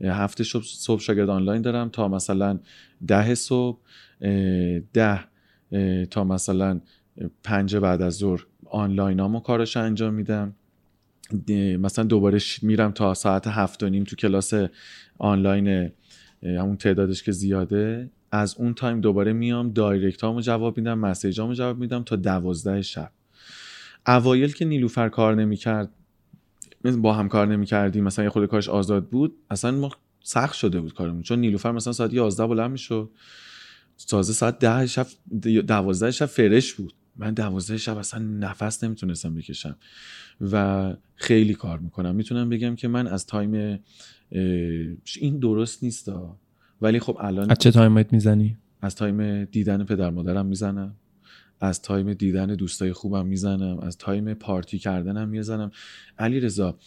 اه، 0.02 0.16
هفت 0.18 0.44
صبح 0.64 1.02
شاگرد 1.02 1.30
آنلاین 1.30 1.62
دارم 1.62 1.90
تا 1.90 2.08
مثلا 2.08 2.60
ده 3.08 3.36
صبح 3.36 3.80
ده 4.94 5.20
تا 6.06 6.24
مثلا 6.24 6.82
پنج 7.44 7.76
بعد 7.76 8.02
از 8.02 8.14
ظهر 8.14 8.46
آنلاینامو 8.66 9.39
کارش 9.40 9.78
انجام 9.78 10.14
میدم. 10.14 10.54
مثلا 11.80 12.06
دوباره 12.06 12.40
میرم 12.62 12.92
تا 12.92 13.14
ساعت 13.14 13.48
هفت 13.48 13.84
و 13.84 13.90
نیم 13.90 14.04
تو 14.04 14.16
کلاس 14.16 14.54
آنلاین 15.18 15.92
همون 16.44 16.78
تعدادش 16.78 17.24
که 17.24 17.32
زیاده. 17.32 18.10
از 18.32 18.56
اون 18.60 18.74
تایم 18.74 19.02
دوباره 19.02 19.34
میام 19.34 19.72
دایرکت 19.72 20.22
هامو 20.22 20.42
جواب 20.42 20.78
میدم 20.78 21.00
مسیج 21.00 21.40
هامو 21.40 21.54
جواب 21.54 21.78
میدم 21.78 22.04
تا 22.04 22.16
دوازده 22.16 22.82
شب. 22.82 23.12
اوایل 24.08 24.53
که 24.53 24.66
نیلوفر 24.66 25.10
کار 25.10 25.36
نمی‌کرد 25.36 25.89
با 26.97 27.14
هم 27.14 27.28
کار 27.28 27.47
نمی‌کردیم 27.47 28.03
مثلا 28.03 28.26
یه 28.26 28.30
خود 28.30 28.45
کارش 28.45 28.70
آزاد 28.70 29.10
بود 29.10 29.36
اصلا 29.49 29.72
ما 29.72 29.91
سخت 30.24 30.53
شده 30.53 30.82
بود 30.82 30.93
کارمون. 30.93 31.22
چون 31.22 31.39
نیلوفر 31.39 31.72
مثلا 31.72 31.93
ساعت 31.93 32.14
11 32.14 32.47
بلند 32.47 32.72
می‌شد. 32.72 33.10
تازه 34.08 34.34
ساعت 34.34 34.60
10 34.60 34.88
شب 34.88 35.08
12 35.68 36.12
شب 36.12 36.26
fresh 36.26 36.74
بود. 36.74 36.93
من 37.16 37.34
12 37.34 37.78
شب 37.78 37.97
اصلا 37.97 38.20
نفس 38.20 38.84
نمی‌تونستم 38.84 39.36
بکشم. 39.36 39.76
و 40.51 40.93
خیلی 41.16 41.53
کار 41.53 41.80
می‌کنم. 41.80 42.16
می‌تونم 42.16 42.49
بگم 42.49 42.76
که 42.76 42.88
من 42.88 43.08
از 43.08 43.26
تایم 43.26 43.80
این 45.20 45.39
درست 45.39 45.84
نیست 45.84 46.12
ولی 46.82 46.99
خب 46.99 47.18
الان 47.20 47.51
از 47.51 47.58
چه 47.58 47.72
تایمات 47.72 48.14
می‌زنی؟ 48.14 48.58
از 48.82 48.95
تایم 48.95 49.43
دیدن 49.43 49.84
پدر 49.84 50.10
مادرم 50.10 50.45
می‌زنم. 50.45 50.95
از 51.60 51.82
تایم 51.82 52.14
دیدن 52.14 52.47
دوستای 52.56 52.93
خوبم 52.93 53.26
می‌زنم 53.26 53.80
از 53.80 53.97
تایم 53.97 54.34
پارتی 54.34 54.80
کردنم 54.80 55.30
می‌زنم. 55.30 55.72
علی 56.20 56.39
رضا 56.39 56.78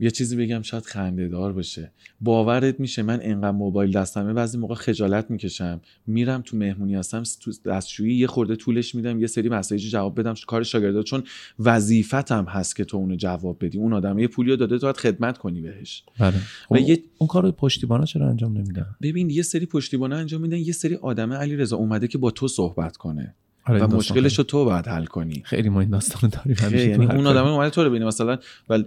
یه 0.00 0.10
چیزی 0.10 0.36
بگم 0.36 0.62
شاید 0.62 0.84
خنده 0.84 1.28
دار 1.28 1.52
باشه. 1.52 1.92
باورت 2.20 2.80
میشه 2.80 3.02
من 3.02 3.20
انقدر 3.22 3.50
موبایل 3.50 3.92
دستمه 3.92 4.32
بعضی 4.32 4.58
موقع 4.58 4.74
خجالت 4.74 5.30
می‌کشم. 5.30 5.80
میرم 6.06 6.42
تو 6.42 6.56
مهمونی 6.56 6.94
هستم 6.94 7.22
تو 7.40 7.52
دستشویی 7.64 8.14
یه 8.16 8.26
خورده 8.26 8.56
طولش 8.56 8.94
میدم 8.94 9.20
یه 9.20 9.26
سری 9.26 9.48
مسیج 9.48 9.90
جواب 9.90 10.20
بدم 10.20 10.34
کار 10.46 10.62
شاگردا 10.62 11.02
چون 11.02 11.22
وظیفتم 11.58 12.44
هست 12.44 12.76
که 12.76 12.84
تو 12.84 12.96
اونو 12.96 13.16
جواب 13.16 13.64
بدی. 13.64 13.78
اون 13.78 13.92
آدم 13.92 14.18
یه 14.18 14.28
پولیو 14.28 14.56
داده 14.56 14.78
تو 14.78 14.86
باید 14.86 14.96
خدمت 14.96 15.38
کنی 15.38 15.60
بهش. 15.60 16.04
بله. 16.18 16.36
و 16.70 16.74
خب 16.74 16.76
یه- 16.76 17.02
اون 17.18 17.28
کار 17.28 17.50
پشتیبانا 17.50 18.04
چرا 18.04 18.28
انجام 18.28 18.52
نمیدن؟ 18.58 18.86
ببین 19.02 19.30
یه 19.30 19.42
سری 19.42 19.66
پشتیبانه 19.66 20.16
انجام 20.16 20.40
میدن 20.40 20.58
یه 20.58 20.72
سری 20.72 20.94
آدم 20.94 21.32
علی 21.32 21.56
رضا 21.56 21.76
اومده 21.76 22.08
که 22.08 22.18
با 22.18 22.30
تو 22.30 22.48
صحبت 22.48 22.96
کنه. 22.96 23.34
آره، 23.64 23.84
و 23.84 23.96
مشکلش 23.96 24.38
رو 24.38 24.44
تو 24.44 24.64
باید 24.64 24.88
حل 24.88 25.04
کنی 25.04 25.42
خیلی 25.44 25.68
ما 25.68 25.80
این 25.80 25.90
داستان 25.90 26.30
داریم 26.30 26.88
یعنی 26.88 27.06
اون. 27.06 27.26
آدم 27.26 27.46
اومده 27.46 27.70
تو 27.70 27.82
رو 27.82 27.90
ببینه 27.90 28.04
مثلا 28.04 28.38
ولی 28.68 28.86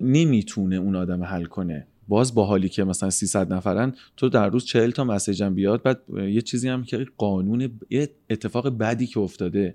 نمی‌تونه 0.00 0.76
اون 0.76 0.96
آدم 0.96 1.24
حل 1.24 1.44
کنه 1.44 1.86
باز 2.08 2.34
با 2.34 2.44
حالی 2.44 2.68
که 2.68 2.84
مثلا 2.84 3.10
300 3.10 3.52
نفرن 3.52 3.92
تو 4.16 4.28
در 4.28 4.48
روز 4.48 4.64
40 4.64 4.90
تا 4.90 5.04
مسیجم 5.04 5.54
بیاد 5.54 5.82
بعد 5.82 6.00
یه 6.28 6.40
چیزی 6.40 6.68
هم 6.68 6.84
که 6.84 7.06
قانون 7.18 7.70
یه 7.90 8.08
اتفاق 8.30 8.68
بدی 8.78 9.06
که 9.06 9.20
افتاده. 9.20 9.74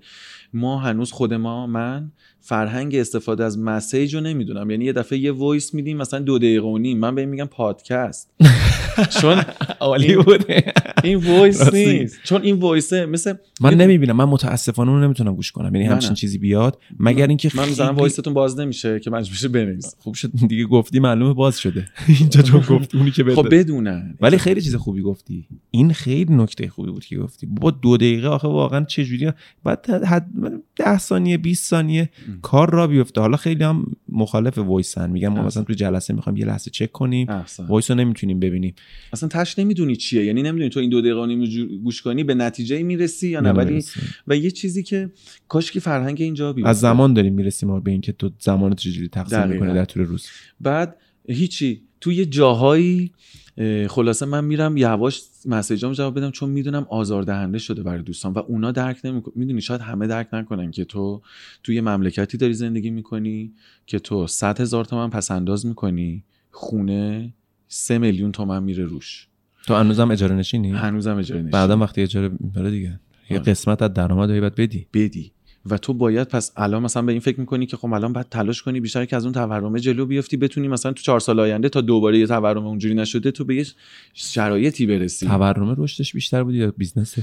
ما 0.52 0.78
هنوز 0.78 1.12
خود 1.12 1.34
ما 1.34 1.66
من 1.66 2.12
فرهنگ 2.40 2.94
استفاده 2.94 3.44
از 3.44 3.58
مسیج 3.58 4.14
رو 4.14 4.20
نمی‌دونم. 4.20 4.70
یعنی 4.70 4.84
یه 4.84 4.92
دفعه 4.92 5.18
یه 5.18 5.32
وایس 5.32 5.74
میدیم 5.74 5.96
مثلا 5.96 6.20
دو 6.20 6.38
دقیقه 6.38 6.66
و 6.66 6.78
نیم. 6.78 6.98
من 6.98 7.14
به 7.14 7.20
این 7.20 7.30
میگم 7.30 7.44
پادکست. 7.44 8.30
چون 9.20 9.42
عالی 9.80 10.16
بوده. 10.16 10.72
این 11.04 11.16
وایس. 11.16 11.74
نیست. 11.74 12.18
چون 12.24 12.42
این 12.42 12.56
وایسه 12.56 13.06
مثل 13.06 13.34
من 13.60 13.74
نمی‌بینم. 13.74 14.16
من 14.16 14.24
متاسفانه 14.24 14.90
اون 14.90 14.98
رو 15.00 15.04
نمی‌تونم 15.04 15.34
گوش 15.34 15.52
کنم. 15.52 15.74
یعنی 15.74 15.86
همچین. 15.86 16.14
چیزی 16.14 16.38
بیاد. 16.38 16.78
مگر 16.98 17.26
اینکه 17.26 17.50
من 17.54 17.64
خیلی- 17.64 17.88
وویستون 17.88 18.34
باز 18.34 18.58
نمیشه 18.60 19.00
که 19.00 19.10
مجبور 19.10 19.36
بشه 19.36 19.48
بنویس 19.48 19.94
خوب 19.98 20.14
شد. 20.14 20.30
دیگه 20.48 20.64
گفتی 20.64 21.00
معلومه 21.00 21.34
باز 21.34 21.58
شده. 21.58 21.88
اینجا 22.20 22.42
چون 22.42 22.60
گفتی 22.78 22.98
اونی 22.98 23.10
که 23.10 23.24
خب 23.24 23.48
بدونن 23.50 24.16
ولی 24.20 24.38
خیلی 24.38 24.60
چیز 24.60 24.74
خوبی 24.74 25.02
گفتی. 25.02 25.48
این 25.70 25.92
خیلی 25.92 26.34
نکته 26.34 26.68
خوبی 26.68 26.90
بود 26.90 27.04
که 27.04 27.18
گفتی. 27.18 27.46
با 27.46 27.70
دو 27.70 27.96
دقیقه 27.96 28.28
آخه 28.28 28.48
واقعا 28.48 28.84
چه 28.84 29.04
جوری 29.04 29.32
بعد 29.64 29.90
حد 29.90 30.30
ده 30.76 30.98
ثانیه 30.98 31.38
20 31.38 31.70
ثانیه 31.70 32.10
کار 32.42 32.70
را 32.70 32.86
بیفته. 32.86 33.20
حالا 33.20 33.36
خیلی 33.36 33.64
هم 33.64 33.84
مخالف 34.08 34.58
وایسن. 34.58 35.10
میگم 35.10 35.28
ما. 35.28 35.42
مثلا 35.42 35.62
تو 35.62 35.72
جلسه 35.72 36.14
می‌خوایم 36.14 36.36
یه 36.36 36.46
لحظه 36.46 36.70
چک 36.70 36.92
کنیم. 36.92 37.26
وایس 37.68 37.90
رو 37.90 37.96
نمی‌تونیم 37.96 38.40
ببینیم. 38.40 38.74
اصلا 39.12 39.28
تش 39.28 39.58
نمی‌دونی 39.58 39.96
چیه. 39.96 40.24
یعنی 40.24 40.42
نمی‌دونی 40.42 40.70
تو 40.70 40.80
این 40.80 40.90
دو 40.90 41.00
دقیقه 41.00 41.76
گوش 41.82 42.02
کنی 42.02 42.24
به 42.24 42.34
نتیجه 42.34 42.82
می‌رسی 42.82 43.28
یا 43.28 43.40
نه. 43.40 43.50
ولی. 43.50 43.84
و 44.26 44.36
یه 44.36 44.50
چیزی 44.50 44.82
که 44.82 45.10
کاش 45.48 45.72
که 45.72 45.80
فرهنگ 45.80 46.20
اینجا 46.20 46.52
بیفته. 46.52 46.70
از 46.70 46.80
زمان 46.80 47.14
داریم 47.14 47.34
می‌رسیم 47.34 47.68
ما 47.68 47.80
به 47.80 47.90
اینکه 47.90 48.12
تو 48.12 48.30
زمان 48.38 48.74
چجوری 48.74 49.08
تقسیم. 49.08 49.48
می‌کنه 49.48 49.74
در 49.74 49.84
طول 49.84 50.04
روز. 50.04 50.26
بعد 50.60 50.96
هیچی. 51.28 51.82
تو 52.00 52.12
یه 52.12 52.26
جاهایی 52.26 53.12
اه، 53.58 53.88
خلاصه 53.88 54.26
من 54.26 54.44
میرم 54.44 54.76
یواش 54.76 55.22
مسیجام 55.46 55.92
جواب 55.92 56.18
بدم 56.18 56.30
چون 56.30 56.50
می‌دونم 56.50 56.86
آزاردهنده 56.90 57.58
شده 57.58 57.82
برای 57.82 58.02
دوستان 58.02 58.32
و 58.32 58.38
اونا 58.38 58.72
درک 58.72 59.00
نمیکن 59.04 59.32
می‌دونی 59.34 59.60
شاید 59.60 59.80
همه 59.80 60.06
درک 60.06 60.28
نکنن 60.32 60.70
که 60.70 60.84
تو 60.84 61.22
توی 61.62 61.80
مملکتی 61.80 62.36
داری 62.36 62.54
زندگی 62.54 62.90
می‌کنی 62.90 63.52
که 63.86 63.98
تو 63.98 64.26
100 64.26 64.60
هزار 64.60 64.84
تومن 64.84 65.10
پس 65.10 65.30
انداز 65.30 65.66
می‌کنی 65.66 66.24
خونه 66.50 67.34
سه 67.68 67.98
میلیون 67.98 68.32
تومن 68.32 68.62
میره 68.62 68.84
روش. 68.84 69.26
تو 69.66 69.74
هنوزم 69.74 70.10
اجاره 70.10 70.34
نشینی؟ 70.34 70.70
هنوزم 70.70 71.16
اجاره 71.16 71.40
نشین. 71.40 71.50
بعدا 71.50 71.76
وقتی 71.76 72.02
اجاره 72.02 72.28
می‌بره 72.40 72.70
دیگه. 72.70 73.00
یه 73.30 73.38
آره. 73.38 73.50
قسمت 73.50 73.82
از 73.82 73.94
درآمد 73.94 74.28
باید 74.28 74.54
بدی. 74.54 74.86
بدی. 74.94 75.32
و 75.66 75.78
تو 75.78 75.94
باید 75.94 76.28
پس 76.28 76.52
الان 76.56 76.82
مثلا 76.82 77.02
به 77.02 77.12
این 77.12 77.20
فکر 77.20 77.40
می‌کنی 77.40 77.66
که 77.66 77.76
خب 77.76 77.92
الان 77.92 78.12
باید 78.12 78.28
تلاش 78.28 78.62
کنی 78.62 78.80
بیشتر 78.80 79.04
که 79.04 79.16
از 79.16 79.24
اون 79.24 79.34
تورمه 79.34 79.80
جلو 79.80 80.06
بیفتی 80.06 80.36
بتونی 80.36 80.68
مثلا 80.68 80.92
تو 80.92 81.02
چهار 81.02 81.20
سال 81.20 81.40
آینده 81.40 81.68
تا 81.68 81.80
دوباره 81.80 82.18
یه 82.18 82.26
تورم 82.26 82.66
اونجوری 82.66 82.94
نشده 82.94 83.30
تو 83.30 83.44
به 83.44 83.54
یه 83.56 83.66
شرایطی 84.14 84.86
برسی. 84.86 85.26
تورم 85.26 85.74
رشدش 85.78 86.12
بیشتر 86.12 86.42
بود 86.42 86.54
یا 86.54 86.72
بیزنس؟ 86.76 87.14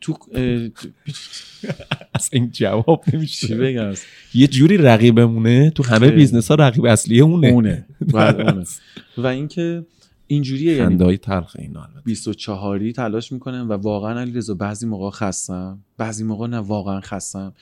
تو 0.00 0.16
اصلا 2.14 2.28
این 2.40 2.50
جواب 2.50 3.04
چی 3.04 3.16
نمیشه 3.16 3.56
بگم 3.56 3.92
یه 4.34 4.46
جوری 4.46 4.76
رقیبمونه 4.76 5.70
تو 5.70 5.82
همه. 5.82 6.10
بیزنس 6.10 6.48
ها 6.48 6.54
رقیب 6.54 6.84
اصلی 6.84 7.20
اونه. 7.20 7.48
اونه. 7.54 7.86
و 9.16 9.26
اینکه 9.26 9.84
اینجوریه 10.26 10.76
یعنی 10.76 11.16
تلخ 11.16 11.56
اینا 11.58 11.82
البته. 11.82 12.00
24 12.04 12.90
تلاش 12.90 13.32
می‌کنم 13.32 13.66
و 13.70 13.72
واقعا 13.72 14.20
علیرضا 14.20 14.54
بعضی 14.54 14.86
موقع 14.86 15.10
خستم 15.10 15.78
بعضی 15.98 16.24
موقع 16.24 16.46
نه 16.46 16.58
واقعا 16.58 17.00
خستم. 17.00 17.52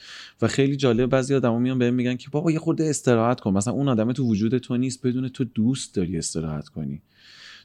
و 0.41 0.47
خیلی 0.47 0.75
جالب 0.75 1.09
بعضی 1.09 1.35
آدما 1.35 1.59
میان 1.59 1.79
بهم 1.79 1.93
میگن 1.93 2.15
که 2.15 2.29
بابا 2.29 2.51
یه 2.51 2.59
خورده 2.59 2.85
استراحت 2.85 3.39
کن. 3.39 3.53
مثلا 3.53 3.73
اون 3.73 3.89
آدم 3.89 4.11
تو 4.11 4.23
وجود 4.23 4.57
تو 4.57 4.77
نیست 4.77 5.07
بدون 5.07 5.29
تو 5.29 5.43
دوست 5.43 5.95
داری 5.95 6.17
استراحت 6.17 6.67
کنی. 6.67 7.01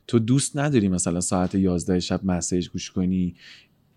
تو 0.07 0.19
دوست 0.19 0.57
نداری 0.57 0.89
مثلا 0.89 1.21
ساعت 1.21 1.55
11 1.55 2.01
شب 2.01 2.21
مسیج 2.25 2.69
گوش 2.69 2.91
کنی 2.91 3.35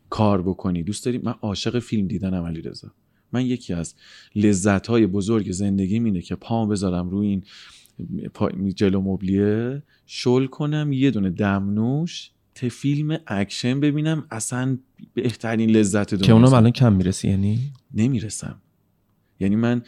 کار 0.09 0.41
بکنی. 0.41 0.83
دوست 0.83 1.05
داری؟ 1.05 1.17
من 1.17 1.35
عاشق 1.41 1.79
فیلم 1.79 2.07
دیدنم 2.07 2.43
علیرضا 2.43 2.91
من 3.31 3.45
یکی 3.45 3.73
از 3.73 3.95
لذت 4.35 4.87
های 4.87 5.07
بزرگ 5.07 5.51
زندگی 5.51 5.93
اینه 5.93 6.21
که 6.21 6.35
پام 6.35 6.69
بذارم 6.69 7.09
روی 7.09 7.27
این 7.27 7.43
جلو 8.75 9.01
مبلیه. 9.01 9.83
شل 10.13 10.45
کنم 10.45 10.93
یه 10.93 11.11
دونه 11.11 11.29
دمنوش 11.29 12.31
ته 12.55 12.69
فیلم 12.69 13.17
اکشن 13.27 13.79
ببینم 13.79 14.25
اصلا 14.31 14.77
بهترین 15.13 15.69
لذت 15.69 16.13
دنیا 16.13 16.25
که 16.25 16.33
اونم 16.33 16.53
الان 16.53 16.71
کم 16.71 16.93
می‌رسی 16.93 17.29
یعنی؟ 17.29 17.59
نمی‌رسم. 17.93 18.55
یعنی 19.39 19.55
من 19.55 19.81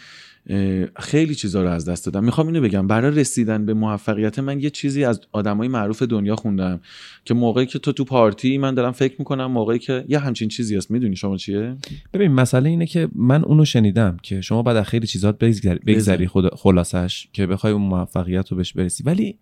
خیلی 1.00 1.36
چیزا 1.36 1.64
رو 1.64 1.70
از 1.70 1.90
دست 1.90 2.06
دادم. 2.06 2.24
می‌خوام 2.24 2.48
اینو 2.48 2.62
بگم 2.62 2.88
برای 2.88 3.16
رسیدن 3.16 3.66
به 3.66 3.74
موفقیت 3.74 4.40
من 4.40 4.60
یه 4.60 4.70
چیزی 4.70 5.04
از 5.04 5.22
آدمای 5.32 5.68
معروف 5.68 6.04
دنیا 6.04 6.36
خوندم 6.36 6.80
که 7.26 7.34
موقعی 7.34 7.66
که 7.66 7.80
تو 7.80 7.92
تو 7.92 8.04
پارتی 8.04 8.58
من 8.58 8.74
دارم 8.74 8.92
فکر 8.92 9.16
می‌کنم 9.20 9.46
موقعی 9.46 9.80
که 9.80 10.06
یه 10.08 10.20
همچین 10.20 10.50
چیزی 10.50 10.76
هست 10.76 10.92
می‌دونی 10.92 11.16
شما 11.16 11.38
چیه؟ 11.38 11.78
ببین 12.14 12.32
مسئله 12.32 12.70
اینه 12.70 12.86
که 12.86 13.10
من 13.16 13.44
اونو 13.44 13.66
شنیدم 13.66 14.18
که 14.24 14.42
شما 14.42 14.64
بعد 14.64 14.76
از 14.76 14.86
خیلی 14.86 15.08
چیزات 15.08 15.38
بگذری, 15.86 16.30
خلاصش 16.56 17.28
که 17.34 17.48
بخوای 17.48 17.74
اون 17.74 17.82
موفقیت 17.82 18.52
رو 18.52 18.58
بهش 18.58 18.74
برسی. 18.74 19.04
ولی 19.04 19.38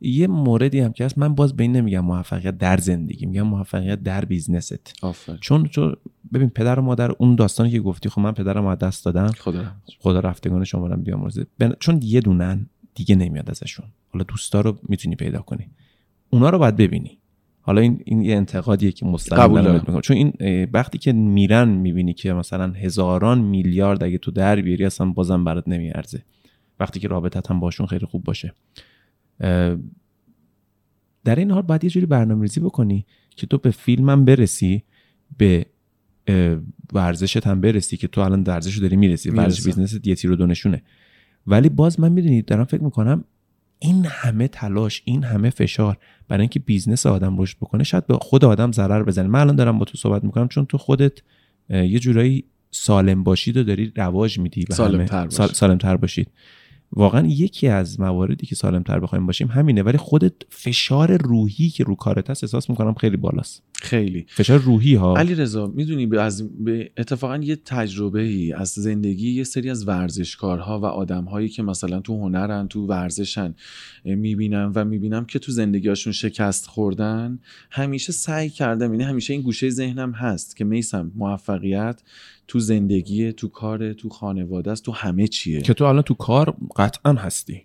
یه 0.00 0.26
موردی 0.26 0.80
هم 0.80 0.92
که 0.92 1.04
هست 1.04 1.18
من 1.18 1.34
باز 1.34 1.56
به 1.56 1.62
این 1.64 1.72
نمیگم 1.72 2.00
موفقیت 2.00 2.58
در 2.58 2.76
زندگی 2.76 3.26
میگم 3.26 3.42
موفقیت 3.42 4.02
در 4.02 4.24
بیزنست. 4.24 4.94
آفر 5.02 5.36
چون 5.40 5.66
چون 5.66 5.96
ببین 6.32 6.48
پدر 6.50 6.78
و 6.78 6.82
مادر 6.82 7.10
اون 7.10 7.34
داستانی 7.34 7.70
که 7.70 7.80
گفتی 7.80 8.08
خب 8.08 8.20
من 8.20 8.32
پدرم 8.32 8.66
از 8.66 8.78
دست 8.78 9.04
دادم. 9.04 9.26
خدا. 9.26 9.64
خدا 9.98 10.20
رفتگان 10.20 10.64
شما 10.64 10.86
رو 10.86 10.96
بیامرزه. 10.96 11.46
بن- 11.58 11.74
چون 11.80 12.00
یه 12.02 12.20
دونن 12.20 12.66
دیگه 12.94 13.16
نمیاد 13.16 13.50
ازشون. 13.50 13.86
حالا 14.12 14.24
دوستا 14.28 14.60
رو 14.60 14.78
می‌تونی 14.88 15.16
پیدا 15.16 15.38
کنی. 15.38 15.70
اونا 16.30 16.50
رو 16.50 16.58
باید 16.58 16.76
ببینی. 16.76 17.18
حالا 17.60 17.80
این 17.80 18.00
این 18.04 18.22
یه 18.22 18.36
انتقادیه 18.36 18.92
که 18.92 19.06
مستقیم 19.06 19.42
قبول 19.44 19.54
دارم. 19.54 19.64
دارم. 19.64 19.78
بهت 19.78 19.88
می‌کنم. 19.88 20.00
چون 20.00 20.16
این 20.16 20.68
وقتی 20.72 20.98
که 20.98 21.12
میرن 21.12 21.68
می‌بینی 21.68 22.12
که 22.12 22.32
مثلا 22.32 22.72
هزاران 22.72 23.40
میلیارد 23.40 24.04
اگه 24.04 24.18
تو 24.18 24.30
در 24.30 24.60
بیاری 24.60 24.84
اصلا 24.84 25.06
بازم 25.06 25.44
برات 25.44 25.68
نمیارزه. 25.68 26.22
وقتی 26.80 27.00
که 27.00 27.08
رابطت 27.08 27.50
هم 27.50 27.60
باشون 27.60 27.86
خیلی 27.86 28.06
خوب 28.06 28.24
باشه. 28.24 28.52
در 31.24 31.36
این 31.36 31.50
حال 31.50 31.62
باید 31.62 31.84
یه 31.84 31.90
جوری 31.90 32.06
برنامه‌ریزی 32.06 32.60
بکنی 32.60 33.06
که 33.36 33.46
تو 33.46 33.58
به 33.58 33.70
فیلمم 33.70 34.24
برسی 34.24 34.82
به 35.38 35.66
ورزشت 36.92 37.46
هم 37.46 37.60
برسی 37.60 37.96
که 37.96 38.08
تو 38.08 38.20
الان 38.20 38.42
ورزش 38.42 38.78
داری 38.78 38.96
می‌رسی 38.96 39.30
ورزش. 39.30 39.64
بیزنس 39.64 39.98
یه 40.04 40.14
تیر 40.14 40.30
و 40.30 40.36
دو 40.36 40.46
نشونه 40.46 40.82
ولی 41.46 41.68
باز 41.68 42.00
من 42.00 42.12
می‌دونی 42.12 42.42
دارم 42.42 42.64
فکر 42.64 42.82
می‌کنم 42.82 43.24
این 43.78 44.04
همه 44.04 44.48
تلاش 44.48 45.02
این 45.04 45.24
همه 45.24 45.50
فشار 45.50 45.96
برای 46.28 46.40
اینکه 46.40 46.58
بیزنس 46.60 47.06
آدم 47.06 47.40
رشد 47.40 47.56
بکنه 47.56 47.84
شاید 47.84 48.06
به 48.06 48.14
خود 48.14 48.44
آدم 48.44 48.72
ضرر 48.72 49.02
بزنه 49.02 49.28
من 49.28 49.40
الان 49.40 49.56
دارم 49.56 49.78
با 49.78 49.84
تو 49.84 49.98
صحبت 49.98 50.24
می‌کنم 50.24 50.48
چون 50.48 50.66
تو 50.66 50.78
خودت 50.78 51.12
یه 51.70 51.98
جورایی 51.98 52.44
سالم 52.70 53.22
باشید 53.24 53.56
و 53.56 53.62
داری 53.62 53.92
رواج 53.96 54.38
میدی 54.38 54.64
سالم. 54.70 55.04
تر 55.04 55.24
باشید. 55.24 55.38
سال- 55.38 55.52
سالم 55.52 55.78
تر 55.78 55.96
باشید 55.96 56.28
واقعا 56.96 57.26
یکی 57.26 57.68
از 57.68 58.00
مواردی 58.00 58.46
که 58.46 58.54
سالم 58.54 58.82
تر 58.82 59.00
بخوایم 59.00 59.26
باشیم 59.26 59.48
همینه 59.48 59.82
ولی 59.82 59.98
خودت 59.98 60.32
فشار 60.48 61.16
روحی 61.16 61.70
که 61.70 61.84
رو 61.84 61.94
کارت 61.94 62.30
هست 62.30 62.44
احساس 62.44 62.70
می‌کنم 62.70 62.94
خیلی 62.94 63.16
بالاست. 63.16 63.62
خیلی. 63.82 64.26
فشار 64.28 64.58
روحی 64.58 64.94
ها. 64.94 65.16
علی 65.16 65.34
رضا 65.34 65.66
می‌دونی 65.66 66.16
از 66.16 66.64
به 66.64 66.90
اتفاقا 66.96 67.36
یه 67.36 67.56
تجربه 67.56 68.22
ای 68.22 68.52
از 68.52 68.68
زندگی 68.68 69.30
یه 69.30 69.44
سری 69.44 69.70
از 69.70 69.88
ورزشکارها 69.88 70.80
و 70.80 70.84
آدمهایی 70.84 71.48
که 71.48 71.62
مثلا 71.62 72.00
تو 72.00 72.20
هنرن 72.20 72.68
تو 72.68 72.86
ورزشن 72.86 73.54
می‌بینم 74.04 74.72
و 74.74 74.84
می‌بینم 74.84 75.24
که 75.24 75.38
تو 75.38 75.52
زندگیاشون 75.52 76.12
شکست 76.12 76.66
خوردن 76.66 77.38
همیشه 77.70 78.12
سعی 78.12 78.50
کردم 78.50 78.90
یعنی 78.92 79.04
همیشه 79.04 79.32
این 79.32 79.42
گوشه 79.42 79.70
ذهنم 79.70 80.12
هست 80.12 80.56
که 80.56 80.64
میسم 80.64 81.12
موفقیت 81.14 82.02
تو 82.48 82.58
زندگی 82.58 83.32
تو 83.32 83.48
کار 83.48 83.92
تو 83.92 84.08
خانواده 84.08 84.70
است 84.70 84.84
تو 84.84 84.92
همه 84.92 85.26
چیه. 85.28 85.60
که 85.60 85.74
تو 85.74 85.84
الان 85.84 86.02
تو 86.02 86.14
کار 86.14 86.56
قطعا 86.76 87.12
هستی. 87.12 87.62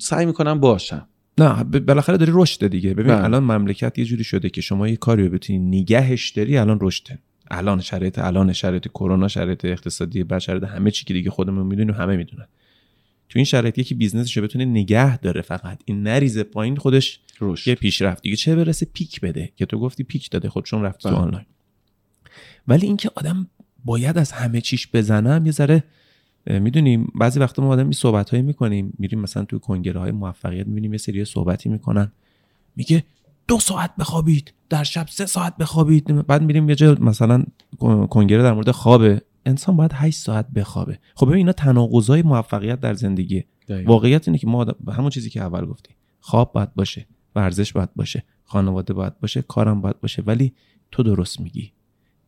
سعی 0.00 0.26
می‌کنم 0.26 0.60
باشم. 0.60 1.08
نه 1.38 1.64
بالاخره 1.64 2.16
داری 2.16 2.32
رشد 2.34 2.66
دیگه. 2.66 2.94
ببین 2.94 3.14
بله. 3.14 3.24
الان 3.24 3.42
مملکت 3.42 3.98
یه 3.98 4.04
جوری 4.04 4.24
شده 4.24 4.50
که 4.50 4.60
شما 4.60 4.88
یه 4.88 4.96
کاری 4.96 5.24
رو 5.24 5.30
بتونی 5.30 5.58
نگهش 5.58 6.30
داری 6.30 6.56
الان 6.56 6.78
رشده. 6.80 7.18
الان 7.50 7.80
شرایط 7.80 8.18
الان 8.18 8.52
شرایط 8.52 8.88
کرونا 8.88 9.28
شرایط 9.28 9.64
اقتصادی 9.64 10.24
شرایط 10.40 10.64
همه 10.64 10.90
چی 10.90 11.04
که 11.04 11.14
دیگه 11.14 11.30
خودمون 11.30 11.66
می‌دونیم 11.66 11.94
همه 11.94 12.16
می‌دونن. 12.16 12.46
تو 13.28 13.38
این 13.38 13.44
شرایط 13.44 13.78
یکی 13.78 13.94
بیزنسش 13.94 14.36
رو 14.36 14.42
بتونه 14.42 14.64
نگه 14.64 15.18
داره 15.18 15.42
فقط. 15.42 15.82
این 15.84 16.02
نریزه 16.02 16.42
پایین 16.42 16.76
خودش 16.76 17.20
یه 17.32 17.38
رشد 17.40 17.74
پیشرفت. 17.74 18.22
دیگه 18.22 18.36
چه 18.36 18.56
برسه 18.56 18.86
پیک 18.92 19.20
بده؟ 19.20 19.52
که 19.56 19.66
تو 19.66 19.78
گفتی 19.78 20.04
پیک 20.04 20.30
داده. 20.30 20.48
خود 20.48 20.64
چون 20.64 20.82
رفت 20.82 21.00
تو 21.00 21.08
بله. 21.08 21.18
آنلاین. 21.18 21.46
ولی 22.68 22.86
اینکه 22.86 23.10
آدم 23.14 23.48
باید 23.84 24.18
از 24.18 24.32
همه 24.32 24.60
چیش 24.60 24.88
بزنم 24.92 25.46
یه 25.46 25.52
ذره 25.52 25.84
می‌دونیم 26.48 27.12
بعضی 27.14 27.40
وقتا 27.40 27.62
ما 27.62 27.68
آدم 27.68 27.82
این 27.82 27.92
صحبت 27.92 28.30
هایی 28.30 28.42
می‌کنیم 28.42 28.94
میریم 28.98 29.20
مثلا 29.20 29.44
تو 29.44 29.58
کنگره 29.58 30.00
های 30.00 30.10
موفقیت 30.10 30.66
می‌بینیم 30.66 30.92
یه 30.92 30.98
سری 30.98 31.24
صحبتی 31.24 31.68
می‌کنن. 31.68 32.12
میگه 32.76 33.04
دو 33.48 33.58
ساعت 33.58 33.96
بخوابید 33.96 34.52
در 34.68 34.84
شب 34.84 35.06
سه 35.08 35.26
ساعت 35.26 35.56
بخوابید. 35.56 36.26
بعد 36.26 36.42
میریم 36.42 36.68
یه 36.68 36.74
جا 36.74 36.96
مثلا 37.00 37.44
کنگره 38.10 38.42
در 38.42 38.52
مورد 38.52 38.70
خوابه. 38.70 39.22
انسان 39.46 39.76
باید 39.76 39.90
8 39.94 40.18
ساعت 40.18 40.50
بخوابه. 40.50 40.98
خب 41.14 41.26
ببین 41.26 41.36
اینا 41.36 41.52
تناقضای 41.52 42.22
موفقیت 42.22 42.80
در 42.80 42.92
دقیقاً. 42.92 43.92
واقعیت 43.92 44.28
اینه 44.28 44.38
که 44.38 44.46
ما 44.46 44.66
همون 44.88 45.10
چیزی 45.10 45.30
که 45.30 45.40
اول 45.40 45.66
گفتی. 45.66 45.90
خواب 46.20 46.52
باید 46.52 46.74
باشه 46.74 47.06
ورزش 47.34 47.72
باید 47.72 47.94
باشه 47.96 48.22
خانواده 48.44 48.92
باید 48.92 49.20
باشه 49.20 49.42
کارم 49.42 49.80
باید 49.80 50.00
باشه 50.00 50.22
ولی 50.26 50.52
تو 50.90 51.02
درست 51.02 51.40
میگی. 51.40 51.72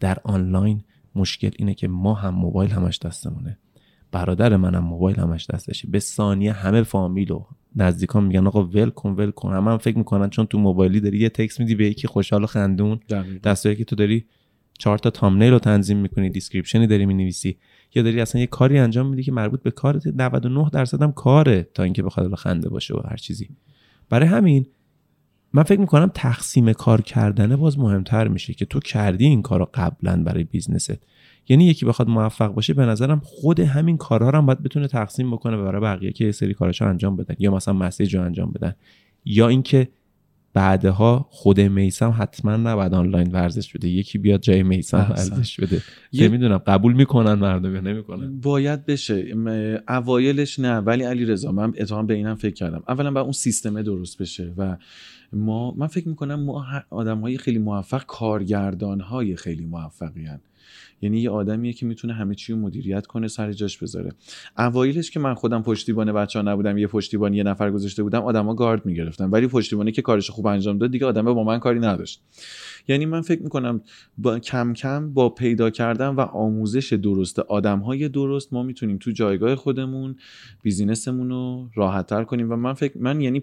در 0.00 0.18
آنلاین 0.24 0.82
مشکل 1.14 1.50
اینه 1.56 1.74
که 1.74 1.88
ما 1.88 2.14
هم 2.14 2.34
موبایل 2.34 2.70
همش 2.70 2.98
دستمونه. 2.98 3.58
برادر 4.12 4.56
منم 4.56 4.84
موبایل 4.84 5.20
همش 5.20 5.46
دستشه. 5.50 5.88
به 5.88 5.98
ثانیه 5.98 6.52
همه 6.52 6.82
فامیل 6.82 7.30
و 7.30 7.44
نزدیکان 7.76 8.24
میگن 8.24 8.46
آقا 8.46 8.64
ول 8.64 8.90
کن 8.90 9.11
ول 9.11 9.30
کن. 9.30 9.52
همه 9.52 9.70
هم 9.70 9.78
فکر 9.78 9.98
می‌کنن 9.98 10.30
چون 10.30 10.46
تو 10.46 10.58
موبایلی 10.58 11.00
داری 11.00 11.18
یه 11.18 11.28
تکس 11.28 11.61
میدی 11.61 11.74
به 11.74 11.86
یکی 11.86 12.08
خوشحال 12.08 12.44
و 12.44 12.46
خندون. 12.46 13.00
دستایی 13.44 13.76
که 13.76 13.84
تو 13.84 13.96
داری 13.96 14.24
چهار 14.78 14.98
تا 14.98 15.11
thumbnail 15.11 15.53
رو 15.52 15.58
تنظیم 15.58 15.96
می‌کنی 15.96 16.30
description 16.30 16.82
ی 16.82 16.86
داری 16.86 17.06
می‌نویسی. 17.06 17.56
یا 17.94 18.02
داری 18.02 18.20
اصلا 18.20 18.40
یه 18.40 18.46
کاری 18.46 18.78
انجام 18.78 19.06
میدی 19.06 19.22
که 19.22 19.32
مربوط 19.32 19.62
به 19.62 19.70
کارت 19.70 20.06
99 20.06 20.70
درصد 20.72 21.02
هم 21.02 21.12
کاره 21.12 21.68
تا 21.74 21.82
اینکه 21.82 22.02
بخواد 22.02 22.34
خنده 22.34 22.68
باشه 22.68 22.94
و 22.94 23.00
هر 23.11 23.16
چیزی. 23.16 23.48
برای 24.08 24.28
همین 24.28 24.66
من 25.52 25.62
فکر 25.62 25.80
می‌کنم 25.80 26.11
تقسیم 26.14 26.72
کار 26.72 27.00
کردنه 27.00 27.56
باز 27.56 27.78
مهمتر 27.78 28.28
میشه 28.28 28.54
که 28.54 28.64
تو 28.64 28.80
کردی 28.80 29.24
این 29.24 29.42
کارو 29.42 29.70
قبلا 29.74 30.22
برای 30.22 30.44
بیزنست. 30.44 30.98
یعنی 31.51 31.64
یکی 31.64 31.86
بخواد 31.86 32.09
موفق 32.09 32.55
باشه 32.55 32.74
به 32.74 32.86
نظرم 32.86 33.20
خود 33.24 33.61
همین 33.61 33.96
کارها 33.96 34.30
رو 34.30 34.38
هم 34.38 34.46
باید 34.46 34.62
بتونه 34.62 34.88
تقسیم 34.88 35.30
بکنه 35.30 35.57
برای 35.57 35.80
بقیه 35.80 36.12
که 36.12 36.24
یه 36.24 36.32
سری 36.32 36.55
کاراشو 36.55 36.84
انجام 36.88 37.16
بدن 37.16 37.34
یا 37.38 37.51
مثلا 37.55 37.74
مسیج 37.74 38.16
رو 38.16 38.22
انجام 38.22 38.51
بدن 38.51 38.74
یا 39.24 39.48
اینکه 39.48 39.88
بعدها 40.53 41.26
خود 41.30 41.61
میسم 41.61 42.14
حتما 42.18 42.57
نباید 42.57 42.94
آنلاین 42.94 43.30
ورزش 43.32 43.72
بده. 43.72 43.88
یکی 43.88 44.18
بیاد 44.18 44.40
جای 44.40 44.62
میسم. 44.62 45.07
ورزش 45.11 45.61
بده. 45.61 45.82
یه- 46.12 46.28
نمی‌دونم 46.28 46.59
قبول 46.59 46.92
می‌کنن 46.92 47.34
مردم 47.34 47.74
یا 47.74 47.80
نمی‌کنن؟ 47.80 48.40
باید 48.40 48.86
بشه. 48.86 49.34
اوایلش 49.88 50.59
نه 50.59 50.76
ولی 50.78 51.05
علی 51.05 51.24
رضا 51.24 51.53
من 51.53 51.72
اتهام 51.78 52.07
به 52.07 52.14
اینم 52.14 52.34
فکر 52.34 52.55
کردم. 52.55 52.82
اولا 52.88 53.11
باید 53.11 53.24
اون 53.24 53.32
سیستمه 53.32 53.82
درست 53.82 54.18
بشه 54.18 54.53
و 54.57 54.76
ما 55.32 55.74
من 55.76 55.86
فکر 55.86 56.09
می‌کنم 56.09 56.44
ما 56.44 56.66
آدم 56.90 57.20
های 57.20 57.38
خیلی 57.38 57.59
موفق 57.59 58.07
کارگردان 58.07 59.01
های 59.01 59.36
خیلی 59.36 59.64
موفقی 59.64 60.24
هن. 60.24 60.40
یعنی 61.03 61.20
یه 61.20 61.30
آدمیه 61.30 61.72
که 61.72 61.86
می‌تونه 61.86 62.12
همه 62.12 62.34
چی 62.34 62.53
رو 62.53 62.59
مدیریت 62.59 63.07
کنه 63.07 63.28
سر 63.28 63.53
جاش 63.53 63.78
بذاره. 63.78 64.12
اوایلش 64.59 65.11
که 65.11 65.20
من 65.20 65.34
خودم 65.34 65.62
پشتیبان 65.62 66.12
بچه 66.12 66.38
ها 66.38 66.53
نبودم 66.53 66.78
یه 66.78 66.86
پشتیبان 66.86 67.34
یه 67.34 67.42
نفر 67.42 67.70
گذاشته 67.70 68.03
بودم 68.03 68.22
آدما 68.22 68.55
گارد 68.55 68.86
می‌گرفتن. 68.86 69.30
ولی 69.30 69.46
پشتیبانی 69.46 69.92
که 69.92 70.03
کارش 70.03 70.30
خوب 70.30 70.46
انجام 70.46 70.78
داد 70.78 70.90
دیگه 70.90 71.07
آدمه 71.07 71.32
با 71.32 71.44
من 71.44 71.59
کاری 71.59 71.80
نداشت. 71.80 72.22
یعنی 72.88 73.07
من 73.07 73.20
فکر 73.20 73.42
می‌کنم 73.42 73.80
با 74.18 74.38
کم 74.38 74.72
کم 74.72 75.12
با 75.12 75.28
پیدا 75.28 75.70
کردن 75.70 76.09
و 76.09 76.20
آموزش 76.20 76.92
درست 76.92 77.38
آدم 77.38 77.78
های 77.78 78.09
درست 78.09 78.53
ما 78.53 78.62
می‌تونیم 78.62 78.98
تو 79.01 79.11
جایگاه 79.11 79.55
خودمون 79.55 80.16
بیزینسمون 80.62 81.30
رو 81.30 81.70
راحتتر 81.74 82.24
کنیم. 82.24 82.53
و 82.53 82.57
من 82.57 82.72
فکر 82.72 82.98
من 82.98 83.20
یعنی 83.20 83.42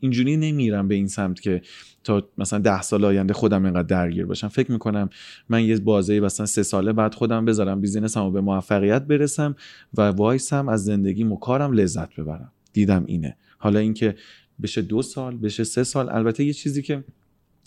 اینجوری 0.00 0.36
نمیرم 0.36 0.88
به 0.88 0.94
این 0.94 1.06
سمت 1.06 1.40
که 1.40 1.62
تا 2.06 2.28
مثلا 2.38 2.58
ده 2.58 2.82
سال 2.82 3.04
آینده 3.04 3.34
خودم 3.34 3.64
اینقدر 3.64 3.82
درگیر 3.82 4.26
باشم. 4.26 4.48
فکر 4.48 4.72
می‌کنم 4.72 5.10
من 5.48 5.64
یه 5.64 5.78
بازه 5.78 6.20
مثلا 6.20 6.46
سه 6.46 6.62
ساله 6.62 6.92
بعد 6.92 7.14
خودم 7.14 7.44
بذارم 7.44 7.80
بیزینسم 7.80 8.24
رو 8.24 8.30
به 8.30 8.40
موفقیت 8.40 9.02
برسم 9.02 9.56
و 9.94 10.02
وایسم 10.02 10.68
از 10.68 10.84
زندگی 10.84 11.24
و 11.24 11.36
کارم 11.36 11.72
لذت 11.72 12.14
ببرم. 12.14 12.52
دیدم 12.72 13.04
اینه. 13.06 13.36
حالا 13.58 13.78
اینکه 13.78 14.16
بشه 14.62 14.82
دو 14.82 15.02
سال 15.02 15.36
بشه 15.36 15.64
سه 15.64 15.84
سال 15.84 16.08
البته 16.08 16.44
یه 16.44 16.52
چیزی 16.52 16.82
که 16.82 17.04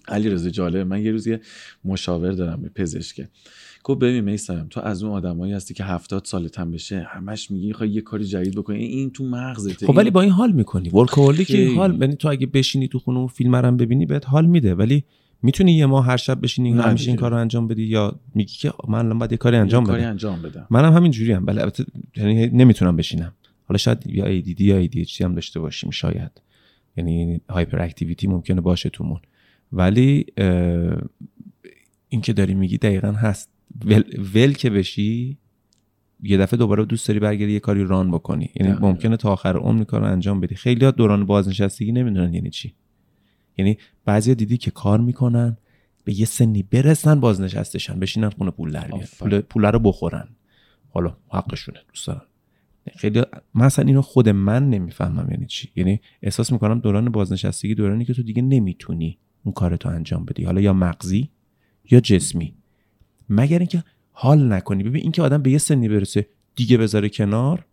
علی 0.08 0.30
رضا 0.30 0.50
جالب 0.50 0.88
من 0.88 1.02
یه 1.02 1.12
روز 1.12 1.28
یه 1.28 1.42
مشاور 1.86 2.32
دارم 2.32 2.62
به 2.62 2.70
پزشکه. 2.70 3.30
گفت 3.84 4.00
ببین 4.00 4.24
میسرم 4.24 4.68
تو 4.70 4.82
از 4.82 5.04
اون 5.04 5.14
آدمایی 5.14 5.54
هستی 5.54 5.74
که 5.74 5.84
هفتاد 5.84 6.26
سالت 6.26 6.60
هم 6.60 6.72
بشه 6.72 7.08
همش 7.10 7.52
میگی 7.52 7.74
خواهی 7.74 7.92
یه 7.92 8.02
کاری 8.02 8.26
جدید 8.26 8.56
بکنی. 8.56 8.78
این 8.78 9.10
تو 9.10 9.24
مغزته. 9.24 9.88
خب 9.88 9.98
ولی 9.98 10.10
با 10.10 10.22
این 10.22 10.32
حال 10.32 10.52
می‌کنی. 10.52 10.90
ورکوهولیک 10.90 11.56
حال 11.78 12.02
یعنی 12.02 12.16
تو 12.16 12.28
اگه 12.28 12.48
بشینی 12.48 12.88
تو 12.88 13.00
خونه 13.00 13.20
و 13.20 13.28
فیلم 13.28 13.56
هم 13.56 13.78
ببینی 13.78 14.06
بهت 14.06 14.30
حال 14.30 14.46
میده. 14.46 14.76
ولی 14.76 15.04
می‌تونی 15.42 15.74
یه 15.74 15.86
ماه 15.86 16.06
هر 16.06 16.18
شب 16.18 16.42
بشینی 16.42 16.72
همیشه 16.72 17.08
این 17.08 17.18
کار 17.18 17.32
رو 17.32 17.38
انجام 17.38 17.68
بدی 17.68 17.84
یا 17.84 18.20
میگی 18.36 18.54
که 18.54 18.74
من 18.88 19.00
الان 19.00 19.20
باید 19.20 19.32
یه 19.32 19.38
کاری 19.38 19.58
انجام 19.58 19.84
بدم. 19.84 20.08
انجام 20.08 20.42
بدم. 20.42 20.68
منم 20.70 20.94
همین 20.94 21.12
جوری 21.12 21.34
ام 21.34 21.48
ولی 21.48 21.60
البته 21.60 21.86
یعنی 22.16 22.48
نمی‌تونم 22.48 22.96
بشینم. 22.96 23.34
حالا 23.66 23.78
شاید 23.78 24.08
یا 24.08 24.42
ADD 24.42 24.62
یا 24.62 24.88
ADHD 24.88 25.22
هم 25.22 25.36
داشته 25.36 25.60
باشیم 25.60 25.90
شاید. 25.90 26.42
یعنی 26.98 27.42
هایپر 27.50 27.82
اکتیویتی 27.82 28.28
ممکنه 28.28 28.62
باشه 28.62 28.90
تومون. 28.90 29.20
ولی 29.72 30.26
این 32.10 32.22
که 32.22 32.34
داری 32.34 32.54
میگی 32.54 32.78
دقیقا 32.78 33.12
هست. 33.12 33.50
ول, 33.86 34.04
ول 34.36 34.54
که 34.54 34.70
بشی 34.70 35.38
یه 36.24 36.38
دفعه 36.38 36.58
دوباره 36.58 36.86
دوست 36.86 37.08
داری 37.08 37.20
برگردی 37.20 37.54
یه 37.54 37.60
کاری 37.60 37.84
ران 37.84 38.12
بکنی. 38.12 38.50
یعنی 38.56 38.74
ممکنه 38.82 39.18
تا 39.18 39.32
آخر 39.32 39.58
عمر 39.58 39.84
کار 39.84 40.04
انجام 40.04 40.40
بدی. 40.40 40.56
خیلی 40.56 40.92
دوران 40.92 41.26
بازنشستگی 41.26 41.92
نمی‌دونن 41.92 42.34
یعنی 42.34 42.50
چی. 42.50 42.74
یعنی 43.58 43.78
بعضیا 44.06 44.34
دیدی 44.34 44.58
که 44.58 44.72
کار 44.72 45.00
می‌کنن 45.00 45.58
به 46.04 46.20
یه 46.20 46.26
سنی 46.26 46.64
برسن 46.64 47.20
بازنشستشن 47.20 48.00
بشینن 48.00 48.30
خونه 48.30 48.52
پول 48.52 48.72
در 48.72 48.88
پول, 49.20 49.42
پول 49.42 49.66
رو 49.66 49.80
بخورن. 49.80 50.28
حالا 50.90 51.18
حقشونه 51.32 51.80
دوست 51.88 52.08
دارن 52.08 52.22
خیلی 52.98 53.22
مثلا 53.56 53.86
اینو 53.86 54.02
خود 54.02 54.30
من 54.30 54.70
نمی‌فهمم 54.70 55.28
یعنی 55.32 55.46
چی. 55.46 55.70
یعنی 55.76 56.02
احساس 56.22 56.52
می‌کنم 56.52 56.80
دوران 56.80 57.10
بازنشستگی 57.10 57.76
دورانی 57.76 58.06
که 58.06 58.14
تو 58.14 58.24
دیگه 58.24 58.42
نمی‌تونی 58.42 59.18
اون 59.44 59.54
کارتو 59.54 59.90
انجام 59.90 60.26
بدی. 60.26 60.44
حالا 60.44 60.62
یا 60.62 60.74
مغزی 60.74 61.30
یا 61.92 62.00
جسمی. 62.00 62.54
مگر 63.30 63.58
اینکه 63.58 63.84
حال 64.12 64.54
نکنی. 64.54 64.84
ببین 64.84 65.02
اینکه 65.02 65.22
آدم 65.22 65.42
به 65.42 65.52
یه 65.52 65.58
سنی 65.58 65.90
برسه 65.90 66.28
دیگه 66.56 66.78
بذاره 66.78 67.10
کنار 67.10 67.66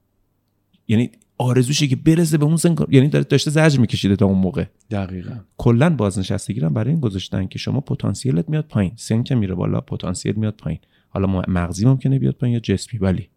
یعنی 0.88 1.10
آرزوشه 1.38 1.86
که 1.86 1.96
برسه 1.96 2.38
به 2.38 2.44
اون 2.44 2.56
سن 2.56 2.76
یعنی 2.90 3.08
داره 3.08 3.24
داشته 3.24 3.50
زجر 3.50 3.80
میکشیده 3.80 4.16
تا 4.16 4.26
اون 4.26 4.38
موقع. 4.38 4.64
دقیقا. 4.90 5.34
کلا 5.56 5.90
بازنشستگی 5.96 6.60
رو 6.60 6.70
برای 6.70 6.90
این 6.90 7.00
گذاشتن 7.00 7.46
که 7.46 7.58
شما 7.58 7.80
پتانسیلت 7.80 8.48
میاد 8.48 8.64
پایین. 8.68 8.92
سن 8.96 9.22
که 9.22 9.34
میره 9.34 9.54
بالا 9.54 9.80
پتانسیل 9.80 10.34
میاد 10.34 10.54
پایین. 10.54 10.80
حالا 11.08 11.26
مغزی 11.48 11.86
ممکنه 11.86 12.18
بیاد 12.18 12.34
پایین 12.34 12.54
یا 12.54 12.60
جسمی 12.60 12.98
ولی 12.98 13.28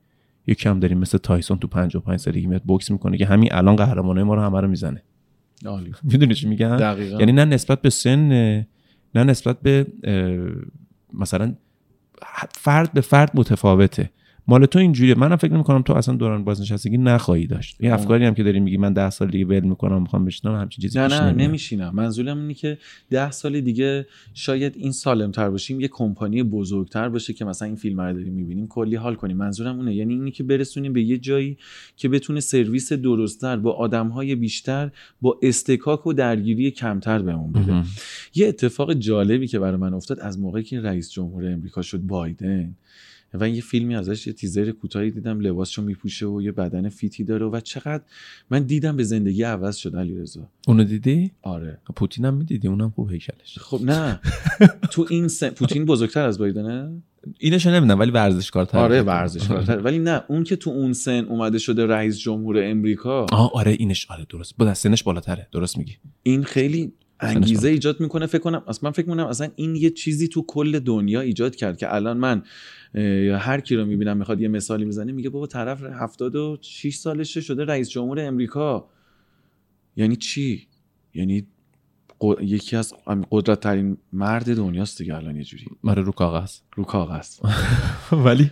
یکی 0.47 0.69
هم 0.69 0.79
داریم 0.79 0.97
مثل 0.97 1.17
تایسون 1.17 1.57
تو 1.57 1.67
55 1.67 2.19
سالگی 2.19 2.47
میاد 2.47 2.63
بوکس 2.63 2.91
می‌کنه 2.91 3.17
که 3.17 3.25
همین 3.25 3.49
الان 3.53 3.75
قهرمانای 3.75 4.23
ما 4.23 4.35
رو 4.35 4.41
همه 4.41 4.61
رو 4.61 4.67
می‌زنه. 4.67 5.03
عالی. 5.65 5.91
می‌دونی 6.11 6.33
چی 6.33 6.47
میگم. 6.47 6.77
یعنی 7.19 7.31
نه 7.31 7.45
نسبت 7.45 7.81
به 7.81 7.89
سن 7.89 8.29
نه 9.15 9.23
نسبت 9.23 9.61
به 9.61 9.87
مثلا 11.13 11.55
فرد 12.51 12.93
به 12.93 13.01
فرد 13.01 13.31
متفاوته. 13.33 14.09
مال 14.49 14.65
تو 14.65 14.79
اینجوریه. 14.79 15.15
منم 15.15 15.35
فکر 15.35 15.53
نمی‌کنم 15.53 15.81
تو 15.81 15.93
اصلا 15.93 16.15
دوران 16.15 16.43
بازنشستگی 16.43 16.97
نخواهی 16.97 17.47
داشت. 17.47 17.77
این 17.79 17.91
افکاری 17.91 18.25
هم 18.25 18.33
که 18.33 18.43
داری 18.43 18.59
میگی 18.59 18.77
من 18.77 18.93
ده 18.93 19.09
سال 19.09 19.29
دیگه 19.29 19.45
ول 19.45 19.59
می‌کنم 19.59 20.01
می‌خوام 20.01 20.25
بشینم 20.25 20.55
همچین 20.55 20.81
چیزی 20.81 20.99
نه 20.99 21.07
نه 21.07 21.31
نمیشینم. 21.31 21.95
منظورم 21.95 22.39
اینه 22.39 22.53
که 22.53 22.77
ده 23.09 23.31
سال 23.31 23.61
دیگه 23.61 24.07
شاید 24.33 24.73
این 24.77 24.91
سالم 24.91 25.31
تر 25.31 25.49
باشیم 25.49 25.79
یه 25.79 25.87
کمپانی 25.87 26.43
بزرگتر 26.43 27.09
باشه 27.09 27.33
که 27.33 27.45
مثلا 27.45 27.65
این 27.65 27.75
فیلم 27.75 28.01
رو 28.01 28.13
داریم 28.13 28.33
می‌بینیم 28.33 28.67
کلی 28.67 28.95
حال 28.95 29.15
کنیم. 29.15 29.37
منظورم 29.37 29.77
اونه. 29.77 29.95
یعنی 29.95 30.13
اینی 30.13 30.31
که 30.31 30.43
برسونیم 30.43 30.93
به 30.93 31.01
یه 31.01 31.17
جایی 31.17 31.57
که 31.97 32.09
بتونه 32.09 32.39
سرویس 32.39 32.93
درستتر 32.93 33.57
با 33.57 33.71
آدمهای 33.71 34.35
بیشتر 34.35 34.91
با 35.21 35.39
استکاک 35.43 36.07
و 36.07 36.13
درگیری 36.13 36.71
کمتر 36.71 37.19
بهمون 37.19 37.51
بده. 37.51 37.83
یه 38.35 38.47
اتفاق 38.47 38.93
جالبی 38.93 39.47
که 39.47 39.59
برای 39.59 39.77
من 39.77 39.93
افتاد 39.93 40.19
از 40.19 40.39
موقعی 40.39 40.63
که 40.63 40.81
رئیس 40.81 41.11
جمهور 41.11 41.51
امریکا 41.51 41.81
شد 41.81 41.99
بایدن. 41.99 42.75
و 43.33 43.49
یه 43.49 43.61
فیلمی 43.61 43.95
ازش 43.95 44.27
یه 44.27 44.33
تیزر 44.33 44.71
کوتاهی 44.71 45.11
دیدم 45.11 45.39
لباسشو 45.39 45.81
میپوشه 45.81 46.25
و 46.25 46.41
یه 46.41 46.51
بدن 46.51 46.89
فیتی 46.89 47.23
داره 47.23 47.45
و 47.45 47.59
چقدر 47.59 48.03
من 48.49 48.63
دیدم 48.63 48.97
به 48.97 49.03
زندگی 49.03 49.43
عوض 49.43 49.75
شد 49.75 49.95
علیرضا. 49.95 50.49
اونو 50.67 50.83
دیدی؟ 50.83 51.31
آره. 51.41 51.77
پوتین 51.95 52.25
هم 52.25 52.33
می‌دیدی؟ 52.33 52.67
اونم 52.67 52.89
خوب 52.89 53.11
هیکلش. 53.11 53.59
خب 53.59 53.81
نه. 53.83 54.19
تو 54.91 55.07
این 55.09 55.27
سن... 55.27 55.49
پوتین 55.49 55.85
بزرگتر 55.85 56.25
از 56.25 56.37
بایدنه؟ 56.37 57.01
اینش 57.39 57.65
نمی‌دونم 57.65 57.99
ولی 57.99 58.11
ورزشکارتر. 58.11 58.77
آره 58.77 59.01
ورزشکارتر. 59.01 59.81
ولی 59.81 59.99
نه 59.99 60.23
اون 60.27 60.43
که 60.43 60.55
تو 60.55 60.69
اون 60.69 60.93
سن 60.93 61.25
اومده 61.25 61.57
شده 61.57 61.85
رئیس 61.85 62.19
جمهور 62.19 62.63
امریکا. 62.63 63.25
آه 63.31 63.51
آره 63.53 63.75
اینش 63.79 64.11
آره 64.11 64.25
درست. 64.29 64.55
بود 64.57 64.73
سنش 64.73 65.03
بالاتره 65.03 65.47
درست 65.51 65.77
میگی. 65.77 65.97
این 66.23 66.43
خیلی 66.43 66.93
انگیزه 67.19 67.69
ایجاد 67.69 67.99
می‌کنه 67.99 68.25
فکر 68.25 68.41
کنم 68.41 68.63
اصلا 68.67 68.89
من 68.89 68.91
فکر 68.91 69.05
کنم 69.05 69.25
اصلا 69.25 69.47
این 69.55 69.75
یه 69.75 69.89
چیزی 69.89 70.27
تو 70.27 70.45
کل 70.47 70.79
دنیا 70.79 71.21
ایجاد 71.21 71.55
کرد 71.55 71.77
که 71.77 71.95
الان 71.95 72.17
من 72.17 72.43
یا 72.93 73.37
هر 73.37 73.59
کی 73.59 73.75
رو 73.75 73.85
می‌بینم 73.85 74.17
می‌خواد 74.17 74.41
یه 74.41 74.47
مثالی 74.47 74.85
می‌زنه 74.85 75.11
میگه 75.11 75.29
بابا 75.29 75.47
طرف 75.47 75.83
76 75.83 76.95
سالشه 76.95 77.41
شده 77.41 77.65
رئیس 77.65 77.89
جمهور 77.89 78.19
امریکا. 78.19 78.89
یعنی 79.95 80.15
چی؟ 80.15 80.67
یعنی 81.13 81.47
یکی 82.41 82.75
از 82.75 82.93
قدرت 83.31 83.59
ترین 83.59 83.97
مرد 84.13 84.55
دنیاست 84.55 84.97
دیگه 84.97 85.15
الان 85.15 85.35
یه 85.35 85.43
جوری. 85.43 85.65
ماره 85.83 86.01
رو 86.01 86.11
کاغذ. 86.11 86.57
رو 86.75 86.83
کاغذ. 86.83 87.39
ولی 88.25 88.51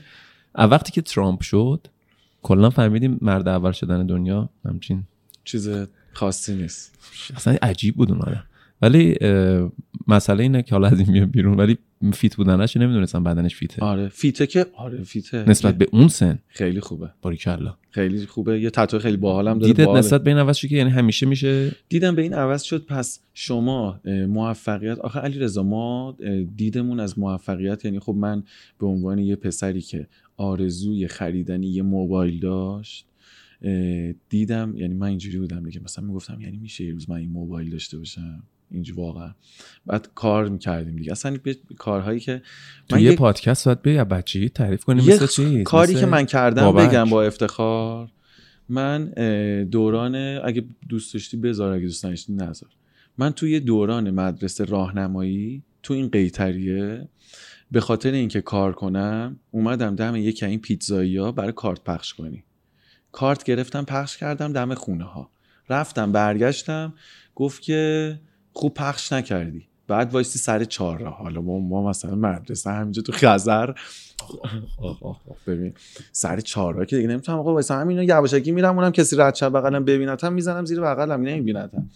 وقتی 0.55 0.91
که 0.91 1.01
ترامپ 1.01 1.41
شد 1.41 1.87
کلا 2.41 2.69
فهمیدیم 2.69 3.17
مرد 3.21 3.47
اول 3.47 3.71
شدن 3.71 4.05
دنیا 4.05 4.49
همچین 4.65 5.03
چیز 5.43 5.69
خاصی 6.13 6.55
نیست. 6.55 6.99
اصلا 7.35 7.57
عجیب 7.61 7.95
بود 7.95 8.11
اون 8.11 8.21
آدم. 8.21 8.43
ولی 8.81 9.17
مسئله 10.07 10.43
اینه 10.43 10.63
که 10.63 10.75
حالا 10.75 10.87
از 10.87 10.99
این 10.99 11.11
میاد 11.11 11.31
بیرون 11.31 11.57
ولی 11.57 11.77
فیت 12.13 12.35
بودنش 12.35 12.77
نمی‌دونستم 12.77 13.23
بدنش 13.23 13.55
فیته. 13.55 13.85
آره 13.85 14.09
فیته 14.09 14.47
که 14.47 14.65
آره 14.75 15.03
فیته. 15.03 15.49
نسبت 15.49 15.77
به 15.77 15.87
اون 15.91 16.07
سن؟ 16.07 16.39
خیلی 16.47 16.79
خوبه. 16.79 17.09
باریکلا. 17.21 17.77
خیلی 17.89 18.25
خوبه. 18.25 18.61
یه 18.61 18.69
تتو 18.69 18.99
خیلی 18.99 19.17
باحالم 19.17 19.59
داره 19.59 19.73
دیدت 19.73 19.89
نسبت 19.89 20.23
به 20.23 20.29
این 20.29 20.39
عوض 20.39 20.59
که 20.59 20.75
یعنی 20.75 20.89
همیشه 20.89 21.25
میشه؟ 21.25 21.71
دیدم 21.89 22.15
به 22.15 22.21
این 22.21 22.33
عوض 22.33 22.63
شد 22.63 22.85
پس 22.85 23.19
شما 23.33 23.99
موفقیت 24.05 24.99
آخه 24.99 25.19
علی 25.19 25.39
رضا 25.39 25.63
ما 25.63 26.17
دیدمون 26.55 26.99
از 26.99 27.19
موفقیت 27.19 27.85
یعنی 27.85 27.99
خب 27.99 28.13
من 28.13 28.43
به 28.79 28.87
عنوان 28.87 29.19
یه 29.19 29.35
پسری 29.35 29.81
که 29.81 30.07
آرزوی 30.37 31.07
خریدن 31.07 31.63
یه 31.63 31.81
موبایل 31.81 32.39
داشت 32.39 33.05
دیدم 34.29 34.73
یعنی 34.77 34.93
من 34.93 35.07
اینجوری 35.07 35.37
بودم 35.37 35.63
دیگه. 35.63 35.81
مثلا 35.83 36.05
می‌گفتم 36.05 36.41
یعنی 36.41 36.57
میشه 36.57 36.85
یه 36.85 36.93
روز 36.93 37.09
من 37.09 37.15
این 37.15 37.31
موبایل 37.31 37.69
داشته 37.69 37.97
باشم؟ 37.97 38.43
اینجا 38.71 38.93
واقعا. 38.95 39.31
بعد 39.85 40.09
کار 40.15 40.49
می‌کردیم 40.49 40.95
دیگه. 40.95 41.11
اصلا 41.11 41.37
کارهایی 41.77 42.19
که 42.19 42.41
تو 42.89 42.99
یه 42.99 43.15
پادکست 43.15 43.65
باید 43.65 43.81
بیا 43.81 44.05
بچگی 44.05 44.49
تعریف 44.49 44.83
کنیم 44.83 45.05
مثل 45.05 45.27
چی؟ 45.27 45.63
کاری 45.63 45.95
که 45.95 46.05
من 46.05 46.25
کردم 46.25 46.63
بابک. 46.63 46.89
بگم 46.89 47.09
با 47.09 47.23
افتخار 47.23 48.09
من 48.69 49.05
دوران 49.63 50.15
اگه 50.43 50.65
دوست 50.89 51.13
داشتی 51.13 51.37
بذار 51.37 51.73
اگه 51.73 51.85
دوست 51.85 52.05
نداشتی 52.05 52.33
نذار. 52.33 52.69
من 53.17 53.31
توی 53.31 53.59
دوران 53.59 54.11
مدرسه 54.11 54.65
راهنمایی 54.65 55.63
تو 55.83 55.93
این 55.93 56.07
قیتریه 56.09 57.07
به 57.71 57.79
خاطر 57.81 58.11
اینکه 58.11 58.41
کار 58.41 58.73
کنم 58.73 59.39
اومدم 59.51 59.95
دم 59.95 60.15
یکی 60.15 60.45
این 60.45 60.59
پیتزایی 60.59 61.17
ها 61.17 61.31
برای 61.31 61.51
کارت 61.51 61.83
پخش 61.83 62.13
کنی. 62.13 62.43
کارت 63.11 63.43
گرفتم 63.43 63.83
پخش 63.83 64.17
کردم 64.17 64.53
دم 64.53 64.73
خونه 64.73 65.03
ها 65.03 65.29
رفتم 65.69 66.11
برگشتم 66.11 66.93
گفت 67.35 67.61
که 67.61 68.19
خوب 68.57 68.73
پخش 68.73 69.13
نکردی. 69.13 69.67
بعد 69.87 70.13
وایسی 70.13 70.39
سر 70.39 70.63
چهار 70.63 70.99
راه. 70.99 71.17
حالا 71.17 71.41
ما, 71.41 71.59
ما 71.59 71.89
مثلا 71.89 72.15
مدرسه 72.15 72.71
همینجا 72.71 73.01
تو 73.01 73.11
خزر. 73.11 73.73
ببین 75.47 75.73
سر 76.11 76.39
چهار 76.39 76.75
راه 76.75 76.85
که 76.85 76.95
دیگه 76.95 77.07
نمی‌تونم 77.07 77.39
آقا 77.39 77.53
وایسا 77.53 77.79
همینو 77.79 78.03
یواشکی 78.03 78.51
میرم 78.51 78.77
اونم 78.77 78.91
کسی 78.91 79.15
رد 79.15 79.35
شب 79.35 79.49
بغلم 79.49 79.85
ببینتم 79.85 80.33
می‌زنم 80.33 80.65
زیر 80.65 80.81
بغلم 80.81 81.21
نمیبینتم 81.21 81.89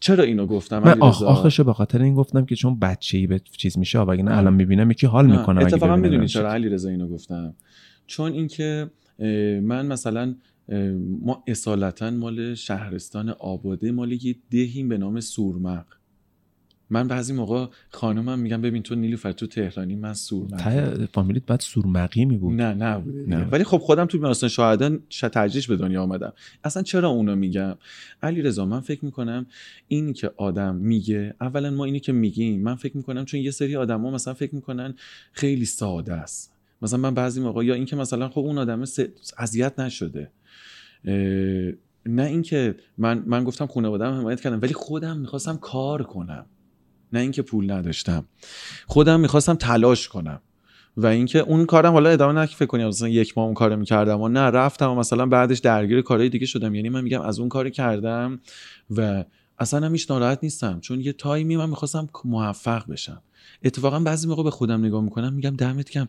چرا 0.00 0.24
اینو 0.24 0.46
گفتم؟ 0.46 0.78
من 0.78 1.00
آخ 1.00 1.22
آخرشو 1.22 1.64
به 1.64 1.72
خاطر 1.72 2.02
این 2.02 2.14
گفتم 2.14 2.44
که 2.44 2.54
چون 2.54 2.78
بچه‌ای 2.78 3.26
به 3.26 3.38
چیز 3.38 3.78
میشه 3.78 3.98
و 3.98 4.12
نه 4.12 4.36
الان 4.36 4.54
می‌بینم 4.54 4.90
یکی 4.90 5.06
حال 5.06 5.26
می‌کنه 5.26 5.64
اتفاقا 5.64 5.96
می‌دونی 5.96 6.28
چرا 6.28 6.52
علیرضا 6.52 6.88
اینو 6.88 7.08
گفتم؟ 7.08 7.54
چون 8.06 8.32
اینکه 8.32 8.90
من 9.62 9.86
مثلا 9.86 10.34
ما 11.20 11.44
اصالتا 11.46 12.10
مال 12.10 12.54
شهرستان 12.54 13.28
آباده 13.28 13.92
مال 13.92 14.12
یه 14.12 14.36
دهیم 14.50 14.88
به 14.88 14.98
نام 14.98 15.20
سورمق. 15.20 15.84
من 16.90 17.08
بعضی 17.08 17.32
موقع 17.32 17.66
خانمم 17.90 18.38
میگم 18.38 18.60
ببین 18.60 18.82
تو 18.82 18.94
نیلوفر 18.94 19.32
تو 19.32 19.46
تهرانی 19.46 19.96
من 19.96 20.14
سورمق. 20.14 21.06
فامیلیت 21.12 21.46
بعد 21.46 21.60
سورمقی 21.60 22.24
می 22.24 22.36
بود 22.36 22.60
نه 22.60 22.74
نه. 22.74 23.02
نه. 23.26 23.44
ولی 23.44 23.64
خب 23.64 23.78
خودم 23.78 24.06
تو 24.06 24.18
بیمارستان 24.18 24.48
شهدا 24.48 24.98
ترجیش 25.32 25.66
به 25.66 25.76
دنیا 25.76 26.02
آمدم. 26.02 26.32
اصلا 26.64 26.82
چرا 26.82 27.08
اونو 27.08 27.36
میگم؟ 27.36 27.76
علی 28.22 28.42
رضا 28.42 28.66
من 28.66 28.80
فکر 28.80 29.04
می‌کنم 29.04 29.46
اینی 29.88 30.12
که 30.12 30.30
آدم 30.36 30.74
میگه 30.74 31.34
اولا 31.40 31.70
ما 31.70 31.84
اینی 31.84 32.00
که 32.00 32.12
میگیم 32.12 32.62
من 32.62 32.74
فکر 32.74 32.96
می‌کنم 32.96 33.24
چون 33.24 33.40
یه 33.40 33.50
سری 33.50 33.76
آدما 33.76 34.10
مثلا 34.10 34.34
فکر 34.34 34.54
می‌کنن 34.54 34.94
خیلی 35.32 35.64
ساده 35.64 36.12
است. 36.12 36.52
مثلا 36.82 36.98
من 36.98 37.14
بعضی 37.14 37.40
موقع 37.40 37.64
یا 37.64 37.74
اینکه 37.74 37.96
مثلا 37.96 38.28
خب 38.28 38.38
اون 38.38 38.58
آدم 38.58 38.84
اذیت 39.38 39.80
نشده. 39.80 40.30
نه 42.06 42.22
اینکه 42.22 42.74
من 42.98 43.22
من 43.26 43.44
گفتم 43.44 43.66
خانواده‌ام 43.66 44.14
حمایت 44.14 44.40
کردم 44.40 44.58
ولی 44.62 44.74
خودم 44.74 45.16
می‌خواستم 45.16 45.56
کار 45.56 46.02
کنم. 46.02 46.46
نه 47.12 47.20
اینکه 47.20 47.42
پول 47.42 47.70
نداشتم. 47.70 48.24
خودم 48.86 49.20
می‌خواستم 49.20 49.54
تلاش 49.54 50.08
کنم. 50.08 50.40
و 50.96 51.06
اینکه 51.06 51.38
اون 51.38 51.66
کارم 51.66 51.92
حالا 51.92 52.10
ادامه 52.10 52.40
نه 52.40 52.46
فکر 52.46 52.66
کنی 52.66 52.84
مثلا 52.84 53.08
یک 53.08 53.38
ماه 53.38 53.46
اون 53.46 53.54
کارو 53.54 53.76
می‌کردم 53.76 54.20
و 54.20 54.28
نه 54.28 54.40
رفتم 54.40 54.90
و 54.90 54.94
مثلا 54.94 55.26
بعدش 55.26 55.58
درگیر 55.58 56.02
کارهای 56.02 56.28
دیگه 56.28 56.46
شدم. 56.46 56.74
یعنی 56.74 56.88
من 56.88 57.00
میگم 57.00 57.20
از 57.20 57.38
اون 57.38 57.48
کاری 57.48 57.70
کردم 57.70 58.40
و 58.96 59.24
اصلا 59.58 59.88
هیچ 59.88 60.10
ناراحت 60.10 60.38
نیستم 60.42 60.80
چون 60.80 61.00
یه 61.00 61.12
تایمی 61.12 61.56
من 61.56 61.68
می‌خواستم 61.70 62.08
موفق 62.24 62.90
بشم. 62.90 63.22
اتفاقا 63.64 64.00
بعضی 64.00 64.28
موقع 64.28 64.42
به 64.42 64.50
خودم 64.50 64.84
نگاه 64.84 65.02
می‌کنم 65.02 65.32
میگم 65.32 65.56
دمت 65.56 65.90
کم 65.90 66.06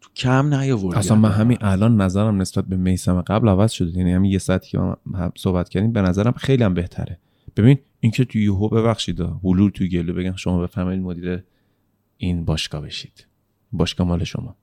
تو 0.00 0.10
کم 0.16 0.54
نیاوردی 0.54 0.98
اصلا 0.98 1.16
من 1.16 1.30
همین 1.30 1.58
الان 1.60 2.00
نظرم 2.00 2.40
نسبت 2.40 2.64
به 2.64 2.76
میسم 2.76 3.20
قبل 3.20 3.48
عوض 3.48 3.72
شده. 3.72 3.98
یعنی 3.98 4.12
همین 4.12 4.32
یه 4.32 4.38
ساعتی 4.38 4.68
که 4.68 4.78
ما 4.78 4.96
صحبت 5.36 5.68
کردیم 5.68 5.92
به 5.92 6.02
نظرم 6.02 6.32
خیلی 6.32 6.64
هم 6.64 6.74
بهتره. 6.74 7.18
ببین 7.56 7.78
اینکه 8.00 8.24
تو 8.24 8.38
یوهو 8.38 8.68
ببخشید 8.68 9.20
حلول 9.20 9.70
تو 9.70 9.84
گلو 9.84 10.12
بگن 10.12 10.36
شما 10.36 10.62
بفهمید 10.62 11.00
مدیر 11.00 11.42
این 12.16 12.44
باشگاه 12.44 12.80
بشید. 12.80 13.26
باشگاه 13.72 14.06
مال 14.06 14.24
شما. 14.24 14.56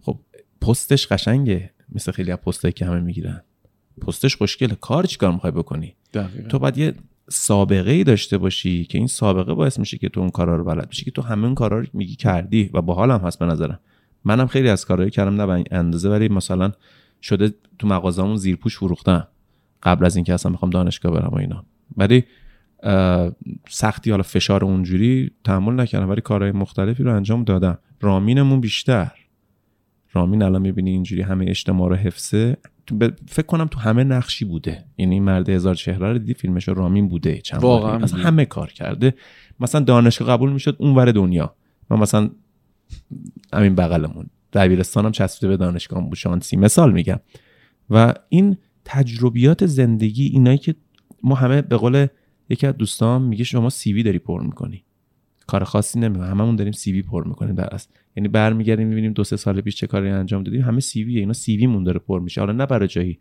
خب 0.00 0.18
پستش 0.60 1.06
قشنگه. 1.06 1.70
مثل 1.92 2.12
خیلی 2.12 2.32
از 2.32 2.38
پستایی 2.38 2.72
که 2.72 2.86
همه 2.86 3.00
می‌گیرن. 3.00 3.42
پستش 4.06 4.36
خوشگله. 4.36 4.74
کار 4.74 5.06
چیکار 5.06 5.32
می‌خوای 5.32 5.52
بکنی؟ 5.52 5.96
دقیقا. 6.14 6.48
تو 6.48 6.58
باید 6.58 6.78
یه 6.78 6.94
سابقه 7.28 7.90
ای 7.90 8.04
داشته 8.04 8.38
باشی 8.38 8.84
که 8.84 8.98
این 8.98 9.06
سابقه 9.06 9.54
باعث 9.54 9.78
میشه 9.78 9.98
که 9.98 10.08
تو 10.08 10.20
اون 10.20 10.30
کارا 10.30 10.56
رو 10.56 10.64
بلد 10.64 10.88
بشی 10.88 11.04
که 11.04 11.10
تو 11.10 11.22
همه 11.22 11.44
اون 11.44 11.54
کارا 11.54 11.80
رو 11.80 11.86
میگی 11.92 12.14
کردی 12.16 12.70
و 12.74 12.82
باحال 12.82 13.10
هم 13.10 13.20
هست 13.20 13.38
به 13.38 13.46
نظرم. 13.46 13.80
منم 14.24 14.46
خیلی 14.46 14.68
از 14.68 14.84
کارهایی 14.84 15.10
کردم 15.10 15.40
نه 15.40 15.46
به 15.46 15.64
اندازه 15.70 16.10
ولی 16.10 16.28
مثلا 16.28 16.72
شده 17.22 17.54
تو 17.78 17.86
مغازه‌مون 17.86 18.36
زیرپوش 18.36 18.76
فروختم 18.76 19.28
قبل 19.82 20.04
از 20.04 20.16
اینکه 20.16 20.34
اصلا 20.34 20.52
می‌خوام 20.52 20.70
دانشگاه 20.70 21.12
برم 21.12 21.28
و 21.28 21.36
اینا. 21.36 21.64
ولی 21.96 22.24
سختی 23.68 24.10
حالا 24.10 24.22
فشار 24.22 24.64
اونجوری 24.64 25.30
تحمل 25.44 25.80
نکردم 25.80 26.08
ولی 26.08 26.20
کارهای 26.20 26.52
مختلفی 26.52 27.02
رو 27.02 27.16
انجام 27.16 27.44
دادم. 27.44 27.78
رامینمون 28.00 28.60
بیشتر. 28.60 29.12
رامین 30.12 30.42
الان 30.42 30.62
می‌بینی 30.62 30.90
اینجوری 30.90 31.22
همه 31.22 31.44
اجتماع 31.48 31.88
رو 31.88 31.96
حفظه. 31.96 32.56
فکر 33.28 33.46
کنم 33.46 33.66
تو 33.66 33.80
همه 33.80 34.04
نقشی 34.04 34.44
بوده. 34.44 34.84
یعنی 34.98 35.20
مرد 35.20 35.48
هزار 35.48 35.74
چهره 35.74 36.12
رو 36.12 36.18
دیدی 36.18 36.34
فیلمش 36.34 36.68
رامین 36.68 37.08
بوده 37.08 37.40
چند 37.40 37.62
واقعا 37.62 37.98
مثلا 37.98 38.20
همه 38.20 38.44
کار 38.44 38.72
کرده. 38.72 39.14
مثلا 39.60 39.80
دانشگاه 39.80 40.28
قبول 40.28 40.52
می‌شد 40.52 40.76
اونور 40.78 41.12
دنیا. 41.12 41.54
من 41.90 41.98
مثلا 41.98 42.30
همین 43.52 43.74
بغلمون. 43.74 44.30
دبیرستانم 44.52 45.12
چسبیده 45.12 45.48
به 45.48 45.56
دانشگاه 45.56 46.04
بود 46.04 46.14
شانسی. 46.14 46.56
مثال 46.56 46.92
میگم. 46.92 47.20
و 47.90 48.14
این 48.28 48.56
تجربیات 48.84 49.66
زندگی 49.66 50.26
اینایی 50.26 50.58
که 50.58 50.74
ما 51.22 51.34
همه 51.34 51.62
به 51.62 51.76
قول 51.76 52.06
یکی 52.48 52.66
از 52.66 52.76
دوستان 52.76 53.22
میگه 53.22 53.44
شما 53.44 53.70
سیوی 53.70 54.02
داری 54.02 54.18
پر 54.18 54.42
می‌کنی. 54.42 54.84
کار 55.46 55.64
خاصی 55.64 56.00
نمی‌کنه 56.00 56.26
هممون 56.26 56.56
داریم 56.56 56.72
سی 56.72 56.92
وی 56.92 57.02
پر 57.02 57.24
می‌کنیم 57.28 57.54
در 57.54 57.74
اصل. 57.74 57.88
یعنی 58.16 58.28
برمیگردیم 58.28 58.88
می‌بینیم 58.88 59.12
دو 59.12 59.24
سه 59.24 59.36
سال 59.36 59.60
پیش 59.60 59.76
چه 59.76 59.86
کاری 59.86 60.08
انجام 60.08 60.42
دادیم. 60.42 60.62
همه 60.62 60.80
سی 60.80 61.04
وی 61.04 61.18
اینا 61.18 61.32
سی 61.32 61.56
وی 61.56 61.66
مون 61.66 61.84
داره 61.84 61.98
پر 61.98 62.20
میشه. 62.20 62.40
حالا 62.40 62.52
نه 62.52 62.66
برای 62.66 62.88
جایی. 62.88 63.18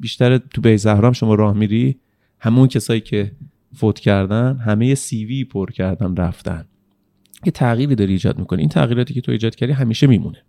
بیشتر 0.00 0.38
تو 0.38 0.60
بی 0.60 0.76
زهرام 0.76 1.12
شما 1.12 1.34
راه 1.34 1.56
میری. 1.56 1.98
همون 2.38 2.68
کسایی 2.68 3.00
که 3.00 3.32
فوت 3.74 3.98
کردن 3.98 4.56
همه 4.56 4.94
سی 4.94 5.24
وی 5.24 5.44
پر 5.44 5.70
کردن 5.70 6.16
رفتن. 6.16 6.64
یه 7.44 7.52
تغییری 7.52 7.94
داری 7.94 8.12
ایجاد 8.12 8.38
می‌کنی. 8.38 8.60
این 8.60 8.68
تغییراتی 8.68 9.14
که 9.14 9.20
تو 9.20 9.32
ایجاد 9.32 9.54
کردی 9.54 9.72
همیشه 9.72 10.06
میمونه. 10.06 10.42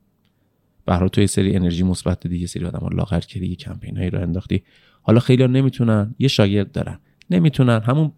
به 0.85 1.09
تو 1.09 1.21
یه 1.21 1.27
سری 1.27 1.55
انرژی 1.55 1.83
مثبت 1.83 2.19
دادی 2.19 2.37
یه 2.37 2.47
سری 2.47 2.65
آدم 2.65 2.97
لاغر 2.97 3.19
کردی 3.19 3.47
یه 3.47 3.55
کمپین 3.55 3.97
هایی 3.97 4.09
رو 4.09 4.21
انداختی. 4.21 4.63
حالا 5.01 5.19
خیلی 5.19 5.47
نمی‌تونن 5.47 6.15
یه 6.19 6.27
شاگرد 6.27 6.71
دارن. 6.71 6.99
نمی‌تونن. 7.29 7.79
همون 7.79 8.11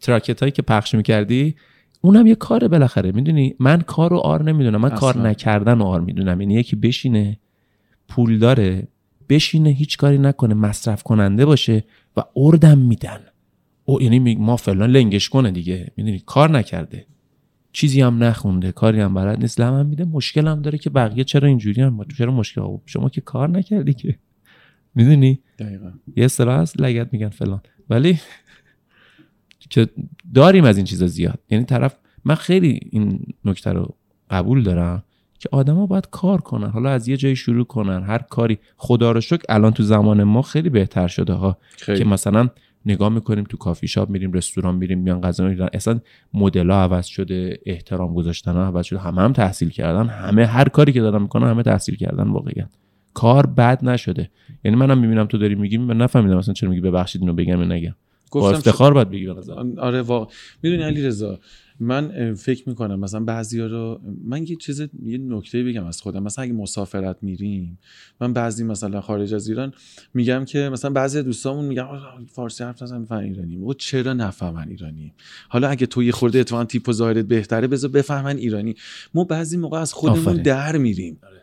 تراکت 0.00 0.40
هایی 0.40 0.52
که 0.52 0.62
پخش 0.62 0.94
می‌کردی 0.94 1.56
اونم 2.04 2.26
یه 2.26 2.34
کاره 2.34 2.68
بالاخره 2.68 3.12
می‌دونی؟ 3.12 3.54
من 3.58 3.80
کار 3.80 4.10
رو 4.10 4.16
آر 4.16 4.42
نمی‌دونم 4.42 4.80
من 4.80 4.90
کار 4.90 5.28
نکردن 5.28 5.78
رو 5.78 5.84
آر 5.84 6.00
می‌دونم. 6.00 6.40
یعنی 6.40 6.54
یکی 6.54 6.76
بشینه 6.76 7.38
پول 8.08 8.38
داره 8.38 8.88
بشینه 9.28 9.70
هیچ 9.70 9.96
کاری 9.96 10.18
نکنه 10.18 10.54
مصرف 10.54 11.02
کننده 11.02 11.46
باشه 11.46 11.84
و 12.16 12.22
اردم 12.36 12.78
میدن. 12.78 13.20
او 13.84 14.02
یعنی 14.02 14.34
ما 14.34 14.56
فلان 14.56 14.90
لنگش 14.90 15.28
کنه 15.28 15.50
دیگه. 15.50 15.92
می‌دونی؟ 15.96 16.22
کار 16.26 16.50
نکرده. 16.50 17.06
چیزی 17.72 18.00
هم 18.00 18.24
نخونده 18.24 18.72
کاری 18.72 19.00
هم 19.00 19.14
بلد 19.14 19.40
نیست. 19.40 19.60
لمن 19.60 19.86
میده 19.86 20.04
مشکل 20.04 20.48
هم 20.48 20.62
داره 20.62 20.78
که 20.78 20.90
بقیه 20.90 21.24
چرا 21.24 21.48
اینجوری 21.48 21.82
هم؟ 21.82 22.04
چرا 22.18 22.32
مشکل؟ 22.32 22.62
شما 22.86 23.08
که 23.08 23.20
کار 23.20 23.50
نکردی 23.50 23.94
که. 23.94 24.18
می‌دونی؟ 24.94 25.40
یه 26.16 26.24
اصطلاح 26.24 26.60
هست 26.60 26.80
لگت 26.80 27.08
میگن 27.12 27.28
فلان. 27.28 27.60
ولی 27.90 28.18
که 29.70 29.88
داریم 30.34 30.64
از 30.64 30.76
این 30.76 30.86
چیزا 30.86 31.06
زیاد. 31.06 31.38
یعنی 31.50 31.64
طرف 31.64 31.96
من 32.24 32.34
خیلی 32.34 32.80
این 32.90 33.20
نکته 33.44 33.72
رو 33.72 33.94
قبول 34.30 34.62
دارم 34.62 35.04
که 35.38 35.48
آدما 35.52 35.86
باید 35.86 36.08
کار 36.10 36.40
کنن. 36.40 36.70
حالا 36.70 36.90
از 36.90 37.08
یه 37.08 37.16
جایی 37.16 37.36
شروع 37.36 37.64
کنن. 37.64 38.02
هر 38.02 38.18
کاری 38.18 38.58
خدا 38.76 39.12
رو 39.12 39.20
شکر 39.20 39.42
الان 39.48 39.72
تو 39.72 39.82
زمان 39.82 40.24
ما 40.24 40.42
خیلی 40.42 40.70
بهتر 40.70 41.08
شده 41.08 41.32
ها. 41.32 41.58
که 41.86 42.04
مثلا 42.04 42.48
نگاه 42.86 43.08
می‌کنیم 43.08 43.44
تو 43.44 43.56
کافی 43.56 43.88
شاپ 43.88 44.10
میریم 44.10 44.32
رستوران 44.32 44.74
میریم 44.74 44.98
میان 44.98 45.20
غذا 45.20 45.44
می‌گیرن 45.48 45.68
اصلا 45.72 46.00
مدل 46.34 46.70
ها 46.70 46.82
عوض 46.82 47.06
شده 47.06 47.58
احترام 47.66 48.14
گذاشتن 48.14 48.52
ها 48.52 48.64
عوض 48.64 48.86
شده. 48.86 48.98
همه 48.98 49.22
هم 49.22 49.32
تحصیل 49.32 49.68
کردن. 49.68 50.06
همه 50.06 50.46
هر 50.46 50.68
کاری 50.68 50.92
که 50.92 51.00
دارن 51.00 51.22
می‌کنن 51.22 51.50
همه 51.50 51.62
تحصیل 51.62 51.96
کردن 51.96 52.28
واقعا 52.28 52.66
کار 53.14 53.46
بد 53.46 53.84
نشده. 53.84 54.30
یعنی 54.64 54.76
منم 54.76 54.98
می‌بینم 54.98 55.26
تو 55.26 55.38
داری 55.38 55.54
میگی 55.54 55.78
من 55.78 55.96
نفهمیدم 55.96 56.36
مثلا 56.36 56.54
چرا 56.54 56.70
میگی 56.70 56.80
ببخشید 56.80 57.20
اینو 57.20 57.34
بگم 57.34 57.60
یا 57.60 57.66
نگم. 57.66 57.94
با 58.40 58.50
افتخار 58.50 58.94
باید 58.94 59.10
بگی 59.10 59.28
آره 59.78 60.02
واقع. 60.02 60.32
می‌دونی 60.62 60.82
علی 60.82 61.02
رضا 61.02 61.40
من 61.80 62.34
فکر 62.34 62.68
می‌کنم 62.68 63.00
مثلا 63.00 63.20
بعضیا 63.20 63.66
رو 63.66 64.00
من 64.24 64.46
یه 64.46 64.56
چیز 64.56 64.80
یه 65.02 65.18
نکته 65.18 65.62
بگم 65.62 65.84
از 65.86 66.02
خودم. 66.02 66.22
مثلا 66.22 66.44
اگه 66.44 66.52
مسافرت 66.52 67.16
میریم 67.22 67.78
من 68.20 68.32
بعضی 68.32 68.64
مثلا 68.64 69.00
خارج 69.00 69.34
از 69.34 69.48
ایران 69.48 69.72
میگم 70.14 70.44
که 70.44 70.58
مثلا 70.58 70.90
بعضی 70.90 71.22
دوستامون 71.22 71.64
میگن 71.64 71.86
فارسی 72.32 72.64
حرف 72.64 72.82
نزن 72.82 73.02
بفهم 73.02 73.18
ایرانی 73.18 73.56
و 73.56 73.72
چرا 73.72 74.12
نفهمن 74.12 74.68
ایرانی؟ 74.68 75.12
حالا 75.48 75.68
اگه 75.68 75.86
تو 75.86 76.02
یه 76.02 76.12
خورده 76.12 76.38
اتفاقا 76.38 76.64
تیپ 76.64 76.88
و 76.88 76.92
ظاهرت 76.92 77.24
بهتره 77.24 77.66
بذار 77.66 77.90
بفهمن 77.90 78.36
ایرانی. 78.36 78.74
ما 79.14 79.24
بعضی 79.24 79.56
موقع 79.56 79.78
از 79.78 79.92
خودمون 79.92 80.36
در 80.36 80.76
میریم. 80.76 81.18
آره. 81.22 81.42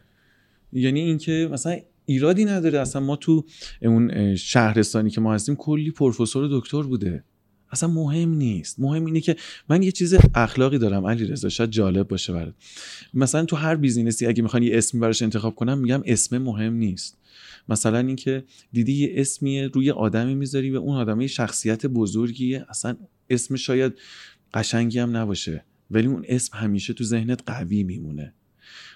یعنی 0.74 1.00
اینکه 1.00 1.50
مثلا 1.52 1.78
ایرادی 2.06 2.46
نداره. 2.46 2.80
اصلا 2.80 3.02
ما 3.02 3.16
تو 3.16 3.46
اون 3.82 4.36
شهرستانی 4.36 5.10
که 5.10 5.22
ما 5.22 5.34
هستیم 5.34 5.56
کلی 5.56 5.92
پروفسور 5.92 6.44
و 6.44 6.60
دکتر 6.60 6.82
بوده. 6.82 7.24
اصلا 7.72 7.90
مهم 7.90 8.34
نیست. 8.34 8.80
مهم 8.80 9.06
اینه 9.06 9.22
که 9.22 9.36
من 9.70 9.84
یه 9.84 9.92
چیز 9.92 10.16
اخلاقی 10.36 10.78
دارم. 10.78 11.06
علی 11.06 11.26
رضا 11.26 11.50
شاید 11.50 11.70
جالب 11.70 12.08
باشه 12.08 12.34
برات. 12.34 12.54
مثلا 13.14 13.46
تو 13.46 13.56
هر 13.56 13.76
بیزینسی 13.76 14.26
اگه 14.26 14.44
می‌خوان 14.44 14.64
یه 14.64 14.78
اسمی 14.78 15.02
براش 15.02 15.22
انتخاب 15.22 15.56
کنم 15.56 15.78
میگم 15.78 16.04
اسم 16.06 16.38
مهم 16.38 16.74
نیست. 16.74 17.18
مثلا 17.70 17.98
اینکه 17.98 18.44
دیدی 18.74 18.94
یه 18.94 19.12
اسمی 19.16 19.62
روی 19.62 19.92
آدمی 19.92 20.36
می‌ذاری 20.36 20.72
و 20.72 20.78
اون 20.78 20.98
آدم 20.98 21.28
شخصیت 21.28 21.86
بزرگیه. 21.86 22.66
اصلا 22.70 22.98
اسم 23.30 23.56
شاید 23.56 23.94
قشنگی 24.54 25.00
هم 25.00 25.18
نباشه 25.18 25.66
ولی 25.92 26.08
اون 26.08 26.26
اسم 26.28 26.58
همیشه 26.58 26.94
تو 26.94 27.04
ذهنت 27.04 27.42
قوی 27.46 27.84
میمونه. 27.84 28.34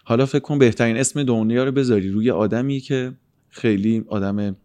حالا 0.07 0.25
فکر 0.25 0.39
کن 0.39 0.59
بهترین 0.59 0.97
اسم 0.97 1.23
دنیا 1.23 1.63
رو 1.63 1.71
بذاری 1.71 2.09
روی 2.09 2.31
آدمی 2.31 2.79
که 2.79 3.13
خیلی 3.49 4.05
آدم 4.07 4.55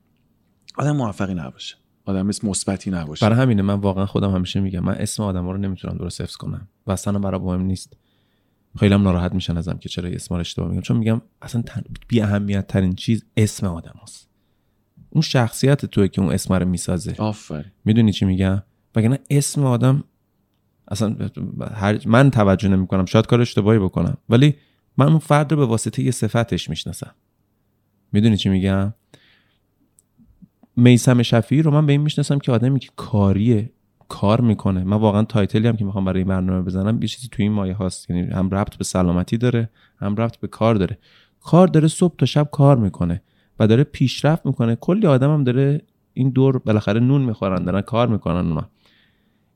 آدم 0.76 0.96
موفقی 0.96 1.34
نباشه. 1.34 1.76
آدم 2.04 2.28
اسم 2.28 2.48
مثبتی 2.48 2.90
نباشه. 2.90 3.26
برای 3.26 3.42
همینه 3.42 3.62
من 3.62 3.74
واقعا 3.74 4.06
خودم 4.06 4.30
همیشه 4.30 4.60
میگم 4.60 4.80
من 4.80 4.94
اسم 4.94 5.22
آدم 5.22 5.48
رو 5.48 5.56
نمی‌تونم 5.58 5.96
درست 5.96 6.20
حفظ 6.20 6.36
کنم. 6.36 6.68
و 6.86 6.92
اصلا 6.92 7.18
برای 7.18 7.40
مهم 7.40 7.62
نیست. 7.62 7.96
خیلی 8.78 8.94
هم 8.94 9.02
ناراحت 9.02 9.34
میشن 9.34 9.56
ازم 9.56 9.78
که 9.78 9.88
چرا 9.88 10.08
اسم 10.08 10.34
رو 10.34 10.40
اشتباه 10.40 10.68
میگم. 10.68 10.80
چون 10.80 10.96
میگم 10.96 11.22
اصلا 11.42 11.62
بی 12.08 12.20
اهمیت 12.20 12.66
ترین 12.66 12.94
چیز 12.94 13.24
اسم 13.36 13.66
آدم 13.66 13.94
هست. 14.02 14.28
اون 15.10 15.22
شخصیت 15.22 15.86
توی 15.86 16.08
که 16.08 16.20
اون 16.20 16.32
اسم 16.32 16.54
رو 16.54 16.68
می‌سازه. 16.68 17.14
آفرین. 17.18 17.64
می‌دونی 17.84 18.12
چی 18.12 18.24
میگم؟ 18.24 18.62
وگرنه 18.94 19.18
اسم 19.30 19.64
آدم 19.64 20.04
اصلا 20.88 21.16
هر 21.74 22.00
من 22.06 22.30
توجه 22.30 22.68
نمی‌کنم. 22.68 23.04
شاید 23.04 23.26
کار 23.26 23.40
اشتباهی 23.40 23.78
بکنم. 23.78 24.16
ولی 24.28 24.56
من 24.96 25.08
اون 25.08 25.18
فرد 25.18 25.52
رو 25.52 25.58
به 25.58 25.66
واسطه 25.66 26.02
یه 26.02 26.10
صفتش 26.10 26.70
می‌شناسم. 26.70 27.14
می‌دونی 28.12 28.36
چی 28.36 28.48
میگم؟ 28.48 28.94
میسم 30.76 31.22
شفیعی 31.22 31.62
رو 31.62 31.70
من 31.70 31.86
به 31.86 31.92
این 31.92 32.00
می‌شناسم 32.00 32.38
که 32.38 32.52
آدمی 32.52 32.80
که 32.80 32.88
کاریه 32.96 33.70
کار 34.08 34.40
می‌کنه. 34.40 34.84
من 34.84 34.96
واقعا 34.96 35.22
تایتلی 35.22 35.68
هم 35.68 35.76
که 35.76 35.84
می‌خوام 35.84 36.04
برای 36.04 36.18
این 36.18 36.28
برنامه 36.28 36.62
بزنم 36.62 37.02
یه 37.02 37.08
چیزی 37.08 37.28
تو 37.28 37.42
این 37.42 37.52
مایه 37.52 37.74
هاست. 37.74 38.10
یعنی 38.10 38.22
هم 38.22 38.50
ربط 38.50 38.76
به 38.76 38.84
سلامتی 38.84 39.38
داره 39.38 39.70
هم 39.98 40.16
ربط 40.16 40.36
به 40.36 40.48
کار 40.48 40.74
داره. 40.74 40.98
کار 41.40 41.66
داره 41.66 41.88
صبح 41.88 42.16
تا 42.16 42.26
شب 42.26 42.48
کار 42.52 42.76
می‌کنه 42.76 43.22
و 43.58 43.66
داره 43.66 43.84
پیشرفت 43.84 44.46
می‌کنه. 44.46 44.76
کلی 44.76 45.06
آدم 45.06 45.32
هم 45.32 45.44
داره 45.44 45.80
این 46.12 46.30
دور 46.30 46.58
بالاخره 46.58 47.00
نون 47.00 47.22
می‌خورن 47.22 47.64
دارن 47.64 47.80
کار 47.80 48.08
می‌کنن 48.08 48.48
اونا. 48.48 48.70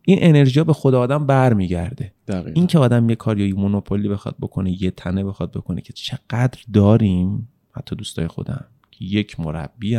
این 0.07 0.19
انرژی 0.21 0.63
به 0.63 0.73
خود 0.73 0.95
آدم 0.95 1.27
برمیگرده. 1.27 2.13
این 2.55 2.67
که 2.67 2.79
آدم 2.79 3.11
یه 3.11 3.17
کاری 3.17 3.53
مونوپولی 3.53 4.09
بخواد 4.09 4.37
بکنه 4.41 4.83
یه 4.83 4.91
تنه 4.91 5.25
بخواد 5.25 5.53
بکنه 5.53 5.81
که 5.81 5.93
چقدر 5.93 6.59
داریم 6.73 7.49
حتی 7.73 7.97
دوستای 7.97 8.27
خودم 8.27 8.65
که 8.91 9.05
یک 9.05 9.41
مربی 9.41 9.99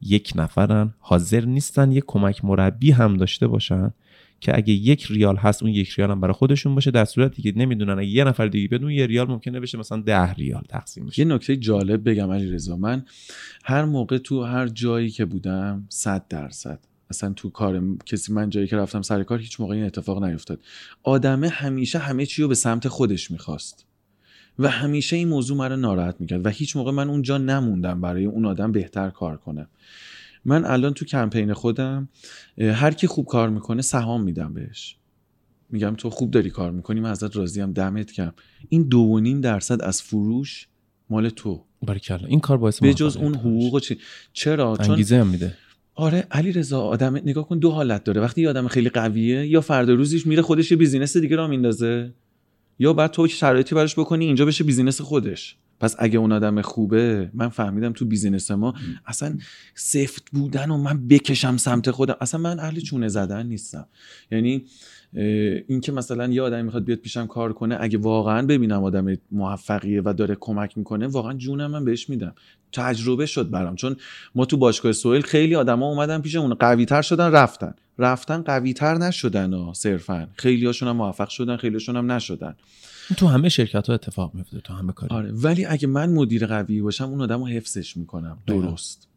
یک 0.00 0.32
نفرن 0.36 0.94
حاضر 0.98 1.44
نیستن 1.44 1.92
یک 1.92 2.04
کمک 2.06 2.44
مربی 2.44 2.90
هم 2.90 3.16
داشته 3.16 3.46
باشن 3.46 3.92
که 4.40 4.56
اگه 4.56 4.72
یک 4.72 5.06
ریال 5.10 5.36
هست 5.36 5.62
اون 5.62 5.72
یک 5.72 5.90
ریال 5.90 6.10
هم 6.10 6.20
برای 6.20 6.34
خودشون 6.34 6.74
باشه 6.74 6.90
در 6.90 7.04
صورتی 7.04 7.42
که 7.42 7.52
نمی‌دونن 7.56 7.98
اگه 7.98 8.08
یه 8.08 8.24
نفر 8.24 8.46
دیگه 8.46 8.68
بدون 8.68 8.90
یه 8.90 9.06
ریال 9.06 9.28
ممکنه 9.28 9.60
بشه 9.60 9.78
مثلا 9.78 10.00
ده 10.00 10.32
ریال 10.32 10.62
تقسیم 10.68 11.06
بشه. 11.06 11.22
یه 11.22 11.28
نکته 11.28 11.56
جالب 11.56 12.08
بگم 12.08 12.30
علی 12.30 12.50
رضا 12.50 12.76
من 12.76 13.04
هر 13.64 13.84
موقع 13.84 14.18
تو 14.18 14.42
هر 14.42 14.68
جایی 14.68 15.10
که 15.10 15.24
بودم 15.24 15.86
صد 15.88 16.28
درصد. 16.28 16.78
اصلا 17.10 17.32
تو 17.32 17.50
کار 17.50 17.82
کسی 18.06 18.32
من 18.32 18.50
جایی 18.50 18.66
که 18.66 18.76
رفتم 18.76 19.02
سر 19.02 19.22
کار 19.22 19.38
هیچ 19.38 19.60
موقع 19.60 19.74
این 19.74 19.84
اتفاق 19.84 20.24
نیفتاد. 20.24 20.60
آدمه 21.02 21.48
همیشه 21.48 21.98
همه 21.98 22.26
چی 22.26 22.42
رو 22.42 22.48
به 22.48 22.54
سمت 22.54 22.88
خودش 22.88 23.30
می‌خواست. 23.30 23.86
و 24.58 24.68
همیشه 24.68 25.16
این 25.16 25.28
موضوع 25.28 25.56
مرا 25.56 25.76
ناراحت 25.76 26.16
می‌کرد 26.20 26.46
و 26.46 26.48
هیچ 26.48 26.76
موقع 26.76 26.92
من 26.92 27.10
اونجا 27.10 27.38
نموندم 27.38 28.00
برای 28.00 28.24
اون 28.24 28.44
آدم 28.44 28.72
بهتر 28.72 29.10
کار 29.10 29.36
کنم 29.36 29.68
من 30.44 30.64
الان 30.64 30.94
تو 30.94 31.04
کمپانی 31.04 31.52
خودم 31.52 32.08
هر 32.58 32.90
کی 32.90 33.06
خوب 33.06 33.26
کار 33.26 33.50
می‌کنه 33.50 33.82
سهام 33.82 34.22
میدم 34.22 34.54
بهش. 34.54 34.96
میگم 35.70 35.94
تو 35.94 36.10
خوب 36.10 36.30
داری 36.30 36.50
کار 36.50 36.70
می‌کنی 36.70 37.00
من 37.00 37.10
ازت 37.10 37.36
راضیم 37.36 37.72
دمت 37.72 38.12
گرم 38.12 38.32
این 38.68 38.82
دو 38.82 38.98
و 38.98 39.20
نیم 39.20 39.40
درصد 39.40 39.82
از 39.82 40.02
فروش 40.02 40.68
مال 41.10 41.28
تو. 41.28 41.64
باریکلا 41.82 42.26
این 42.26 42.40
کار 42.40 42.58
باعث 42.58 42.80
به 42.80 42.94
جز 42.94 43.16
اون 43.16 43.34
حقوق 43.34 43.80
چی؟ 43.80 43.98
چرا؟ 44.32 44.76
انگیزه 44.76 45.16
هم 45.16 45.26
میده. 45.26 45.56
آره 45.94 46.26
علی 46.30 46.52
رضا 46.52 46.80
آدم 46.80 47.16
نگاه 47.16 47.48
کن 47.48 47.58
دو 47.58 47.70
حالت 47.70 48.04
داره. 48.04 48.20
وقتی 48.20 48.42
یه 48.42 48.48
آدم 48.48 48.68
خیلی 48.68 48.88
قویه 48.88 49.46
یا 49.46 49.60
فردا 49.60 49.94
روزیش 49.94 50.26
میره 50.26 50.42
خودش 50.42 50.70
یه 50.70 50.76
business 50.76 51.16
دیگه 51.16 51.36
راه 51.36 51.46
میندازه 51.46 52.12
یا 52.78 52.92
باید 52.92 53.10
تو 53.10 53.28
شرایطی 53.28 53.74
براش 53.74 53.98
بکنی 53.98 54.24
اینجا 54.24 54.44
بشه 54.46 54.64
business 54.64 55.00
خودش. 55.00 55.56
پس 55.80 55.96
اگه 55.98 56.18
اون 56.18 56.32
آدم 56.32 56.62
خوبه 56.62 57.30
من 57.34 57.48
فهمیدم 57.48 57.92
تو 57.92 58.04
business 58.04 58.50
ما 58.50 58.74
اصلا 59.06 59.38
سفت 59.74 60.30
بودن 60.32 60.70
و 60.70 60.76
من 60.76 61.08
بکشم 61.08 61.56
سمت 61.56 61.90
خودم. 61.90 62.16
اصلا 62.20 62.40
من 62.40 62.60
اهل 62.60 62.80
چونه 62.80 63.08
زدن 63.08 63.46
نیستم. 63.46 63.86
یعنی 64.30 64.64
اینکه 65.68 65.92
مثلا 65.92 66.26
یه 66.26 66.42
آدمی 66.42 66.62
می‌خواد 66.62 66.84
بیاد 66.84 66.98
پیشم 66.98 67.26
کار 67.26 67.52
کنه 67.52 67.76
اگه 67.80 67.98
واقعا 67.98 68.46
ببینم 68.46 68.84
آدم 68.84 69.16
موفقیه 69.32 70.02
و 70.04 70.14
داره 70.16 70.36
کمک 70.40 70.78
می‌کنه 70.78 71.06
واقعا 71.06 71.34
جونم 71.34 71.70
من 71.70 71.84
بهش 71.84 72.10
میدم. 72.10 72.34
تجربه 72.72 73.26
شد 73.26 73.50
برام. 73.50 73.76
چون 73.76 73.96
ما 74.34 74.44
تو 74.44 74.56
باشگاه 74.56 74.92
سوئل 74.92 75.20
خیلی 75.20 75.54
آدما 75.54 75.86
اومدن 75.86 76.20
پیشمون 76.20 76.54
قوی 76.54 76.84
تر 76.84 77.02
شدن 77.02 77.30
رفتن. 77.30 77.74
رفتن 77.98 78.42
قوی 78.42 78.72
تر 78.72 78.94
نشدن 78.94 79.52
ها 79.52 79.72
صرفا. 79.74 80.28
خیلی 80.36 80.66
هاشون 80.66 80.88
هم 80.88 80.96
موفق 80.96 81.28
شدن 81.28 81.56
خیلی 81.56 81.74
هاشون 81.74 81.96
هم 81.96 82.12
نشدن. 82.12 82.54
تو 83.16 83.26
همه 83.26 83.48
شرکت 83.48 83.86
ها 83.86 83.94
اتفاق 83.94 84.34
میفته 84.34 84.60
تو 84.60 84.74
همه 84.74 84.92
کاری 84.92 85.14
آره 85.14 85.32
ولی 85.32 85.64
اگه 85.64 85.88
من 85.88 86.12
مدیر 86.12 86.46
قوی 86.46 86.82
باشم 86.82 87.04
اون 87.04 87.20
آدم 87.20 87.40
رو 87.40 87.46
حفظش 87.46 87.96
می‌کنم. 87.96 88.38
درست. 88.46 89.08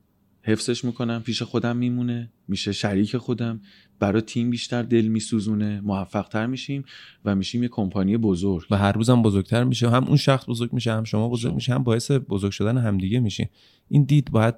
حفظش 0.47 0.85
می‌کنم 0.85 1.21
پیش 1.25 1.41
خودم 1.41 1.77
میمونه 1.77 2.31
میشه 2.47 2.71
شریک 2.71 3.17
خودم. 3.17 3.61
برای 3.99 4.21
تیم 4.21 4.49
بیشتر 4.49 4.83
دل 4.83 5.07
میسوزونه 5.07 5.81
موفق 5.81 6.27
تر 6.27 6.45
میشیم 6.45 6.85
و 7.25 7.35
میشیم 7.35 7.63
یه 7.63 7.69
کمپانی 7.69 8.17
بزرگ. 8.17 8.67
و 8.71 8.77
هر 8.77 8.91
روزم 8.91 9.21
بزرگتر 9.21 9.63
میشه. 9.63 9.89
هم 9.89 10.03
اون 10.03 10.17
شخص 10.17 10.49
بزرگ 10.49 10.73
میشه 10.73 10.93
هم 10.93 11.03
شما 11.03 11.29
بزرگ 11.29 11.53
میشه 11.53 11.73
هم 11.73 11.83
باعث 11.83 12.11
بزرگ 12.11 12.51
شدن 12.51 12.77
همدیگه 12.77 13.19
میشه 13.19 13.49
این 13.89 14.03
دید 14.03 14.31
باید 14.31 14.55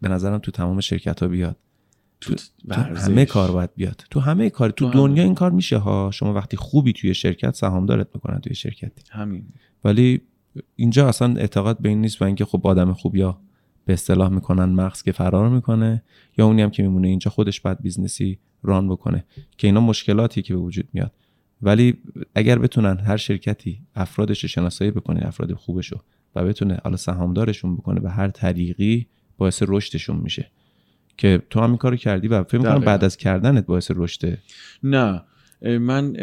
به 0.00 0.08
نظرم 0.08 0.38
تو 0.38 0.50
تمام 0.50 0.80
شرکت 0.80 1.22
ها 1.22 1.28
بیاد. 1.28 1.56
تو, 2.20 2.34
تو 2.68 2.74
همه 2.74 3.24
کار 3.24 3.50
باید 3.50 3.70
بیاد. 3.76 4.04
تو 4.10 4.20
همه 4.20 4.50
کار 4.50 4.70
تو, 4.70 4.90
تو 4.90 4.98
دنیا 4.98 5.22
این 5.22 5.34
کار 5.34 5.50
میشه 5.50 5.76
ها. 5.76 6.10
شما 6.10 6.34
وقتی 6.34 6.56
خوبی 6.56 6.92
توی 6.92 7.14
شرکت 7.14 7.54
سهامدارت 7.54 8.08
می‌کنن 8.14 8.40
توی 8.40 8.54
شرکت 8.54 8.92
همین. 9.10 9.46
ولی 9.84 10.20
اینجا 10.76 11.08
اصلا 11.08 11.36
اعتقاد 11.36 11.78
به 11.82 11.88
این 11.88 12.00
نیست 12.00 12.22
و 12.22 12.24
اینکه 12.24 12.44
خب 12.44 12.66
آدم 12.66 12.92
خوب 12.92 13.16
یا 13.16 13.40
به 13.88 13.94
اصطلاح 13.94 14.28
می‌کنن 14.28 14.64
مغز 14.64 15.02
که 15.02 15.12
فرار 15.12 15.48
می‌کنه 15.48 16.02
یا 16.38 16.46
اونی 16.46 16.62
هم 16.62 16.70
که 16.70 16.82
میمونه 16.82 17.08
اینجا 17.08 17.30
خودش 17.30 17.60
باید 17.60 17.82
business 17.82 18.38
ی 18.62 18.68
run 18.68 18.88
بکنه 18.88 19.24
که 19.58 19.66
اینا 19.66 19.80
مشکلاتی 19.80 20.42
که 20.42 20.54
به 20.54 20.60
وجود 20.60 20.88
میاد. 20.92 21.12
ولی 21.62 21.94
اگر 22.34 22.58
بتونن 22.58 22.98
هر 22.98 23.16
شرکتی 23.16 23.80
افرادش 23.94 24.44
شناسایی 24.44 24.90
بکنه 24.90 25.26
افراد 25.26 25.52
خوبشو 25.52 26.00
و 26.34 26.44
بتونه 26.44 26.78
حالا 26.84 26.96
سهامدارشون 26.96 27.76
بکنه 27.76 28.00
به 28.00 28.10
هر 28.10 28.28
طریقی 28.28 29.06
باعث 29.38 29.62
رشدشون 29.66 30.16
میشه. 30.16 30.50
که 31.16 31.42
تو 31.50 31.60
هم 31.60 31.68
این 31.68 31.76
کارو 31.76 31.96
کردی 31.96 32.28
و 32.28 32.44
فکر 32.44 32.58
می‌کنم 32.58 32.80
بعد 32.80 33.04
از 33.04 33.16
کردنت 33.16 33.66
باعث 33.66 33.90
رشده 33.94 34.38
نه. 34.82 35.22
من 35.62 36.16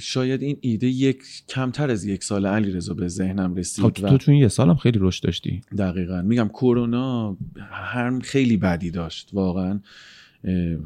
شاید 0.00 0.42
این 0.42 0.56
ایده 0.60 0.86
یک 0.86 1.22
کمتر 1.48 1.90
از 1.90 2.04
یک 2.04 2.24
سال 2.24 2.46
علی 2.46 2.72
رضا 2.72 2.94
به 2.94 3.08
ذهنم 3.08 3.54
رسید 3.54 3.84
خب 3.84 3.90
تو 3.90 4.18
تو 4.18 4.30
این 4.30 4.40
یه 4.40 4.48
سالم 4.48 4.74
خیلی 4.74 4.98
رشد 5.02 5.24
داشتی. 5.24 5.60
دقیقا. 5.78 6.22
میگم 6.22 6.48
کرونا 6.48 7.36
هر 7.70 8.20
خیلی 8.20 8.56
بدی 8.56 8.90
داشت 8.90 9.30
واقعا. 9.32 9.80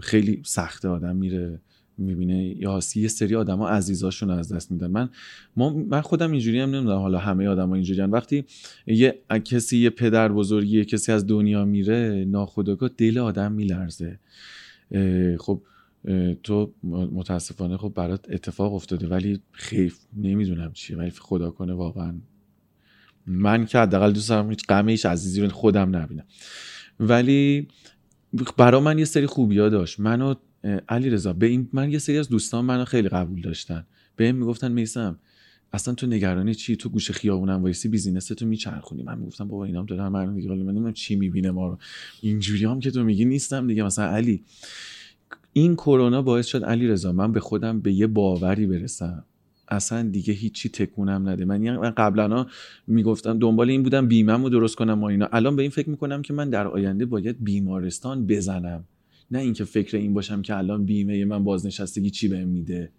خیلی 0.00 0.42
سخته. 0.44 0.88
آدم 0.88 1.16
میره 1.16 1.60
می‌بینه. 1.98 2.44
یا 2.44 2.80
یه 2.94 3.08
سری 3.08 3.34
آدما 3.36 3.68
عزیزاشون 3.68 4.30
از 4.30 4.52
دست 4.52 4.72
میدن. 4.72 4.86
من 4.86 5.08
ما 5.56 5.70
من 5.70 6.00
خودم 6.00 6.30
اینجوری 6.30 6.60
هم 6.60 6.70
نمی‌دونم. 6.74 6.98
حالا 6.98 7.18
همه 7.18 7.48
آدما 7.48 7.74
اینجوری 7.74 8.00
وقتی 8.00 8.44
یه 8.86 9.18
کسی 9.44 9.78
یه 9.78 9.90
پدر 9.90 10.32
بزرگی 10.32 10.84
کسی 10.84 11.12
از 11.12 11.26
دنیا 11.26 11.64
میره 11.64 12.24
ناخودآگاه 12.28 12.90
دل 12.96 13.18
آدم 13.18 13.52
میلرزه. 13.52 14.18
خب 15.38 15.62
تو 16.42 16.74
متاسفانه 17.12 17.76
خب 17.76 17.92
برات 17.96 18.26
اتفاق 18.30 18.74
افتاده 18.74 19.06
ولی 19.06 19.40
حیف 19.52 19.98
نمی‌دونم 20.16 20.72
چیه 20.72 20.96
ولی 20.96 21.10
خدا 21.10 21.50
کنه 21.50 21.72
واقعا. 21.72 22.14
من 23.26 23.66
که 23.66 23.78
حداقل 23.78 24.12
دوست 24.12 24.28
دارم 24.28 24.50
هیچ 24.50 24.66
غم 24.66 24.88
هیچ 24.88 25.06
عزیزی 25.06 25.40
رو 25.40 25.48
خودم 25.48 25.96
نبینم. 25.96 26.24
ولی 27.00 27.68
برا 28.56 28.80
من 28.80 28.98
یه 28.98 29.04
سری 29.04 29.26
خوبی 29.26 29.58
ها 29.58 29.68
داشت. 29.68 30.00
منو 30.00 30.34
علی 30.88 31.10
رضا 31.10 31.32
به 31.32 31.46
این 31.46 31.68
من 31.72 31.90
یه 31.90 31.98
سری 31.98 32.18
از 32.18 32.28
دوستان 32.28 32.64
منو 32.64 32.84
خیلی 32.84 33.08
قبول 33.08 33.40
داشتن. 33.40 33.86
به 34.16 34.24
این 34.24 34.36
می‌گفتن 34.36 34.72
میسم 34.72 35.18
اصلا 35.72 35.94
تو 35.94 36.06
نگرانی 36.06 36.54
چی؟ 36.54 36.76
تو 36.76 36.88
گوشه 36.88 37.12
خیابونم 37.12 37.62
وایسی 37.62 37.88
business 37.88 38.26
تو 38.26 38.46
میچرخونی. 38.46 39.02
من 39.02 39.18
می‌گفتم 39.18 39.48
بابا 39.48 39.64
اینام 39.64 39.86
دارن 39.86 40.08
من 40.08 40.34
دیگه 40.34 40.54
من 40.54 40.92
چی 40.92 41.16
می‌بینه 41.16 41.50
ما 41.50 41.68
رو. 41.68 41.78
اینجوری 42.20 42.64
هم 42.64 42.80
که 42.80 42.90
تو 42.90 43.04
میگی 43.04 43.24
نیستم 43.24 43.66
دیگه. 43.66 43.82
مثلا 43.82 44.04
علی 44.04 44.44
این 45.52 45.74
کرونا 45.74 46.22
باعث 46.22 46.46
شد 46.46 46.64
علی 46.64 46.88
رضا 46.88 47.12
من 47.12 47.32
به 47.32 47.40
خودم 47.40 47.80
به 47.80 47.92
یه 47.92 48.06
باوری 48.06 48.66
برسم. 48.66 49.24
اصلا 49.68 50.02
دیگه 50.02 50.34
هیچی 50.34 50.68
تکونم 50.68 51.28
نده. 51.28 51.44
من 51.44 51.62
یعنی 51.62 51.78
من 51.78 51.90
قبلا 51.90 52.46
می‌گفتم 52.86 53.38
دنبال 53.38 53.70
این 53.70 53.82
بودم 53.82 54.08
بیمم 54.08 54.42
رو 54.42 54.48
درست 54.48 54.76
کنم 54.76 55.00
و 55.02 55.04
اینا. 55.04 55.28
الان 55.32 55.56
به 55.56 55.62
این 55.62 55.70
فکر 55.70 55.90
می‌کنم 55.90 56.22
که 56.22 56.32
من 56.32 56.50
در 56.50 56.66
آینده 56.66 57.06
باید 57.06 57.44
بیمارستان 57.44 58.26
بزنم. 58.26 58.84
نه 59.30 59.38
اینکه 59.38 59.64
فکر 59.64 59.96
این 59.96 60.14
باشم 60.14 60.42
که 60.42 60.56
الان 60.56 60.84
بیمه 60.84 61.24
من 61.24 61.44
بازنشستگی 61.44 62.10
چی 62.10 62.28
بهم 62.28 62.48
میده. 62.48 62.90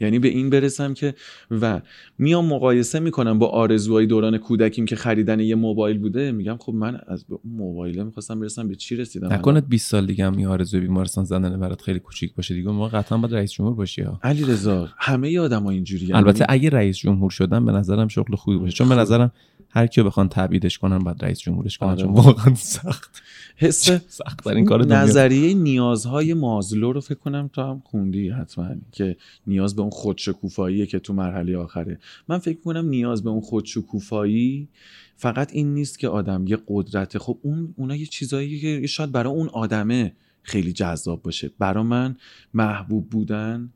یعنی 0.00 0.18
به 0.18 0.28
این 0.28 0.50
برسم 0.50 0.94
که 0.94 1.14
و 1.50 1.80
میام 2.18 2.46
مقایسه 2.46 3.00
می‌کنم 3.00 3.38
با 3.38 3.48
آرزوهای 3.48 4.06
دوران 4.06 4.38
کودکیم 4.38 4.84
که 4.84 4.96
خریدن 4.96 5.40
یه 5.40 5.54
موبایل 5.54 5.98
بوده 5.98 6.32
میگم 6.32 6.56
خب 6.56 6.74
من 6.74 7.00
از 7.06 7.24
موبایل 7.44 8.02
می‌خواستم 8.02 8.40
برسم 8.40 8.68
به 8.68 8.74
چی 8.74 8.96
رسیدم؟ 8.96 9.32
نکنه 9.32 9.60
20 9.60 9.90
سال 9.90 10.06
دیگه 10.06 10.26
هم 10.26 10.36
این 10.36 10.46
آرزوی 10.46 10.80
بیمارستان 10.80 11.24
زدن 11.24 11.60
برات 11.60 11.82
خیلی 11.82 11.98
کوچیک 11.98 12.34
باشه 12.34 12.54
دیگه. 12.54 12.70
ما 12.70 12.88
قطعا 12.88 13.18
باید 13.18 13.34
رئیس 13.34 13.52
جمهور 13.52 13.74
باشی 13.74 14.02
ها. 14.02 14.20
علی 14.22 14.44
رضا 14.44 14.88
همه 14.98 15.38
آدم‌ها 15.38 15.70
اینجوری 15.70 16.12
البته 16.12 16.46
اگه 16.48 16.70
رئیس 16.70 16.96
جمهور 16.96 17.30
شدن 17.30 17.64
به 17.64 17.72
نظرم 17.72 18.08
شغل 18.08 18.36
خوبی 18.36 18.58
باشه. 18.58 18.72
چون 18.72 18.88
به 18.88 18.94
نظرم 18.94 19.32
هر 19.74 19.86
کیو 19.86 20.04
بخوان 20.04 20.28
تبعیدش 20.28 20.78
کنن 20.78 20.98
بعد 20.98 21.24
رئیس 21.24 21.38
جمهورش 21.38 21.78
کنن 21.78 21.88
آره. 21.88 22.02
چون 22.02 22.12
واقعا 22.12 22.54
سخت. 22.54 23.22
حس 23.56 23.90
سخت 24.20 24.46
این 24.46 24.64
کار 24.64 24.86
نظریه 24.86 25.54
نیازهای 25.54 26.34
مازلو 26.34 26.92
رو 26.92 27.00
فکر 27.00 27.18
کنم 27.18 27.50
تو 27.52 27.62
هم 27.62 27.82
خوندی 27.84 28.28
حتما 28.28 28.74
که 28.92 29.16
نیاز 29.46 29.76
به 29.76 29.82
اون 29.82 29.90
خودشکوفایی 29.90 30.86
که 30.86 30.98
تو 30.98 31.12
مرحله 31.12 31.56
آخره. 31.56 31.98
من 32.28 32.38
فکر 32.38 32.60
کنم 32.60 32.88
نیاز 32.88 33.22
به 33.22 33.30
اون 33.30 33.40
خودشکوفایی 33.40 34.68
فقط 35.16 35.52
این 35.52 35.74
نیست 35.74 35.98
که 35.98 36.08
آدم 36.08 36.46
یه 36.46 36.58
قدرت 36.68 37.18
خب 37.18 37.38
اون 37.42 37.74
اونا 37.76 37.96
یه 37.96 38.06
چیزایی 38.06 38.60
که 38.60 38.86
شاید 38.86 39.12
برای 39.12 39.32
اون 39.32 39.48
آدمه 39.48 40.12
خیلی 40.42 40.72
جذاب 40.72 41.22
باشه. 41.22 41.50
برای 41.58 41.84
من 41.84 42.16
محبوب 42.54 43.10
بودن 43.10 43.70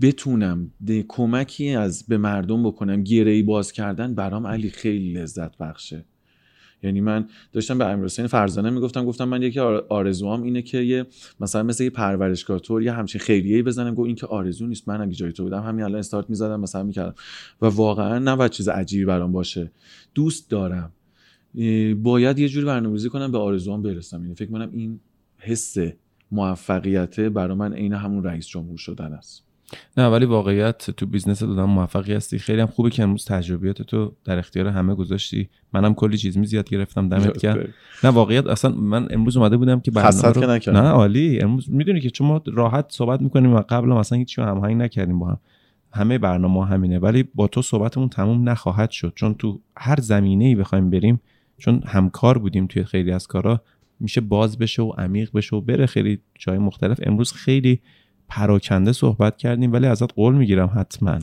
بتونم 0.00 0.70
کمکی 1.08 1.70
از 1.70 2.06
به 2.08 2.18
مردم 2.18 2.62
بکنم 2.62 3.02
گیره 3.02 3.42
باز 3.42 3.72
کردن 3.72 4.14
برام 4.14 4.46
علی 4.46 4.70
خیلی 4.70 5.12
لذت 5.12 5.58
بخشه. 5.58 6.04
یعنی 6.82 7.00
من 7.00 7.28
داشتم 7.52 7.78
به 7.78 7.86
امیرحسین 7.86 8.26
فرزانه 8.26 8.70
می‌گفتم 8.70 9.04
گفتم 9.04 9.28
من 9.28 9.42
یکی 9.42 9.60
آرزوام 9.60 10.42
اینه 10.42 10.62
که 10.62 10.78
یه 10.78 11.06
مثلا 11.40 11.62
مثل 11.62 11.84
یه 11.84 11.90
پرورشگاه 11.90 12.58
طور 12.58 12.82
یه 12.82 12.92
همچین 12.92 13.20
خیریه 13.20 13.62
بزنم. 13.62 13.94
گفت 13.94 14.06
این 14.06 14.16
که 14.16 14.26
آرزو 14.26 14.66
نیست 14.66 14.88
من 14.88 15.00
اگه 15.00 15.12
جای 15.12 15.32
تو 15.32 15.42
بودم 15.42 15.62
همین 15.62 15.84
الان 15.84 15.98
استارت 15.98 16.30
می‌زدم 16.30 16.60
مثلا 16.60 16.82
می‌کردم. 16.82 17.14
و 17.62 17.66
واقعا 17.66 18.18
نه 18.18 18.48
چیز 18.48 18.68
عجیبی 18.68 19.04
برام 19.04 19.32
باشه. 19.32 19.72
دوست 20.14 20.50
دارم. 20.50 20.92
باید 22.02 22.38
یه 22.38 22.48
جوری 22.48 22.66
برنامه‌ریزی 22.66 23.08
کنم 23.08 23.32
به 23.32 23.38
آرزوام 23.38 23.82
برسم. 23.82 24.22
یعنی 24.22 24.34
فکر 24.34 24.50
کنم 24.50 24.70
این 24.72 25.00
حس 25.38 25.76
موفقیت 26.32 27.20
برای 27.20 27.56
من 27.56 27.72
عین 27.72 27.92
همون 27.92 28.24
رئیس 28.24 28.46
جمهور 28.46 28.78
شدن 28.78 29.12
است. 29.12 29.45
نه 29.96 30.08
ولی 30.08 30.24
واقعیت 30.24 30.90
تو 30.90 31.06
business 31.06 31.42
آدم 31.42 31.64
موفقی 31.64 32.14
هستی. 32.14 32.38
خیلی 32.38 32.60
هم 32.60 32.66
خوبه 32.66 32.90
که 32.90 33.02
امروز 33.02 33.24
تجربیات 33.24 33.82
تو 33.82 34.12
در 34.24 34.38
اختیار 34.38 34.66
همه 34.66 34.94
گذاشتی. 34.94 35.48
منم 35.72 35.94
کلی 35.94 36.18
چیز 36.18 36.38
یاد 36.38 36.68
گرفتم 36.68 37.08
دمت 37.08 37.38
گرم. 37.38 37.68
نه 38.04 38.10
واقعیت 38.10 38.46
اصلا 38.46 38.70
من 38.70 39.08
امروز 39.10 39.36
اومده 39.36 39.56
بودم 39.56 39.80
که 39.80 39.90
برنامه 39.90 40.28
رو... 40.28 40.72
نه 40.72 40.88
عالی. 40.88 41.40
امروز 41.40 41.70
می‌دونی 41.70 42.00
که 42.00 42.10
چون 42.10 42.26
ما 42.26 42.42
راحت 42.46 42.86
صحبت 42.88 43.22
می‌کنیم 43.22 43.52
و 43.52 43.62
قبل 43.68 43.92
اصلا 43.92 44.18
هیچ 44.18 44.38
هماهنگ 44.38 44.76
نکردیم 44.76 45.18
با 45.18 45.26
هم. 45.26 45.38
همه 45.92 46.18
برنامه 46.18 46.66
همینه. 46.66 46.98
ولی 46.98 47.22
با 47.34 47.46
تو 47.46 47.62
صحبتمون 47.62 48.08
تموم 48.08 48.48
نخواهد 48.48 48.90
شد. 48.90 49.12
چون 49.14 49.34
تو 49.34 49.60
هر 49.76 50.00
زمینه 50.00 50.44
ای 50.44 50.54
بخوایم 50.54 50.90
بریم 50.90 51.20
چون 51.58 51.82
همکار 51.86 52.38
بودیم 52.38 52.66
توی 52.66 52.84
خیلی 52.84 53.12
از 53.12 53.26
کارا 53.26 53.62
میشه 54.00 54.20
باز 54.20 54.58
بشه 54.58 54.82
و 54.82 54.92
عمیق 54.98 55.30
بشه 55.34 55.56
و 55.56 55.60
بره 55.60 55.86
خیلی 55.86 56.18
جای 56.38 56.58
مختلف. 56.58 57.00
امروز 57.02 57.32
خیلی 57.32 57.80
پراکنده 58.28 58.92
صحبت 58.92 59.36
کردیم 59.36 59.72
ولی 59.72 59.86
ازت 59.86 60.12
قول 60.14 60.34
می‌گیرم 60.34 60.70
حتما. 60.74 61.18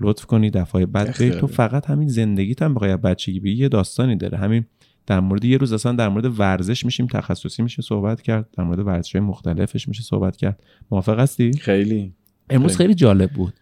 لطف 0.00 0.26
کنی 0.26 0.50
دفعه 0.50 0.86
بعد 0.86 1.18
به 1.18 1.30
تو 1.30 1.46
فقط 1.46 1.90
همین 1.90 2.08
زندگیت 2.08 2.62
هم 2.62 2.74
بخوای 2.74 2.96
بچگی 2.96 3.40
بگی 3.40 3.52
یه 3.52 3.68
داستانی 3.68 4.16
داره. 4.16 4.38
همین 4.38 4.64
در 5.06 5.20
مورد 5.20 5.44
یه 5.44 5.56
روز 5.56 5.72
اصلا 5.72 5.92
در 5.92 6.08
مورد 6.08 6.40
ورزش 6.40 6.84
میشیم 6.84 7.06
تخصصی 7.06 7.62
میشه 7.62 7.82
صحبت 7.82 8.22
کرد 8.22 8.48
در 8.56 8.64
مورد 8.64 8.78
ورزش 8.78 9.16
مختلفش 9.16 9.88
میشه 9.88 10.02
صحبت 10.02 10.36
کرد. 10.36 10.62
موافق 10.90 11.20
هستی؟ 11.20 11.52
خیلی. 11.52 12.12
امروز 12.50 12.76
خیلی. 12.76 12.94
جالب 12.94 13.30
بود. 13.30 13.54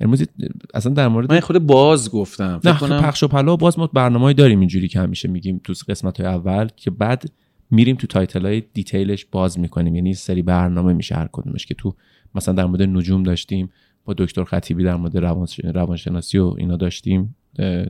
امروز 0.00 0.26
اصلا 0.74 0.92
در 0.92 1.08
مورد 1.08 1.32
من 1.32 1.40
خود 1.40 1.58
باز 1.58 2.10
گفتم. 2.10 2.58
فکر 2.58 2.72
کنم 2.72 3.02
پخش 3.02 3.22
و 3.22 3.28
پلا 3.28 3.56
باز 3.56 3.78
ما 3.78 3.86
برنامه‌ای 3.86 4.34
داریم 4.34 4.60
اینجوری 4.60 4.88
که 4.88 5.00
همیشه 5.00 5.28
میگیم 5.28 5.60
تو 5.64 5.74
قسمت 5.88 6.20
های 6.20 6.30
اول 6.30 6.68
که 6.76 6.90
بعد 6.90 7.24
میریم 7.72 7.96
تو 7.96 8.06
title 8.06 8.46
های 8.46 8.62
detail 8.72 9.11
ش 9.11 9.24
باز 9.24 9.58
می‌کنیم. 9.58 9.94
یعنی 9.94 10.14
سری 10.14 10.42
برنامه 10.42 10.92
میشه 10.92 11.14
هر 11.14 11.28
کدومش 11.32 11.66
که 11.66 11.74
تو 11.74 11.94
مثلا 12.34 12.54
در 12.54 12.64
مورد 12.64 12.82
نجوم 12.82 13.22
داشتیم 13.22 13.70
با 14.04 14.14
دکتر 14.18 14.44
خطیبی 14.44 14.84
در 14.84 14.96
مورد 14.96 15.16
روانشناسی 15.64 16.38
و 16.38 16.54
اینا 16.58 16.76
داشتیم 16.76 17.36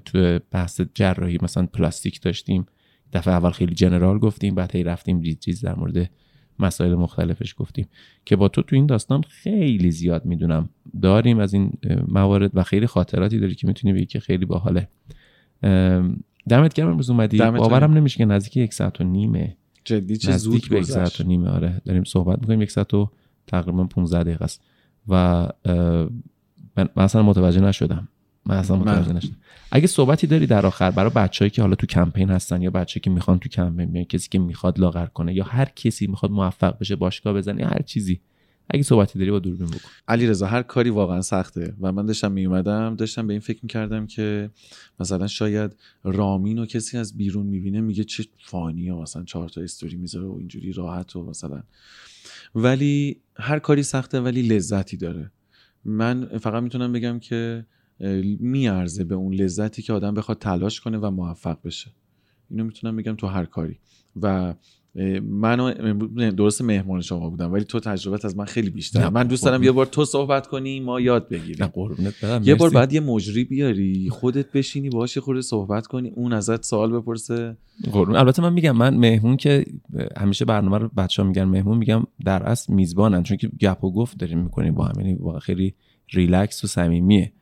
تو 0.04 0.38
بحث 0.50 0.80
جراحی 0.94 1.38
مثلا 1.42 1.66
پلاستیک 1.66 2.20
داشتیم. 2.20 2.66
دفعه 3.12 3.34
اول 3.34 3.50
خیلی 3.50 3.74
general 3.74 4.18
گفتیم 4.18 4.54
بعد 4.54 4.76
هی 4.76 4.82
رفتیم 4.82 5.20
ریز 5.20 5.36
ریز 5.46 5.60
در 5.60 5.74
مورد 5.74 6.10
مسائل 6.59 6.94
مختلفش 6.94 7.54
گفتیم. 7.59 7.86
که 8.24 8.36
با 8.36 8.48
تو 8.48 8.62
تو 8.62 8.76
این 8.76 8.86
داستان 8.86 9.22
خیلی 9.28 9.90
زیاد 9.90 10.24
می‌دونم. 10.24 10.68
داریم 11.02 11.38
از 11.38 11.54
این 11.54 11.72
موارد 12.09 12.50
و 12.54 12.62
خیلی 12.62 12.86
خاطراتی 12.86 13.38
داری 13.38 13.54
که 13.54 13.66
می‌تونی 13.66 13.94
بگی 13.94 14.06
که 14.06 14.20
خیلی 14.20 14.44
باحاله. 14.44 14.88
دمت 16.48 16.74
گرم 16.74 16.88
امروز 16.88 17.10
اومدی. 17.10 17.38
باورم 17.38 17.92
نمیشه 17.92 18.18
که 18.18 18.24
نزدیک 18.24 18.56
یک 18.56 18.74
ساعت 18.74 19.00
و 19.00 19.04
نیمه 19.04 19.56
جدی 19.84 20.16
چه 20.16 20.36
زود 20.36 20.68
به 20.68 20.78
یک 20.78 20.84
ساعت 20.84 21.20
و 21.20 21.24
نیمه 21.24 21.50
آره 21.50 21.82
داریم 21.84 22.04
صحبت 22.04 22.38
می‌کنیم. 22.38 22.62
یک 22.62 22.70
ساعت 22.70 22.94
و 22.94 23.09
تقریبا 23.46 23.84
15 23.84 24.22
دقیقه 24.22 24.44
است. 24.44 24.62
و 25.09 25.48
من 26.76 26.88
اصلا 26.96 27.22
متوجه 27.22 27.60
نشدم. 27.60 28.09
من 28.46 28.56
اصلا 28.56 28.76
متوجه 28.76 29.12
نشدم. 29.12 29.36
اگه 29.70 29.86
صحبتی 29.86 30.26
داری 30.26 30.46
در 30.46 30.66
آخر 30.66 30.90
برای 30.90 31.10
بچههایی 31.10 31.50
که 31.50 31.62
حالا 31.62 31.74
تو 31.74 31.86
کمپین 31.86 32.30
هستن 32.30 32.62
یا 32.62 32.70
بچه 32.70 33.00
که 33.00 33.10
می‌خوان 33.10 33.38
تو 33.38 33.48
کمپین 33.48 33.92
بیان 33.92 34.04
کسی 34.04 34.28
که 34.28 34.38
می‌خواد 34.38 34.78
لاغر 34.78 35.06
کنه 35.06 35.34
یا 35.34 35.44
هر 35.44 35.64
کسی 35.64 36.06
می‌خواد 36.06 36.32
موفق 36.32 36.78
بشه 36.78 36.96
باشگاه 36.96 37.32
بزنه 37.32 37.60
یا 37.60 37.68
هر 37.68 37.82
چیزی 37.82 38.20
اگه 38.73 38.82
صحبتی 38.82 39.19
داری 39.19 39.31
با 39.31 39.39
دوربین 39.39 39.66
بکن. 39.66 39.89
علی 40.09 40.27
رضا 40.27 40.47
هر 40.47 40.62
کاری 40.62 40.90
واقعا 40.90 41.23
سخته 41.23 41.74
و 41.81 41.93
من 41.93 42.07
داشتم 42.07 42.32
میومدم 42.32 42.97
داشتم 42.97 43.27
به 43.27 43.32
این 43.32 43.40
فکر 43.40 43.59
می‌کردم 43.62 44.07
که 44.07 44.51
مثلا 45.01 45.27
شاید 45.27 45.77
رامین 46.05 46.59
و 46.59 46.66
کسی 46.66 46.99
از 46.99 47.16
بیرون 47.16 47.47
می‌بینه 47.47 47.81
میگه 47.81 48.05
چه 48.05 48.24
فانی 48.44 48.90
و 48.90 48.97
مثلا 48.97 49.24
چهار 49.24 49.49
تا 49.49 49.61
استوری 49.61 49.97
می‌ذاره 49.97 50.27
و 50.27 50.36
اینجوری 50.39 50.73
راحت 50.73 51.16
و 51.16 51.24
مثلا. 51.24 51.62
ولی 52.55 53.20
هر 53.36 53.59
کاری 53.59 53.82
سخته 53.82 54.20
ولی 54.20 54.43
لذتی 54.43 54.97
داره. 54.97 55.31
من 55.85 56.39
فقط 56.39 56.62
می‌تونم 56.62 56.93
بگم 56.93 57.19
که 57.19 57.66
میارزه 58.40 59.05
به 59.05 59.15
اون 59.15 59.35
لذتی 59.35 59.82
که 59.82 59.93
آدم 59.93 60.15
بخواد 60.15 60.39
تلاش 60.39 60.81
کنه 60.81 60.99
و 60.99 61.11
موفق 61.11 61.59
بشه. 61.65 61.90
اینو 62.51 62.65
می‌تونم 62.65 62.97
بگم 62.97 63.16
تو 63.16 63.27
هر 63.27 63.44
کاری. 63.44 63.78
و 64.23 64.55
من 65.23 65.74
درست 66.36 66.62
مهمان 66.62 67.01
شما 67.01 67.31
بودم 67.31 67.52
ولی 67.52 67.64
تو 67.64 67.81
تجربت 67.81 68.24
از 68.24 68.36
من 68.36 68.44
خیلی 68.44 68.70
بیشتر. 68.70 69.09
من 69.09 69.27
دوست 69.27 69.44
دارم 69.44 69.62
یه 69.62 69.73
بار 69.73 69.86
تو 69.86 70.05
صحبت 70.05 70.47
کنی 70.47 70.81
ما 70.81 71.01
یاد 71.01 71.28
بگیریم. 71.28 71.70
یه 72.43 72.55
بار 72.55 72.70
بعد 72.70 72.93
یه 72.93 73.01
مجری 73.01 73.44
بیاری 73.44 74.09
خودت 74.10 74.52
بشینی 74.52 74.90
باشه 74.90 75.20
خود 75.20 75.40
صحبت 75.40 75.86
کنی 75.86 76.09
اون 76.09 76.32
ازت 76.32 76.64
سوال 76.64 76.93
بپرسه. 76.93 77.56
البته 77.94 78.43
من 78.43 78.52
میگم 78.52 78.77
من 78.77 78.97
مهمون 78.97 79.36
که 79.36 79.64
همیشه 80.16 80.44
برنامه 80.44 80.78
رو 80.78 80.89
بچه 80.89 81.23
ها 81.23 81.28
میگن 81.28 81.44
مهمون 81.44 81.78
میگم 81.78 82.06
در 82.24 82.43
اصل 82.43 82.73
میزبانن 82.73 83.23
چون 83.23 83.36
که 83.36 83.48
گپ 83.60 83.85
و 83.85 83.93
گفت 83.93 84.19
داریم 84.19 84.39
می‌کنیم 84.39 84.74
با 84.74 84.85
هم 84.85 85.01
یعنی 85.01 85.19
خیلی 85.40 85.74
ریلکس 86.12 86.64
و 86.64 86.66
صمیمیه. 86.66 87.32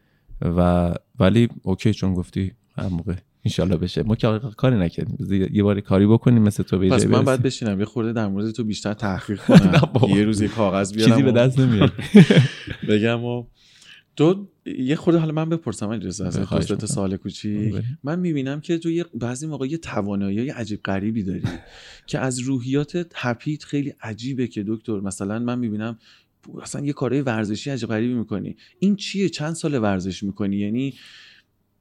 و 0.42 0.94
ولی 1.18 1.48
OK 1.62 1.94
چون 1.94 2.14
گفتی 2.14 2.52
هر 2.76 2.88
موقع. 2.88 3.14
انشالله 3.44 3.76
بشه. 3.76 4.02
ما 4.02 4.16
که 4.16 4.40
کاری 4.56 4.76
نکردیم. 4.76 5.48
یه 5.52 5.62
بار 5.62 5.80
کاری 5.80 6.06
بکنیم 6.06 6.42
مثل 6.42 6.62
تو 6.62 6.78
پس 6.78 7.06
من 7.06 7.24
بعد 7.24 7.42
بشینم. 7.42 7.78
یه 7.78 7.84
خورده 7.84 8.12
در 8.12 8.26
مورد 8.26 8.50
تو 8.50 8.64
بیشتر 8.64 8.94
تحقیق 8.94 9.40
کنم. 9.46 10.16
یه 10.16 10.24
روز 10.24 10.40
یه 10.40 10.48
کاغذ 10.48 10.92
بیارم 10.92 11.10
چیزی 11.10 11.22
به 11.22 11.32
دست 11.32 11.58
نمیاد. 11.58 11.92
بگم 12.88 13.24
و 13.24 13.44
تو 14.16 14.48
یه 14.78 14.96
خورده 14.96 15.18
حالا 15.18 15.32
من 15.32 15.48
بپرسم 15.48 15.92
علی 15.92 16.06
رضا 16.06 16.26
از 16.26 16.36
تا 16.66 16.86
سال 16.86 17.16
کوچی 17.16 17.74
من 18.04 18.18
می‌بینم 18.18 18.60
که 18.60 18.78
تو 18.78 18.90
یه 18.90 19.04
بعضی 19.14 19.46
موقع 19.46 19.66
یه 19.66 19.78
توانایی 19.78 20.50
عجیب 20.50 20.82
غریبی 20.82 21.22
داری 21.22 21.42
که 22.06 22.18
از 22.18 22.38
روحیات 22.38 23.06
هپیت 23.14 23.64
خیلی 23.64 23.92
عجیبه 24.02 24.46
که 24.46 24.64
دکتر 24.66 25.00
مثلا 25.00 25.38
من 25.38 25.58
می‌بینم 25.58 25.98
اصلا 26.62 26.84
یه 26.86 26.92
کارهای 26.92 27.22
ورزشی 27.22 27.70
عجیب 27.70 27.88
غریبی 27.88 28.14
می‌کنی. 28.14 28.56
این 28.78 28.96
چیه؟ 28.96 29.28
چند 29.28 29.54
سال 29.54 29.82
ورزش 29.82 30.22
می‌کنی؟ 30.22 30.56
یعنی 30.56 30.94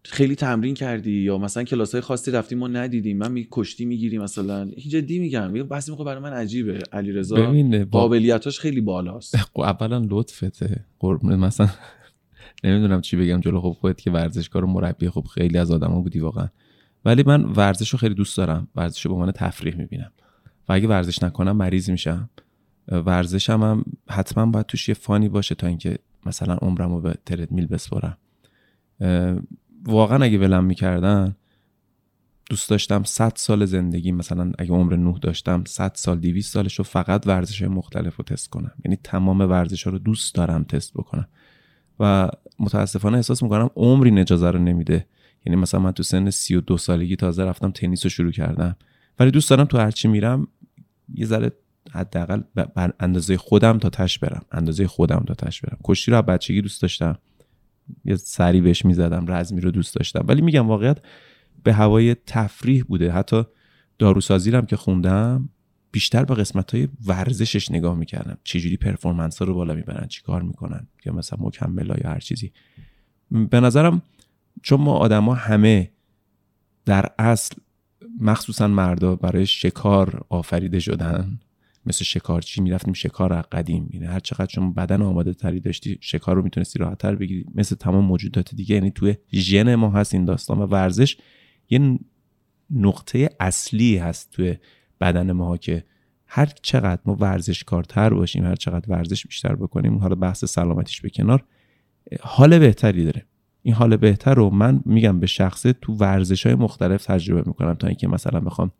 خیلی 0.03 0.35
تمرین 0.35 0.73
کردی 0.73 1.11
یا 1.11 1.37
مثلا 1.37 1.63
کلاس 1.63 1.91
های 1.91 2.01
خاصی 2.01 2.31
رفتی 2.31 2.55
ما 2.55 2.67
ندیدیم 2.67 3.17
من 3.17 3.31
می 3.31 3.47
کشتی 3.51 3.85
می‌گیری 3.85 4.17
مثلا. 4.17 4.71
جدی 4.89 5.19
میگم. 5.19 5.55
یه 5.55 5.63
بحثی 5.63 5.95
برای 5.95 6.19
من 6.19 6.33
عجیبه. 6.33 6.79
علیرضا 6.91 7.53
قابلیتاش 7.91 8.59
خیلی 8.59 8.81
بالاست. 8.81 9.37
خب، 9.53 9.61
اولا 9.61 10.05
لطفته. 10.09 10.85
مثلا 11.23 11.69
نمی‌دونم 12.63 13.01
چی 13.01 13.17
بگم 13.17 13.39
جلو. 13.39 13.61
خب 13.61 13.77
خودت 13.79 14.01
که 14.01 14.11
ورزشکار 14.11 14.63
و 14.63 14.67
مربی 14.67 15.09
خب 15.09 15.23
خیلی 15.33 15.57
از 15.57 15.71
آدما 15.71 16.01
بودی 16.01 16.19
واقعا. 16.19 16.49
ولی 17.05 17.23
من 17.23 17.43
ورزش 17.43 17.89
رو 17.89 17.99
خیلی 17.99 18.15
دوست 18.15 18.37
دارم. 18.37 18.67
ورزش 18.75 19.05
رو 19.05 19.09
به 19.09 19.15
عنوان 19.15 19.31
تفریح 19.31 19.75
می‌بینم. 19.75 20.11
و 20.69 20.73
اگه 20.73 20.87
ورزش 20.87 21.23
نکنم 21.23 21.57
مریض 21.57 21.89
میشم. 21.89 22.29
ورزشم 22.87 23.63
هم 23.63 23.85
حتما 24.09 24.45
باید 24.45 24.65
توش 24.65 24.89
یه 24.89 24.95
فانی 24.95 25.29
باشه 25.29 25.55
تا 25.55 25.67
اینکه 25.67 25.97
مثلا 26.25 26.53
عمرم 26.53 26.91
رو 26.93 27.01
به 27.01 27.13
تردمیل 27.25 27.67
بسپارم. 27.67 28.17
واقعا 29.85 30.23
اگه 30.23 30.37
ولم 30.37 30.63
می‌کردن 30.63 31.35
دوست 32.49 32.69
داشتم 32.69 33.03
100 33.03 33.33
سال 33.35 33.65
زندگی 33.65 34.11
مثلا 34.11 34.51
اگه 34.57 34.71
عمر 34.71 34.95
نه 34.95 35.15
داشتم 35.21 35.63
100 35.67 35.91
سال 35.95 36.19
200 36.19 36.53
سالش 36.53 36.75
رو 36.75 36.83
فقط 36.83 37.27
ورزش 37.27 37.61
مختلف 37.61 38.15
رو 38.15 38.23
تست 38.23 38.49
کنم. 38.49 38.71
یعنی 38.85 38.97
تمام 39.03 39.41
ورزش 39.41 39.83
ها 39.83 39.91
رو 39.91 39.99
دوست 39.99 40.35
دارم 40.35 40.63
تست 40.63 40.93
بکنم. 40.93 41.27
و 41.99 42.29
متاسفانه 42.59 43.17
احساس 43.17 43.43
می‌کنم 43.43 43.69
عمری 43.75 44.19
اجازه 44.19 44.51
رو 44.51 44.59
نمیده. 44.59 45.07
یعنی 45.45 45.61
مثلا 45.61 45.79
من 45.79 45.91
تو 45.91 46.03
سن 46.03 46.29
32 46.29 46.77
سالگی 46.77 47.15
تازه 47.15 47.43
رفتم 47.43 47.71
تنیس 47.71 48.05
رو 48.05 48.09
شروع 48.09 48.31
کردم. 48.31 48.75
ولی 49.19 49.31
دوست 49.31 49.49
دارم 49.49 49.65
تو 49.65 49.77
هرچی 49.77 50.07
میرم 50.07 50.47
یه 51.13 51.25
ذره 51.25 51.51
حداقل 51.91 52.41
بر 52.55 52.93
اندازه 52.99 53.37
خودم 53.37 53.77
تا 53.77 53.89
تش 53.89 54.19
برم. 54.19 54.45
اندازه 54.51 54.87
خودم 54.87 55.23
تا 55.27 55.33
تش 55.33 55.61
برم. 55.61 55.77
کشتی 55.83 56.11
رو 56.11 56.21
بچگی 56.21 56.61
دوست 56.61 56.81
داشتم. 56.81 57.17
یه 58.05 58.15
سری 58.15 58.61
بهش 58.61 58.85
می‌زدم 58.85 59.25
رزمی 59.27 59.61
رو 59.61 59.71
دوست 59.71 59.95
داشتم. 59.95 60.25
ولی 60.27 60.41
میگم 60.41 60.67
واقعیت 60.67 60.97
به 61.63 61.73
هوای 61.73 62.15
تفریح 62.25 62.83
بوده. 62.83 63.11
حتی 63.11 63.43
داروسازی 63.99 64.51
هم 64.51 64.65
که 64.65 64.75
خوندم 64.75 65.49
بیشتر 65.91 66.25
به 66.25 66.35
قسمت 66.35 66.75
های 66.75 66.87
ورزشش 67.05 67.71
نگاه 67.71 67.97
می‌کردم. 67.97 68.37
چجوری 68.43 68.77
پرفورمنس 68.77 69.39
ها 69.39 69.45
رو 69.45 69.53
بالا 69.53 69.73
می‌برن 69.73 70.07
چی 70.07 70.21
کار 70.21 70.41
می‌کنن 70.41 70.87
یا 71.05 71.13
مثلا 71.13 71.39
مکمل 71.41 71.87
یا 72.03 72.09
هر 72.09 72.19
چیزی. 72.19 72.51
به 73.49 73.59
نظرم 73.59 74.01
چون 74.61 74.81
ما 74.81 74.93
آدما 74.93 75.33
همه 75.33 75.91
در 76.85 77.09
اصل 77.19 77.55
مخصوصا 78.19 78.67
مردا 78.67 79.15
برای 79.15 79.45
شکار 79.45 80.25
آفریده 80.29 80.79
شدن 80.79 81.39
مثل 81.85 82.05
شکارچی 82.05 82.61
می‌رفتیم 82.61 82.93
شکار 82.93 83.41
قدیم. 83.41 83.89
یعنی 83.93 84.05
هر 84.05 84.19
چقدر 84.19 84.47
شما 84.49 84.71
بدن 84.71 85.01
آماده 85.01 85.33
تری 85.33 85.59
داشتی 85.59 85.97
شکار 86.01 86.35
رو 86.35 86.43
می‌تونستی 86.43 86.79
راحت 86.79 86.97
تر 86.97 87.15
بگیری. 87.15 87.45
مثل 87.55 87.75
تمام 87.75 88.05
موجودات 88.05 88.55
دیگه. 88.55 88.75
یعنی 88.75 88.91
توی 88.91 89.15
ژن 89.33 89.75
ما 89.75 89.89
هست 89.89 90.13
این 90.13 90.25
داستان 90.25 90.57
و 90.57 90.65
ورزش 90.65 91.17
یه 91.69 91.99
نقطه 92.71 93.29
اصلی 93.39 93.97
هست 93.97 94.31
توی 94.31 94.57
بدن 95.01 95.31
ما 95.31 95.57
که 95.57 95.83
هر 96.27 96.45
چقدر 96.61 97.01
ما 97.05 97.15
ورزشکارتر 97.15 98.13
باشیم 98.13 98.45
هر 98.45 98.55
چقدر 98.55 98.91
ورزش 98.91 99.27
بیشتر 99.27 99.55
بکنیم 99.55 99.97
حالا 99.97 100.15
بحث 100.15 100.45
سلامتیش 100.45 101.01
به 101.01 101.09
کنار 101.09 101.43
حال 102.21 102.59
بهتری 102.59 103.03
داره. 103.03 103.25
این 103.61 103.73
حال 103.73 103.97
بهتر 103.97 104.33
رو 104.33 104.49
من 104.49 104.81
میگم 104.85 105.19
به 105.19 105.27
شخصه 105.27 105.73
تو 105.73 105.93
ورزش 105.93 106.45
های 106.45 106.55
مختلف 106.55 107.05
تجربه 107.05 107.43
می‌کنم 107.47 107.73
تا 107.73 107.87
اینکه 107.87 108.07
مثلا 108.07 108.39
بخوام 108.39 108.71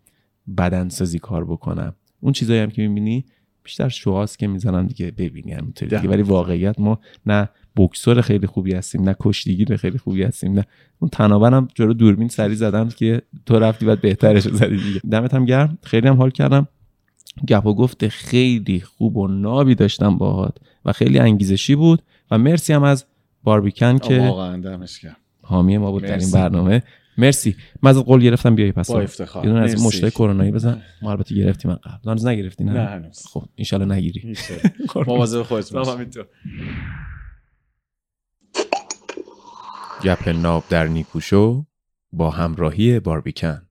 بدن 0.58 0.90
سازی 0.90 1.20
کار 1.20 1.46
بکنم. 1.46 1.96
اون 2.20 2.34
چیزایی 2.34 2.60
هم 2.60 2.72
که 2.72 2.88
می‌بینی 2.88 3.26
بیشتر 3.64 3.90
شواست 3.90 4.40
که 4.40 4.48
می‌زنن 4.48 4.86
دیگه. 4.86 5.12
ببینی 5.12 5.52
همینطوری 5.52 5.98
دیگه. 5.98 6.10
ولی 6.10 6.22
واقعیت 6.22 6.80
ما 6.80 7.00
نه 7.26 7.50
بکسور 7.78 8.22
خیلی 8.22 8.48
خوبی 8.48 8.74
هستیم 8.74 9.02
نه 9.02 9.16
کشتیگیر 9.20 9.76
خیلی 9.76 9.98
خوبی 9.98 10.24
هستیم 10.24 10.54
نه 10.54 10.66
اون 11.00 11.10
تنابرم 11.10 11.68
جلو 11.76 11.94
دوربین 11.94 12.28
سری 12.28 12.56
زدم 12.56 12.90
که 12.90 13.22
تو 13.46 13.60
رفتی 13.60 13.86
بعد 13.86 14.02
بهترش 14.02 14.44
زدی 14.44 14.78
دیگه. 14.78 15.02
دمت 15.12 15.34
هم 15.34 15.46
گرم. 15.46 15.78
خیلی 15.84 16.08
هم 16.08 16.16
حال 16.16 16.30
کردم. 16.30 16.68
گپ 17.48 17.66
و 17.66 17.74
گفت 17.74 18.08
خیلی 18.08 18.80
خوب 18.80 19.18
و 19.18 19.28
نابی 19.28 19.76
داشتم 19.76 20.18
باهات 20.18 20.58
و 20.86 20.94
خیلی 20.94 21.20
انگیزشی 21.20 21.76
بود. 21.76 22.02
و 22.32 22.38
مرسی 22.38 22.74
هم 22.74 22.84
از 22.84 23.06
باربیکن 23.44 23.98
که 23.98 24.20
واقعا 24.20 24.58
دمش 24.58 25.00
گرم. 25.00 25.16
حامی 25.42 25.78
ما 25.78 25.92
بود 25.92 26.04
در 26.04 26.18
این. 26.18 26.32
برنامه. 26.32 26.84
مرسی. 27.20 27.56
من 27.82 27.90
از 27.90 27.98
قول 27.98 28.22
گرفتم 28.22 28.56
بیای 28.56 28.72
پس. 28.72 28.92
با 28.92 29.02
افتخار. 29.02 29.46
یه 29.48 29.54
از. 29.54 29.86
مشتای 29.86 30.12
کرونایی 30.12 30.52
بزن. 30.52 30.82
ما 31.02 31.12
البته 31.12 31.36
گرفتیم 31.36 31.72
من 31.72 31.78
قبل. 31.78 32.10
هنوز 32.12 32.26
نگرفتی 32.26 32.64
نه؟ 32.64 32.74
نه 32.74 32.86
هنوز. 32.86 33.28
خب 33.28 33.46
انشالله 33.58 33.96
نگیری. 33.96 34.34
مواظب 35.08 35.44
خودت 35.44 35.74
باش. 35.74 35.88
گپ 40.04 40.28
ناب 40.28 40.64
در 40.70 40.88
نیکوشو 40.88 41.66
با 42.14 42.30
همراهی 42.30 43.00
باربیکن. 43.00 43.69